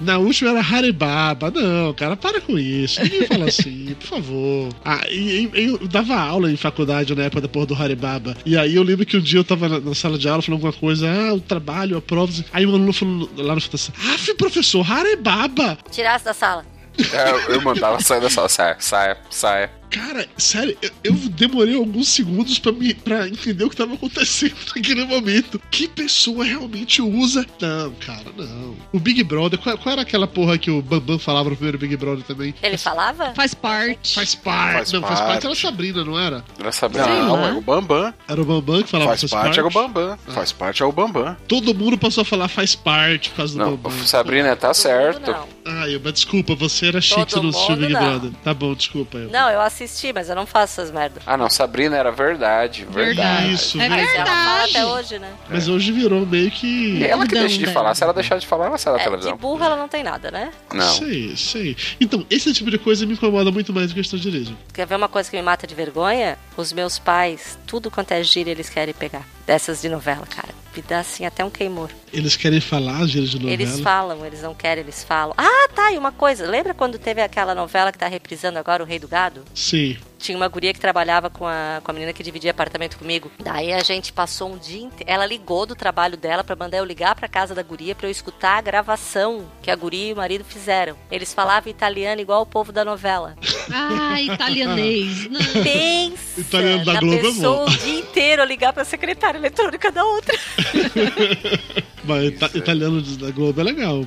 Na 0.00 0.18
última 0.18 0.50
era 0.50 0.60
Haribaba. 0.60 1.50
Não, 1.50 1.92
cara, 1.94 2.16
para 2.16 2.40
com 2.40 2.58
isso. 2.58 3.02
Ninguém 3.02 3.26
fala 3.26 3.44
assim, 3.46 3.94
por 4.00 4.06
favor. 4.06 4.68
Ah, 4.84 5.02
e, 5.10 5.50
e- 5.54 5.64
eu 5.66 5.86
dava 5.88 6.14
aula 6.14 6.50
em 6.50 6.56
faculdade 6.56 7.14
na 7.14 7.24
época 7.24 7.42
da 7.42 7.48
porra 7.48 7.66
do 7.66 7.74
Haribaba. 7.74 8.36
E 8.46 8.56
aí 8.56 8.74
eu 8.76 8.82
lembro 8.82 9.04
que 9.04 9.16
um 9.16 9.20
dia 9.20 9.38
eu 9.40 9.44
tava 9.44 9.68
na, 9.68 9.80
na 9.80 9.94
sala 9.94 10.18
de 10.18 10.28
aula 10.28 10.42
falando 10.42 10.58
alguma 10.64 10.72
coisa, 10.72 11.08
ah, 11.10 11.34
o 11.34 11.40
trabalho, 11.40 11.96
a 11.96 12.00
prova. 12.02 12.32
Aí 12.52 12.64
um 12.66 12.70
aluno 12.70 12.92
falou 12.92 13.28
lá 13.36 13.54
no 13.54 13.60
assim, 13.72 13.92
ah, 13.98 14.34
professor, 14.36 14.90
Haribaba. 14.90 15.78
Tirasse 15.90 16.24
da 16.24 16.34
sala. 16.34 16.64
É, 17.12 17.30
eu, 17.30 17.54
eu 17.54 17.60
mandava 17.62 18.00
sair 18.00 18.20
da 18.20 18.30
sala. 18.30 18.48
Saia, 18.48 18.76
saia, 18.78 19.16
saia. 19.30 19.79
Cara, 19.90 20.26
sério, 20.38 20.76
eu, 20.80 20.90
eu 21.04 21.12
demorei 21.30 21.74
alguns 21.76 22.08
segundos 22.08 22.58
pra, 22.58 22.72
me, 22.72 22.94
pra 22.94 23.28
entender 23.28 23.64
o 23.64 23.70
que 23.70 23.76
tava 23.76 23.94
acontecendo 23.94 24.54
naquele 24.74 25.04
momento. 25.04 25.60
Que 25.70 25.88
pessoa 25.88 26.44
realmente 26.44 27.02
usa. 27.02 27.44
Não, 27.60 27.92
cara, 27.94 28.26
não. 28.36 28.76
O 28.92 29.00
Big 29.00 29.22
Brother, 29.24 29.58
qual, 29.58 29.76
qual 29.76 29.92
era 29.92 30.02
aquela 30.02 30.26
porra 30.26 30.56
que 30.56 30.70
o 30.70 30.80
Bambam 30.80 31.18
falava 31.18 31.50
no 31.50 31.56
primeiro 31.56 31.78
Big 31.78 31.96
Brother 31.96 32.24
também? 32.24 32.54
Ele 32.62 32.78
falava? 32.78 33.32
Faz 33.34 33.52
parte. 33.52 34.14
Faz 34.14 34.34
parte. 34.34 34.74
Faz 34.74 34.92
não, 34.92 35.02
faz 35.02 35.20
parte 35.20 35.44
era 35.44 35.52
a 35.52 35.56
Sabrina, 35.56 36.04
não 36.04 36.18
era? 36.18 36.44
Era 36.58 36.72
Sabrina. 36.72 37.06
Não, 37.06 37.46
é 37.46 37.52
o 37.52 37.60
Bambam. 37.60 38.14
Era 38.28 38.40
o 38.40 38.44
Bambam 38.44 38.82
que 38.82 38.88
falava 38.88 39.16
Faz 39.16 39.30
parte 39.30 39.58
é 39.58 39.62
o 39.62 39.70
Bambam. 39.70 40.18
Faz 40.28 40.52
parte 40.52 40.82
é 40.82 40.86
o 40.86 40.92
Bambam. 40.92 41.36
Todo 41.48 41.74
mundo 41.74 41.98
passou 41.98 42.22
a 42.22 42.24
falar 42.24 42.48
faz 42.48 42.74
parte 42.74 43.30
por 43.30 43.36
causa 43.38 43.54
do 43.54 43.58
Não, 43.58 43.76
Bambam. 43.76 44.06
Sabrina, 44.06 44.54
tá 44.54 44.72
certo. 44.72 45.30
Não. 45.30 45.48
Ah, 45.64 45.88
eu, 45.88 46.00
mas 46.02 46.14
desculpa, 46.14 46.54
você 46.54 46.86
era 46.88 47.00
chique, 47.00 47.20
você 47.20 47.34
Todo 47.34 47.42
não 47.44 47.50
assistiu 47.50 47.76
mundo 47.76 47.86
Big 47.86 47.92
não. 47.92 48.00
Brother. 48.00 48.30
Tá 48.42 48.54
bom, 48.54 48.74
desculpa. 48.74 49.18
Eu. 49.18 49.30
Não, 49.30 49.50
eu 49.50 49.60
assisti, 49.60 49.79
mas 50.14 50.28
eu 50.28 50.34
não 50.34 50.46
faço 50.46 50.80
essas 50.80 50.90
merdas. 50.92 51.22
Ah, 51.26 51.36
não, 51.36 51.48
Sabrina 51.48 51.96
era 51.96 52.10
verdade. 52.10 52.86
Verdade. 52.90 53.52
Isso, 53.52 53.80
É 53.80 53.88
né? 53.88 53.96
Mas 53.96 54.14
ela 54.14 54.26
fala 54.26 54.52
verdade. 54.64 54.70
até 54.76 54.86
hoje, 54.86 55.18
né? 55.18 55.32
Mas 55.48 55.68
hoje 55.68 55.92
virou 55.92 56.26
meio 56.26 56.50
que. 56.50 56.98
E 56.98 57.04
ela 57.04 57.26
que 57.26 57.34
Não, 57.34 57.40
deixa 57.42 57.58
de 57.58 57.66
falar. 57.66 57.94
Se 57.94 58.02
ela 58.04 58.12
deixar 58.12 58.38
de 58.38 58.46
falar, 58.46 58.66
ela 58.66 58.78
sai 58.78 58.92
da 58.92 58.98
É, 58.98 59.02
de 59.02 59.04
televisão. 59.04 59.36
burra 59.36 59.66
ela 59.66 59.76
não 59.76 59.88
tem 59.88 60.02
nada, 60.02 60.30
né? 60.30 60.50
Não. 60.72 60.92
Sei, 60.94 61.36
sei. 61.36 61.76
Então, 62.00 62.26
esse 62.30 62.52
tipo 62.52 62.70
de 62.70 62.78
coisa 62.78 63.06
me 63.06 63.14
incomoda 63.14 63.50
muito 63.50 63.72
mais 63.72 63.88
do 63.88 63.94
que 63.94 64.00
o 64.00 64.02
estrangeirismo. 64.02 64.56
Quer 64.72 64.86
ver 64.86 64.96
uma 64.96 65.08
coisa 65.08 65.30
que 65.30 65.36
me 65.36 65.42
mata 65.42 65.66
de 65.66 65.74
vergonha? 65.74 66.38
Os 66.56 66.72
meus 66.72 66.98
pais, 66.98 67.58
tudo 67.66 67.90
quanto 67.90 68.12
é 68.12 68.22
gíria, 68.22 68.50
eles 68.50 68.68
querem 68.68 68.92
pegar. 68.94 69.24
Dessas 69.50 69.82
de 69.82 69.88
novela, 69.88 70.24
cara. 70.26 70.54
Me 70.76 70.80
dá 70.80 71.00
assim 71.00 71.26
até 71.26 71.44
um 71.44 71.50
queimor. 71.50 71.90
Eles 72.12 72.36
querem 72.36 72.60
falar 72.60 73.04
gírias 73.08 73.30
de 73.30 73.36
novela. 73.40 73.52
Eles 73.52 73.80
falam, 73.80 74.24
eles 74.24 74.42
não 74.42 74.54
querem, 74.54 74.84
eles 74.84 75.02
falam. 75.02 75.34
Ah, 75.36 75.68
tá, 75.74 75.90
e 75.90 75.98
uma 75.98 76.12
coisa. 76.12 76.46
Lembra 76.46 76.72
quando 76.72 77.00
teve 77.00 77.20
aquela 77.20 77.52
novela 77.52 77.90
que 77.90 77.98
tá 77.98 78.06
reprisando 78.06 78.60
agora, 78.60 78.80
O 78.80 78.86
Rei 78.86 79.00
do 79.00 79.08
Gado? 79.08 79.42
Sim. 79.52 79.98
Tinha 80.20 80.36
uma 80.36 80.48
guria 80.48 80.72
que 80.72 80.78
trabalhava 80.80 81.30
com 81.30 81.46
a, 81.46 81.80
com 81.82 81.90
a 81.90 81.94
menina 81.94 82.12
que 82.12 82.22
dividia 82.22 82.50
apartamento 82.50 82.98
comigo. 82.98 83.30
Daí 83.42 83.72
a 83.72 83.82
gente 83.82 84.12
passou 84.12 84.52
um 84.52 84.58
dia 84.58 84.82
inteiro. 84.82 85.10
Ela 85.10 85.24
ligou 85.24 85.64
do 85.64 85.74
trabalho 85.74 86.16
dela 86.16 86.44
pra 86.44 86.54
mandar 86.54 86.76
eu 86.76 86.84
ligar 86.84 87.14
pra 87.14 87.26
casa 87.26 87.54
da 87.54 87.62
guria 87.62 87.94
pra 87.94 88.06
eu 88.06 88.10
escutar 88.10 88.58
a 88.58 88.60
gravação 88.60 89.46
que 89.62 89.70
a 89.70 89.76
guria 89.76 90.10
e 90.10 90.12
o 90.12 90.16
marido 90.16 90.44
fizeram. 90.44 90.94
Eles 91.10 91.32
falavam 91.32 91.70
italiano 91.70 92.20
igual 92.20 92.42
o 92.42 92.46
povo 92.46 92.70
da 92.70 92.84
novela. 92.84 93.34
Ah, 93.72 94.20
italianês. 94.20 95.28
Não. 95.30 95.62
Pensa! 95.62 96.40
Italiano 96.40 96.84
da 96.84 97.00
Globo 97.00 97.14
é 97.14 97.18
pensou 97.18 97.56
bom. 97.56 97.64
o 97.64 97.76
dia 97.78 97.98
inteiro 98.00 98.42
eu 98.42 98.46
ligar 98.46 98.72
pra 98.72 98.84
secretária 98.84 99.38
eletrônica 99.38 99.90
da 99.90 100.04
outra. 100.04 100.38
Mas 102.04 102.24
ita- 102.24 102.50
italiano 102.56 103.00
da 103.02 103.30
Globo 103.30 103.60
é 103.60 103.64
legal. 103.64 104.04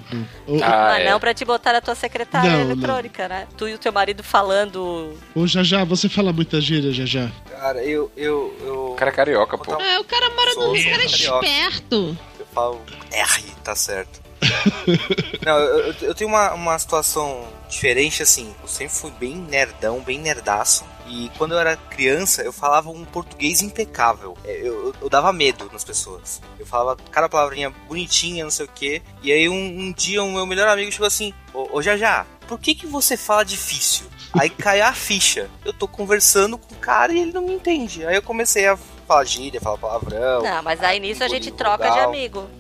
Ou, 0.48 0.64
Ah, 0.64 0.90
Mas 0.94 1.06
é. 1.06 1.10
não 1.12 1.20
pra 1.20 1.34
te 1.34 1.46
botar 1.46 1.74
na 1.74 1.82
tua 1.82 1.96
secretária 1.96 2.50
Não, 2.52 2.62
eletrônica, 2.72 3.28
né? 3.28 3.48
Tu 3.58 3.68
e 3.70 3.74
o 3.74 3.78
teu 3.78 3.92
marido 3.94 4.24
falando. 4.24 5.18
ou 5.36 5.46
já 5.48 5.64
já, 5.64 5.84
você 5.84 6.08
fala 6.10 6.34
muita 6.34 6.60
gíria, 6.60 6.92
já 6.92 7.06
já. 7.06 7.32
Cara, 7.50 7.84
eu. 7.84 8.12
eu, 8.18 8.56
eu 8.62 8.92
O 8.92 8.96
cara 8.96 9.12
é 9.12 9.14
carioca, 9.14 9.58
pô. 9.58 9.80
É, 9.82 10.00
o 10.00 10.04
cara 10.04 10.30
mora 10.32 10.54
Sou- 10.54 10.68
no 10.68 10.74
Rio, 10.74 10.88
o 10.88 10.92
cara 10.92 11.04
é 11.04 11.06
esperto. 11.06 12.18
Eu 12.40 12.46
falo 12.54 12.82
R, 13.12 13.44
tá 13.64 13.76
certo. 13.76 14.22
Não, 15.46 15.58
eu, 15.58 15.78
eu- 15.88 15.96
eu 16.02 16.16
tenho 16.16 16.30
uma, 16.30 16.54
uma 16.54 16.78
situação 16.80 17.48
diferente, 17.70 18.22
assim. 18.22 18.54
Eu 18.62 18.68
sempre 18.68 18.94
fui 18.94 19.12
bem 19.12 19.36
nerdão, 19.36 20.02
bem 20.02 20.20
nerdaço. 20.20 20.84
E 21.08 21.30
quando 21.38 21.54
eu 21.54 21.60
era 21.60 21.76
criança, 21.76 22.42
eu 22.42 22.54
falava 22.54 22.90
um 22.90 23.04
português 23.06 23.62
impecável. 23.62 24.38
É, 24.46 24.60
Eu, 24.62 24.88
eu, 24.88 24.96
eu 25.02 25.10
dava 25.10 25.32
medo 25.34 25.70
nas 25.72 25.84
pessoas. 25.84 26.42
Eu 26.60 26.66
falava 26.66 26.98
cada 27.12 27.28
palavrinha 27.30 27.70
bonitinha, 27.88 28.44
não 28.44 28.52
sei 28.52 28.66
o 28.66 28.70
quê. 28.70 29.02
E 29.22 29.32
aí 29.32 29.50
um, 29.50 29.54
um 29.80 29.92
dia 29.92 30.24
o 30.24 30.32
meu 30.32 30.46
melhor 30.46 30.68
amigo 30.68 30.92
chegou 30.92 31.08
assim: 31.08 31.34
Ô, 31.54 31.78
ô 31.78 31.82
Jajá, 31.82 32.26
por 32.48 32.60
que, 32.60 32.74
que 32.76 32.88
você 32.88 33.18
fala 33.18 33.44
difícil? 33.44 34.06
Aí 34.34 34.50
caiu 34.52 34.86
a 34.86 34.94
ficha. 34.94 35.50
Eu 35.66 35.74
tô 35.74 35.88
conversando 35.88 36.58
com 36.58 36.74
o 36.74 36.78
cara 36.80 37.14
e 37.14 37.20
ele 37.20 37.34
não 37.34 37.42
me 37.42 37.54
entende. 37.54 38.06
Aí 38.06 38.16
eu 38.16 38.22
comecei 38.22 38.68
a 38.68 38.78
falar 39.14 39.26
gíria, 39.26 39.62
falar 39.62 39.78
palavrão. 39.78 40.42
Não, 40.42 40.64
mas 40.64 40.82
aí 40.82 41.00
nisso 41.00 41.24
a 41.24 41.28
gente 41.28 41.52
troca 41.52 41.90
de 41.90 42.00
amigo. 42.00 42.50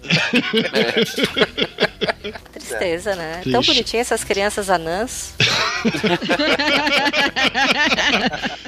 Tristeza, 2.54 3.16
né? 3.16 3.40
Triste. 3.42 3.52
Tão 3.52 3.62
bonitinha 3.62 4.02
essas 4.02 4.24
crianças 4.24 4.70
anãs. 4.70 5.34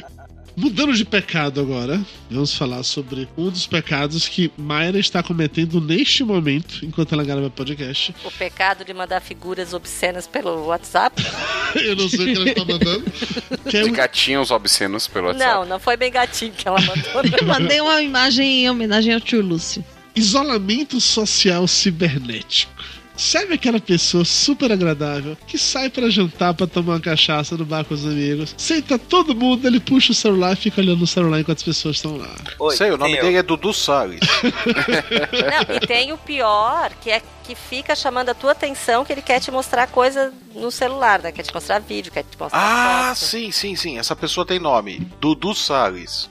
Mudando 0.58 0.93
de 0.93 1.03
pecado 1.03 1.60
agora, 1.60 2.01
vamos 2.32 2.53
falar 2.56 2.82
sobre 2.84 3.28
um 3.38 3.49
dos 3.49 3.68
pecados 3.68 4.26
que 4.30 4.49
Mayra 4.58 4.97
está 4.97 5.22
cometendo 5.22 5.82
neste 5.82 6.24
momento, 6.24 6.86
enquanto 6.86 7.12
ela 7.14 7.26
grava 7.26 7.49
podcast. 7.49 8.16
O 8.24 8.32
pecado 8.32 8.86
de 8.86 8.93
mandar 8.93 9.20
figuras 9.20 9.74
obscenas 9.74 10.26
pelo 10.26 10.68
WhatsApp. 10.68 11.22
Eu 11.76 11.97
não 11.97 12.08
sei 12.08 12.20
o 12.22 12.26
que 12.26 12.36
ela 12.36 12.49
está 12.49 12.66
mandando. 12.66 13.03
Que 13.70 13.78
é 13.78 13.84
De 13.84 13.89
um- 13.89 13.93
gatinhos 13.93 14.49
obscenos 14.51 15.08
pelo 15.08 15.28
WhatsApp. 15.28 15.45
Não, 15.53 15.66
não 15.66 15.80
foi 15.80 15.97
bem 15.97 16.12
gatinho 16.12 16.53
que 16.53 16.66
ela 16.68 16.80
mandou. 16.80 17.38
Eu 17.41 17.45
mandei 17.47 17.82
uma 17.82 18.01
imagem 18.01 18.64
em 18.64 18.70
homenagem 18.70 19.14
ao 19.14 19.20
tio 19.20 19.41
Lúcio. 19.41 19.84
Isolamento 20.16 21.01
social 21.01 21.68
cibernético. 21.68 22.72
Sabe 23.18 23.53
aquela 23.53 23.80
pessoa 23.80 24.26
super 24.26 24.72
agradável 24.72 25.38
que 25.47 25.57
sai 25.57 25.89
pra 25.89 26.09
jantar 26.09 26.53
pra 26.53 26.68
tomar 26.68 26.93
uma 26.93 26.99
cachaça 26.99 27.55
no 27.55 27.66
bar 27.66 27.86
com 27.86 27.93
os 27.93 28.05
amigos? 28.05 28.53
Senta 28.57 28.99
todo 28.99 29.36
mundo, 29.36 29.66
ele 29.66 29.80
puxa 29.80 30.11
o 30.11 30.16
celular 30.16 30.53
e 30.53 30.55
fica 30.55 30.82
olhando 30.82 31.03
o 31.03 31.07
celular 31.07 31.39
enquanto 31.39 31.57
as 31.57 31.63
pessoas 31.63 31.95
estão 31.97 32.18
lá. 32.18 32.36
Oi, 32.59 32.76
Sei, 32.76 32.91
o 32.91 32.97
nome 32.97 33.13
quem 33.13 33.22
dele 33.22 33.38
é 33.38 33.43
Dudu 33.43 33.74
Salles. 33.74 34.20
Não, 34.43 35.76
e 35.76 35.80
tem 35.80 36.11
o 36.11 36.18
pior, 36.18 36.91
que 37.01 37.09
é 37.09 37.22
que 37.46 37.54
fica 37.56 37.96
chamando 37.96 38.30
a 38.30 38.34
tua 38.34 38.52
atenção 38.54 39.06
que 39.06 39.12
ele 39.14 39.22
quer 39.22 39.39
te 39.39 39.52
mostrar 39.52 39.88
coisa 39.88 40.34
no 40.54 40.72
celular, 40.72 41.22
né? 41.22 41.32
Quer 41.32 41.43
te 41.43 41.54
mostrar 41.54 41.80
vídeo, 41.80 42.12
quer 42.12 42.24
te 42.24 42.38
mostrar 42.39 42.60
Ah, 42.60 43.14
foto. 43.16 43.30
sim, 43.30 43.52
sim, 43.52 43.76
sim. 43.76 44.00
Essa 44.00 44.16
pessoa 44.16 44.46
tem 44.46 44.58
nome. 44.60 45.00
Dudu 45.22 45.54
Salles. 45.54 46.30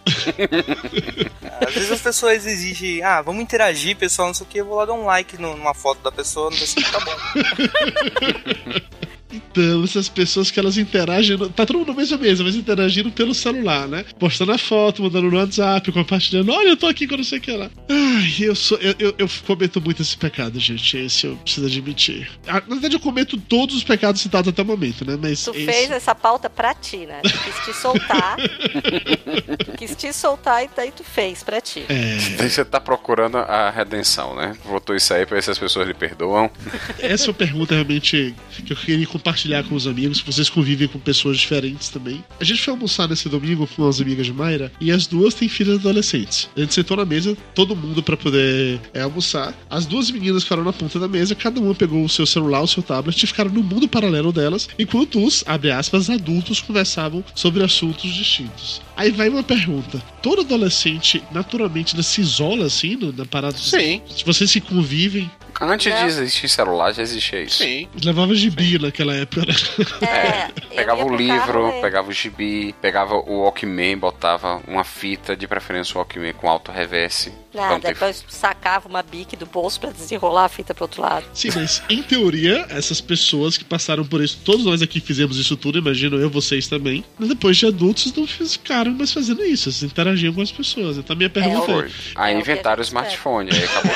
Às 1.67 1.75
vezes 1.75 1.93
as 1.93 2.01
pessoas 2.01 2.45
exigem, 2.47 3.03
ah, 3.03 3.21
vamos 3.23 3.43
interagir, 3.43 3.97
pessoal, 3.97 4.29
não 4.29 4.35
sei 4.35 4.47
o 4.47 4.49
que, 4.49 4.59
eu 4.59 4.65
vou 4.67 4.77
lá 4.77 4.85
dar 4.87 4.93
um 4.95 5.05
like 5.05 5.41
no- 5.41 5.57
numa 5.57 5.75
foto 5.75 6.01
da 6.03 6.11
pessoa, 6.11 6.51
não 6.51 6.57
sei 6.57 6.67
se 6.67 6.83
tá 6.91 6.99
bom. 7.01 7.15
Então, 9.35 9.85
essas 9.85 10.09
pessoas 10.09 10.51
que 10.51 10.59
elas 10.61 10.77
interagem. 10.79 11.37
no- 11.37 11.49
Tá 11.49 11.65
todo 11.67 11.79
mundo 11.79 11.89
na 11.89 11.95
mesma 11.95 12.17
mesa, 12.19 12.43
mas 12.45 12.55
interagindo 12.55 13.11
pelo 13.11 13.35
celular, 13.35 13.87
né? 13.89 14.05
Postando 14.19 14.53
a 14.53 14.59
foto, 14.59 15.03
mandando 15.03 15.31
no 15.31 15.37
WhatsApp, 15.37 15.91
compartilhando. 15.93 16.51
Olha, 16.53 16.69
eu 16.69 16.77
tô 16.77 16.87
aqui 16.87 17.07
com 17.07 17.17
não 17.17 17.25
sei 17.25 17.39
o 17.39 17.41
que 17.41 17.53
lá. 17.53 17.71
Ai, 17.89 18.35
eu 18.41 18.55
sou. 18.55 18.79
Eu, 18.79 18.95
eu, 18.99 19.15
eu 19.19 19.29
cometo 19.47 19.81
muito 19.81 20.03
esse 20.03 20.17
pecado, 20.17 20.59
gente. 20.61 20.97
Esse 20.97 21.27
eu 21.27 21.37
preciso 21.37 21.67
admitir. 21.67 22.31
Ah, 22.47 22.63
Na 22.67 22.75
verdade, 22.75 22.95
eu 22.97 23.01
cometo 23.01 23.37
todos 23.39 23.75
os 23.77 23.85
pecados 23.85 24.21
citados 24.21 24.49
até 24.49 24.63
o 24.63 24.65
momento, 24.65 25.05
né? 25.05 25.19
Mas. 25.21 25.43
Tu 25.45 25.51
esse- 25.51 25.65
fez 25.65 25.91
essa 25.91 26.15
pauta 26.15 26.49
pra 26.51 26.75
ti, 26.75 26.99
né? 26.99 27.21
Tu 27.23 27.31
quis 27.31 27.65
te 27.65 27.73
soltar. 27.81 28.37
quis 29.79 29.95
te 29.97 30.13
soltar 30.13 30.65
e 30.65 30.71
daí 30.75 30.91
tu 30.91 31.05
fez 31.05 31.43
pra 31.43 31.61
ti. 31.61 31.85
É. 31.89 32.17
Daí 32.37 32.51
você 32.51 32.65
tá 32.65 32.81
procurando 32.81 33.37
a 33.39 33.71
redenção, 33.71 34.35
né? 34.37 34.57
Votou 34.65 34.95
isso 34.95 35.13
aí 35.13 35.27
pra 35.27 35.37
ver 35.37 35.43
se 35.43 35.51
as 35.51 35.59
pessoas 35.59 35.87
lhe 35.87 35.95
perdoam. 35.95 36.51
Essa 36.99 37.25
é 37.27 37.29
uma 37.29 37.35
pergunta 37.35 37.75
realmente 37.75 38.35
que 38.67 38.73
eu 38.73 38.77
queria 38.77 39.03
compartilhar 39.25 39.65
com 39.65 39.75
os 39.75 39.87
amigos, 39.87 40.21
vocês 40.21 40.51
convivem 40.51 40.87
com 40.87 40.99
pessoas 40.99 41.39
diferentes 41.39 41.89
também. 41.89 42.23
A 42.39 42.45
gente 42.45 42.61
foi 42.61 42.75
almoçar 42.75 43.09
nesse 43.09 43.27
domingo 43.27 43.67
com 43.67 43.83
umas 43.83 43.99
amigas 43.99 44.27
de 44.27 44.35
Mayra 44.35 44.71
e 44.79 44.93
as 44.93 45.07
duas 45.07 45.33
têm 45.33 45.49
filhas 45.49 45.79
adolescentes. 45.79 46.51
A 46.55 46.61
gente 46.61 46.75
sentou 46.75 46.95
na 46.99 47.07
mesa, 47.07 47.35
todo 47.55 47.75
mundo 47.75 48.03
pra 48.03 48.19
poder 48.19 48.79
é, 48.93 49.01
almoçar. 49.01 49.55
As 49.71 49.87
duas 49.87 50.11
meninas 50.11 50.43
ficaram 50.43 50.63
na 50.63 50.75
ponta 50.75 50.99
da 50.99 51.09
mesa, 51.09 51.35
cada 51.35 51.59
uma 51.59 51.75
pegou 51.75 52.05
o 52.05 52.09
seu 52.09 52.27
celular, 52.27 52.61
o 52.61 52.69
seu 52.69 52.83
tablet 52.83 53.23
e 53.23 53.27
ficaram 53.27 53.51
no 53.51 53.63
mundo 53.63 53.89
paralelo 53.89 54.31
delas, 54.31 54.69
enquanto 54.79 55.25
os, 55.25 55.43
abre 55.47 55.71
aspas, 55.71 56.11
adultos 56.11 56.61
conversavam 56.61 57.25
sobre 57.35 57.65
assuntos 57.65 58.13
distintos. 58.13 58.83
Aí 58.97 59.11
vai 59.11 59.29
uma 59.29 59.43
pergunta: 59.43 60.03
todo 60.23 60.43
adolescente 60.43 61.23
naturalmente 61.33 62.01
se 62.03 62.21
isola 62.21 62.67
assim 62.67 62.97
no- 62.97 63.13
na 63.13 63.25
parada? 63.25 63.57
Sim. 63.57 64.03
Se 64.09 64.25
vocês 64.25 64.51
se 64.51 64.61
convivem, 64.61 65.31
Antes 65.61 65.95
de 65.97 66.05
existir 66.07 66.49
celular, 66.49 66.93
já 66.93 67.01
existia 67.01 67.41
isso. 67.45 67.59
Sim. 67.63 67.87
Levava 68.03 68.35
gibi 68.35 68.77
naquela 68.77 69.15
época, 69.15 69.47
né? 69.47 69.55
É, 70.03 70.49
Pegava 70.75 70.99
ia 70.99 71.07
o 71.07 71.15
livro, 71.17 71.73
pegava 71.81 72.09
o 72.09 72.13
gibi, 72.13 72.75
pegava 72.83 73.15
o 73.15 73.43
Walkman, 73.43 73.97
botava 73.97 74.61
uma 74.67 74.83
fita, 74.83 75.37
de 75.37 75.47
preferência 75.47 75.95
o 75.95 75.99
Walkman 75.99 76.33
com 76.33 76.49
alto 76.51 76.73
reverse. 76.73 77.33
Nada, 77.55 77.79
ter 77.79 77.93
depois 77.95 78.25
sacava 78.29 78.89
uma 78.89 79.01
bique 79.01 79.37
do 79.37 79.47
bolso 79.47 79.79
pra 79.79 79.91
desenrolar 79.93 80.47
a 80.47 80.49
fita 80.49 80.75
pro 80.75 80.85
outro 80.87 81.01
lado. 81.03 81.25
Sim, 81.33 81.51
mas 81.55 81.81
em 81.89 82.03
teoria, 82.03 82.67
essas 82.69 83.01
pessoas 83.01 83.57
que 83.57 83.65
passaram 83.65 84.05
por 84.05 84.21
isso, 84.21 84.41
todos 84.45 84.65
nós 84.67 84.83
aqui 84.83 84.99
fizemos 84.99 85.37
isso 85.39 85.57
tudo, 85.57 85.79
imagino 85.79 86.17
eu, 86.17 86.29
vocês 86.29 86.67
também. 86.67 87.05
Mas 87.17 87.29
depois 87.29 87.57
de 87.57 87.67
adultos, 87.67 88.13
não 88.13 88.27
ficaram 88.27 88.84
mais 88.93 89.13
fazendo 89.13 89.43
isso, 89.45 89.69
eles 89.69 89.83
interagiam 89.83 90.33
com 90.33 90.43
as 90.43 90.53
pessoas. 90.53 90.99
Então 90.99 91.15
a 91.15 91.17
minha 91.17 91.31
pergunta 91.31 91.71
é: 91.71 91.75
Foi. 91.75 91.91
Aí 92.15 92.39
inventaram 92.39 92.81
o 92.81 92.85
smartphone, 92.85 93.51
aí 93.53 93.65
acabou. 93.65 93.95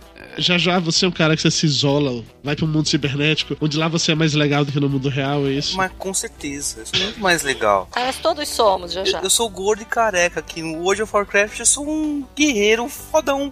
já 0.40 0.56
já 0.58 0.78
você 0.78 1.04
é 1.04 1.08
um 1.08 1.12
cara 1.12 1.36
que 1.36 1.42
você 1.42 1.50
se 1.50 1.66
isola, 1.66 2.24
vai 2.42 2.56
pro 2.56 2.66
mundo 2.66 2.88
cibernético, 2.88 3.56
onde 3.60 3.76
lá 3.76 3.88
você 3.88 4.12
é 4.12 4.14
mais 4.14 4.34
legal 4.34 4.64
do 4.64 4.72
que 4.72 4.80
no 4.80 4.88
mundo 4.88 5.08
real, 5.08 5.46
é 5.46 5.50
isso? 5.50 5.76
Mas 5.76 5.92
com 5.98 6.12
certeza, 6.14 6.82
isso 6.82 6.96
é 6.96 6.98
muito 6.98 7.20
mais 7.20 7.42
legal. 7.42 7.88
Ah, 7.92 8.04
mas 8.06 8.16
todos 8.16 8.48
somos, 8.48 8.92
já 8.92 9.04
já. 9.04 9.18
Eu, 9.18 9.24
eu 9.24 9.30
sou 9.30 9.48
gordo 9.48 9.82
e 9.82 9.84
careca 9.84 10.40
aqui 10.40 10.62
no 10.62 10.78
World 10.78 11.02
of 11.02 11.14
Warcraft, 11.14 11.58
eu 11.58 11.66
sou 11.66 11.88
um 11.88 12.24
guerreiro 12.36 12.88
fodão. 12.88 13.50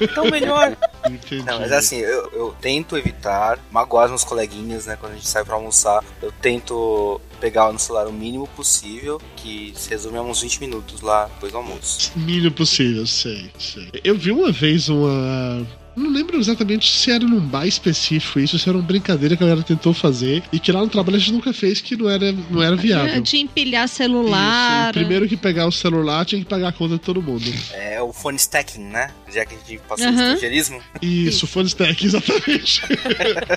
Então 0.00 0.24
melhor. 0.30 0.76
Não, 1.44 1.60
mas 1.60 1.72
assim, 1.72 1.96
eu, 1.98 2.30
eu 2.32 2.56
tento 2.60 2.96
evitar 2.96 3.58
magoar 3.70 4.06
os 4.06 4.10
meus 4.10 4.24
coleguinhas, 4.24 4.86
né? 4.86 4.96
Quando 4.96 5.12
a 5.12 5.14
gente 5.16 5.26
sai 5.26 5.44
pra 5.44 5.54
almoçar, 5.54 6.04
eu 6.22 6.32
tento 6.32 7.20
pegar 7.40 7.72
no 7.72 7.78
celular 7.78 8.06
o 8.06 8.12
mínimo 8.12 8.46
possível, 8.48 9.20
que 9.36 9.72
se 9.76 9.90
resume 9.90 10.18
a 10.18 10.22
uns 10.22 10.40
20 10.40 10.60
minutos 10.60 11.00
lá 11.00 11.26
depois 11.26 11.52
do 11.52 11.58
almoço. 11.58 12.12
Mínimo 12.16 12.52
possível, 12.52 13.06
sei, 13.06 13.50
sei. 13.58 13.88
Eu 14.02 14.16
vi 14.16 14.32
uma 14.32 14.50
vez 14.50 14.88
uma. 14.88 15.66
Não 15.96 16.10
lembro 16.10 16.36
exatamente 16.38 16.90
se 16.92 17.10
era 17.10 17.24
num 17.24 17.40
bar 17.40 17.66
específico 17.66 18.40
isso, 18.40 18.58
se 18.58 18.68
era 18.68 18.76
uma 18.76 18.84
brincadeira 18.84 19.36
que 19.36 19.44
a 19.44 19.46
galera 19.46 19.64
tentou 19.64 19.94
fazer 19.94 20.42
e 20.52 20.58
que 20.58 20.72
lá 20.72 20.80
no 20.80 20.88
trabalho 20.88 21.16
a 21.16 21.18
gente 21.20 21.32
nunca 21.32 21.52
fez 21.52 21.80
que 21.80 21.96
não 21.96 22.08
era, 22.10 22.32
não 22.50 22.62
era 22.62 22.74
viável. 22.76 23.20
De 23.22 23.36
empilhar 23.38 23.88
celular. 23.88 24.90
Isso, 24.90 24.92
primeiro 25.00 25.28
que 25.28 25.36
pegar 25.36 25.66
o 25.66 25.72
celular 25.72 26.24
tinha 26.24 26.40
que 26.42 26.48
pagar 26.48 26.68
a 26.68 26.72
conta 26.72 26.94
de 26.94 27.00
todo 27.00 27.22
mundo. 27.22 27.44
É 27.72 28.00
o 28.02 28.12
phone 28.12 28.36
stacking, 28.36 28.80
né? 28.84 29.10
Já 29.32 29.44
que 29.44 29.54
a 29.54 29.58
gente 29.58 29.80
passou 29.88 30.06
o 30.06 30.10
estrangeirismo. 30.10 30.80
Isso, 31.00 31.46
fone 31.46 31.68
stack, 31.68 32.04
exatamente. 32.04 32.82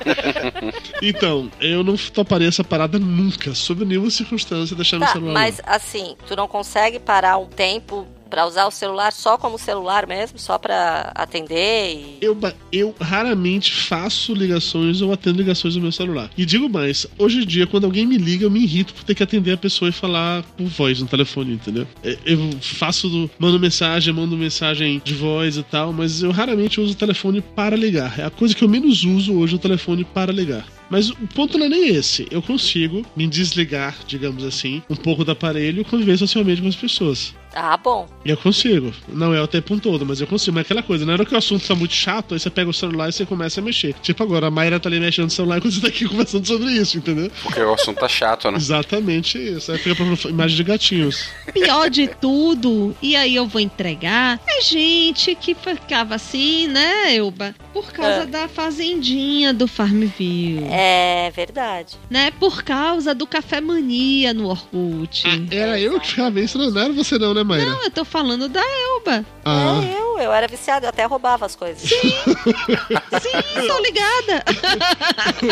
então, 1.01 1.51
eu 1.59 1.83
não 1.83 1.95
toparia 1.95 2.47
essa 2.47 2.63
parada 2.63 2.97
nunca, 2.99 3.53
sob 3.53 3.85
nenhuma 3.85 4.09
circunstância, 4.09 4.75
deixar 4.75 4.97
meu 4.99 5.07
Tá, 5.07 5.13
celular. 5.13 5.33
mas 5.33 5.57
lá. 5.59 5.75
assim, 5.75 6.15
tu 6.27 6.35
não 6.35 6.47
consegue 6.47 6.99
parar 6.99 7.37
um 7.37 7.45
tempo 7.45 8.07
pra 8.27 8.45
usar 8.45 8.65
o 8.65 8.71
celular 8.71 9.11
só 9.11 9.37
como 9.37 9.57
celular 9.57 10.07
mesmo, 10.07 10.37
só 10.39 10.57
pra 10.57 11.11
atender 11.15 11.95
e... 11.95 12.17
Eu, 12.21 12.37
eu 12.71 12.95
raramente 12.99 13.73
faço 13.73 14.33
ligações 14.33 15.01
ou 15.01 15.11
atendo 15.11 15.37
ligações 15.39 15.75
no 15.75 15.81
meu 15.81 15.91
celular. 15.91 16.29
E 16.37 16.45
digo 16.45 16.69
mais, 16.69 17.07
hoje 17.17 17.41
em 17.41 17.45
dia, 17.45 17.67
quando 17.67 17.85
alguém 17.85 18.05
me 18.05 18.17
liga, 18.17 18.45
eu 18.45 18.51
me 18.51 18.61
irrito 18.61 18.93
por 18.93 19.03
ter 19.03 19.15
que 19.15 19.23
atender 19.23 19.53
a 19.53 19.57
pessoa 19.57 19.89
e 19.89 19.91
falar 19.91 20.43
por 20.55 20.67
voz 20.67 21.01
no 21.01 21.07
telefone, 21.07 21.53
entendeu? 21.53 21.87
É, 22.03 22.17
Eu 22.25 22.51
faço, 22.61 23.09
do, 23.09 23.29
mando 23.39 23.59
mensagem, 23.59 24.13
mando 24.13 24.37
mensagem 24.37 25.01
de 25.03 25.13
voz 25.13 25.57
e 25.57 25.63
tal, 25.63 25.93
mas 25.93 26.21
eu 26.21 26.31
raramente 26.31 26.79
uso 26.79 26.93
o 26.93 26.97
telefone 26.97 27.41
para 27.41 27.75
ligar. 27.75 28.19
É 28.19 28.25
a 28.25 28.29
coisa 28.29 28.55
que 28.55 28.63
eu 28.63 28.69
menos 28.69 29.03
uso 29.03 29.37
hoje, 29.37 29.55
o 29.55 29.59
telefone 29.59 30.03
para 30.03 30.31
ligar. 30.31 30.65
Mas 30.89 31.09
o 31.09 31.15
ponto 31.35 31.57
não 31.57 31.65
é 31.65 31.69
nem 31.69 31.89
esse. 31.89 32.27
Eu 32.31 32.41
consigo 32.41 33.05
me 33.15 33.27
desligar, 33.27 33.95
digamos 34.07 34.43
assim, 34.43 34.81
um 34.89 34.95
pouco 34.95 35.25
do 35.25 35.31
aparelho 35.31 35.81
e 35.81 35.85
conviver 35.85 36.17
socialmente 36.17 36.61
com 36.61 36.67
as 36.67 36.75
pessoas. 36.75 37.35
Ah, 37.59 37.75
bom. 37.75 38.07
Eu 38.23 38.37
consigo. 38.37 38.93
Não 39.07 39.33
é 39.33 39.41
o 39.41 39.47
tempo 39.47 39.79
todo, 39.79 40.05
mas 40.05 40.21
eu 40.21 40.27
consigo. 40.27 40.53
Mas 40.55 40.65
aquela 40.65 40.83
coisa, 40.83 41.05
na 41.05 41.13
hora 41.13 41.25
que 41.25 41.33
o 41.33 41.37
assunto 41.37 41.67
tá 41.67 41.73
muito 41.73 41.93
chato, 41.93 42.35
aí 42.35 42.39
você 42.39 42.49
pega 42.51 42.69
o 42.69 42.73
celular 42.73 43.09
e 43.09 43.11
você 43.11 43.25
começa 43.25 43.59
a 43.59 43.63
mexer. 43.63 43.95
Tipo 44.01 44.21
agora, 44.23 44.47
a 44.47 44.51
Mayra 44.51 44.79
tá 44.79 44.87
ali 44.89 44.99
mexendo 44.99 45.25
no 45.25 45.31
celular 45.31 45.57
enquanto 45.57 45.73
você 45.73 45.81
tá 45.81 45.87
aqui 45.87 46.05
conversando 46.07 46.45
sobre 46.45 46.71
isso, 46.73 46.97
entendeu? 46.97 47.31
Porque 47.41 47.59
o 47.59 47.73
assunto 47.73 47.97
tá 47.99 48.07
chato, 48.07 48.51
né? 48.51 48.57
Exatamente 48.57 49.37
isso. 49.39 49.71
Aí 49.71 49.79
fica 49.79 49.95
pra 49.95 50.29
imagem 50.29 50.55
de 50.57 50.63
gatinhos. 50.63 51.29
Pior 51.51 51.89
de 51.89 52.07
tudo, 52.07 52.95
e 53.01 53.15
aí 53.15 53.35
eu 53.35 53.47
vou 53.47 53.59
entregar, 53.61 54.39
é 54.47 54.61
gente 54.61 55.33
que 55.35 55.55
ficava 55.55 56.15
assim, 56.15 56.67
né, 56.67 57.15
Elba? 57.15 57.55
Por 57.73 57.91
causa 57.91 58.23
É. 58.23 58.25
da 58.25 58.47
fazendinha 58.47 59.53
do 59.53 59.67
Farmville. 59.67 60.65
É 60.71 61.31
verdade. 61.35 61.95
Né? 62.09 62.31
Por 62.39 62.63
causa 62.63 63.13
do 63.15 63.25
Café 63.25 63.59
Mania 63.61 64.33
no 64.33 64.47
Orkut. 64.47 65.23
Era 65.51 65.79
eu 65.79 65.99
que 65.99 66.07
ficava 66.09 66.39
isso, 66.39 66.57
não, 66.57 66.69
não 66.71 66.81
era 66.81 66.93
você 66.93 67.17
não, 67.17 67.33
né, 67.33 67.43
Mayra? 67.47 67.65
Não, 67.65 67.83
eu 67.83 67.91
tô 67.91 68.05
falando 68.05 68.47
da 68.49 68.61
Elba. 68.61 69.25
Ah. 69.45 69.81
É, 69.83 69.99
eu, 69.99 70.19
eu 70.19 70.33
era 70.33 70.47
viciado, 70.47 70.85
eu 70.85 70.89
até 70.89 71.05
roubava 71.05 71.45
as 71.45 71.55
coisas. 71.55 71.87
Sim, 71.89 73.67
tô 73.67 73.79
ligada. 73.81 74.43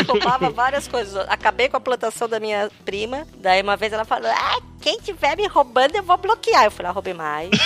roubava 0.06 0.50
várias 0.50 0.86
coisas. 0.86 1.16
Acabei 1.28 1.68
com 1.68 1.76
a 1.76 1.80
plantação 1.80 2.28
da 2.28 2.38
minha 2.38 2.70
prima. 2.84 3.26
Daí 3.38 3.62
uma 3.62 3.76
vez 3.76 3.92
ela 3.92 4.04
falou: 4.04 4.30
Ah, 4.30 4.58
quem 4.80 4.98
tiver 5.00 5.36
me 5.36 5.46
roubando, 5.46 5.96
eu 5.96 6.02
vou 6.02 6.16
bloquear. 6.16 6.64
Eu 6.64 6.70
falei, 6.70 6.90
ah, 6.90 6.92
roubei 6.92 7.14
mais. 7.14 7.50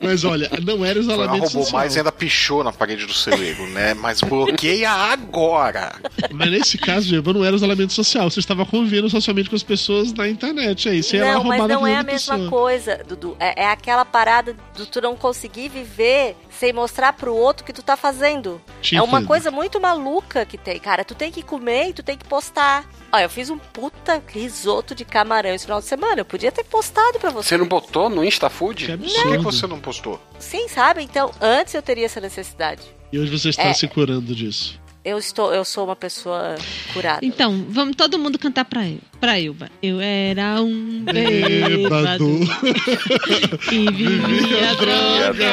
Mas 0.00 0.24
olha, 0.24 0.48
não 0.64 0.84
era 0.84 0.98
Ela 0.98 1.00
isolamento 1.00 1.42
roubou 1.42 1.62
social. 1.64 1.80
mais 1.80 1.94
e 1.94 1.98
ainda 1.98 2.12
pichou 2.12 2.62
na 2.62 2.72
parede 2.72 3.06
do 3.06 3.12
seu 3.12 3.32
ego, 3.32 3.66
né? 3.68 3.94
Mas 3.94 4.20
bloqueia 4.20 4.90
agora. 4.90 5.94
Mas 6.32 6.50
nesse 6.50 6.78
caso, 6.78 7.14
Eva, 7.16 7.32
não 7.32 7.44
era 7.44 7.56
isolamento 7.56 7.92
social. 7.92 8.30
Você 8.30 8.40
estava 8.40 8.64
convivendo 8.64 9.10
socialmente 9.10 9.50
com 9.50 9.56
as 9.56 9.62
pessoas 9.62 10.12
na 10.12 10.28
internet. 10.28 10.88
Aí 10.88 11.02
você 11.02 11.16
ia 11.16 11.24
lá 11.24 11.34
não, 11.34 11.44
mas 11.44 11.66
não 11.66 11.86
é 11.86 11.96
a 11.96 12.02
mesma 12.02 12.34
pessoa. 12.34 12.50
coisa, 12.50 13.02
Dudu. 13.06 13.36
É, 13.40 13.64
é 13.64 13.70
aquela 13.70 14.04
parada 14.04 14.56
do 14.76 14.86
tu 14.86 15.00
não 15.00 15.16
conseguir 15.16 15.68
viver 15.68 16.36
sem 16.50 16.72
mostrar 16.72 17.12
pro 17.12 17.34
outro 17.34 17.62
o 17.62 17.66
que 17.66 17.72
tu 17.72 17.82
tá 17.82 17.96
fazendo. 17.96 18.60
Te 18.80 18.96
é 18.96 19.02
uma 19.02 19.18
entendo. 19.18 19.26
coisa 19.26 19.50
muito 19.50 19.80
maluca 19.80 20.44
que 20.46 20.56
tem, 20.56 20.78
cara. 20.78 21.04
Tu 21.04 21.14
tem 21.14 21.32
que 21.32 21.42
comer 21.42 21.88
e 21.88 21.92
tu 21.92 22.02
tem 22.02 22.16
que 22.16 22.24
postar. 22.24 22.84
Ó, 23.12 23.18
eu 23.18 23.28
fiz 23.28 23.50
um 23.50 23.58
puta 23.58 24.20
risoto 24.36 24.94
de 24.94 25.04
camarão 25.04 25.50
esse 25.50 25.64
final 25.64 25.80
de 25.80 25.86
semana. 25.86 26.20
Eu 26.20 26.24
podia 26.24 26.52
ter 26.52 26.64
postado 26.64 27.18
pra 27.18 27.30
você. 27.30 27.48
Você 27.50 27.56
não 27.56 27.66
botou 27.66 28.08
no 28.08 28.24
InstaFood? 28.24 28.86
Que 28.86 28.96
Por 28.96 29.32
que 29.32 29.38
você 29.38 29.66
não 29.66 29.80
postou? 29.80 30.20
Sim, 30.38 30.68
sabe? 30.68 31.02
Então, 31.02 31.30
antes 31.40 31.74
eu 31.74 31.82
teria 31.82 32.06
essa 32.06 32.20
necessidade. 32.20 32.82
E 33.12 33.18
hoje 33.18 33.30
você 33.36 33.48
está 33.50 33.62
É. 33.64 33.72
se 33.72 33.86
curando 33.88 34.34
disso. 34.34 34.80
Eu 35.04 35.18
estou, 35.18 35.54
eu 35.54 35.64
sou 35.64 35.84
uma 35.84 35.94
pessoa 35.94 36.56
curada. 36.92 37.24
Então, 37.24 37.64
vamos 37.68 37.94
todo 37.94 38.18
mundo 38.18 38.38
cantar 38.40 38.64
pra 38.64 38.84
eu. 38.88 38.98
Pra 39.20 39.40
Elba. 39.40 39.70
Eu 39.82 40.00
era 40.00 40.60
um 40.60 41.04
Bêbado. 41.12 42.26
bêbado 42.28 42.40
e 43.72 43.90
vivia 43.92 44.74
droga. 44.74 45.46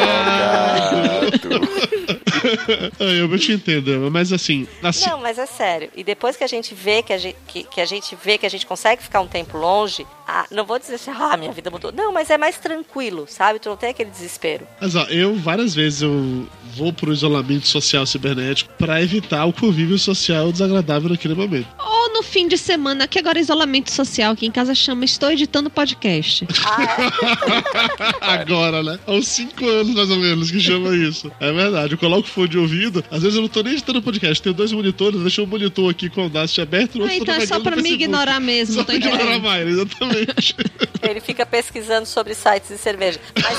Ah, 2.99 3.03
eu 3.03 3.39
te 3.39 3.53
entender, 3.53 3.97
mas 4.11 4.34
assim, 4.34 4.68
assim 4.82 5.09
Não, 5.09 5.20
mas 5.22 5.38
é 5.38 5.45
sério. 5.45 5.89
E 5.95 6.03
depois 6.03 6.36
que 6.36 6.43
a 6.43 6.47
gente 6.47 6.74
vê 6.76 7.01
que 7.01 7.14
a 7.14 7.18
gente, 7.18 7.38
que, 7.47 7.64
que 7.64 7.82
a 7.82 7.86
gente 7.86 8.18
vê 8.22 8.38
que 8.38 8.45
a 8.45 8.49
gente 8.49 8.66
consegue 8.66 9.01
ficar 9.01 9.22
um 9.22 9.28
tempo 9.28 9.57
longe, 9.57 10.05
ah, 10.28 10.45
não 10.51 10.66
vou 10.66 10.78
dizer 10.78 10.95
assim, 10.95 11.11
ah, 11.11 11.38
minha 11.38 11.51
vida 11.51 11.70
mudou. 11.72 11.91
Não, 11.91 12.11
mas 12.11 12.30
é 12.30 12.38
mais 12.38 12.57
tranquilo, 12.57 13.26
sabe? 13.30 13.59
Tu 13.59 13.70
não 13.70 13.78
tem 13.78 13.89
aquele 13.89 14.09
desespero. 14.09 14.68
Mas 14.82 14.95
ó, 14.95 15.03
eu 15.05 15.36
várias 15.36 15.74
vezes 15.74 16.01
eu 16.01 16.47
vou 16.76 16.91
pro 16.91 17.14
isolamento 17.14 17.68
social 17.68 18.05
cibernético 18.05 18.74
pra 18.78 19.01
evitar 19.01 19.45
o 19.45 19.53
convívio 19.53 19.97
social 19.97 20.51
desagradável 20.51 21.09
naquele 21.09 21.36
momento. 21.36 21.68
Ou 21.80 22.14
no 22.14 22.24
no 22.24 22.30
fim 22.30 22.47
de 22.47 22.57
semana, 22.57 23.05
que 23.05 23.20
agora 23.20 23.38
é 23.38 23.41
isolamento 23.54 23.91
social, 23.91 24.34
aqui 24.34 24.47
em 24.47 24.51
casa 24.51 24.74
chama 24.74 25.06
Estou 25.06 25.32
Editando 25.32 25.70
Podcast. 25.70 26.47
Agora, 28.20 28.82
né? 28.82 28.99
Há 29.06 29.12
uns 29.12 29.28
5 29.28 29.66
anos, 29.68 29.93
mais 29.93 30.10
ou 30.10 30.18
menos, 30.18 30.49
que 30.51 30.60
chama 30.60 30.95
isso. 30.95 31.32
É 31.39 31.51
verdade. 31.51 31.93
Eu 31.93 31.97
coloco 31.99 32.28
fone 32.28 32.47
de 32.49 32.58
ouvido. 32.58 33.04
Às 33.12 33.22
vezes 33.22 33.36
eu 33.36 33.41
não 33.43 33.49
tô 33.49 33.62
nem 33.62 33.74
editando 33.74 34.01
podcast. 34.01 34.41
Tenho 34.41 34.56
dois 34.56 34.72
monitores, 34.72 35.22
deixo 35.22 35.43
um 35.43 35.45
monitor 35.45 35.89
aqui 35.91 36.10
com 36.10 36.22
o 36.22 36.24
Audacity 36.26 36.62
aberto. 36.62 36.95
o 36.95 37.01
Ah, 37.01 37.04
outro 37.04 37.18
tô 37.18 37.24
então 37.24 37.36
é 37.36 37.45
só 37.45 37.60
pra 37.60 37.76
me 37.76 37.91
ignorar 37.91 38.39
mesmo, 38.39 38.74
Só 38.76 38.80
tô 38.82 38.86
pra 38.88 38.95
ignorar 38.95 39.22
entendendo. 39.24 39.43
mais, 39.43 39.68
exatamente. 39.68 40.56
Ele 41.04 41.20
fica 41.20 41.45
pesquisando 41.45 42.08
sobre 42.08 42.34
sites 42.34 42.70
de 42.70 42.78
cerveja. 42.78 43.20
Mas 43.36 43.58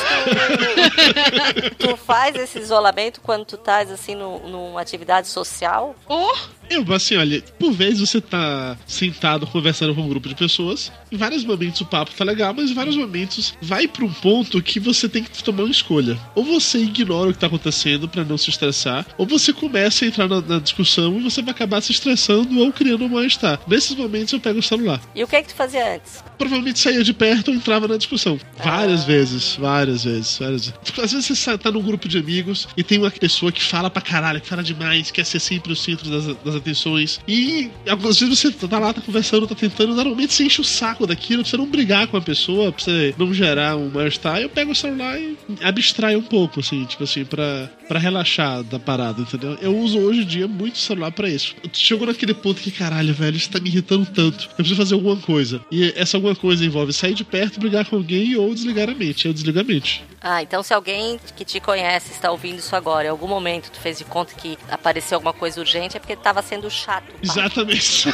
tu, 1.78 1.88
tu 1.88 1.96
faz 1.96 2.34
esse 2.34 2.58
isolamento 2.58 3.20
quando 3.20 3.44
tu 3.44 3.54
estás 3.56 3.90
assim 3.90 4.14
no, 4.16 4.40
numa 4.48 4.80
atividade 4.80 5.28
social? 5.28 5.94
Oh! 6.08 6.32
Eu, 6.70 6.84
assim, 6.92 7.16
olha, 7.16 7.42
por 7.58 7.72
vezes 7.72 8.00
você 8.00 8.20
tá 8.20 8.76
sentado 8.86 9.46
conversando 9.46 9.94
com 9.94 10.02
um 10.02 10.08
grupo 10.08 10.28
de 10.28 10.34
pessoas, 10.34 10.90
em 11.10 11.16
vários 11.16 11.44
momentos 11.44 11.80
o 11.80 11.86
papo 11.86 12.12
tá 12.14 12.24
legal, 12.24 12.54
mas 12.54 12.70
em 12.70 12.74
vários 12.74 12.96
momentos 12.96 13.54
vai 13.60 13.86
pra 13.86 14.04
um 14.04 14.12
ponto 14.12 14.62
que 14.62 14.80
você 14.80 15.08
tem 15.08 15.22
que 15.22 15.42
tomar 15.42 15.64
uma 15.64 15.70
escolha. 15.70 16.18
Ou 16.34 16.44
você 16.44 16.78
ignora 16.78 17.30
o 17.30 17.32
que 17.32 17.38
tá 17.38 17.46
acontecendo 17.46 18.08
pra 18.08 18.24
não 18.24 18.38
se 18.38 18.50
estressar, 18.50 19.06
ou 19.18 19.26
você 19.26 19.52
começa 19.52 20.04
a 20.04 20.08
entrar 20.08 20.28
na, 20.28 20.40
na 20.40 20.58
discussão 20.58 21.18
e 21.18 21.22
você 21.22 21.42
vai 21.42 21.52
acabar 21.52 21.80
se 21.80 21.92
estressando 21.92 22.58
ou 22.58 22.72
criando 22.72 23.04
um 23.04 23.08
mal-estar. 23.08 23.60
Nesses 23.66 23.94
momentos 23.96 24.32
eu 24.32 24.40
pego 24.40 24.58
o 24.58 24.62
celular. 24.62 25.00
E 25.14 25.22
o 25.22 25.28
que 25.28 25.36
é 25.36 25.42
que 25.42 25.48
tu 25.48 25.54
fazia 25.54 25.94
antes? 25.94 26.22
Provavelmente 26.38 26.78
saía 26.78 27.02
de 27.04 27.12
perto 27.12 27.48
ou 27.48 27.54
entrava 27.54 27.86
na 27.86 27.96
discussão. 27.96 28.38
Várias 28.62 29.04
vezes, 29.04 29.56
várias 29.56 30.04
vezes, 30.04 30.38
várias 30.38 30.66
vezes. 30.66 30.80
Tipo, 30.82 31.02
Às 31.02 31.12
vezes 31.12 31.26
você 31.38 31.58
tá 31.58 31.70
num 31.70 31.82
grupo 31.82 32.08
de 32.08 32.18
amigos 32.18 32.68
e 32.76 32.82
tem 32.82 32.98
uma 32.98 33.10
pessoa 33.10 33.52
que 33.52 33.62
fala 33.62 33.90
pra 33.90 34.02
caralho, 34.02 34.40
que 34.40 34.48
fala 34.48 34.62
demais, 34.62 35.10
quer 35.10 35.24
ser 35.24 35.40
sempre 35.40 35.72
o 35.72 35.76
centro 35.76 36.10
das, 36.10 36.36
das 36.44 36.53
atenções. 36.54 37.20
E 37.26 37.70
algumas 37.88 38.18
vezes 38.18 38.38
você 38.38 38.50
tá 38.50 38.78
lá, 38.78 38.92
tá 38.92 39.00
conversando, 39.00 39.46
tá 39.46 39.54
tentando, 39.54 39.94
normalmente 39.94 40.34
você 40.34 40.44
enche 40.44 40.60
o 40.60 40.64
saco 40.64 41.06
daquilo, 41.06 41.42
pra 41.42 41.50
você 41.50 41.56
não 41.56 41.66
brigar 41.66 42.06
com 42.06 42.16
a 42.16 42.20
pessoa, 42.20 42.72
pra 42.72 42.84
você 42.84 43.14
não 43.18 43.32
gerar 43.32 43.76
um 43.76 43.90
mal-estar. 43.90 44.40
Eu 44.40 44.48
pego 44.48 44.72
o 44.72 44.74
celular 44.74 45.18
e 45.18 45.36
abstraio 45.62 46.18
um 46.18 46.22
pouco, 46.22 46.60
assim, 46.60 46.84
tipo 46.84 47.04
assim, 47.04 47.24
pra, 47.24 47.70
pra 47.88 47.98
relaxar 47.98 48.62
da 48.62 48.78
parada, 48.78 49.20
entendeu? 49.20 49.56
Eu 49.60 49.76
uso 49.76 49.98
hoje 49.98 50.22
em 50.22 50.26
dia 50.26 50.48
muito 50.48 50.74
o 50.74 50.78
celular 50.78 51.10
pra 51.12 51.28
isso. 51.28 51.54
Chegou 51.72 52.06
naquele 52.06 52.34
ponto 52.34 52.60
que, 52.60 52.70
caralho, 52.70 53.12
velho, 53.14 53.36
isso 53.36 53.50
tá 53.50 53.60
me 53.60 53.68
irritando 53.68 54.06
tanto. 54.06 54.44
Eu 54.50 54.56
preciso 54.56 54.76
fazer 54.76 54.94
alguma 54.94 55.16
coisa. 55.16 55.60
E 55.70 55.92
essa 55.96 56.16
alguma 56.16 56.34
coisa 56.34 56.64
envolve 56.64 56.92
sair 56.92 57.14
de 57.14 57.24
perto, 57.24 57.60
brigar 57.60 57.84
com 57.84 57.96
alguém 57.96 58.36
ou 58.36 58.54
desligar 58.54 58.88
a 58.88 58.94
mente. 58.94 59.26
Eu 59.26 59.32
desligo 59.32 59.60
a 59.60 59.64
mente. 59.64 60.02
Ah, 60.26 60.42
então 60.42 60.62
se 60.62 60.72
alguém 60.72 61.20
que 61.36 61.44
te 61.44 61.60
conhece 61.60 62.12
está 62.12 62.30
ouvindo 62.30 62.58
isso 62.58 62.74
agora, 62.74 63.06
em 63.06 63.10
algum 63.10 63.28
momento 63.28 63.70
tu 63.70 63.78
fez 63.78 63.98
de 63.98 64.04
conta 64.04 64.32
que 64.34 64.56
apareceu 64.70 65.16
alguma 65.16 65.34
coisa 65.34 65.60
urgente, 65.60 65.98
é 65.98 66.00
porque 66.00 66.16
tava 66.16 66.40
sendo 66.44 66.70
chato. 66.70 67.06
Exatamente. 67.22 68.08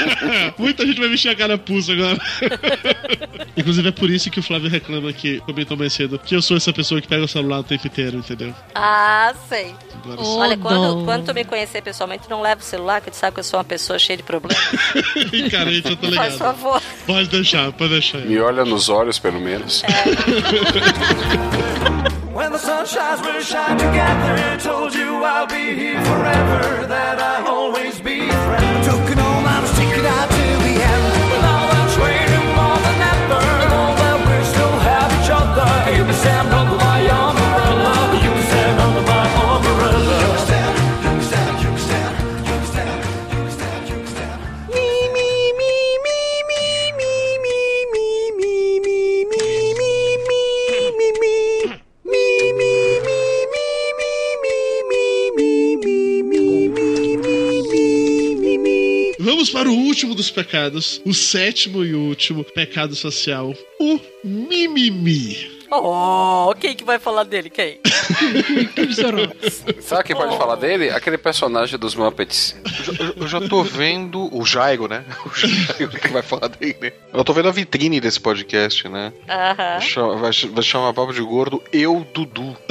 Muita 0.58 0.86
gente 0.86 1.00
vai 1.00 1.08
mexer 1.08 1.30
a 1.30 1.36
cara 1.36 1.56
pulso 1.56 1.92
agora. 1.92 2.18
Inclusive 3.56 3.88
é 3.88 3.92
por 3.92 4.10
isso 4.10 4.30
que 4.30 4.40
o 4.40 4.42
Flávio 4.42 4.68
reclama 4.68 5.12
que 5.12 5.40
comentou 5.40 5.76
mais 5.76 5.92
cedo 5.92 6.18
que 6.18 6.34
eu 6.34 6.42
sou 6.42 6.56
essa 6.56 6.72
pessoa 6.72 7.00
que 7.00 7.08
pega 7.08 7.24
o 7.24 7.28
celular 7.28 7.60
o 7.60 7.64
tempo 7.64 7.86
inteiro, 7.86 8.18
entendeu? 8.18 8.54
Ah, 8.74 9.34
sei. 9.48 9.74
Agora 10.04 10.20
Olha, 10.20 10.56
quando, 10.56 11.04
quando 11.04 11.26
tu 11.26 11.34
me 11.34 11.44
conhecer 11.44 11.82
pessoalmente, 11.82 12.28
não 12.28 12.42
leva 12.42 12.60
o 12.60 12.64
celular, 12.64 13.00
que 13.00 13.10
tu 13.10 13.16
sabe 13.16 13.34
que 13.34 13.40
eu 13.40 13.44
sou 13.44 13.58
uma 13.58 13.64
pessoa 13.64 13.98
cheia 13.98 14.16
de 14.16 14.22
problemas. 14.22 14.56
Ih, 15.32 15.50
Carente, 15.50 15.88
eu 15.88 15.96
tô 15.96 16.06
ligado. 16.06 16.26
Faz 16.26 16.38
favor. 16.38 16.82
Pode 17.06 17.28
deixar, 17.28 17.72
pode 17.72 17.90
deixar. 17.90 18.18
Me 18.18 18.38
olha 18.38 18.64
nos 18.64 18.88
olhos, 18.88 19.18
pelo 19.18 19.40
menos. 19.40 19.82
When 21.86 22.15
the 22.56 22.62
sun 22.62 22.86
shines, 22.86 23.20
we'll 23.20 23.40
shine 23.42 23.76
together. 23.76 24.58
Told 24.58 24.94
you 24.94 25.22
I'll 25.24 25.46
be 25.46 25.74
here 25.74 26.02
forever, 26.04 26.86
that 26.86 27.18
I'll 27.18 27.54
always 27.54 28.00
be 28.00 28.35
pecados, 60.36 61.00
o 61.02 61.14
sétimo 61.14 61.82
e 61.82 61.94
último 61.94 62.44
pecado 62.44 62.94
social, 62.94 63.54
o 63.80 63.98
mimimi. 64.22 65.55
Oh, 65.70 66.54
quem 66.58 66.74
que 66.76 66.84
vai 66.84 66.98
falar 66.98 67.24
dele? 67.24 67.50
Quem? 67.50 67.80
Sabe 69.80 70.04
quem 70.04 70.16
pode 70.16 70.36
falar 70.36 70.54
dele? 70.56 70.90
Aquele 70.90 71.18
personagem 71.18 71.78
dos 71.78 71.94
Muppets. 71.94 72.54
Eu 73.16 73.26
já 73.26 73.40
tô 73.40 73.62
vendo 73.62 74.28
o 74.34 74.44
Jaigo, 74.44 74.86
né? 74.88 75.04
O 75.26 75.30
Jaigo 75.34 75.98
que 75.98 76.08
vai 76.08 76.22
falar 76.22 76.48
dele, 76.48 76.76
né? 76.80 76.92
Eu 77.12 77.24
tô 77.24 77.32
vendo 77.32 77.48
a 77.48 77.52
vitrine 77.52 78.00
desse 78.00 78.20
podcast, 78.20 78.88
né? 78.88 79.12
Aham. 79.28 79.80
Chama- 79.80 80.16
Vai, 80.16 80.30
vai 80.32 80.62
chamar 80.62 80.92
Papo 80.94 81.12
de 81.12 81.20
Gordo 81.20 81.62
Eu 81.72 82.06
Dudu. 82.14 82.56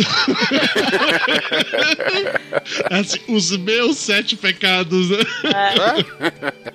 Assim, 2.89 3.20
os 3.28 3.52
meus 3.58 3.98
sete 3.98 4.36
pecados, 4.36 5.10
né? 5.10 5.18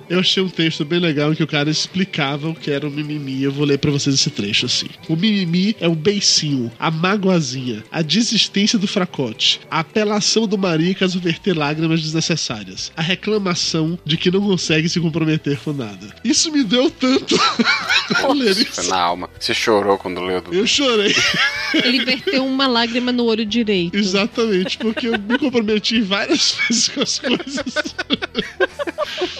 Eu 0.09 0.19
achei 0.19 0.41
um 0.43 0.49
texto 0.49 0.83
bem 0.85 0.99
legal 0.99 1.31
em 1.31 1.35
que 1.35 1.43
o 1.43 1.47
cara 1.47 1.69
explicava 1.69 2.47
o 2.49 2.55
que 2.55 2.71
era 2.71 2.87
o 2.87 2.91
mimimi. 2.91 3.43
Eu 3.43 3.51
vou 3.51 3.65
ler 3.65 3.77
pra 3.77 3.91
vocês 3.91 4.15
esse 4.15 4.29
trecho 4.29 4.65
assim. 4.65 4.87
O 5.09 5.15
mimimi 5.15 5.75
é 5.79 5.87
o 5.87 5.95
beicinho, 6.11 6.69
a 6.77 6.91
magoazinha, 6.91 7.83
a 7.89 8.01
desistência 8.01 8.77
do 8.77 8.85
fracote, 8.85 9.61
a 9.71 9.79
apelação 9.79 10.45
do 10.45 10.57
marido 10.57 10.99
caso 10.99 11.21
verter 11.21 11.57
lágrimas 11.57 12.01
desnecessárias, 12.01 12.91
a 12.97 13.01
reclamação 13.01 13.97
de 14.03 14.17
que 14.17 14.29
não 14.29 14.41
consegue 14.41 14.89
se 14.89 14.99
comprometer 14.99 15.57
com 15.59 15.71
nada. 15.71 16.13
Isso 16.23 16.51
me 16.51 16.63
deu 16.63 16.91
tanto. 16.91 17.39
ao 18.21 18.33
ler 18.33 18.53
Foi 18.53 18.63
isso. 18.63 18.89
na 18.89 18.99
alma. 18.99 19.29
Você 19.39 19.53
chorou 19.53 19.97
quando 19.97 20.19
leu 20.21 20.41
do. 20.41 20.53
Eu 20.53 20.67
chorei. 20.67 21.15
Ele 21.73 22.03
verteu 22.03 22.45
uma 22.45 22.67
lágrima 22.67 23.11
no 23.11 23.23
olho 23.25 23.45
direito. 23.45 23.95
Exatamente, 23.95 24.77
porque 24.77 25.07
eu 25.07 25.17
me 25.17 25.37
comprometi 25.37 26.01
várias 26.01 26.57
vezes 26.67 26.89
com 26.89 27.01
as 27.01 27.19
coisas. 27.19 27.95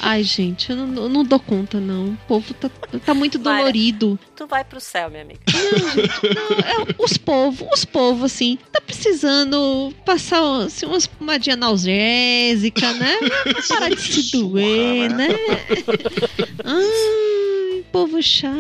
Ai, 0.02 0.24
gente, 0.24 0.70
eu 0.70 0.76
não, 0.76 1.04
eu 1.04 1.10
não 1.10 1.24
dou 1.24 1.40
conta, 1.40 1.80
não. 1.80 2.10
O 2.10 2.18
povo 2.28 2.54
tá, 2.54 2.70
tá 3.06 3.14
muito 3.14 3.38
dolorido. 3.38 4.18
Tu 4.42 4.48
vai 4.48 4.64
pro 4.64 4.82
céu, 4.82 5.08
minha 5.08 5.22
amiga. 5.22 5.40
É, 5.46 6.96
os 6.98 7.16
povos, 7.16 7.68
os 7.72 7.86
povos, 7.86 8.24
assim, 8.24 8.58
tá 8.72 8.82
precisando 8.82 9.94
passar 10.04 10.42
assim, 10.64 10.88
umas 10.88 11.06
pomadinha 11.06 11.54
analgésica, 11.54 12.92
né? 12.94 13.20
Parar 13.70 13.90
de 13.90 14.02
se 14.02 14.32
doer, 14.32 15.12
né? 15.14 15.28
Ai, 16.66 17.84
povo 17.92 18.20
chato. 18.24 18.52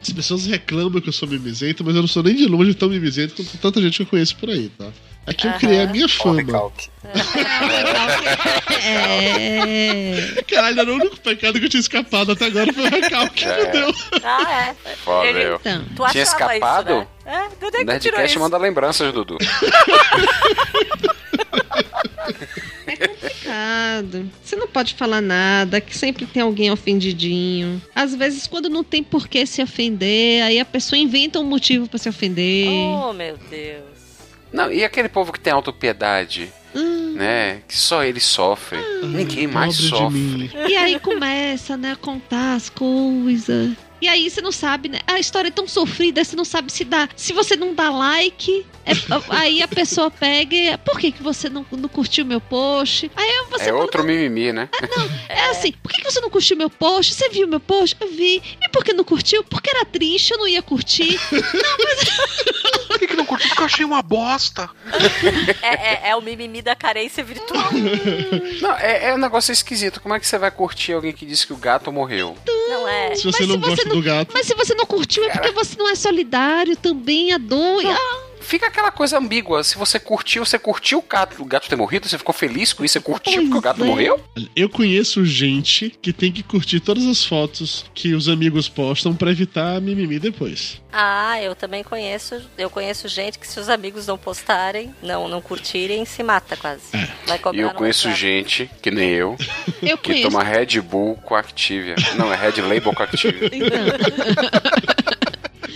As 0.00 0.10
pessoas 0.10 0.46
reclamam 0.46 1.02
que 1.02 1.10
eu 1.10 1.12
sou 1.12 1.28
mimizento, 1.28 1.84
mas 1.84 1.94
eu 1.94 2.00
não 2.00 2.08
sou 2.08 2.22
nem 2.22 2.34
de 2.34 2.46
longe 2.46 2.72
tão 2.72 2.88
mimizento 2.88 3.34
quanto 3.34 3.58
tanta 3.58 3.82
gente 3.82 3.96
que 3.96 4.02
eu 4.04 4.06
conheço 4.06 4.36
por 4.36 4.48
aí, 4.48 4.70
tá? 4.70 4.90
Aqui 5.26 5.46
eu 5.46 5.52
criei 5.54 5.82
a 5.82 5.86
minha 5.86 6.08
fama. 6.08 6.42
É. 8.82 10.42
Caralho, 10.48 10.80
era 10.80 10.90
o 10.90 10.94
único 10.94 11.20
pecado 11.20 11.58
que 11.58 11.66
eu 11.66 11.68
tinha 11.68 11.80
escapado 11.80 12.32
até 12.32 12.46
agora 12.46 12.72
foi 12.72 12.84
o 12.86 12.90
recalque, 12.90 13.44
É. 13.44 13.56
meu 13.56 13.70
Deus. 13.72 14.08
Ah, 14.24 14.74
é. 14.84 14.96
Foda, 14.96 15.26
Ele-. 15.28 15.54
Então. 15.54 15.84
Tu 15.96 16.06
Tinha 16.12 16.22
escapado? 16.22 16.90
Isso, 16.92 16.98
né? 17.00 17.06
É, 17.26 17.66
onde 17.66 17.76
é 17.76 17.78
que 17.80 17.84
Nerdcast 17.84 18.26
isso? 18.30 18.40
manda 18.40 18.56
lembranças, 18.58 19.12
Dudu. 19.12 19.38
complicado. 22.98 24.30
Você 24.42 24.56
não 24.56 24.66
pode 24.68 24.94
falar 24.94 25.20
nada, 25.20 25.80
que 25.80 25.96
sempre 25.96 26.26
tem 26.26 26.42
alguém 26.42 26.70
ofendidinho. 26.70 27.80
Às 27.94 28.14
vezes, 28.14 28.46
quando 28.46 28.68
não 28.68 28.82
tem 28.84 29.02
por 29.02 29.28
que 29.28 29.44
se 29.46 29.62
ofender, 29.62 30.42
aí 30.42 30.58
a 30.60 30.64
pessoa 30.64 30.98
inventa 30.98 31.38
um 31.38 31.44
motivo 31.44 31.88
pra 31.88 31.98
se 31.98 32.08
ofender. 32.08 32.68
Oh, 32.68 33.12
meu 33.12 33.36
Deus. 33.48 33.99
Não, 34.52 34.70
e 34.72 34.84
aquele 34.84 35.08
povo 35.08 35.32
que 35.32 35.40
tem 35.40 35.52
autopiedade, 35.52 36.52
Hum. 36.74 37.14
né? 37.16 37.62
Que 37.66 37.76
só 37.76 38.04
ele 38.04 38.20
sofre. 38.20 38.78
Ninguém 39.02 39.46
mais 39.46 39.76
pobre 39.90 40.48
sofre. 40.48 40.50
E 40.68 40.76
aí 40.76 40.98
começa, 41.00 41.76
né, 41.76 41.92
a 41.92 41.96
contar 41.96 42.54
as 42.54 42.68
coisas. 42.68 43.70
E 44.00 44.08
aí 44.08 44.28
você 44.30 44.40
não 44.40 44.52
sabe, 44.52 44.88
né? 44.88 44.98
A 45.06 45.18
história 45.18 45.48
é 45.48 45.50
tão 45.50 45.66
sofrida, 45.68 46.24
você 46.24 46.34
não 46.36 46.44
sabe 46.44 46.72
se 46.72 46.84
dá. 46.84 47.08
Se 47.16 47.32
você 47.32 47.54
não 47.56 47.74
dá 47.74 47.90
like, 47.90 48.64
é- 48.86 48.92
aí 49.36 49.62
a 49.62 49.68
pessoa 49.68 50.10
pega. 50.10 50.54
e, 50.56 50.76
Por 50.78 50.98
que, 50.98 51.12
que 51.12 51.22
você 51.22 51.48
não, 51.48 51.64
não 51.70 51.88
curtiu 51.88 52.24
meu 52.24 52.40
post? 52.40 53.10
Aí 53.16 53.44
você 53.50 53.64
É 53.64 53.66
fala, 53.66 53.78
outro 53.80 54.02
mimimi, 54.04 54.52
né? 54.52 54.68
É 55.28 55.50
assim, 55.50 55.72
por 55.82 55.92
que 55.92 56.02
que 56.02 56.10
você 56.10 56.20
não 56.20 56.30
curtiu 56.30 56.56
meu 56.56 56.68
post? 56.70 57.14
Você 57.14 57.28
viu 57.28 57.46
meu 57.46 57.60
post? 57.60 57.96
Eu 58.00 58.08
vi. 58.10 58.42
E 58.64 58.68
por 58.70 58.84
que 58.84 58.92
não 58.92 59.04
curtiu? 59.04 59.42
Porque 59.44 59.70
era 59.70 59.84
triste, 59.84 60.30
eu 60.32 60.38
não 60.38 60.48
ia 60.48 60.60
curtir. 60.62 61.18
não, 61.32 61.40
mas. 61.84 62.98
que, 62.98 63.06
que 63.06 63.14
não 63.16 63.24
curti? 63.24 63.48
Porque 63.48 63.62
eu 63.62 63.66
achei 63.66 63.84
uma 63.84 64.02
bosta. 64.02 64.68
É, 65.62 65.68
é- 66.06 66.10
é 66.10 66.16
o 66.16 66.20
mimimi 66.20 66.62
da 66.62 66.74
carência 66.74 67.22
virtual. 67.22 67.70
Não, 68.60 68.72
é, 68.76 69.08
é 69.08 69.14
um 69.14 69.18
negócio 69.18 69.52
esquisito. 69.52 70.00
Como 70.00 70.14
é 70.14 70.20
que 70.20 70.26
você 70.26 70.38
vai 70.38 70.50
curtir 70.50 70.92
alguém 70.92 71.12
que 71.12 71.24
disse 71.26 71.46
que 71.46 71.52
o 71.52 71.56
gato 71.56 71.90
morreu? 71.92 72.36
Não 72.68 72.86
é. 72.88 73.14
Se 73.14 73.24
você 73.24 73.46
não 73.46 73.58
gosta 73.58 73.88
do 73.94 74.02
gato. 74.02 74.30
Mas 74.32 74.46
se 74.46 74.54
você 74.54 74.74
não 74.74 74.86
curtiu, 74.86 75.24
é 75.24 75.30
porque 75.30 75.50
você 75.50 75.76
não 75.76 75.88
é 75.88 75.94
solidário 75.94 76.76
também, 76.76 77.32
a 77.32 77.38
dor. 77.38 77.82
Ah, 77.86 78.29
Fica 78.40 78.66
aquela 78.66 78.90
coisa 78.90 79.18
ambígua. 79.18 79.62
Se 79.62 79.76
você 79.76 79.98
curtiu, 79.98 80.44
você 80.44 80.58
curtiu 80.58 80.98
o 80.98 81.02
gato, 81.02 81.40
o 81.40 81.44
gato 81.44 81.68
ter 81.68 81.76
morrido, 81.76 82.08
você 82.08 82.18
ficou 82.18 82.34
feliz 82.34 82.72
com 82.72 82.84
isso, 82.84 82.94
você 82.94 83.00
curtiu 83.00 83.42
porque 83.42 83.58
o 83.58 83.60
gato 83.60 83.84
morreu? 83.84 84.20
Eu 84.56 84.68
conheço 84.68 85.24
gente 85.24 85.90
que 86.02 86.12
tem 86.12 86.32
que 86.32 86.42
curtir 86.42 86.80
todas 86.80 87.06
as 87.06 87.24
fotos 87.24 87.84
que 87.94 88.12
os 88.14 88.28
amigos 88.28 88.68
postam 88.68 89.14
pra 89.14 89.30
evitar 89.30 89.80
mimimi 89.80 90.18
depois. 90.18 90.80
Ah, 90.92 91.40
eu 91.40 91.54
também 91.54 91.84
conheço. 91.84 92.40
Eu 92.58 92.68
conheço 92.68 93.06
gente 93.06 93.38
que 93.38 93.46
se 93.46 93.60
os 93.60 93.68
amigos 93.68 94.06
não 94.06 94.18
postarem, 94.18 94.92
não, 95.02 95.28
não 95.28 95.40
curtirem, 95.40 96.04
se 96.04 96.22
mata 96.22 96.56
quase. 96.56 96.82
Vai 97.26 97.38
cobrar 97.38 97.58
E 97.58 97.62
eu 97.62 97.70
conheço 97.70 98.10
gente, 98.12 98.68
que 98.82 98.90
nem 98.90 99.10
eu, 99.10 99.36
Eu 99.82 99.96
que 99.96 100.12
conheço. 100.12 100.30
toma 100.30 100.42
Red 100.42 100.80
Bull 100.80 101.16
com 101.16 101.34
Activia. 101.34 101.94
Não, 102.16 102.32
é 102.32 102.36
Red 102.36 102.60
Label 102.60 102.92
com 102.92 103.02
Activia. 103.02 103.50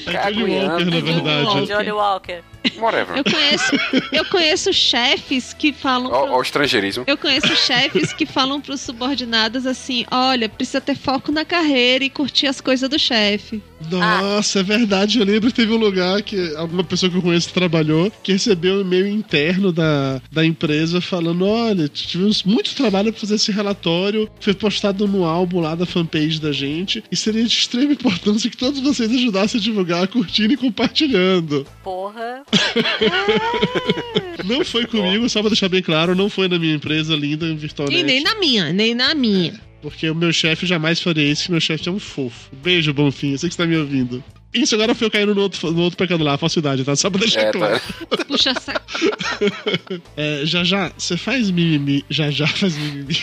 É 0.06 0.32
Johnny 0.32 0.54
Walker, 0.58 0.84
na 0.84 1.00
verdade. 1.00 1.66
Johnny 1.66 1.92
Walker. 1.92 2.42
Whatever. 2.78 3.18
Eu 3.18 3.24
conheço, 3.24 3.72
eu 4.10 4.24
conheço 4.24 4.72
chefes 4.72 5.52
que 5.52 5.70
falam. 5.70 6.10
Ó, 6.10 6.26
pro- 6.26 6.36
o 6.36 6.40
estrangeirismo. 6.42 7.04
Eu 7.06 7.18
conheço 7.18 7.54
chefes 7.56 8.12
que 8.14 8.24
falam 8.24 8.58
pros 8.58 8.80
subordinados 8.80 9.66
assim: 9.66 10.06
olha, 10.10 10.48
precisa 10.48 10.80
ter 10.80 10.96
foco 10.96 11.30
na 11.30 11.44
carreira 11.44 12.04
e 12.04 12.08
curtir 12.10 12.46
as 12.46 12.62
coisas 12.62 12.88
do 12.88 12.98
chefe. 12.98 13.62
Nossa, 13.90 14.60
é 14.60 14.62
verdade. 14.62 15.18
Eu 15.18 15.26
lembro 15.26 15.50
que 15.50 15.56
teve 15.56 15.74
um 15.74 15.76
lugar 15.76 16.22
que 16.22 16.56
alguma 16.56 16.82
pessoa 16.82 17.10
que 17.10 17.18
eu 17.18 17.22
conheço 17.22 17.52
trabalhou 17.52 18.10
que 18.22 18.32
recebeu 18.32 18.76
um 18.76 18.80
e-mail 18.80 19.08
interno 19.08 19.70
da, 19.70 20.22
da 20.32 20.42
empresa 20.44 21.02
falando: 21.02 21.46
olha, 21.46 21.86
tivemos 21.86 22.42
muito 22.44 22.74
trabalho 22.74 23.12
pra 23.12 23.20
fazer 23.20 23.34
esse 23.34 23.52
relatório. 23.52 24.26
Foi 24.40 24.54
postado 24.54 25.06
no 25.06 25.24
álbum 25.26 25.60
lá 25.60 25.74
da 25.74 25.84
fanpage 25.84 26.40
da 26.40 26.50
gente. 26.50 27.04
E 27.12 27.16
seria 27.16 27.42
de 27.44 27.52
extrema 27.52 27.92
importância 27.92 28.48
que 28.48 28.56
todos 28.56 28.80
vocês 28.80 29.10
ajudassem 29.12 29.60
a 29.60 29.62
divulgar, 29.62 29.93
curtindo 30.06 30.52
e 30.54 30.56
compartilhando. 30.56 31.66
Porra. 31.82 32.42
Não 34.44 34.64
foi 34.64 34.86
comigo, 34.86 35.28
só 35.28 35.40
pra 35.40 35.48
deixar 35.50 35.68
bem 35.68 35.80
claro, 35.82 36.14
não 36.14 36.28
foi 36.28 36.48
na 36.48 36.58
minha 36.58 36.74
empresa 36.74 37.14
linda 37.16 37.54
Virtualnet. 37.54 37.98
E 38.00 38.02
nem 38.02 38.22
na 38.22 38.34
minha, 38.34 38.72
nem 38.72 38.94
na 38.94 39.14
minha. 39.14 39.58
Porque 39.80 40.08
o 40.10 40.14
meu 40.14 40.32
chefe 40.32 40.66
jamais 40.66 41.00
faria 41.00 41.24
isso, 41.30 41.44
que 41.44 41.50
meu 41.50 41.60
chefe 41.60 41.88
é 41.88 41.92
um 41.92 41.98
fofo. 41.98 42.50
Beijo, 42.62 42.92
Bonfim, 42.92 43.32
eu 43.32 43.38
sei 43.38 43.48
que 43.48 43.54
você 43.54 43.62
tá 43.62 43.66
me 43.68 43.76
ouvindo. 43.76 44.22
Isso 44.52 44.74
agora 44.76 44.94
foi 44.94 45.06
eu 45.08 45.10
caindo 45.10 45.34
no 45.34 45.40
outro, 45.42 45.70
no 45.72 45.82
outro 45.82 45.96
pecado 45.96 46.22
lá, 46.22 46.34
a 46.34 46.38
falsidade, 46.38 46.84
tá? 46.84 46.94
Só 46.94 47.10
pra 47.10 47.20
deixar 47.20 47.40
É, 47.40 47.44
tá. 47.46 47.58
claro. 47.58 47.80
Puxa 48.28 48.54
saco. 48.54 48.84
É, 50.16 50.42
já 50.44 50.62
já, 50.62 50.92
você 50.96 51.16
faz 51.16 51.50
mimimi. 51.50 52.04
Já 52.08 52.30
já 52.30 52.46
faz 52.46 52.76
mimimi. 52.76 53.14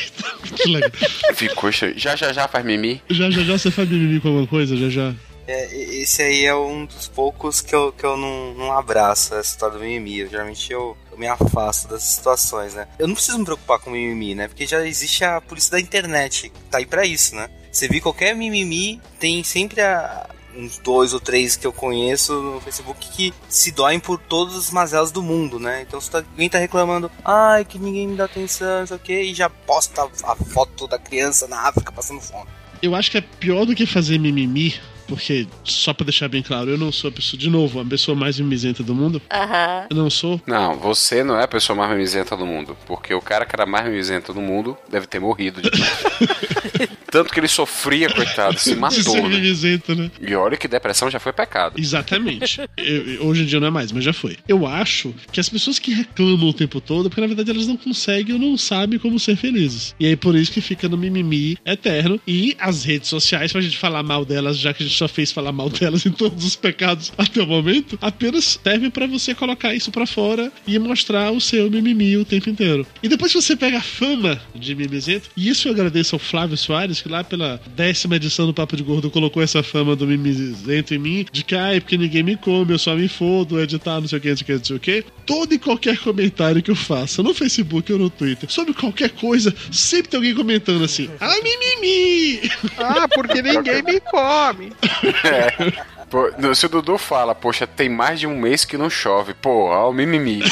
que 0.55 0.67
legal. 0.69 0.91
Ficou. 1.33 1.71
Já, 1.71 2.15
já, 2.15 2.33
já 2.33 2.47
faz 2.49 2.65
mimi. 2.65 3.01
Já 3.09 3.29
já 3.31 3.43
já 3.43 3.57
você 3.57 3.71
faz 3.71 3.87
mimimi 3.89 4.19
com 4.19 4.27
alguma 4.27 4.47
coisa? 4.47 4.75
Já 4.75 4.89
já. 4.89 5.15
É, 5.47 5.75
esse 5.75 6.21
aí 6.21 6.45
é 6.45 6.55
um 6.55 6.85
dos 6.85 7.07
poucos 7.07 7.61
que 7.61 7.73
eu, 7.75 7.91
que 7.91 8.05
eu 8.05 8.15
não, 8.15 8.53
não 8.53 8.71
abraço, 8.77 9.33
essa 9.35 9.51
história 9.53 9.77
do 9.77 9.83
mimimi. 9.83 10.19
Eu, 10.19 10.29
geralmente 10.29 10.71
eu, 10.71 10.95
eu 11.11 11.17
me 11.17 11.27
afasto 11.27 11.87
dessas 11.87 12.03
situações, 12.13 12.73
né? 12.73 12.87
Eu 12.99 13.07
não 13.07 13.15
preciso 13.15 13.39
me 13.39 13.45
preocupar 13.45 13.79
com 13.79 13.89
mimimi, 13.89 14.35
né? 14.35 14.47
Porque 14.47 14.65
já 14.65 14.85
existe 14.85 15.23
a 15.25 15.41
polícia 15.41 15.71
da 15.71 15.79
internet. 15.79 16.51
Tá 16.69 16.77
aí 16.77 16.85
pra 16.85 17.05
isso, 17.05 17.35
né? 17.35 17.49
Você 17.71 17.87
vê 17.87 17.99
qualquer 17.99 18.35
mimimi, 18.35 19.01
tem 19.19 19.43
sempre 19.43 19.81
a- 19.81 20.29
uns 20.53 20.77
dois 20.79 21.13
ou 21.13 21.19
três 21.21 21.55
que 21.55 21.65
eu 21.65 21.71
conheço 21.71 22.33
no 22.41 22.59
Facebook 22.59 23.09
que 23.09 23.33
se 23.47 23.71
doem 23.71 24.01
por 24.01 24.17
todas 24.19 24.55
as 24.57 24.69
mazelas 24.69 25.09
do 25.09 25.23
mundo, 25.23 25.57
né? 25.57 25.81
Então 25.81 25.99
se 26.01 26.11
tá- 26.11 26.17
alguém 26.17 26.49
tá 26.49 26.57
reclamando, 26.59 27.09
ai, 27.23 27.63
que 27.63 27.79
ninguém 27.79 28.09
me 28.09 28.17
dá 28.17 28.25
atenção, 28.25 28.81
não 28.81 28.87
sei 28.87 28.97
o 28.97 28.99
que, 28.99 29.21
e 29.21 29.33
já 29.33 29.49
posta 29.49 30.03
a 30.23 30.35
foto 30.35 30.87
da 30.87 30.99
criança 30.99 31.47
na 31.47 31.67
África 31.69 31.89
passando 31.91 32.19
fome. 32.19 32.49
Eu 32.81 32.95
acho 32.95 33.11
que 33.11 33.17
é 33.17 33.21
pior 33.21 33.65
do 33.65 33.75
que 33.75 33.85
fazer 33.85 34.17
mimimi, 34.17 34.73
porque, 35.07 35.45
só 35.63 35.93
pra 35.93 36.05
deixar 36.05 36.27
bem 36.29 36.41
claro, 36.41 36.69
eu 36.71 36.77
não 36.77 36.91
sou 36.91 37.09
a 37.09 37.11
pessoa, 37.11 37.39
de 37.39 37.49
novo, 37.49 37.81
a 37.81 37.85
pessoa 37.85 38.15
mais 38.15 38.39
mimizenta 38.39 38.81
do 38.81 38.95
mundo. 38.95 39.21
Aham. 39.31 39.87
Eu 39.89 39.95
não 39.95 40.09
sou. 40.09 40.41
Não, 40.47 40.77
você 40.77 41.23
não 41.23 41.37
é 41.37 41.43
a 41.43 41.47
pessoa 41.47 41.75
mais 41.75 41.91
mimizenta 41.91 42.35
do 42.35 42.45
mundo. 42.45 42.77
Porque 42.85 43.13
o 43.13 43.21
cara 43.21 43.45
que 43.45 43.55
era 43.55 43.65
mais 43.65 43.85
mimizenta 43.85 44.33
do 44.33 44.41
mundo 44.41 44.77
deve 44.89 45.05
ter 45.05 45.19
morrido 45.19 45.61
de 45.61 45.69
Tanto 47.11 47.31
que 47.33 47.39
ele 47.39 47.47
sofria, 47.47 48.09
coitado, 48.09 48.57
se 48.59 48.73
matou, 48.77 49.01
ser 49.03 49.21
né? 49.21 49.29
mimizento, 49.29 49.93
né? 49.93 50.09
E 50.21 50.33
olha 50.33 50.55
que 50.57 50.67
depressão 50.67 51.11
já 51.11 51.19
foi 51.19 51.33
pecado. 51.33 51.79
Exatamente. 51.79 52.59
Eu- 52.77 53.27
hoje 53.27 53.43
em 53.43 53.45
dia 53.45 53.59
não 53.59 53.67
é 53.67 53.71
mais, 53.71 53.91
mas 53.91 54.03
já 54.03 54.13
foi. 54.13 54.37
Eu 54.47 54.65
acho 54.65 55.13
que 55.31 55.39
as 55.39 55.49
pessoas 55.49 55.77
que 55.77 55.91
reclamam 55.93 56.49
o 56.49 56.53
tempo 56.53 56.79
todo, 56.81 57.07
é 57.07 57.09
porque 57.09 57.21
na 57.21 57.27
verdade 57.27 57.51
elas 57.51 57.67
não 57.67 57.77
conseguem 57.77 58.33
ou 58.35 58.39
não 58.41 58.57
sabem 58.57 58.97
como 58.97 59.19
ser 59.19 59.35
felizes. 59.35 59.93
E 59.99 60.05
aí 60.05 60.15
por 60.15 60.35
isso 60.35 60.51
que 60.51 60.61
fica 60.61 60.87
no 60.87 60.97
mimimi 60.97 61.57
eterno. 61.65 62.19
E 62.27 62.55
as 62.59 62.83
redes 62.83 63.09
sociais, 63.09 63.51
pra 63.51 63.61
gente 63.61 63.77
falar 63.77 64.03
mal 64.03 64.23
delas, 64.23 64.57
já 64.57 64.73
que 64.73 64.83
a 64.83 64.85
gente 64.85 64.97
só 64.97 65.07
fez 65.07 65.31
falar 65.31 65.51
mal 65.51 65.69
delas 65.69 66.05
em 66.05 66.11
todos 66.11 66.45
os 66.45 66.55
pecados 66.55 67.11
até 67.17 67.41
o 67.41 67.47
momento, 67.47 67.97
apenas 68.01 68.59
servem 68.63 68.89
pra 68.89 69.05
você 69.07 69.35
colocar 69.35 69.73
isso 69.73 69.91
pra 69.91 70.05
fora 70.05 70.51
e 70.65 70.77
mostrar 70.79 71.31
o 71.31 71.41
seu 71.41 71.69
mimimi 71.69 72.15
o 72.17 72.23
tempo 72.25 72.49
inteiro. 72.49 72.85
E 73.03 73.07
depois 73.09 73.31
que 73.33 73.41
você 73.41 73.55
pega 73.55 73.79
a 73.79 73.81
fama 73.81 74.39
de 74.55 74.73
mimizento, 74.75 75.29
e 75.35 75.49
isso 75.49 75.67
eu 75.67 75.73
agradeço 75.73 76.15
ao 76.15 76.19
Flávio 76.19 76.55
Soares, 76.57 77.00
que 77.01 77.09
lá 77.09 77.23
pela 77.23 77.59
décima 77.75 78.15
edição 78.15 78.45
do 78.45 78.53
Papo 78.53 78.75
de 78.75 78.83
Gordo 78.83 79.09
colocou 79.09 79.41
essa 79.41 79.63
fama 79.63 79.95
do 79.95 80.07
mimizento 80.07 80.93
em 80.93 80.97
mim, 80.97 81.25
de 81.31 81.43
que, 81.43 81.55
ai, 81.55 81.79
porque 81.79 81.97
ninguém 81.97 82.23
me 82.23 82.35
come, 82.35 82.73
eu 82.73 82.79
só 82.79 82.95
me 82.95 83.07
fodo, 83.07 83.59
editar, 83.59 83.99
não 83.99 84.07
sei 84.07 84.17
o 84.17 84.21
que, 84.21 84.29
não 84.29 84.37
sei 84.37 84.43
o 84.43 84.45
que, 84.45 84.53
não 84.53 84.63
sei 84.63 84.75
o 84.75 84.79
que. 84.79 85.05
Todo 85.25 85.53
e 85.53 85.59
qualquer 85.59 85.97
comentário 85.97 86.61
que 86.61 86.71
eu 86.71 86.75
faça, 86.75 87.23
no 87.23 87.33
Facebook 87.33 87.91
ou 87.91 87.99
no 87.99 88.09
Twitter, 88.09 88.49
sobre 88.49 88.73
qualquer 88.73 89.09
coisa, 89.09 89.53
sempre 89.71 90.09
tem 90.09 90.17
alguém 90.17 90.35
comentando 90.35 90.83
assim, 90.83 91.09
ah, 91.19 91.35
mimimi! 91.43 92.49
Ah, 92.77 93.07
porque 93.07 93.41
ninguém 93.41 93.83
me 93.83 93.99
come. 94.01 94.71
É. 95.23 96.00
Pô, 96.11 96.29
se 96.53 96.65
o 96.65 96.69
Dudu 96.69 96.97
fala, 96.97 97.33
poxa, 97.33 97.65
tem 97.65 97.87
mais 97.87 98.19
de 98.19 98.27
um 98.27 98.37
mês 98.37 98.65
que 98.65 98.77
não 98.77 98.89
chove, 98.89 99.33
pô, 99.33 99.67
ó, 99.69 99.89
o 99.89 99.93
mimimi, 99.93 100.41
pô. 100.41 100.47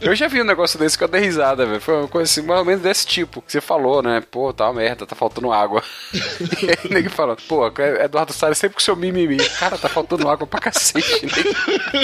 Eu 0.00 0.14
já 0.14 0.28
vi 0.28 0.40
um 0.40 0.46
negócio 0.46 0.78
desse 0.78 0.96
que 0.96 1.04
eu 1.04 1.08
dei 1.08 1.20
risada, 1.20 1.66
velho. 1.66 1.80
Foi 1.80 1.94
uma 1.94 2.08
coisa 2.08 2.30
assim, 2.30 2.46
mais 2.46 2.60
ou 2.60 2.64
menos 2.64 2.80
desse 2.82 3.06
tipo. 3.06 3.42
Que 3.42 3.52
você 3.52 3.60
falou, 3.60 4.02
né? 4.02 4.22
Pô, 4.30 4.50
tá 4.52 4.64
uma 4.66 4.80
merda, 4.80 5.06
tá 5.06 5.14
faltando 5.14 5.52
água. 5.52 5.82
E 6.62 6.70
aí 6.70 6.78
o 6.90 6.94
nego 6.94 7.10
fala, 7.10 7.36
pô, 7.48 7.66
Eduardo 8.02 8.32
Salles 8.32 8.56
sempre 8.56 8.76
com 8.76 8.80
seu 8.80 8.96
mimimi. 8.96 9.36
Cara, 9.58 9.76
tá 9.76 9.88
faltando 9.88 10.28
água 10.28 10.46
pra 10.46 10.60
cacete. 10.60 11.26
nego. 11.26 11.54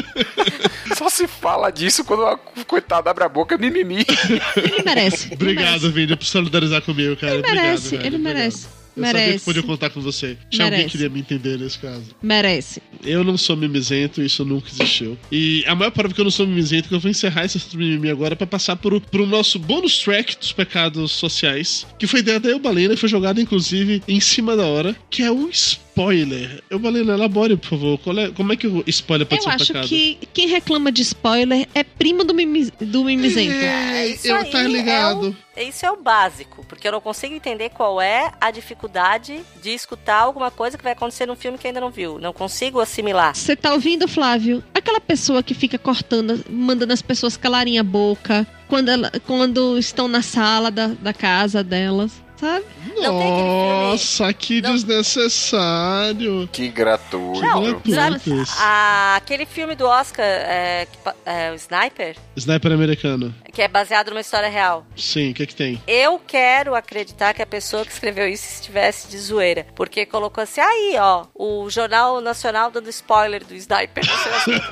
Só 0.95 1.09
se 1.09 1.27
fala 1.27 1.71
disso 1.71 2.05
quando 2.05 2.27
a 2.27 2.37
coitada 2.67 3.11
abre 3.11 3.25
a 3.25 3.29
boca, 3.29 3.55
é 3.55 3.59
mimimi. 3.59 4.05
Ele 4.57 4.83
merece. 4.85 5.33
Obrigado, 5.33 5.91
Vídeo, 5.91 6.17
por 6.17 6.27
solidarizar 6.27 6.83
comigo, 6.83 7.17
cara. 7.17 7.35
Ele 7.35 7.43
merece, 7.43 7.95
Obrigado, 7.95 8.07
ele 8.07 8.17
obrigado. 8.17 8.37
merece. 8.37 8.80
Eu 8.97 9.05
sabia 9.05 9.21
que 9.21 9.27
Merece. 9.27 9.45
podia 9.45 9.62
contar 9.62 9.91
com 9.91 10.01
você. 10.01 10.37
Tinha 10.51 10.67
alguém 10.67 10.79
Merece. 10.81 10.93
que 10.93 10.99
queria 10.99 11.09
me 11.09 11.21
entender 11.21 11.59
nesse 11.59 11.79
caso. 11.79 12.05
Merece. 12.23 12.83
Eu 13.05 13.23
não 13.25 13.37
sou 13.37 13.57
mimizento, 13.57 14.21
isso 14.23 14.45
nunca 14.45 14.69
existiu. 14.69 15.17
E 15.31 15.65
a 15.67 15.75
maior 15.75 15.91
prova 15.91 16.15
que 16.15 16.21
eu 16.21 16.25
não 16.25 16.31
sou 16.31 16.47
mimizento 16.47 16.87
é 16.87 16.89
que 16.89 16.95
eu 16.95 17.01
vou 17.01 17.11
encerrar 17.11 17.45
esse 17.45 17.57
assunto 17.57 17.77
mimimi 17.79 18.11
agora 18.11 18.35
pra 18.37 18.47
passar 18.47 18.77
pro, 18.77 19.01
pro 19.01 19.27
nosso 19.27 19.59
bônus 19.59 19.99
track 19.99 20.37
dos 20.39 20.53
pecados 20.53 21.12
sociais, 21.12 21.87
que 21.99 22.07
foi 22.07 22.21
ideia 22.21 22.41
da 22.41 22.49
Eubalena 22.51 22.95
e 22.95 22.97
foi 22.97 23.09
jogado 23.09 23.41
inclusive 23.41 24.03
em 24.07 24.21
cima 24.21 24.57
da 24.57 24.67
hora, 24.67 24.97
que 25.09 25.23
é 25.23 25.31
o 25.31 25.49
spoiler. 26.01 26.62
Eubalena, 26.70 27.12
elabore, 27.12 27.56
por 27.56 27.68
favor. 27.70 27.98
Qual 27.98 28.18
é- 28.18 28.31
como 28.31 28.52
é 28.52 28.56
que 28.56 28.66
o 28.66 28.82
spoiler 28.86 29.27
pode 29.27 29.40
Eu 29.40 29.43
ser 29.44 29.48
um 29.48 29.52
acho 29.52 29.66
pecado? 29.68 29.89
que 29.89 30.18
quem 30.32 30.48
reclama 30.48 30.90
de 30.90 31.02
spoiler 31.02 31.68
é 31.74 31.85
primo 31.85 32.24
do, 32.24 32.32
mimi, 32.35 32.70
do 32.81 33.05
mimizento. 33.05 33.52
É, 33.52 34.06
Isso 34.09 34.27
eu 34.28 34.36
aí 34.36 34.51
tá 34.51 34.62
ligado. 34.62 35.36
É 35.56 35.62
o, 35.64 35.68
isso 35.68 35.85
é 35.85 35.90
o 35.90 35.97
básico, 35.97 36.64
porque 36.66 36.89
eu 36.89 36.93
não 36.93 37.01
consigo 37.01 37.35
entender 37.35 37.68
qual 37.70 38.01
é 38.01 38.32
a 38.40 38.51
dificuldade 38.51 39.40
de 39.62 39.70
escutar 39.70 40.20
alguma 40.22 40.51
coisa 40.51 40.78
que 40.78 40.82
vai 40.85 40.93
acontecer 40.94 41.27
num 41.27 41.36
filme 41.36 41.59
que 41.59 41.66
ainda 41.66 41.81
não 41.81 41.90
viu. 41.90 42.18
Não 42.18 42.32
consigo 42.32 42.81
assimilar. 42.81 43.35
Você 43.36 43.55
tá 43.55 43.72
ouvindo, 43.74 44.09
Flávio? 44.09 44.64
Aquela 44.74 45.01
pessoa 45.01 45.43
que 45.43 45.52
fica 45.55 45.78
cortando, 45.78 46.43
mandando 46.48 46.93
as 46.93 47.02
pessoas 47.02 47.36
calarem 47.36 47.78
a 47.78 47.82
boca 47.82 48.47
quando, 48.68 48.89
ela- 48.89 49.12
quando 49.27 49.78
estão 49.78 50.09
na 50.09 50.22
sala 50.22 50.70
da, 50.70 50.86
da 50.89 51.12
casa 51.12 51.62
delas, 51.62 52.12
sabe? 52.41 52.65
Nossa, 53.01 54.33
que 54.33 54.61
desnecessário. 54.61 56.49
Que 56.53 56.69
gratuito. 56.69 57.41
Não, 57.41 57.65
sabe, 57.65 57.81
Gratuitos. 57.85 58.55
a- 58.59 59.17
aquele 59.17 59.45
filme 59.47 59.75
do 59.75 59.87
Oscar, 59.87 60.25
é, 60.25 60.87
que 60.91 60.99
é, 61.27 61.53
o 61.53 61.55
Sniper, 61.55 62.17
Sniper 62.37 62.73
americano. 62.73 63.35
que 63.53 63.61
é 63.62 63.69
baseado 63.69 64.09
numa 64.11 64.21
história 64.21 64.49
real. 64.49 64.87
Sim, 64.97 65.31
o 65.31 65.35
que 65.35 65.47
que 65.47 65.55
tem? 65.55 65.81
Eu 65.87 66.19
quero 66.27 66.75
acreditar 66.75 67.35
que 67.35 67.43
a 67.43 67.47
pessoa 67.47 67.85
que 67.85 67.93
escreveu 67.93 68.27
isso 68.29 68.47
estivesse 68.55 69.09
de 69.09 69.19
zoeira. 69.19 69.67
Porque 69.75 70.07
colocou 70.07 70.43
assim, 70.43 70.61
aí, 70.61 70.97
ó, 70.99 71.27
o 71.35 71.69
Jornal 71.69 72.21
Nacional 72.21 72.71
dando 72.71 72.89
spoiler 72.91 73.45
do 73.45 73.55
Sniper. 73.55 74.03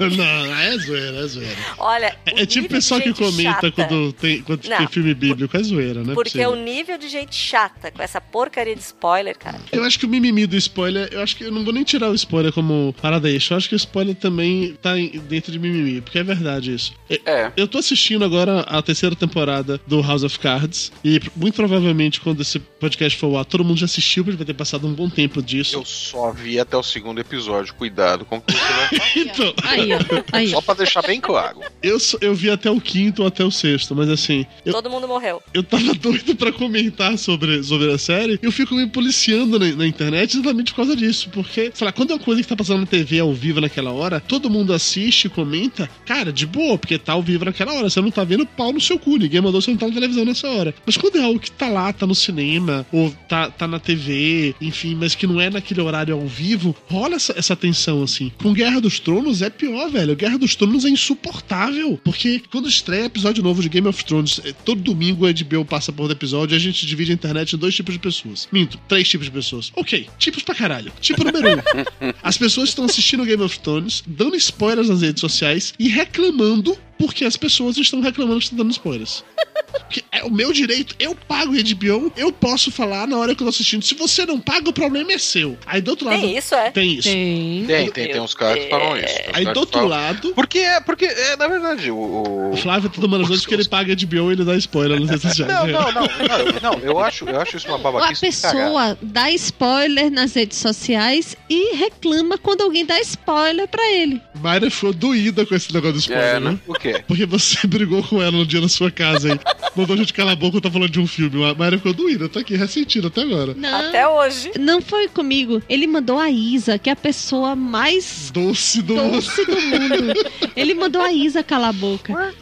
Não 0.00 0.08
não, 0.16 0.58
é 0.60 0.78
zoeira, 0.78 1.16
é 1.18 1.26
zoeira. 1.26 1.56
Olha, 1.78 2.16
É, 2.26 2.42
é 2.42 2.46
tipo 2.46 2.66
o 2.66 2.70
pessoal 2.70 3.00
que 3.00 3.12
comenta 3.12 3.70
quando, 3.70 4.12
tem, 4.14 4.42
quando 4.42 4.64
Não, 4.66 4.76
tem 4.78 4.86
filme 4.88 5.14
bíblico, 5.14 5.56
é 5.56 5.62
zoeira, 5.62 6.02
né? 6.02 6.14
Porque 6.14 6.44
o 6.46 6.54
nível 6.54 6.96
de 6.96 7.08
gente 7.08 7.34
chata 7.34 7.57
com 7.96 8.02
essa 8.02 8.20
porcaria 8.20 8.74
de 8.74 8.80
spoiler, 8.82 9.36
cara. 9.36 9.58
Eu 9.72 9.82
acho 9.84 9.98
que 9.98 10.06
o 10.06 10.08
mimimi 10.08 10.46
do 10.46 10.56
spoiler, 10.56 11.08
eu 11.12 11.20
acho 11.22 11.36
que 11.36 11.44
eu 11.44 11.50
não 11.52 11.64
vou 11.64 11.72
nem 11.72 11.82
tirar 11.84 12.10
o 12.10 12.14
spoiler 12.14 12.52
como 12.52 12.94
parada 13.00 13.28
extra. 13.30 13.54
Eu 13.54 13.58
acho 13.58 13.68
que 13.68 13.74
o 13.74 13.76
spoiler 13.76 14.14
também 14.14 14.74
tá 14.80 14.94
dentro 15.28 15.50
de 15.50 15.58
mimimi, 15.58 16.00
porque 16.00 16.18
é 16.18 16.22
verdade 16.22 16.74
isso. 16.74 16.92
É. 17.24 17.50
Eu 17.56 17.66
tô 17.66 17.78
assistindo 17.78 18.24
agora 18.24 18.60
a 18.60 18.80
terceira 18.82 19.16
temporada 19.16 19.80
do 19.86 20.00
House 20.02 20.22
of 20.22 20.38
Cards 20.38 20.92
e 21.04 21.20
muito 21.34 21.54
provavelmente 21.54 22.20
quando 22.20 22.42
esse 22.42 22.58
podcast 22.58 23.18
for 23.18 23.26
ao 23.28 23.38
ar, 23.38 23.44
todo 23.44 23.64
mundo 23.64 23.78
já 23.78 23.86
assistiu, 23.86 24.22
porque 24.24 24.36
vai 24.36 24.46
ter 24.46 24.54
passado 24.54 24.86
um 24.86 24.92
bom 24.92 25.08
tempo 25.08 25.42
disso. 25.42 25.76
Eu 25.76 25.84
só 25.84 26.32
vi 26.32 26.60
até 26.60 26.76
o 26.76 26.82
segundo 26.82 27.18
episódio. 27.20 27.74
Cuidado 27.74 28.24
com 28.24 28.36
o 28.36 28.40
que 28.40 28.52
você 28.52 28.58
vai 28.58 28.88
falar. 28.98 29.10
Então, 29.16 29.54
Aí, 29.64 29.92
ó. 29.92 29.98
Aí, 30.32 30.48
Só 30.48 30.60
pra 30.60 30.74
deixar 30.74 31.02
bem 31.02 31.20
claro. 31.20 31.60
eu, 31.82 31.98
eu 32.20 32.34
vi 32.34 32.50
até 32.50 32.70
o 32.70 32.80
quinto 32.80 33.22
ou 33.22 33.28
até 33.28 33.44
o 33.44 33.50
sexto, 33.50 33.94
mas 33.94 34.08
assim, 34.08 34.46
eu, 34.64 34.72
Todo 34.72 34.90
mundo 34.90 35.06
morreu. 35.08 35.42
eu 35.54 35.62
tava 35.62 35.94
doido 35.94 36.34
pra 36.36 36.52
comentar 36.52 37.16
sobre, 37.18 37.47
sobre 37.62 37.92
a 37.92 37.98
série, 37.98 38.38
eu 38.42 38.52
fico 38.52 38.74
me 38.74 38.86
policiando 38.86 39.58
na, 39.58 39.66
na 39.74 39.86
internet 39.86 40.34
exatamente 40.34 40.72
por 40.72 40.76
causa 40.76 40.96
disso. 40.96 41.30
Porque, 41.30 41.70
sei 41.74 41.84
lá, 41.84 41.92
quando 41.92 42.10
é 42.10 42.14
uma 42.14 42.20
coisa 42.20 42.42
que 42.42 42.48
tá 42.48 42.56
passando 42.56 42.80
na 42.80 42.86
TV 42.86 43.18
ao 43.18 43.32
vivo 43.32 43.60
naquela 43.60 43.92
hora, 43.92 44.20
todo 44.20 44.50
mundo 44.50 44.72
assiste, 44.72 45.28
comenta, 45.28 45.88
cara, 46.04 46.32
de 46.32 46.46
boa, 46.46 46.78
porque 46.78 46.98
tá 46.98 47.12
ao 47.12 47.22
vivo 47.22 47.44
naquela 47.44 47.72
hora. 47.72 47.90
Você 47.90 48.00
não 48.00 48.10
tá 48.10 48.24
vendo 48.24 48.46
pau 48.46 48.72
no 48.72 48.80
seu 48.80 48.98
cu, 48.98 49.16
ninguém 49.16 49.40
mandou 49.40 49.60
você 49.60 49.70
não 49.70 49.78
tá 49.78 49.86
na 49.86 49.94
televisão 49.94 50.24
nessa 50.24 50.48
hora. 50.48 50.74
Mas 50.84 50.96
quando 50.96 51.18
é 51.18 51.22
algo 51.22 51.38
que 51.38 51.50
tá 51.50 51.68
lá, 51.68 51.92
tá 51.92 52.06
no 52.06 52.14
cinema, 52.14 52.86
ou 52.92 53.10
tá, 53.28 53.50
tá 53.50 53.66
na 53.66 53.78
TV, 53.78 54.54
enfim, 54.60 54.94
mas 54.94 55.14
que 55.14 55.26
não 55.26 55.40
é 55.40 55.50
naquele 55.50 55.80
horário 55.80 56.14
ao 56.14 56.26
vivo, 56.26 56.74
rola 56.86 57.16
essa, 57.16 57.34
essa 57.36 57.56
tensão, 57.56 58.02
assim. 58.02 58.32
Com 58.38 58.52
Guerra 58.52 58.80
dos 58.80 58.98
Tronos 58.98 59.42
é 59.42 59.50
pior, 59.50 59.90
velho. 59.90 60.16
Guerra 60.16 60.38
dos 60.38 60.54
Tronos 60.54 60.84
é 60.84 60.88
insuportável. 60.88 61.98
Porque 62.02 62.42
quando 62.50 62.68
estreia 62.68 63.04
episódio 63.04 63.42
novo 63.42 63.62
de 63.62 63.68
Game 63.68 63.88
of 63.88 64.04
Thrones, 64.04 64.40
eh, 64.44 64.54
todo 64.64 64.80
domingo 64.80 65.26
a 65.26 65.32
HBO 65.32 65.64
passa 65.64 65.92
por 65.92 66.10
episódio 66.10 66.54
e 66.54 66.56
a 66.56 66.60
gente 66.60 66.86
divide 66.86 67.12
a 67.12 67.14
internet 67.14 67.37
em 67.42 67.58
dois 67.58 67.74
tipos 67.74 67.94
de 67.94 68.00
pessoas. 68.00 68.48
Minto, 68.52 68.78
três 68.88 69.08
tipos 69.08 69.26
de 69.26 69.32
pessoas. 69.32 69.72
Ok, 69.76 70.08
tipos 70.18 70.42
pra 70.42 70.54
caralho. 70.54 70.92
Tipo 71.00 71.24
número 71.24 71.56
um. 71.56 72.12
As 72.22 72.36
pessoas 72.36 72.70
estão 72.70 72.84
assistindo 72.84 73.24
Game 73.24 73.42
of 73.42 73.58
Thrones, 73.60 74.02
dando 74.06 74.36
spoilers 74.36 74.88
nas 74.88 75.02
redes 75.02 75.20
sociais 75.20 75.74
e 75.78 75.88
reclamando 75.88 76.76
porque 76.98 77.24
as 77.24 77.36
pessoas 77.36 77.76
estão 77.76 78.00
reclamando 78.00 78.38
que 78.38 78.44
estão 78.46 78.58
dando 78.58 78.70
spoilers. 78.72 79.24
Porque 79.70 80.02
é 80.10 80.24
o 80.24 80.30
meu 80.30 80.50
direito, 80.52 80.94
eu 80.98 81.14
pago 81.14 81.52
HBO, 81.52 82.12
eu 82.16 82.32
posso 82.32 82.70
falar 82.70 83.06
na 83.06 83.16
hora 83.18 83.34
que 83.34 83.42
eu 83.42 83.46
tô 83.46 83.50
assistindo. 83.50 83.82
Se 83.84 83.94
você 83.94 84.24
não 84.24 84.40
paga, 84.40 84.68
o 84.68 84.72
problema 84.72 85.12
é 85.12 85.18
seu. 85.18 85.58
Aí 85.66 85.80
do 85.80 85.90
outro 85.90 86.06
lado. 86.06 86.20
Tem 86.20 86.36
isso, 86.38 86.54
é? 86.54 86.70
Tem 86.70 86.94
isso. 86.94 87.08
Tem. 87.08 87.64
Tem, 87.66 87.90
tem, 87.90 88.08
tem 88.12 88.20
uns 88.20 88.34
caras 88.34 88.64
que 88.64 88.70
falam 88.70 88.96
isso. 88.98 89.14
Aí 89.32 89.44
do 89.44 89.60
outro 89.60 89.80
falam- 89.80 89.88
lado. 89.88 90.32
Porque 90.34 90.58
é, 90.58 90.80
porque 90.80 91.04
é, 91.04 91.36
na 91.36 91.48
verdade, 91.48 91.90
o. 91.90 91.96
o- 91.96 92.50
O 92.52 92.56
Flávio 92.56 92.88
tá 92.88 93.00
tomando 93.00 93.30
as 93.32 93.40
porque 93.40 93.54
ele 93.54 93.68
paga 93.68 93.94
HBO 93.94 94.30
e 94.30 94.32
ele 94.34 94.44
dá 94.44 94.56
spoiler 94.56 94.98
nas 95.00 95.10
redes 95.10 95.22
sociais. 95.28 95.52
Não, 95.52 95.66
não, 95.66 95.92
não, 95.92 96.02
não, 96.02 96.38
eu- 96.38 96.60
não, 96.62 96.78
eu 96.80 96.98
acho, 96.98 97.24
eu 97.26 97.40
acho 97.40 97.56
isso 97.58 97.66
uma 97.68 97.76
a 97.76 97.78
babaquice. 97.78 98.40
caralho. 98.42 98.60
pessoa 98.64 98.98
dá 99.02 99.30
spoiler 99.32 100.10
nas 100.10 100.34
redes 100.34 100.58
sociais 100.58 101.36
e 101.48 101.76
reclama 101.76 102.38
quando 102.38 102.62
alguém 102.62 102.84
dá 102.86 102.98
spoiler 103.00 103.68
pra 103.68 103.82
ele. 103.92 104.20
Mayra 104.40 104.70
ficou 104.70 104.92
doída 104.92 105.44
com 105.44 105.54
esse 105.54 105.72
negócio 105.74 105.94
do 105.94 105.98
spoiler, 106.00 106.24
É, 106.36 106.40
né? 106.40 106.50
né? 106.52 106.58
O 106.66 106.74
quê? 106.74 106.87
Porque 107.06 107.26
você 107.26 107.64
brigou 107.66 108.02
com 108.02 108.20
ela 108.22 108.32
no 108.32 108.46
dia 108.46 108.60
na 108.60 108.68
sua 108.68 108.90
casa 108.90 109.32
aí. 109.32 109.40
Mandou 109.76 109.94
a 109.94 109.98
gente 109.98 110.12
calar 110.12 110.32
a 110.32 110.36
boca 110.36 110.58
e 110.58 110.60
tá 110.60 110.70
falando 110.70 110.90
de 110.90 111.00
um 111.00 111.06
filme. 111.06 111.44
A 111.44 111.54
Mayra 111.54 111.76
ficou 111.76 111.92
doída, 111.92 112.28
tá 112.28 112.40
aqui 112.40 112.56
ressentida 112.56 113.08
até 113.08 113.22
agora. 113.22 113.54
Não, 113.54 113.88
Até 113.88 114.06
hoje. 114.08 114.50
não 114.58 114.80
foi 114.82 115.08
comigo. 115.08 115.62
Ele 115.68 115.86
mandou 115.86 116.18
a 116.18 116.30
Isa, 116.30 116.78
que 116.78 116.88
é 116.90 116.92
a 116.92 116.96
pessoa 116.96 117.54
mais 117.54 118.30
Doce 118.32 118.82
do 118.82 118.94
mundo. 118.96 119.12
doce 119.16 119.44
do 119.44 119.60
mundo. 119.60 120.14
Ele 120.56 120.74
mandou 120.74 121.00
a 121.02 121.12
Isa 121.12 121.42
calar 121.42 121.70
a 121.70 121.72
boca. 121.72 122.34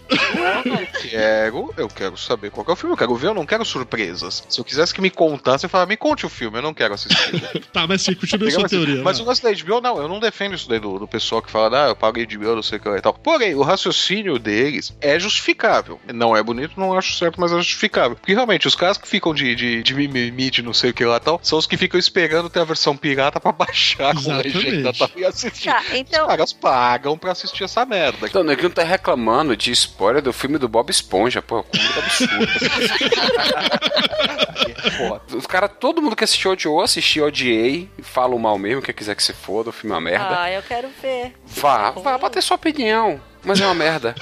Quero, 1.09 1.73
eu 1.77 1.89
quero 1.89 2.17
saber 2.17 2.51
qual 2.51 2.65
que 2.65 2.71
é 2.71 2.75
o 2.75 2.77
filme. 2.77 2.93
Eu 2.95 2.97
quero 2.99 3.15
ver, 3.17 3.29
eu 3.29 3.35
não 3.35 3.45
quero 3.47 3.65
surpresas. 3.65 4.45
Se 4.49 4.61
eu 4.61 4.65
quisesse 4.65 4.95
que 4.95 5.01
me 5.01 5.11
contasse, 5.11 5.67
eu 5.67 5.71
falava, 5.71 5.89
me 5.89 5.97
conte 5.97 6.25
o 6.27 6.29
filme, 6.29 6.59
eu 6.59 6.63
não 6.63 6.75
quero 6.75 6.95
assistir. 6.95 7.17
Tá, 7.73 7.87
mas 7.87 8.03
sim, 8.03 8.15
continua 8.15 8.49
a 8.49 8.51
sua 8.51 8.63
Mas, 8.63 8.71
teoria. 8.71 9.03
mas 9.03 9.21
o 9.21 9.25
lance 9.25 9.43
da 9.43 9.51
HBO, 9.53 9.81
não, 9.81 9.99
eu 9.99 10.09
não 10.09 10.19
defendo 10.21 10.55
isso 10.55 10.69
daí 10.69 10.79
do, 10.79 10.99
do 10.99 11.07
pessoal 11.09 11.43
que 11.43 11.51
fala, 11.51 11.87
ah, 11.87 11.89
eu 11.89 11.97
pago 11.97 12.19
HBO, 12.19 12.55
não 12.55 12.63
sei 12.63 12.79
o 12.79 12.81
que 12.81 12.89
e 12.89 13.01
tal. 13.01 13.13
Porém, 13.13 13.55
o 13.55 13.63
raciocínio 13.63 14.36
deles 14.39 14.97
é 15.01 15.19
justificável. 15.19 16.01
Não 16.13 16.37
é 16.37 16.43
bonito, 16.43 16.79
não 16.79 16.97
acho 16.97 17.15
certo, 17.15 17.41
mas 17.41 17.53
é 17.53 17.57
justificável. 17.57 18.17
Porque 18.17 18.35
realmente, 18.35 18.67
os 18.67 18.75
caras 18.75 18.99
que 18.99 19.09
ficam 19.09 19.35
de, 19.35 19.55
de, 19.55 19.83
de 19.83 19.95
mimimi, 19.95 20.51
de 20.51 20.63
não 20.63 20.73
sei 20.73 20.91
o 20.91 20.95
que 20.95 21.05
lá 21.05 21.21
tal, 21.21 21.41
são 21.43 21.59
os 21.59 21.67
que 21.67 21.77
ficam 21.77 21.99
esperando 21.99 22.51
ter 22.51 22.61
a 22.61 22.65
versão 22.65 22.97
pirata 22.97 23.41
pra 23.41 23.53
baixar 23.53 24.15
com 24.15 24.37
legenda 24.37 24.93
tal, 24.93 25.11
e 25.17 25.25
assistir. 25.25 25.69
Tá, 25.69 25.83
então. 25.95 26.23
Os 26.23 26.29
caras 26.29 26.53
pagam 26.53 27.19
pra 27.19 27.33
assistir 27.33 27.65
essa 27.65 27.85
merda. 27.85 28.27
Então, 28.27 28.43
o 28.43 28.45
neguinho 28.45 28.71
tá 28.71 28.83
reclamando 28.83 29.57
de 29.57 29.71
spoiler 29.73 30.23
do 30.23 30.33
filme 30.33 30.59
do 30.59 30.69
Bob 30.69 30.91
Esponja. 30.91 31.43
Pô, 31.43 31.63
como 31.63 31.83
muito 31.83 31.99
absurdo. 31.99 32.47
Os 35.37 35.47
caras, 35.47 35.71
todo 35.79 36.01
mundo 36.01 36.17
que 36.17 36.25
assistiu 36.25 36.53
odiou, 36.53 36.81
assisti, 36.81 37.21
odiei, 37.21 37.91
falam 38.03 38.39
mal 38.39 38.59
mesmo, 38.59 38.83
quem 38.83 38.95
quiser 38.95 39.15
que 39.15 39.23
se 39.23 39.33
foda, 39.33 39.71
o 39.71 39.73
filme 39.73 39.93
é 39.93 39.97
uma 39.97 40.01
merda. 40.01 40.41
Ah, 40.41 40.51
eu 40.51 40.63
quero 40.63 40.89
ver. 41.03 41.35
Vá, 41.45 41.91
vá 41.91 42.19
bater 42.19 42.43
sua 42.43 42.57
opinião. 42.57 43.21
Mas 43.47 43.61
é 43.61 43.65
uma 43.65 43.75
merda. 43.75 44.15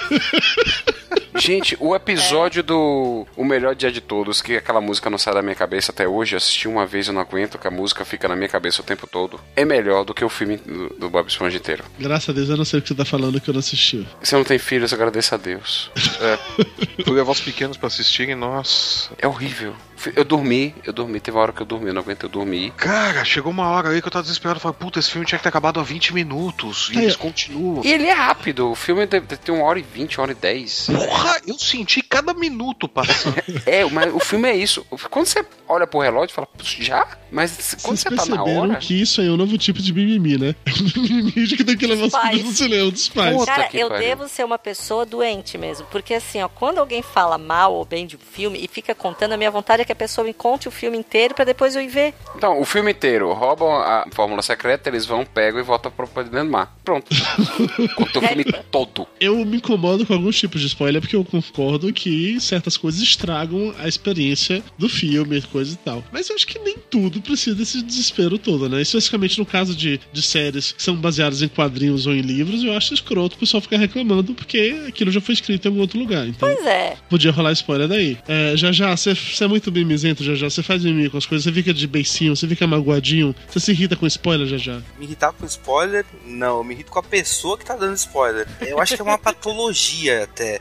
Gente, 1.36 1.76
o 1.80 1.96
episódio 1.96 2.62
do 2.62 3.26
O 3.36 3.44
Melhor 3.44 3.74
Dia 3.74 3.90
de 3.90 4.00
Todos, 4.00 4.40
que 4.40 4.56
aquela 4.56 4.80
música 4.80 5.10
não 5.10 5.18
sai 5.18 5.34
da 5.34 5.42
minha 5.42 5.54
cabeça 5.54 5.90
até 5.90 6.06
hoje, 6.06 6.34
eu 6.34 6.36
assisti 6.36 6.68
uma 6.68 6.86
vez, 6.86 7.08
eu 7.08 7.12
não 7.14 7.20
aguento, 7.20 7.58
que 7.58 7.66
a 7.66 7.70
música 7.70 8.04
fica 8.04 8.28
na 8.28 8.36
minha 8.36 8.48
cabeça 8.48 8.82
o 8.82 8.84
tempo 8.84 9.06
todo, 9.06 9.40
é 9.56 9.64
melhor 9.64 10.04
do 10.04 10.14
que 10.14 10.24
o 10.24 10.28
filme 10.28 10.58
do, 10.58 10.90
do 10.90 11.10
Bob 11.10 11.26
Esponja 11.26 11.56
inteiro. 11.56 11.82
Graças 11.98 12.28
a 12.28 12.32
Deus, 12.32 12.48
eu 12.50 12.56
não 12.56 12.64
sei 12.64 12.78
o 12.78 12.82
que 12.82 12.88
você 12.88 12.94
tá 12.94 13.04
falando 13.04 13.40
que 13.40 13.50
eu 13.50 13.54
não 13.54 13.58
assisti. 13.58 14.06
Se 14.22 14.34
eu 14.34 14.38
não 14.38 14.44
tenho 14.44 14.60
filhos, 14.60 14.92
agradeço 14.92 15.34
a 15.34 15.38
Deus. 15.38 15.90
É. 16.20 17.02
Fui 17.02 17.14
levar 17.14 17.32
os 17.32 17.40
pequenos 17.40 17.76
pra 17.76 17.88
assistirem, 17.88 18.36
nossa. 18.36 19.10
É 19.18 19.26
horrível. 19.26 19.74
Eu 20.14 20.24
dormi, 20.24 20.74
eu 20.84 20.92
dormi, 20.92 21.20
teve 21.20 21.36
uma 21.36 21.42
hora 21.42 21.52
que 21.52 21.62
eu 21.62 21.66
dormi, 21.66 21.88
eu 21.88 21.94
não 21.94 22.02
aguento, 22.02 22.24
eu 22.24 22.28
dormi. 22.28 22.70
Cara, 22.76 23.24
chegou 23.24 23.50
uma 23.52 23.68
hora 23.68 23.90
aí 23.90 24.00
que 24.00 24.06
eu 24.08 24.12
tava 24.12 24.22
desesperado. 24.22 24.60
Falei, 24.60 24.76
puta, 24.78 24.98
esse 24.98 25.10
filme 25.10 25.26
tinha 25.26 25.38
que 25.38 25.42
ter 25.42 25.48
acabado 25.48 25.80
há 25.80 25.82
20 25.82 26.12
minutos. 26.14 26.90
E 26.92 26.98
Aí, 26.98 27.04
eles 27.04 27.16
continuam. 27.16 27.82
E 27.84 27.92
ele 27.92 28.06
é 28.06 28.12
rápido, 28.12 28.70
o 28.70 28.74
filme 28.74 29.06
deve 29.06 29.26
ter 29.36 29.52
uma 29.52 29.64
hora 29.64 29.78
e 29.78 29.82
vinte, 29.82 30.18
uma 30.18 30.24
hora 30.24 30.32
e 30.32 30.34
dez. 30.34 30.86
Porra, 30.86 31.38
eu 31.46 31.58
senti 31.58 32.02
cada 32.02 32.34
minuto 32.34 32.88
passando. 32.88 33.34
É, 33.66 33.84
mas 33.84 34.12
o 34.14 34.18
filme 34.20 34.48
é 34.48 34.56
isso. 34.56 34.84
Quando 35.10 35.26
você 35.26 35.44
olha 35.68 35.86
pro 35.86 36.00
relógio 36.00 36.30
e 36.32 36.34
fala, 36.34 36.46
"Putz, 36.46 36.70
já? 36.80 37.06
Mas 37.34 37.74
quando 37.82 37.96
Vocês 37.96 38.00
você 38.00 38.04
tá 38.04 38.10
na 38.10 38.36
perceberam 38.36 38.70
hora. 38.70 38.76
que 38.76 39.00
isso 39.00 39.20
aí 39.20 39.26
é 39.26 39.30
um 39.30 39.36
novo 39.36 39.58
tipo 39.58 39.82
de 39.82 39.92
mimimi, 39.92 40.38
né? 40.38 40.54
mimimi 40.96 41.46
de 41.46 41.56
que 41.56 41.64
tem 41.64 41.76
que 41.76 41.84
levar 41.84 42.06
os 42.06 42.14
filhos 42.30 42.44
no 42.44 42.52
cinema 42.52 42.90
dos 42.92 43.08
pais. 43.08 43.36
Puta 43.36 43.46
Cara, 43.46 43.68
eu 43.74 43.88
pariu. 43.88 44.06
devo 44.06 44.28
ser 44.28 44.44
uma 44.44 44.56
pessoa 44.56 45.04
doente 45.04 45.58
mesmo. 45.58 45.84
Porque 45.90 46.14
assim, 46.14 46.40
ó, 46.40 46.48
quando 46.48 46.78
alguém 46.78 47.02
fala 47.02 47.36
mal 47.36 47.74
ou 47.74 47.84
bem 47.84 48.06
de 48.06 48.14
um 48.14 48.20
filme 48.20 48.60
e 48.62 48.68
fica 48.68 48.94
contando, 48.94 49.32
a 49.32 49.36
minha 49.36 49.50
vontade 49.50 49.82
é 49.82 49.84
que 49.84 49.90
a 49.90 49.96
pessoa 49.96 50.24
me 50.24 50.32
conte 50.32 50.68
o 50.68 50.70
filme 50.70 50.96
inteiro 50.96 51.34
pra 51.34 51.44
depois 51.44 51.74
eu 51.74 51.82
ir 51.82 51.88
ver. 51.88 52.14
Então, 52.36 52.60
o 52.60 52.64
filme 52.64 52.92
inteiro, 52.92 53.32
roubam 53.32 53.72
a 53.74 54.06
fórmula 54.12 54.40
secreta, 54.40 54.88
eles 54.88 55.04
vão, 55.04 55.24
pegam 55.26 55.58
e 55.58 55.62
voltam 55.64 55.90
pra 55.90 56.06
pra 56.06 56.22
dentro 56.22 56.44
do 56.44 56.50
mar. 56.52 56.72
Pronto. 56.84 57.10
Conta 57.96 58.18
o 58.20 58.22
filme 58.22 58.44
todo. 58.70 59.08
Eu 59.20 59.44
me 59.44 59.56
incomodo 59.56 60.06
com 60.06 60.12
alguns 60.14 60.38
tipos 60.38 60.60
de 60.60 60.68
spoiler 60.68 61.00
porque 61.00 61.16
eu 61.16 61.24
concordo 61.24 61.92
que 61.92 62.40
certas 62.40 62.76
coisas 62.76 63.00
estragam 63.00 63.74
a 63.78 63.88
experiência 63.88 64.62
do 64.78 64.88
filme, 64.88 65.42
coisa 65.42 65.72
e 65.74 65.76
tal. 65.76 66.04
Mas 66.12 66.28
eu 66.28 66.36
acho 66.36 66.46
que 66.46 66.58
nem 66.60 66.76
tudo 66.90 67.23
precisa 67.24 67.56
desse 67.56 67.82
desespero 67.82 68.38
todo, 68.38 68.68
né? 68.68 68.80
Especificamente 68.82 69.38
no 69.38 69.46
caso 69.46 69.74
de, 69.74 70.00
de 70.12 70.22
séries 70.22 70.72
que 70.72 70.82
são 70.82 70.96
baseadas 70.96 71.42
em 71.42 71.48
quadrinhos 71.48 72.06
ou 72.06 72.14
em 72.14 72.20
livros, 72.20 72.62
eu 72.62 72.76
acho 72.76 72.94
escroto 72.94 73.36
o 73.36 73.38
pessoal 73.38 73.60
ficar 73.60 73.78
reclamando 73.78 74.34
porque 74.34 74.84
aquilo 74.86 75.10
já 75.10 75.20
foi 75.20 75.34
escrito 75.34 75.66
em 75.66 75.68
algum 75.68 75.80
outro 75.80 75.98
lugar. 75.98 76.26
Então 76.26 76.48
Pois 76.48 76.66
é. 76.66 76.96
podia 77.08 77.30
rolar 77.32 77.52
spoiler 77.52 77.88
daí. 77.88 78.18
É, 78.28 78.56
já 78.56 78.70
já, 78.72 78.96
você 78.96 79.14
é 79.40 79.46
muito 79.46 79.72
mimizento, 79.72 80.22
já 80.22 80.34
já. 80.34 80.48
Você 80.48 80.62
faz 80.62 80.84
mimimi 80.84 81.10
com 81.10 81.18
as 81.18 81.26
coisas, 81.26 81.44
você 81.44 81.52
fica 81.52 81.72
de 81.72 81.86
beicinho, 81.86 82.36
você 82.36 82.46
fica 82.46 82.66
magoadinho, 82.66 83.34
você 83.48 83.60
se 83.60 83.70
irrita 83.72 83.96
com 83.96 84.06
spoiler, 84.06 84.46
já 84.46 84.58
já. 84.58 84.82
Me 84.98 85.06
irritar 85.06 85.32
com 85.32 85.46
spoiler? 85.46 86.04
Não, 86.26 86.58
eu 86.58 86.64
me 86.64 86.74
irrito 86.74 86.90
com 86.90 86.98
a 86.98 87.02
pessoa 87.02 87.56
que 87.56 87.64
tá 87.64 87.76
dando 87.76 87.94
spoiler. 87.96 88.46
Eu 88.60 88.80
acho 88.80 88.94
que 88.94 89.00
é 89.00 89.04
uma 89.04 89.18
patologia 89.18 90.24
até. 90.24 90.60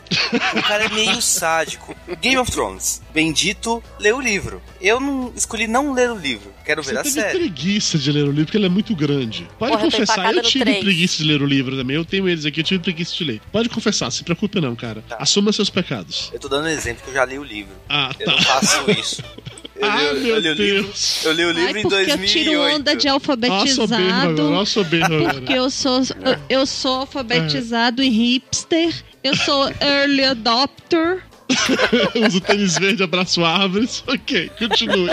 O 0.56 0.62
cara 0.64 0.86
é 0.86 0.90
meio 0.90 1.22
sádico. 1.22 1.96
Game 2.22 2.38
of 2.38 2.52
Thrones. 2.52 3.02
Bendito, 3.14 3.84
lê 4.00 4.12
o 4.12 4.22
livro. 4.22 4.62
Eu 4.82 5.00
não 5.00 5.34
escolhi 5.36 5.68
não 5.68 5.94
ler 5.94 6.12
o 6.12 6.16
livro. 6.18 6.53
Quero 6.66 6.82
ver 6.82 6.94
Você 6.96 7.20
a 7.20 7.24
série. 7.24 7.40
preguiça 7.40 7.98
de 7.98 8.12
ler 8.12 8.24
o 8.24 8.30
livro 8.32 8.46
porque 8.46 8.58
ele 8.58 8.68
é 8.68 8.70
muito 8.70 8.96
grande. 8.96 9.48
Pode 9.60 9.72
Porra, 9.74 9.86
eu 9.86 9.92
confessar, 9.92 10.34
eu 10.34 10.42
tive 10.42 10.64
três. 10.64 10.80
preguiça 10.84 11.18
de 11.18 11.24
ler 11.26 11.42
o 11.42 11.46
livro 11.46 11.76
também. 11.76 11.96
Eu 11.98 12.06
tenho 12.06 12.28
eles 12.30 12.46
aqui, 12.46 12.62
eu 12.62 12.64
tive 12.64 12.82
preguiça 12.82 13.14
de 13.16 13.24
ler. 13.26 13.42
Pode 13.52 13.68
confessar, 13.70 14.10
se 14.12 14.24
preocupe 14.24 14.62
não, 14.62 14.74
cara. 14.76 15.04
Tá. 15.10 15.18
Assuma 15.20 15.52
seus 15.52 15.70
pecados. 15.70 16.30
Eu 16.34 16.40
tô 16.40 16.48
dando 16.48 16.66
um 16.66 16.70
exemplo 16.70 17.04
que 17.04 17.10
eu 17.10 17.14
já 17.14 17.26
li 17.26 17.38
o 17.38 17.44
livro. 17.44 17.74
Ah, 17.90 18.12
Eu 18.20 18.26
tá. 18.28 18.32
não 18.32 18.42
faço 18.42 18.92
isso. 18.92 19.24
Eu, 19.76 19.90
Ah, 19.90 20.14
li, 20.14 20.20
meu 20.20 20.36
eu 20.36 20.40
li 20.40 20.50
o 20.50 20.54
livro. 20.54 20.84
Deus. 20.84 21.26
Eu 21.26 21.32
li 21.34 21.44
o 21.46 21.52
livro 21.52 21.64
Ai, 21.74 21.80
em 21.80 21.82
porque 21.82 21.96
eu 21.96 22.06
2008. 22.18 22.32
tiro 22.32 22.62
onda 22.62 22.96
de 22.96 23.08
alfabetizado. 23.08 24.52
ó, 24.54 24.66
soberbo 24.66 25.16
agora. 25.16 25.34
Porque 25.34 25.54
eu 25.54 25.70
sou, 25.72 26.00
eu, 26.00 26.60
eu 26.60 26.66
sou 26.68 26.96
alfabetizado 27.02 28.04
e 28.04 28.08
hipster. 28.08 28.94
Eu 29.24 29.36
sou 29.36 29.68
early 29.82 30.24
adopter. 30.26 31.24
Usa 32.28 32.38
o 32.38 32.42
tênis 32.42 32.78
verde, 32.78 33.04
abraço 33.04 33.44
árvores. 33.44 34.04
Ok, 34.14 34.50
continue. 34.60 35.10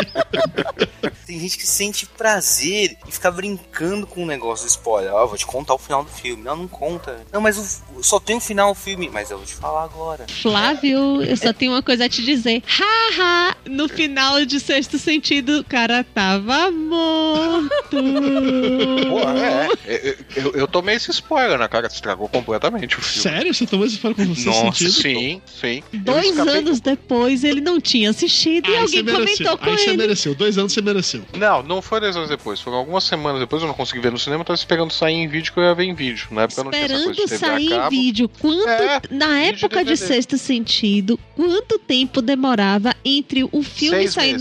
Tem 1.27 1.39
gente 1.41 1.57
que 1.57 1.67
sente 1.67 2.07
prazer 2.07 2.97
em 3.07 3.11
ficar 3.11 3.31
brincando 3.31 4.07
com 4.07 4.23
o 4.23 4.27
negócio 4.27 4.67
do 4.67 4.69
spoiler. 4.69 5.13
Ó, 5.15 5.27
vou 5.27 5.37
te 5.39 5.47
contar 5.47 5.75
o 5.75 5.79
final 5.79 6.05
do 6.05 6.11
filme. 6.11 6.43
Não, 6.43 6.57
não 6.57 6.69
conta. 6.69 7.21
Não, 7.33 7.41
mas 7.41 7.57
o- 7.59 8.03
só 8.03 8.21
tem 8.21 8.37
o 8.37 8.41
final 8.41 8.75
do 8.75 8.79
filme. 8.79 9.09
Mas 9.13 9.31
eu 9.31 9.39
vou 9.39 9.47
te 9.47 9.55
falar 9.55 9.85
agora. 9.85 10.27
Flávio, 10.43 11.23
eu 11.23 11.37
só 11.37 11.53
tenho 11.53 11.73
uma 11.73 11.83
coisa 11.83 12.05
a 12.05 12.09
te 12.09 12.23
dizer. 12.23 12.63
Haha! 12.67 13.57
No 13.67 13.89
final 13.89 14.45
de 14.45 14.61
sexto 14.61 14.99
sentido, 14.99 15.61
o 15.61 15.65
cara 15.65 16.05
tava 16.05 16.71
morto. 16.71 17.97
Pô, 19.09 19.21
é, 19.31 19.69
é, 19.87 20.17
eu, 20.37 20.53
eu 20.53 20.69
tomei 20.69 20.97
esse 20.97 21.11
spoiler, 21.11 21.59
né, 21.59 21.69
cara? 21.69 21.87
Estragou 21.87 22.29
completamente 22.29 22.99
o 22.99 23.03
filme. 23.03 23.23
Sério? 23.23 23.55
Você 23.55 23.67
tomou 23.67 23.87
esse 23.87 23.99
fora 23.99 24.15
com 24.15 24.25
você 24.27 24.49
Nossa, 24.49 24.63
sentido? 24.79 24.93
sim, 24.93 25.43
sim. 25.47 25.83
Eu 25.93 26.20
Dois 26.23 26.39
anos 26.39 26.81
depois, 26.81 27.45
ele 27.45 27.61
não 27.61 27.81
tinha 27.81 28.11
assistido 28.11 28.69
e 28.69 28.75
Aí 28.75 28.81
alguém 28.83 29.03
você 29.05 29.13
comentou 29.13 29.59
com 29.59 29.65
Aí 29.71 29.79
você 29.79 29.89
ele. 29.91 29.97
mereceu. 29.97 30.35
Dois 30.35 30.59
anos 30.59 30.73
você 30.73 30.81
mereceu. 30.83 31.23
Não, 31.37 31.63
não 31.63 31.81
foi 31.83 32.01
dois 32.01 32.17
anos 32.17 32.29
depois. 32.29 32.61
Foram 32.61 32.79
algumas 32.79 33.05
semanas 33.05 33.41
depois. 33.41 33.63
Eu 33.63 33.69
não 33.69 33.75
consegui 33.75 34.01
ver 34.01 34.13
no 34.13 34.19
cinema. 34.19 34.43
Eu 34.43 34.47
tava 34.47 34.57
esperando 34.59 34.93
sair 34.93 35.15
em 35.15 35.29
vídeo 35.29 35.53
que 35.53 35.59
eu 35.61 35.65
ia 35.65 35.75
ver 35.75 35.85
em 35.85 35.95
vídeo. 35.95 36.29
Na 36.31 36.43
época 36.43 36.61
eu 36.61 36.65
não 36.65 36.71
tinha 36.71 36.85
essa 36.85 36.95
coisa 36.95 37.11
Esperando 37.11 37.29
de 37.29 37.31
TV 37.31 37.35
a 37.35 37.39
sair 37.79 37.87
em 37.87 37.89
vídeo. 37.91 38.29
Quanto, 38.29 38.69
É, 38.69 39.01
na 39.11 39.39
época 39.41 39.79
de 39.79 39.85
DVD. 39.91 39.97
sexto 39.97 40.39
sentido, 40.39 41.19
quanto 41.37 41.79
tempo 41.79 42.21
demorava 42.23 42.95
entre 43.05 43.45
o 43.45 43.63
filme 43.63 43.99
Seis 43.99 44.13
sair 44.13 44.33
no 44.35 44.41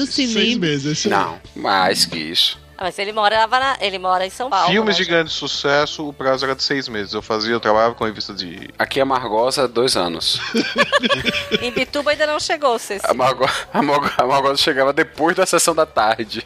meses. 0.61 0.99
cinema? 0.99 1.39
Não, 1.55 1.61
mais 1.61 2.05
que 2.05 2.17
isso. 2.17 2.57
Ah, 2.79 2.85
Mas 2.85 2.97
ele 2.97 3.11
morava 3.11 3.59
na, 3.59 3.77
ele 3.81 3.99
mora 3.99 4.25
em 4.25 4.29
São 4.29 4.49
Paulo. 4.49 4.69
Filmes 4.71 4.95
né, 4.97 5.03
de 5.03 5.09
grande 5.09 5.31
sucesso, 5.31 6.07
o 6.07 6.13
prazo 6.13 6.45
era 6.45 6.55
de 6.55 6.63
seis 6.63 6.87
meses. 6.87 7.13
Eu 7.13 7.21
fazia, 7.21 7.51
eu 7.51 7.59
trabalhava 7.59 7.93
com 7.93 8.05
revista 8.05 8.33
de. 8.33 8.69
Aqui 8.79 9.01
é 9.01 9.03
Margosa, 9.03 9.67
dois 9.67 9.97
anos. 9.97 10.39
Em 11.61 11.71
Bituba 11.71 12.11
ainda 12.11 12.25
não 12.25 12.39
chegou, 12.39 12.79
Ceci. 12.79 13.05
A 13.05 13.13
Margosa, 13.13 13.51
a 13.73 13.81
Margo- 13.81 14.11
a 14.17 14.25
Margosa 14.25 14.57
chegava 14.57 14.93
depois 14.93 15.35
da 15.35 15.45
sessão 15.45 15.75
da 15.75 15.85
tarde. 15.85 16.41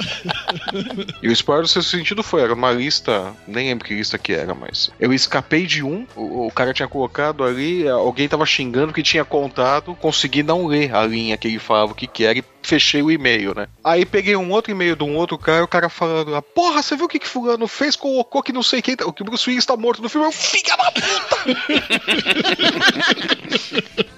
E 1.21 1.27
o 1.27 1.31
spoiler 1.31 1.63
do 1.63 1.69
seu 1.69 1.83
sentido 1.83 2.23
foi, 2.23 2.41
era 2.41 2.53
uma 2.53 2.71
lista, 2.71 3.33
nem 3.47 3.67
lembro 3.69 3.85
que 3.85 3.93
lista 3.93 4.17
que 4.17 4.33
era, 4.33 4.53
mas 4.55 4.89
eu 4.99 5.13
escapei 5.13 5.65
de 5.67 5.83
um, 5.83 6.07
o, 6.15 6.47
o 6.47 6.51
cara 6.51 6.73
tinha 6.73 6.87
colocado 6.87 7.43
ali, 7.43 7.87
alguém 7.87 8.27
tava 8.27 8.45
xingando 8.45 8.91
que 8.93 9.03
tinha 9.03 9.23
contado, 9.23 9.93
consegui 9.95 10.41
não 10.41 10.65
ler 10.65 10.95
a 10.95 11.05
linha 11.05 11.37
que 11.37 11.47
ele 11.47 11.59
falava 11.59 11.91
o 11.91 11.95
que 11.95 12.07
que 12.07 12.25
era 12.25 12.39
e 12.39 12.43
fechei 12.61 13.01
o 13.03 13.11
e-mail, 13.11 13.53
né? 13.55 13.67
Aí 13.83 14.05
peguei 14.05 14.35
um 14.35 14.49
outro 14.51 14.71
e-mail 14.71 14.95
de 14.95 15.03
um 15.03 15.15
outro 15.17 15.37
cara, 15.37 15.63
o 15.63 15.67
cara 15.67 15.89
falando 16.23 16.35
lá, 16.35 16.41
porra, 16.41 16.81
você 16.81 16.95
viu 16.95 17.05
o 17.05 17.09
que 17.09 17.19
que 17.19 17.27
fulano 17.27 17.67
fez? 17.67 17.95
Colocou 17.95 18.41
que 18.41 18.53
não 18.53 18.63
sei 18.63 18.81
quem, 18.81 18.95
tá- 18.95 19.11
que 19.11 19.21
o 19.21 19.25
Bruce 19.25 19.47
Willis 19.49 19.65
tá 19.65 19.75
morto 19.77 20.01
no 20.01 20.09
filme, 20.09 20.27
eu, 20.27 20.31
fica 20.31 20.75
da 20.77 20.93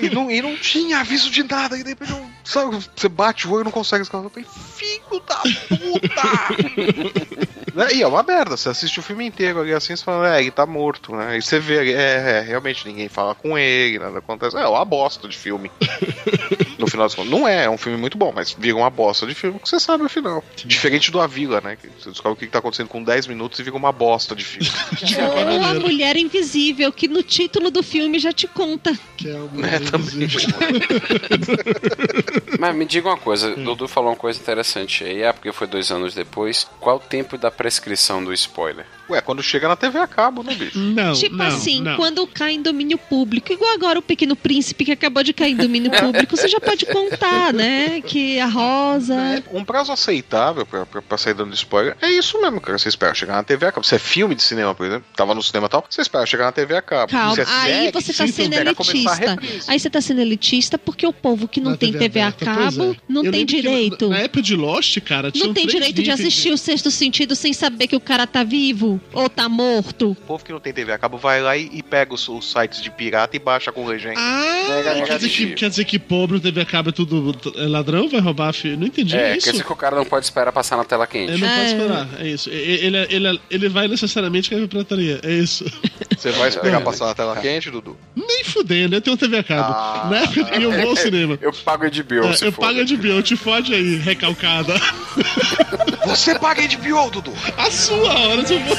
E 0.00 0.10
não, 0.10 0.30
e 0.30 0.40
não 0.40 0.56
tinha 0.56 1.00
aviso 1.00 1.28
de 1.30 1.42
nada. 1.42 1.76
E 1.76 1.82
de 1.82 1.90
repente, 1.90 2.12
eu- 2.12 2.30
sabe, 2.44 2.76
você 2.94 3.08
bate 3.08 3.46
o 3.46 3.52
olho 3.52 3.62
e 3.62 3.64
não 3.64 3.70
consegue 3.70 4.02
escalar. 4.02 4.30
Filho 4.30 5.22
da 5.26 5.42
puta! 5.68 7.52
Né? 7.74 7.94
E 7.94 8.02
é 8.02 8.06
uma 8.06 8.22
merda. 8.22 8.56
Você 8.56 8.68
assiste 8.68 9.00
o 9.00 9.02
filme 9.02 9.26
inteiro 9.26 9.60
ali 9.60 9.72
assim, 9.72 9.96
você 9.96 10.04
fala, 10.04 10.36
é, 10.36 10.40
ele 10.40 10.50
tá 10.50 10.66
morto, 10.66 11.14
né? 11.14 11.38
E 11.38 11.42
você 11.42 11.58
vê 11.58 11.78
ali, 11.78 11.92
é, 11.92 12.38
é, 12.38 12.40
realmente 12.40 12.86
ninguém 12.86 13.08
fala 13.08 13.34
com 13.34 13.56
ele, 13.56 13.98
nada 13.98 14.18
acontece. 14.18 14.56
É 14.56 14.66
uma 14.66 14.84
bosta 14.84 15.26
de 15.26 15.36
filme. 15.36 15.70
no 16.78 16.86
final 16.86 17.06
das 17.06 17.14
contas. 17.14 17.30
Não 17.30 17.46
é, 17.48 17.64
é 17.64 17.70
um 17.70 17.78
filme 17.78 17.96
muito 17.96 18.18
bom, 18.18 18.32
mas 18.34 18.54
vira 18.58 18.76
uma 18.76 18.90
bosta 18.90 19.26
de 19.26 19.34
filme 19.34 19.58
que 19.58 19.68
você 19.68 19.80
sabe 19.80 20.04
o 20.04 20.08
final. 20.08 20.44
Diferente 20.64 21.10
do 21.10 21.20
A 21.20 21.26
Vila, 21.26 21.60
né? 21.60 21.76
Que 21.76 21.88
você 21.88 22.10
descobre 22.10 22.32
o 22.32 22.36
que 22.36 22.46
tá 22.46 22.58
acontecendo 22.58 22.88
com 22.88 23.02
10 23.02 23.26
minutos 23.28 23.58
e 23.58 23.62
vira 23.62 23.76
uma 23.76 23.92
bosta 23.92 24.34
de 24.34 24.44
filme. 24.44 24.68
Ou 25.34 25.64
a 25.64 25.74
mulher 25.74 26.16
invisível, 26.16 26.92
que 26.92 27.08
no 27.08 27.22
título 27.22 27.70
do 27.70 27.82
filme 27.82 28.18
já 28.18 28.32
te 28.32 28.46
conta. 28.46 28.92
Que 29.16 29.28
é 29.28 29.32
É, 29.32 29.78
também. 29.78 30.28
Mas 32.58 32.74
me 32.74 32.84
diga 32.84 33.08
uma 33.08 33.16
coisa, 33.16 33.54
Dudu 33.54 33.88
falou 33.88 34.10
uma 34.10 34.16
coisa 34.16 34.40
interessante 34.40 35.04
aí, 35.04 35.22
é 35.22 35.32
porque 35.32 35.52
foi 35.52 35.66
dois 35.66 35.90
anos 35.90 36.14
depois. 36.14 36.68
Qual 36.80 36.96
o 36.96 37.00
tempo 37.00 37.36
da 37.36 37.50
prescrição 37.50 38.22
do 38.22 38.32
spoiler? 38.32 38.86
Ué, 39.12 39.20
quando 39.20 39.42
chega 39.42 39.68
na 39.68 39.76
TV 39.76 39.98
a 39.98 40.06
cabo, 40.06 40.42
né, 40.42 40.54
bicho? 40.54 40.78
Não, 40.78 41.12
tipo 41.12 41.40
assim, 41.42 41.84
quando 41.96 42.26
cai 42.26 42.52
em 42.52 42.62
domínio 42.62 42.96
público, 42.96 43.52
igual 43.52 43.70
agora 43.72 43.98
o 43.98 44.02
Pequeno 44.02 44.34
Príncipe 44.34 44.84
que 44.84 44.92
acabou 44.92 45.22
de 45.22 45.32
cair 45.32 45.52
em 45.52 45.56
domínio 45.56 45.90
público, 46.00 46.36
você 46.36 46.48
já 46.48 46.58
pode 46.58 46.86
contar, 46.86 47.52
né? 47.52 48.00
Que 48.00 48.40
a 48.40 48.46
Rosa. 48.46 49.42
Um 49.52 49.64
prazo 49.64 49.92
aceitável 49.92 50.64
pra, 50.64 50.86
pra, 50.86 51.02
pra 51.02 51.18
sair 51.18 51.34
dando 51.34 51.54
spoiler 51.54 51.96
é 52.00 52.10
isso 52.10 52.40
mesmo, 52.40 52.60
cara. 52.60 52.78
Você 52.78 52.88
espera 52.88 53.14
chegar 53.14 53.34
na 53.34 53.42
TV 53.42 53.66
a 53.66 53.72
cabo. 53.72 53.86
Se 53.86 53.94
é 53.94 53.98
filme 53.98 54.34
de 54.34 54.42
cinema, 54.42 54.74
por 54.74 54.86
exemplo, 54.86 55.04
tava 55.14 55.34
no 55.34 55.42
cinema 55.42 55.66
e 55.66 55.70
tal, 55.70 55.84
você 55.88 56.00
espera 56.00 56.24
chegar 56.26 56.46
na 56.46 56.52
TV 56.52 56.76
a 56.76 56.82
cabo. 56.82 57.12
Calma, 57.12 57.36
é 57.36 57.44
aí 57.46 57.72
série, 57.72 57.92
você 57.92 58.12
tá 58.12 58.26
sendo 58.26 58.54
a 58.54 58.60
elitista. 58.60 59.38
Aí 59.68 59.78
você 59.78 59.90
tá 59.90 60.00
sendo 60.00 60.20
elitista 60.20 60.78
porque 60.78 61.06
o 61.06 61.12
povo 61.12 61.46
que 61.46 61.60
não 61.60 61.72
Na 61.72 61.76
tem 61.76 61.92
TV 61.92 62.08
TV 62.08 62.20
a 62.20 62.28
aberta, 62.28 62.44
pois 62.44 62.76
cabo 62.76 62.92
é. 62.92 62.96
não 63.08 63.24
Eu 63.24 63.32
tem 63.32 63.44
direito. 63.44 64.08
Na 64.08 64.18
época 64.18 64.42
de 64.42 64.56
Lost, 64.56 64.98
cara, 65.00 65.32
Não 65.34 65.52
tem 65.52 65.66
direito 65.66 66.02
de 66.02 66.10
assistir 66.10 66.50
o 66.52 66.58
sexto 66.58 66.90
sentido 66.90 67.34
sem 67.34 67.52
saber 67.52 67.86
que 67.86 67.96
o 67.96 68.00
cara 68.00 68.26
tá 68.26 68.42
vivo 68.42 69.00
ou 69.12 69.28
tá 69.28 69.48
morto. 69.48 70.10
O 70.12 70.14
povo 70.14 70.44
que 70.44 70.52
não 70.52 70.60
tem 70.60 70.72
TV 70.72 70.92
a 70.92 70.98
cabo 70.98 71.16
vai 71.18 71.40
lá 71.42 71.56
e, 71.56 71.68
e 71.72 71.82
pega 71.82 72.14
os, 72.14 72.28
os 72.28 72.50
sites 72.50 72.82
de 72.82 72.90
pirata 72.90 73.36
e 73.36 73.38
baixa 73.38 73.70
com 73.72 73.86
legenda. 73.86 74.14
Ah, 74.18 75.02
quer 75.06 75.18
dizer, 75.18 75.28
que, 75.28 75.46
quer 75.54 75.68
dizer 75.70 75.84
que 75.84 75.98
pobre 75.98 76.40
TV 76.40 76.60
a 76.60 76.66
cabo 76.66 76.90
é 76.90 76.92
tudo 76.92 77.34
é 77.56 77.66
ladrão? 77.66 78.08
Vai 78.08 78.20
roubar 78.20 78.52
filho? 78.52 78.78
Não 78.78 78.86
entendi 78.86 79.16
é, 79.16 79.36
isso. 79.36 79.44
quer 79.46 79.52
dizer 79.52 79.64
que 79.64 79.72
o 79.72 79.76
cara 79.76 79.96
não 79.96 80.04
pode 80.04 80.24
esperar 80.24 80.52
passar 80.52 80.76
na 80.76 80.84
tela 80.84 81.06
quente. 81.06 81.32
Ele 81.32 81.40
não 81.44 81.48
pode 81.48 81.66
esperar, 81.66 82.08
é 82.20 82.28
isso. 82.28 82.50
E- 82.50 82.82
Ele, 82.82 82.96
ele, 83.10 83.40
ele 83.50 83.68
vai 83.68 83.88
necessariamente 83.88 84.48
cair 84.50 84.60
pra 84.60 84.68
pirataria, 84.68 85.20
é 85.22 85.32
isso. 85.32 85.64
Você 86.16 86.30
vai 86.32 86.48
esperar 86.50 86.80
É. 86.80 86.84
passar 86.84 87.06
na 87.06 87.14
tela 87.14 87.36
quente, 87.36 87.70
Dudu? 87.70 87.96
Nem 88.16 88.44
fudendo, 88.44 88.94
eu 88.96 89.00
tenho 89.00 89.16
TV 89.16 89.38
a 89.38 89.42
cabo. 89.44 89.72
Ah. 89.74 90.10
Época 90.24 90.44
que 90.44 90.62
eu 90.62 90.72
vou 90.72 90.90
ao 90.90 90.96
cinema. 90.96 91.38
Eu 91.40 91.52
pago 91.52 91.90
de 91.90 92.02
bill, 92.02 92.24
É, 92.24 92.32
se 92.34 92.44
eu 92.46 92.52
for. 92.52 92.62
pago 92.62 92.84
de 92.84 92.96
bill, 92.96 93.22
te 93.22 93.36
fode 93.36 93.74
aí, 93.74 93.96
recalcada. 93.96 94.74
Você 96.06 96.38
paga 96.38 96.66
de 96.66 96.76
bill, 96.76 97.10
Dudu! 97.10 97.32
A 97.56 97.70
sua 97.70 98.12
hora, 98.12 98.46
se 98.46 98.54
eu 98.54 98.60
vou. 98.60 98.76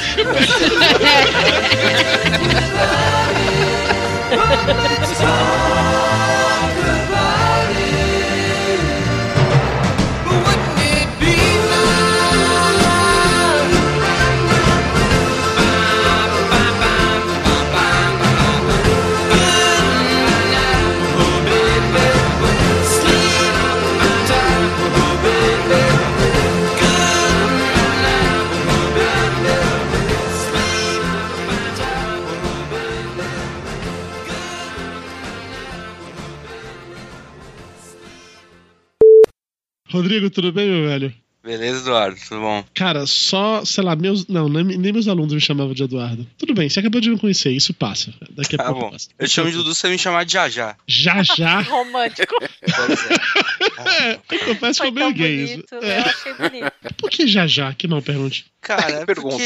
Rodrigo, 40.04 40.28
tudo 40.28 40.52
bem, 40.52 40.68
meu 40.68 40.86
velho? 40.86 41.14
Beleza, 41.42 41.80
Eduardo, 41.80 42.18
tudo 42.28 42.40
bom? 42.42 42.62
Cara, 42.74 43.06
só, 43.06 43.64
sei 43.64 43.82
lá, 43.82 43.96
meus. 43.96 44.26
Não, 44.26 44.48
nem, 44.50 44.62
nem 44.64 44.92
meus 44.92 45.08
alunos 45.08 45.32
me 45.32 45.40
chamavam 45.40 45.72
de 45.74 45.82
Eduardo. 45.82 46.26
Tudo 46.38 46.52
bem, 46.54 46.68
você 46.68 46.80
acabou 46.80 47.00
de 47.00 47.08
me 47.10 47.18
conhecer, 47.18 47.50
isso 47.52 47.72
passa. 47.72 48.12
Daqui 48.32 48.54
a 48.54 48.58
Tá 48.58 48.64
pouco 48.64 48.80
bom. 48.80 48.90
passa. 48.90 49.08
Eu 49.18 49.26
te 49.26 49.32
chamo 49.34 49.50
de 49.50 49.56
Dudu, 49.56 49.74
você 49.74 49.88
me 49.88 49.98
chamar 49.98 50.24
de 50.24 50.32
Jajá. 50.34 50.76
Já 50.86 51.22
já. 51.22 51.60
Romântico. 51.68 52.34
É, 53.86 54.12
eu 54.30 54.38
confesso 54.46 54.82
que 54.82 54.88
foi 54.88 54.90
meio 54.90 55.12
gay 55.14 55.44
isso. 55.44 55.52
Bonito, 55.70 55.74
É. 55.86 55.98
Eu 56.00 56.04
achei 56.04 56.34
bonito. 56.34 56.72
Por 56.98 57.10
que 57.10 57.26
já 57.26 57.46
já? 57.46 57.72
Que 57.74 57.86
não, 57.86 58.00
pergunte. 58.02 58.46
Cara, 58.60 58.90
é 58.92 59.06
porque 59.06 59.14
Perguntou. 59.14 59.38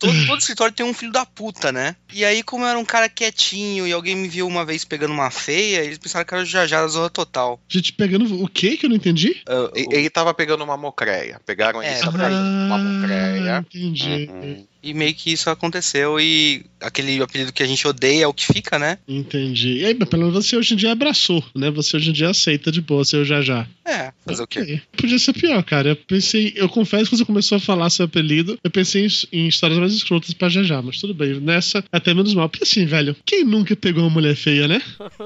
Todo, 0.00 0.26
todo 0.26 0.40
escritório 0.40 0.74
tem 0.74 0.84
um 0.84 0.94
filho 0.94 1.12
da 1.12 1.24
puta, 1.24 1.70
né? 1.70 1.94
E 2.12 2.24
aí, 2.24 2.42
como 2.42 2.64
eu 2.64 2.68
era 2.68 2.78
um 2.78 2.84
cara 2.84 3.08
quietinho 3.08 3.86
e 3.86 3.92
alguém 3.92 4.16
me 4.16 4.26
viu 4.26 4.46
uma 4.48 4.64
vez 4.64 4.84
pegando 4.84 5.12
uma 5.12 5.30
feia, 5.30 5.84
eles 5.84 5.98
pensaram 5.98 6.24
que 6.24 6.34
era 6.34 6.42
o 6.42 6.46
Jajá 6.46 6.80
da 6.80 6.88
Zorra 6.88 7.10
Total. 7.10 7.60
Gente, 7.68 7.92
pegando 7.92 8.42
o 8.42 8.48
quê 8.48 8.76
que 8.76 8.86
eu 8.86 8.90
não 8.90 8.96
entendi? 8.96 9.42
E- 9.76 9.86
Ele 9.92 10.10
tava 10.10 10.32
pegando 10.34 10.64
uma 10.64 10.76
mocreia. 10.76 11.40
Pegaram 11.46 11.82
ele 11.82 11.92
É, 11.92 11.96
só 11.96 12.10
pra 12.10 12.30
isso. 12.30 12.40
Uma 12.40 12.78
mocreia. 12.78 13.56
Ah, 13.58 13.60
Entendi. 13.60 14.28
Uhum. 14.32 14.66
E 14.82 14.94
meio 14.94 15.14
que 15.14 15.32
isso 15.32 15.50
aconteceu 15.50 16.18
e 16.18 16.64
aquele 16.80 17.22
apelido 17.22 17.52
que 17.52 17.62
a 17.62 17.66
gente 17.66 17.86
odeia 17.86 18.24
é 18.24 18.26
o 18.26 18.32
que 18.32 18.46
fica, 18.46 18.78
né? 18.78 18.96
Entendi. 19.06 19.78
E 19.80 19.84
aí, 19.84 19.94
mas 19.98 20.08
pelo 20.08 20.22
menos 20.26 20.44
você 20.46 20.56
hoje 20.56 20.72
em 20.74 20.76
dia 20.76 20.92
abraçou, 20.92 21.44
né? 21.54 21.70
Você 21.70 21.96
hoje 21.96 22.10
em 22.10 22.12
dia 22.14 22.30
aceita 22.30 22.72
de 22.72 22.80
boa 22.80 23.04
ser 23.04 23.18
o 23.18 23.24
já 23.24 23.42
já. 23.42 23.66
É, 23.84 24.12
fazer 24.24 24.42
o 24.42 24.46
quê? 24.46 24.80
Podia 24.96 25.18
ser 25.18 25.32
pior, 25.34 25.62
cara. 25.62 25.90
Eu 25.90 25.96
pensei, 25.96 26.52
eu 26.56 26.68
confesso 26.68 27.04
que 27.04 27.10
quando 27.10 27.18
você 27.18 27.24
começou 27.24 27.56
a 27.56 27.60
falar 27.60 27.90
seu 27.90 28.06
apelido, 28.06 28.58
eu 28.64 28.70
pensei 28.70 29.06
em, 29.06 29.08
em 29.44 29.48
histórias 29.48 29.78
mais 29.78 29.92
escrotas 29.92 30.32
pra 30.32 30.48
já 30.48 30.62
já, 30.62 30.80
mas 30.80 30.98
tudo 30.98 31.12
bem. 31.12 31.34
Nessa, 31.40 31.84
até 31.92 32.14
menos 32.14 32.32
mal. 32.34 32.48
Porque 32.48 32.64
assim, 32.64 32.86
velho, 32.86 33.14
quem 33.26 33.44
nunca 33.44 33.76
pegou 33.76 34.02
uma 34.04 34.10
mulher 34.10 34.34
feia, 34.34 34.66
né? 34.66 34.80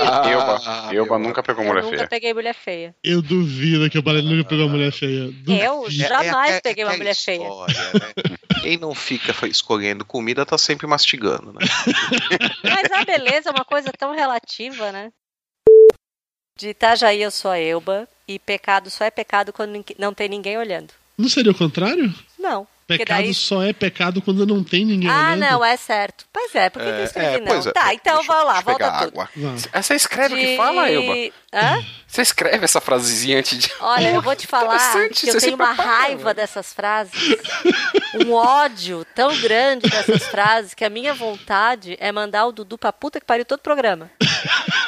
Ah, 0.00 0.28
Elba, 0.28 0.94
Elba 0.94 1.18
nunca 1.18 1.42
pegou 1.42 1.62
Eu 1.62 1.68
mulher 1.68 1.82
nunca 1.84 1.96
feia. 1.96 2.08
peguei 2.08 2.34
mulher 2.34 2.54
feia. 2.54 2.94
Eu 3.02 3.22
duvido 3.22 3.88
que 3.88 3.98
o 3.98 4.02
Balé 4.02 4.22
nunca 4.22 4.44
pegou 4.48 4.66
uma 4.66 4.74
mulher 4.74 4.92
feia. 4.92 5.18
Eu 5.24 5.32
Duvido. 5.32 5.90
jamais 5.90 6.52
é- 6.54 6.56
é 6.56 6.60
peguei 6.60 6.84
uma 6.84 6.90
aquela 6.90 7.02
mulher 7.04 7.14
feia. 7.14 7.42
história, 7.42 7.74
né? 7.94 8.36
Quem 8.64 8.78
não 8.78 8.94
fica 8.94 9.46
escolhendo 9.46 10.06
comida 10.06 10.46
tá 10.46 10.56
sempre 10.56 10.86
mastigando, 10.86 11.52
né? 11.52 11.60
Mas 12.64 12.90
a 12.90 13.04
beleza 13.04 13.50
é 13.50 13.52
uma 13.52 13.64
coisa 13.64 13.92
tão 13.92 14.14
relativa, 14.14 14.90
né? 14.90 15.12
De 16.56 16.70
Itajaí 16.70 17.20
eu 17.20 17.30
sou 17.30 17.50
a 17.50 17.58
Elba. 17.58 18.08
E 18.26 18.38
pecado 18.38 18.88
só 18.88 19.04
é 19.04 19.10
pecado 19.10 19.52
quando 19.52 19.84
não 19.98 20.14
tem 20.14 20.30
ninguém 20.30 20.56
olhando. 20.56 20.94
Não 21.18 21.28
seria 21.28 21.52
o 21.52 21.54
contrário? 21.54 22.12
Não. 22.38 22.66
Pecado 22.86 23.22
daí... 23.22 23.32
só 23.32 23.62
é 23.62 23.72
pecado 23.72 24.20
quando 24.20 24.46
não 24.46 24.62
tem 24.62 24.84
ninguém 24.84 25.08
Ah, 25.08 25.28
olhando. 25.32 25.40
não, 25.40 25.64
é 25.64 25.76
certo. 25.76 26.26
Pois 26.32 26.54
é, 26.54 26.68
por 26.68 26.80
que, 26.82 26.86
que 26.88 26.92
eu 26.92 26.96
É, 27.00 27.04
escrevi 27.04 27.26
é, 27.36 27.38
não? 27.40 27.46
pois 27.46 27.66
é. 27.66 27.72
Tá, 27.72 27.94
então 27.94 28.22
vamos 28.24 28.44
lá, 28.44 28.52
Deixa 28.54 28.60
eu 28.60 28.64
volta 28.64 28.84
pegar 28.84 28.98
tudo. 29.06 29.20
água. 29.20 29.28
Você 29.82 29.94
escreve 29.94 30.34
o 30.34 30.36
que 30.38 30.46
De- 30.46 30.56
fala, 30.56 30.90
Elba? 30.90 31.34
Hã? 31.52 31.84
Você 32.06 32.22
escreve 32.22 32.64
essa 32.64 32.80
frasezinha 32.80 33.38
antes 33.38 33.58
de. 33.58 33.70
Olha, 33.80 34.10
eu 34.10 34.20
vou 34.20 34.36
te 34.36 34.46
falar 34.46 35.08
que 35.08 35.28
eu 35.30 35.38
tenho 35.38 35.54
uma 35.54 35.68
prepara, 35.74 35.88
raiva 35.98 36.28
né? 36.30 36.34
dessas 36.34 36.72
frases, 36.72 37.12
um 38.26 38.32
ódio 38.32 39.04
tão 39.14 39.34
grande 39.40 39.88
dessas 39.88 40.24
frases 40.26 40.74
que 40.74 40.84
a 40.84 40.90
minha 40.90 41.14
vontade 41.14 41.96
é 42.00 42.10
mandar 42.12 42.46
o 42.46 42.52
Dudu 42.52 42.76
pra 42.78 42.92
puta 42.92 43.18
que 43.20 43.26
pariu 43.26 43.44
todo 43.44 43.58
o 43.60 43.62
programa. 43.62 44.10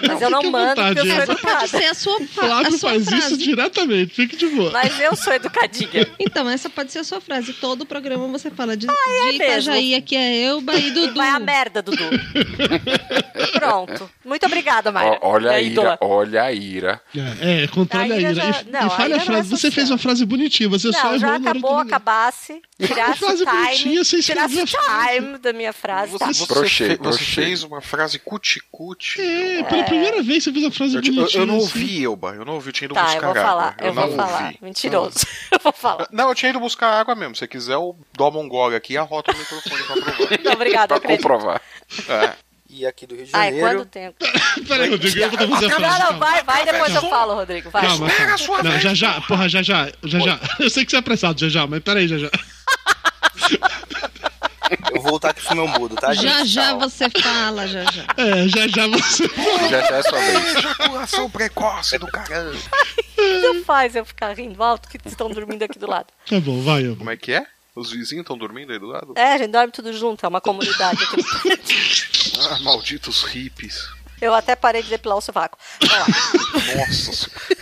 Mas 0.07 0.21
eu 0.21 0.29
não 0.29 0.43
fique 0.43 0.49
à 0.55 0.59
mando 0.59 0.83
porque 0.83 0.99
eu 1.01 1.05
vontade, 1.05 1.09
sou 1.09 1.23
essa 1.23 1.33
educada. 1.33 1.59
Pode 1.59 1.71
ser 1.71 1.85
a 1.87 1.95
sua, 1.95 2.19
fa- 2.21 2.25
a 2.43 2.47
Flávio 2.47 2.79
sua 2.79 2.91
faz 2.91 3.05
frase. 3.05 3.27
isso 3.27 3.37
diretamente, 3.39 4.15
fique 4.15 4.37
de 4.37 4.47
boa. 4.49 4.71
Mas 4.71 5.01
eu 5.01 5.17
sou 5.17 5.33
educadinha. 5.33 6.07
Então, 6.19 6.49
essa 6.51 6.69
pode 6.69 6.93
ser 6.93 6.99
a 7.01 7.05
sua 7.05 7.21
frase. 7.21 7.53
Todo 7.55 7.83
o 7.83 7.87
programa 8.01 8.27
você 8.39 8.51
fala 8.51 8.77
de, 8.77 8.87
é 8.87 9.31
de 9.31 9.37
Itajaí, 9.37 9.85
mesmo. 9.91 9.97
aqui 9.99 10.17
é 10.17 10.43
Elba 10.45 10.75
e 10.75 10.89
E 10.89 10.91
Dudu. 10.93 11.15
vai 11.15 11.29
a 11.31 11.39
merda, 11.39 11.81
Dudu. 11.83 12.05
Pronto. 13.53 14.11
Muito 14.25 14.45
obrigada, 14.47 14.91
Mayra. 14.93 15.19
Ó, 15.23 15.31
olha 15.33 15.51
a 15.53 15.61
ira, 15.61 15.99
olha 16.01 16.43
a 16.43 16.53
ira. 16.53 17.01
É, 17.41 17.65
é 17.65 17.69
controle 17.69 18.13
A 18.13 18.17
a 18.17 18.21
ira 18.21 18.35
já- 18.35 18.63
E, 18.63 18.71
não, 18.71 18.87
e 18.87 18.91
fale 18.91 19.15
a 19.15 19.17
a 19.17 19.21
frase. 19.21 19.53
é 19.53 19.57
Você 19.57 19.71
fez 19.71 19.91
uma 19.91 19.99
frase 19.99 20.25
bonitinha, 20.25 20.69
você 20.69 20.93
só 20.93 20.99
Não, 20.99 21.07
errou 21.15 21.19
já 21.19 21.37
acabou, 21.37 21.79
acabasse. 21.79 22.61
Tirasse 22.79 23.19
frase 23.19 23.43
o 23.43 23.47
time. 23.47 23.59
bonitinha, 23.65 24.05
você 24.05 24.21
Tirasse 24.23 24.59
escreveu 24.61 24.91
o 24.91 25.23
time 25.23 25.39
da 25.39 25.53
minha 25.53 25.73
frase. 25.73 26.13
Você, 26.13 26.19
Tá. 26.19 26.33
você, 26.55 26.69
fe- 26.69 27.25
fez 27.25 27.63
uma 27.63 27.81
frase 27.81 28.19
cuti-cuti. 28.19 29.21
É, 29.21 29.63
pela 29.63 29.85
primeira 29.85 30.23
vez 30.23 30.45
você 30.45 30.53
fez 30.53 30.65
uma 30.65 30.71
frase 30.71 30.97
Eu, 30.97 31.03
eu- 31.03 31.13
bonitinha. 31.15 31.43
eu 31.43 31.47
não 31.47 31.57
assim. 31.57 31.65
ouvi, 31.65 32.05
Elba. 32.05 32.35
Eu 32.35 32.45
não 32.45 32.55
ouvi, 32.55 32.69
eu 32.69 32.73
tinha 32.73 32.87
ido 32.87 32.95
Tá, 32.95 33.01
eu 33.01 33.07
buscar 33.07 33.21
vou 33.21 33.31
água. 33.31 33.43
falar. 33.43 33.77
Eu, 33.81 33.93
vou 33.95 34.07
não 34.09 34.17
falar. 34.17 34.55
Mentiroso. 34.61 35.17
Eu 35.57 35.61
vou 35.63 35.73
falar. 35.73 36.07
Não, 36.13 36.29
eu 36.29 36.35
tinha 36.35 36.51
ido 36.51 36.61
buscar 36.61 36.89
água 37.01 37.15
mesmo. 37.15 37.35
Se 37.35 37.41
você 37.41 37.49
quiser, 37.49 37.76
eu 37.77 37.97
dou 38.17 38.41
um 38.41 38.49
gole 38.49 38.75
aqui 38.77 38.95
e 38.95 38.99
arroto 38.99 39.31
o 39.31 39.37
microfone 39.39 39.83
pra 39.85 39.95
provar. 39.97 40.39
Não, 40.45 40.53
obrigada, 40.53 40.95
eu 40.95 41.01
Pra 41.01 41.13
acredito. 41.13 41.23
comprovar. 41.23 41.61
É. 42.09 42.33
E 42.69 42.85
aqui 42.85 43.07
do 43.07 43.15
Rio 43.15 43.25
de 43.25 43.31
Ai, 43.33 43.51
Janeiro. 43.55 43.69
quando 43.79 43.87
tem. 43.87 44.13
Peraí, 44.67 44.91
Rodrigo, 44.91 45.19
eu 45.19 45.31
vou 45.31 45.49
fazer 45.51 45.67
a 45.67 45.69
Não, 45.69 45.77
frase. 45.79 45.99
não, 46.01 46.07
calma. 46.09 46.19
vai, 46.19 46.43
vai, 46.43 46.65
depois 46.65 46.95
eu 46.95 47.03
falo, 47.03 47.35
Rodrigo. 47.35 47.71
Vai. 47.71 47.83
Calma, 47.87 48.09
calma. 48.11 48.63
Não, 48.65 48.81
já 48.81 48.93
já, 48.95 49.21
porra, 49.23 49.49
já 49.49 49.63
já, 49.63 49.89
já 50.05 50.19
já. 50.19 50.41
Eu 50.59 50.69
sei 50.69 50.85
que 50.85 50.91
você 50.91 50.97
é 50.97 50.99
apressado, 50.99 51.39
já 51.41 51.49
já, 51.49 51.67
mas 51.67 51.81
peraí, 51.83 52.09
já 52.09 52.19
já. 52.19 52.29
Eu 54.93 55.01
vou 55.01 55.11
voltar 55.13 55.31
aqui 55.31 55.43
pro 55.43 55.55
meu 55.55 55.69
mudo, 55.69 55.95
tá, 55.95 56.13
gente? 56.13 56.25
Já 56.25 56.45
já 56.45 56.69
Tchau. 56.71 56.81
você 56.81 57.09
fala, 57.11 57.69
já 57.69 57.85
já. 57.85 58.05
É, 58.17 58.49
já 58.49 58.67
já 58.67 58.87
você. 58.89 59.29
Já 59.71 59.81
já 59.83 59.97
é 59.99 60.03
sua 60.03 60.19
vez. 60.19 60.57
Ejaculação 60.57 61.31
precoce 61.31 61.99
do 61.99 62.07
caramba. 62.09 62.59
Não 63.43 63.63
faz 63.63 63.95
eu 63.95 64.05
ficar 64.05 64.33
rindo 64.37 64.61
alto 64.63 64.89
que 64.89 64.99
estão 65.07 65.31
dormindo 65.31 65.63
aqui 65.63 65.79
do 65.79 65.89
lado. 65.89 66.07
Tá 66.29 66.41
bom, 66.41 66.61
vai, 66.63 66.85
eu. 66.85 66.97
Como 66.97 67.11
é 67.11 67.17
que 67.17 67.33
é? 67.33 67.47
Os 67.77 67.91
vizinhos 67.91 68.23
estão 68.23 68.39
dormindo 68.39 68.73
aí 68.73 68.79
do 68.79 68.87
lado? 68.87 69.13
É, 69.17 69.35
a 69.35 69.39
gente 69.39 69.51
dorme 69.51 69.71
tudo 69.71 69.93
junto, 69.93 70.25
é 70.25 70.29
uma 70.29 70.41
comunidade 70.41 70.99
aqui. 71.05 71.23
Ah, 72.39 72.59
malditos 72.61 73.23
hippies. 73.23 73.89
Eu 74.21 74.35
até 74.35 74.55
parei 74.55 74.83
de 74.83 74.91
depilar 74.91 75.17
o 75.17 75.23
sovaco. 75.23 75.57
Nossa 76.77 77.13
senhora. 77.13 77.57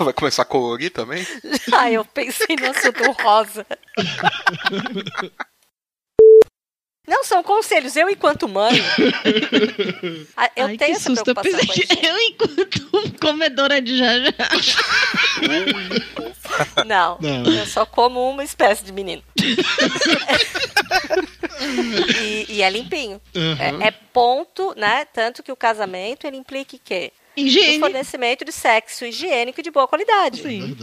Vai 0.00 0.12
começar 0.12 0.42
a 0.42 0.46
colorir 0.46 0.90
também? 0.90 1.26
Ah, 1.72 1.90
eu 1.90 2.04
pensei 2.04 2.56
no 2.56 2.70
assunto 2.70 3.10
rosa. 3.22 3.66
Não, 7.06 7.22
são 7.22 7.42
conselhos. 7.42 7.94
Eu, 7.96 8.08
enquanto 8.08 8.48
mãe, 8.48 8.72
ah, 10.36 10.50
eu 10.56 10.66
Ai, 10.66 10.78
tenho 10.78 10.92
que 10.92 10.96
essa 10.96 11.10
susto. 11.10 11.28
Eu 11.28 11.34
preocupação 11.34 11.74
que 11.74 12.06
eu, 12.06 12.18
enquanto 12.18 13.20
comedora 13.20 13.80
de 13.80 13.98
já 13.98 14.20
já. 14.20 14.32
Não, 16.86 17.18
Não. 17.20 17.52
eu 17.52 17.66
só 17.66 17.84
como 17.84 18.30
uma 18.30 18.44
espécie 18.44 18.84
de 18.84 18.92
menino. 18.92 19.22
e, 22.22 22.46
e 22.48 22.62
é 22.62 22.70
limpinho. 22.70 23.20
Uhum. 23.34 23.82
É, 23.82 23.88
é 23.88 23.90
ponto, 23.90 24.72
né? 24.76 25.04
Tanto 25.06 25.42
que 25.42 25.50
o 25.52 25.56
casamento 25.56 26.26
ele 26.26 26.36
implica 26.36 26.78
que 26.82 27.12
Higiene. 27.36 27.76
o 27.78 27.80
fornecimento 27.80 28.44
de 28.44 28.52
sexo 28.52 29.04
higiênico 29.04 29.60
e 29.60 29.62
de 29.62 29.70
boa 29.70 29.86
qualidade. 29.88 30.42
Sim. 30.42 30.76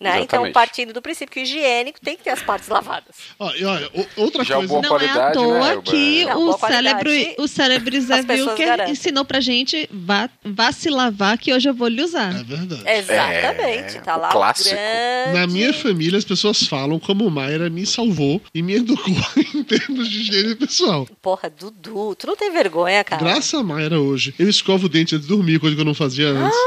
Né? 0.00 0.20
Então, 0.20 0.50
partindo 0.52 0.92
do 0.92 1.02
princípio 1.02 1.32
que 1.32 1.40
o 1.40 1.42
higiênico 1.42 2.00
tem 2.00 2.16
que 2.16 2.22
ter 2.24 2.30
as 2.30 2.42
partes 2.42 2.68
lavadas. 2.68 3.16
E 3.58 3.64
olha, 3.64 3.88
o- 3.94 4.22
outra 4.22 4.44
Já 4.44 4.58
o 4.58 4.66
coisa. 4.68 4.74
Não 4.74 4.82
é 4.82 4.86
à 4.86 4.88
qualidade, 4.88 5.34
toa 5.34 5.74
né, 5.76 5.82
que 5.84 6.24
Não, 6.26 6.48
o 6.50 6.58
célebre, 6.58 7.34
o 7.38 7.48
célebre 7.48 8.00
Zé 8.00 8.20
Wilker 8.20 8.88
ensinou 8.90 9.24
pra 9.24 9.40
gente 9.40 9.88
vá, 9.92 10.28
vá 10.44 10.72
se 10.72 10.88
lavar 10.90 11.38
que 11.38 11.52
hoje 11.52 11.68
eu 11.68 11.74
vou 11.74 11.88
lhe 11.88 12.02
usar. 12.02 12.34
É 12.40 12.42
verdade. 12.44 12.82
Exatamente. 12.86 13.96
É, 13.96 14.00
tá 14.00 14.16
o 14.16 14.20
lá 14.20 14.28
clássico. 14.30 14.70
grande... 14.70 15.38
Na 15.38 15.46
minha 15.46 15.72
família, 15.72 16.18
as 16.18 16.24
pessoas 16.24 16.62
falam 16.62 16.98
como 16.98 17.28
Mayra 17.30 17.68
me 17.70 17.84
salvou 17.86 18.40
e 18.54 18.62
me 18.62 18.74
educou 18.74 19.14
em 19.54 19.62
termos 19.64 20.08
de 20.08 20.20
higiene 20.20 20.54
pessoal. 20.54 21.06
Porra, 21.20 21.50
Dudu, 21.50 22.14
tu 22.14 22.26
não 22.26 22.36
tem 22.36 22.50
vergonha, 22.52 23.02
cara? 23.02 23.22
Graças 23.22 23.52
a 23.54 23.62
Mayra 23.62 23.98
hoje. 24.00 24.34
Eu 24.38 24.48
escovo 24.48 24.86
o 24.86 24.88
dente 24.88 25.14
antes 25.14 25.26
de 25.26 25.34
dormir, 25.34 25.58
coisa 25.58 25.74
que 25.74 25.80
eu 25.80 25.84
não 25.86 25.94
fazia 25.96 26.28
antes. 26.28 26.58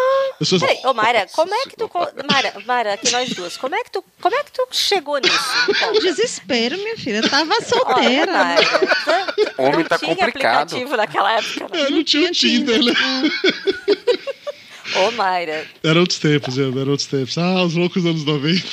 Sou... 0.44 0.58
Peraí, 0.60 0.80
ô 0.86 0.94
Mayra, 0.94 1.28
como 1.36 1.54
é 1.54 1.64
que 1.64 1.76
tu. 1.76 1.90
Mayra, 2.32 2.54
Mayra, 2.66 2.94
aqui 2.94 3.12
nós 3.12 3.30
duas, 3.34 3.58
como 3.58 3.76
é 3.76 3.84
que 3.84 3.92
tu, 3.92 4.04
como 4.22 4.36
é 4.36 4.44
que 4.44 4.52
tu 4.54 4.66
chegou 4.72 5.18
nisso? 5.20 5.40
Me 5.68 5.74
conta. 5.76 6.00
Desespero, 6.00 6.78
minha 6.78 6.98
filha. 6.98 7.18
Eu 7.18 7.30
tava 7.30 7.52
Olha, 7.54 7.62
solteira. 7.66 8.32
Mayra, 8.32 8.80
tu- 8.80 9.36
tu 9.36 9.62
Homem 9.62 9.74
não 9.80 9.84
tá 9.84 9.98
tinha 9.98 10.16
complicado. 10.16 10.62
aplicativo 10.64 10.96
naquela 10.98 11.32
época. 11.34 11.68
né? 11.72 11.86
Eu 11.86 11.92
não 11.92 12.04
tinha 12.04 12.30
o 12.30 12.32
Tinder, 12.32 12.84
né? 12.84 12.94
Ô, 14.96 15.12
Mayra, 15.12 15.68
Eram 15.84 16.02
outros 16.02 16.18
tempos, 16.20 16.58
eram 16.58 16.90
outros 16.90 17.06
tempos. 17.06 17.38
Ah, 17.38 17.62
os 17.64 17.76
loucos 17.76 18.04
anos 18.06 18.24
90. 18.26 18.64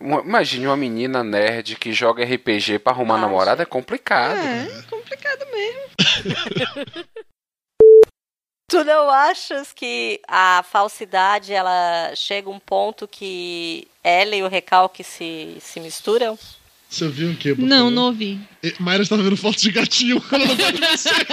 Uma- 0.00 0.20
Imagine 0.22 0.66
uma 0.66 0.76
menina 0.76 1.22
nerd 1.22 1.76
que 1.76 1.92
joga 1.92 2.24
RPG 2.24 2.78
pra 2.80 2.92
arrumar 2.92 3.16
Ah, 3.16 3.20
namorada, 3.20 3.62
é 3.62 3.66
complicado. 3.66 4.36
É, 4.38 4.68
complicado 4.88 5.46
mesmo. 5.52 7.04
tu 8.70 8.84
não 8.84 9.10
achas 9.10 9.72
que 9.74 10.20
a 10.26 10.64
falsidade 10.70 11.52
ela 11.52 12.12
chega 12.14 12.48
a 12.48 12.52
um 12.52 12.58
ponto 12.58 13.06
que 13.08 13.86
ela 14.02 14.34
e 14.36 14.42
o 14.42 14.48
recalque 14.48 15.02
se, 15.04 15.56
se 15.60 15.80
misturam? 15.80 16.38
Você 16.88 17.06
viu 17.06 17.30
o 17.30 17.36
quê? 17.36 17.54
Não, 17.56 17.88
não 17.88 18.06
ouvi. 18.06 18.40
E- 18.64 18.74
Mayra 18.80 19.04
estava 19.04 19.22
vendo 19.22 19.36
fotos 19.36 19.62
de 19.62 19.70
gatinho. 19.70 20.20
Ela 20.32 20.44
não 20.44 20.56
pode 20.56 20.80
ver. 20.80 21.26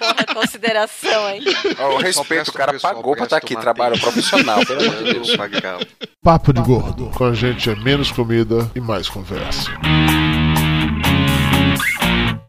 Porra, 0.00 0.34
consideração, 0.34 1.30
hein? 1.30 1.42
Ó, 1.78 1.94
o 1.94 1.98
respeito, 1.98 2.48
o 2.50 2.52
cara 2.52 2.78
pagou 2.80 3.14
pra 3.14 3.22
estar 3.22 3.36
aqui, 3.36 3.54
trabalho 3.54 3.96
profissional, 4.00 4.66
pelo 4.66 4.80
amor 4.80 5.04
de 5.04 5.12
Deus. 5.12 5.28
Papo 6.20 6.52
de 6.52 6.60
gordo. 6.60 7.08
Com 7.10 7.24
a 7.26 7.32
gente 7.34 7.70
é 7.70 7.76
menos 7.76 8.10
comida 8.10 8.68
e 8.74 8.80
mais 8.80 9.08
conversa. 9.08 9.70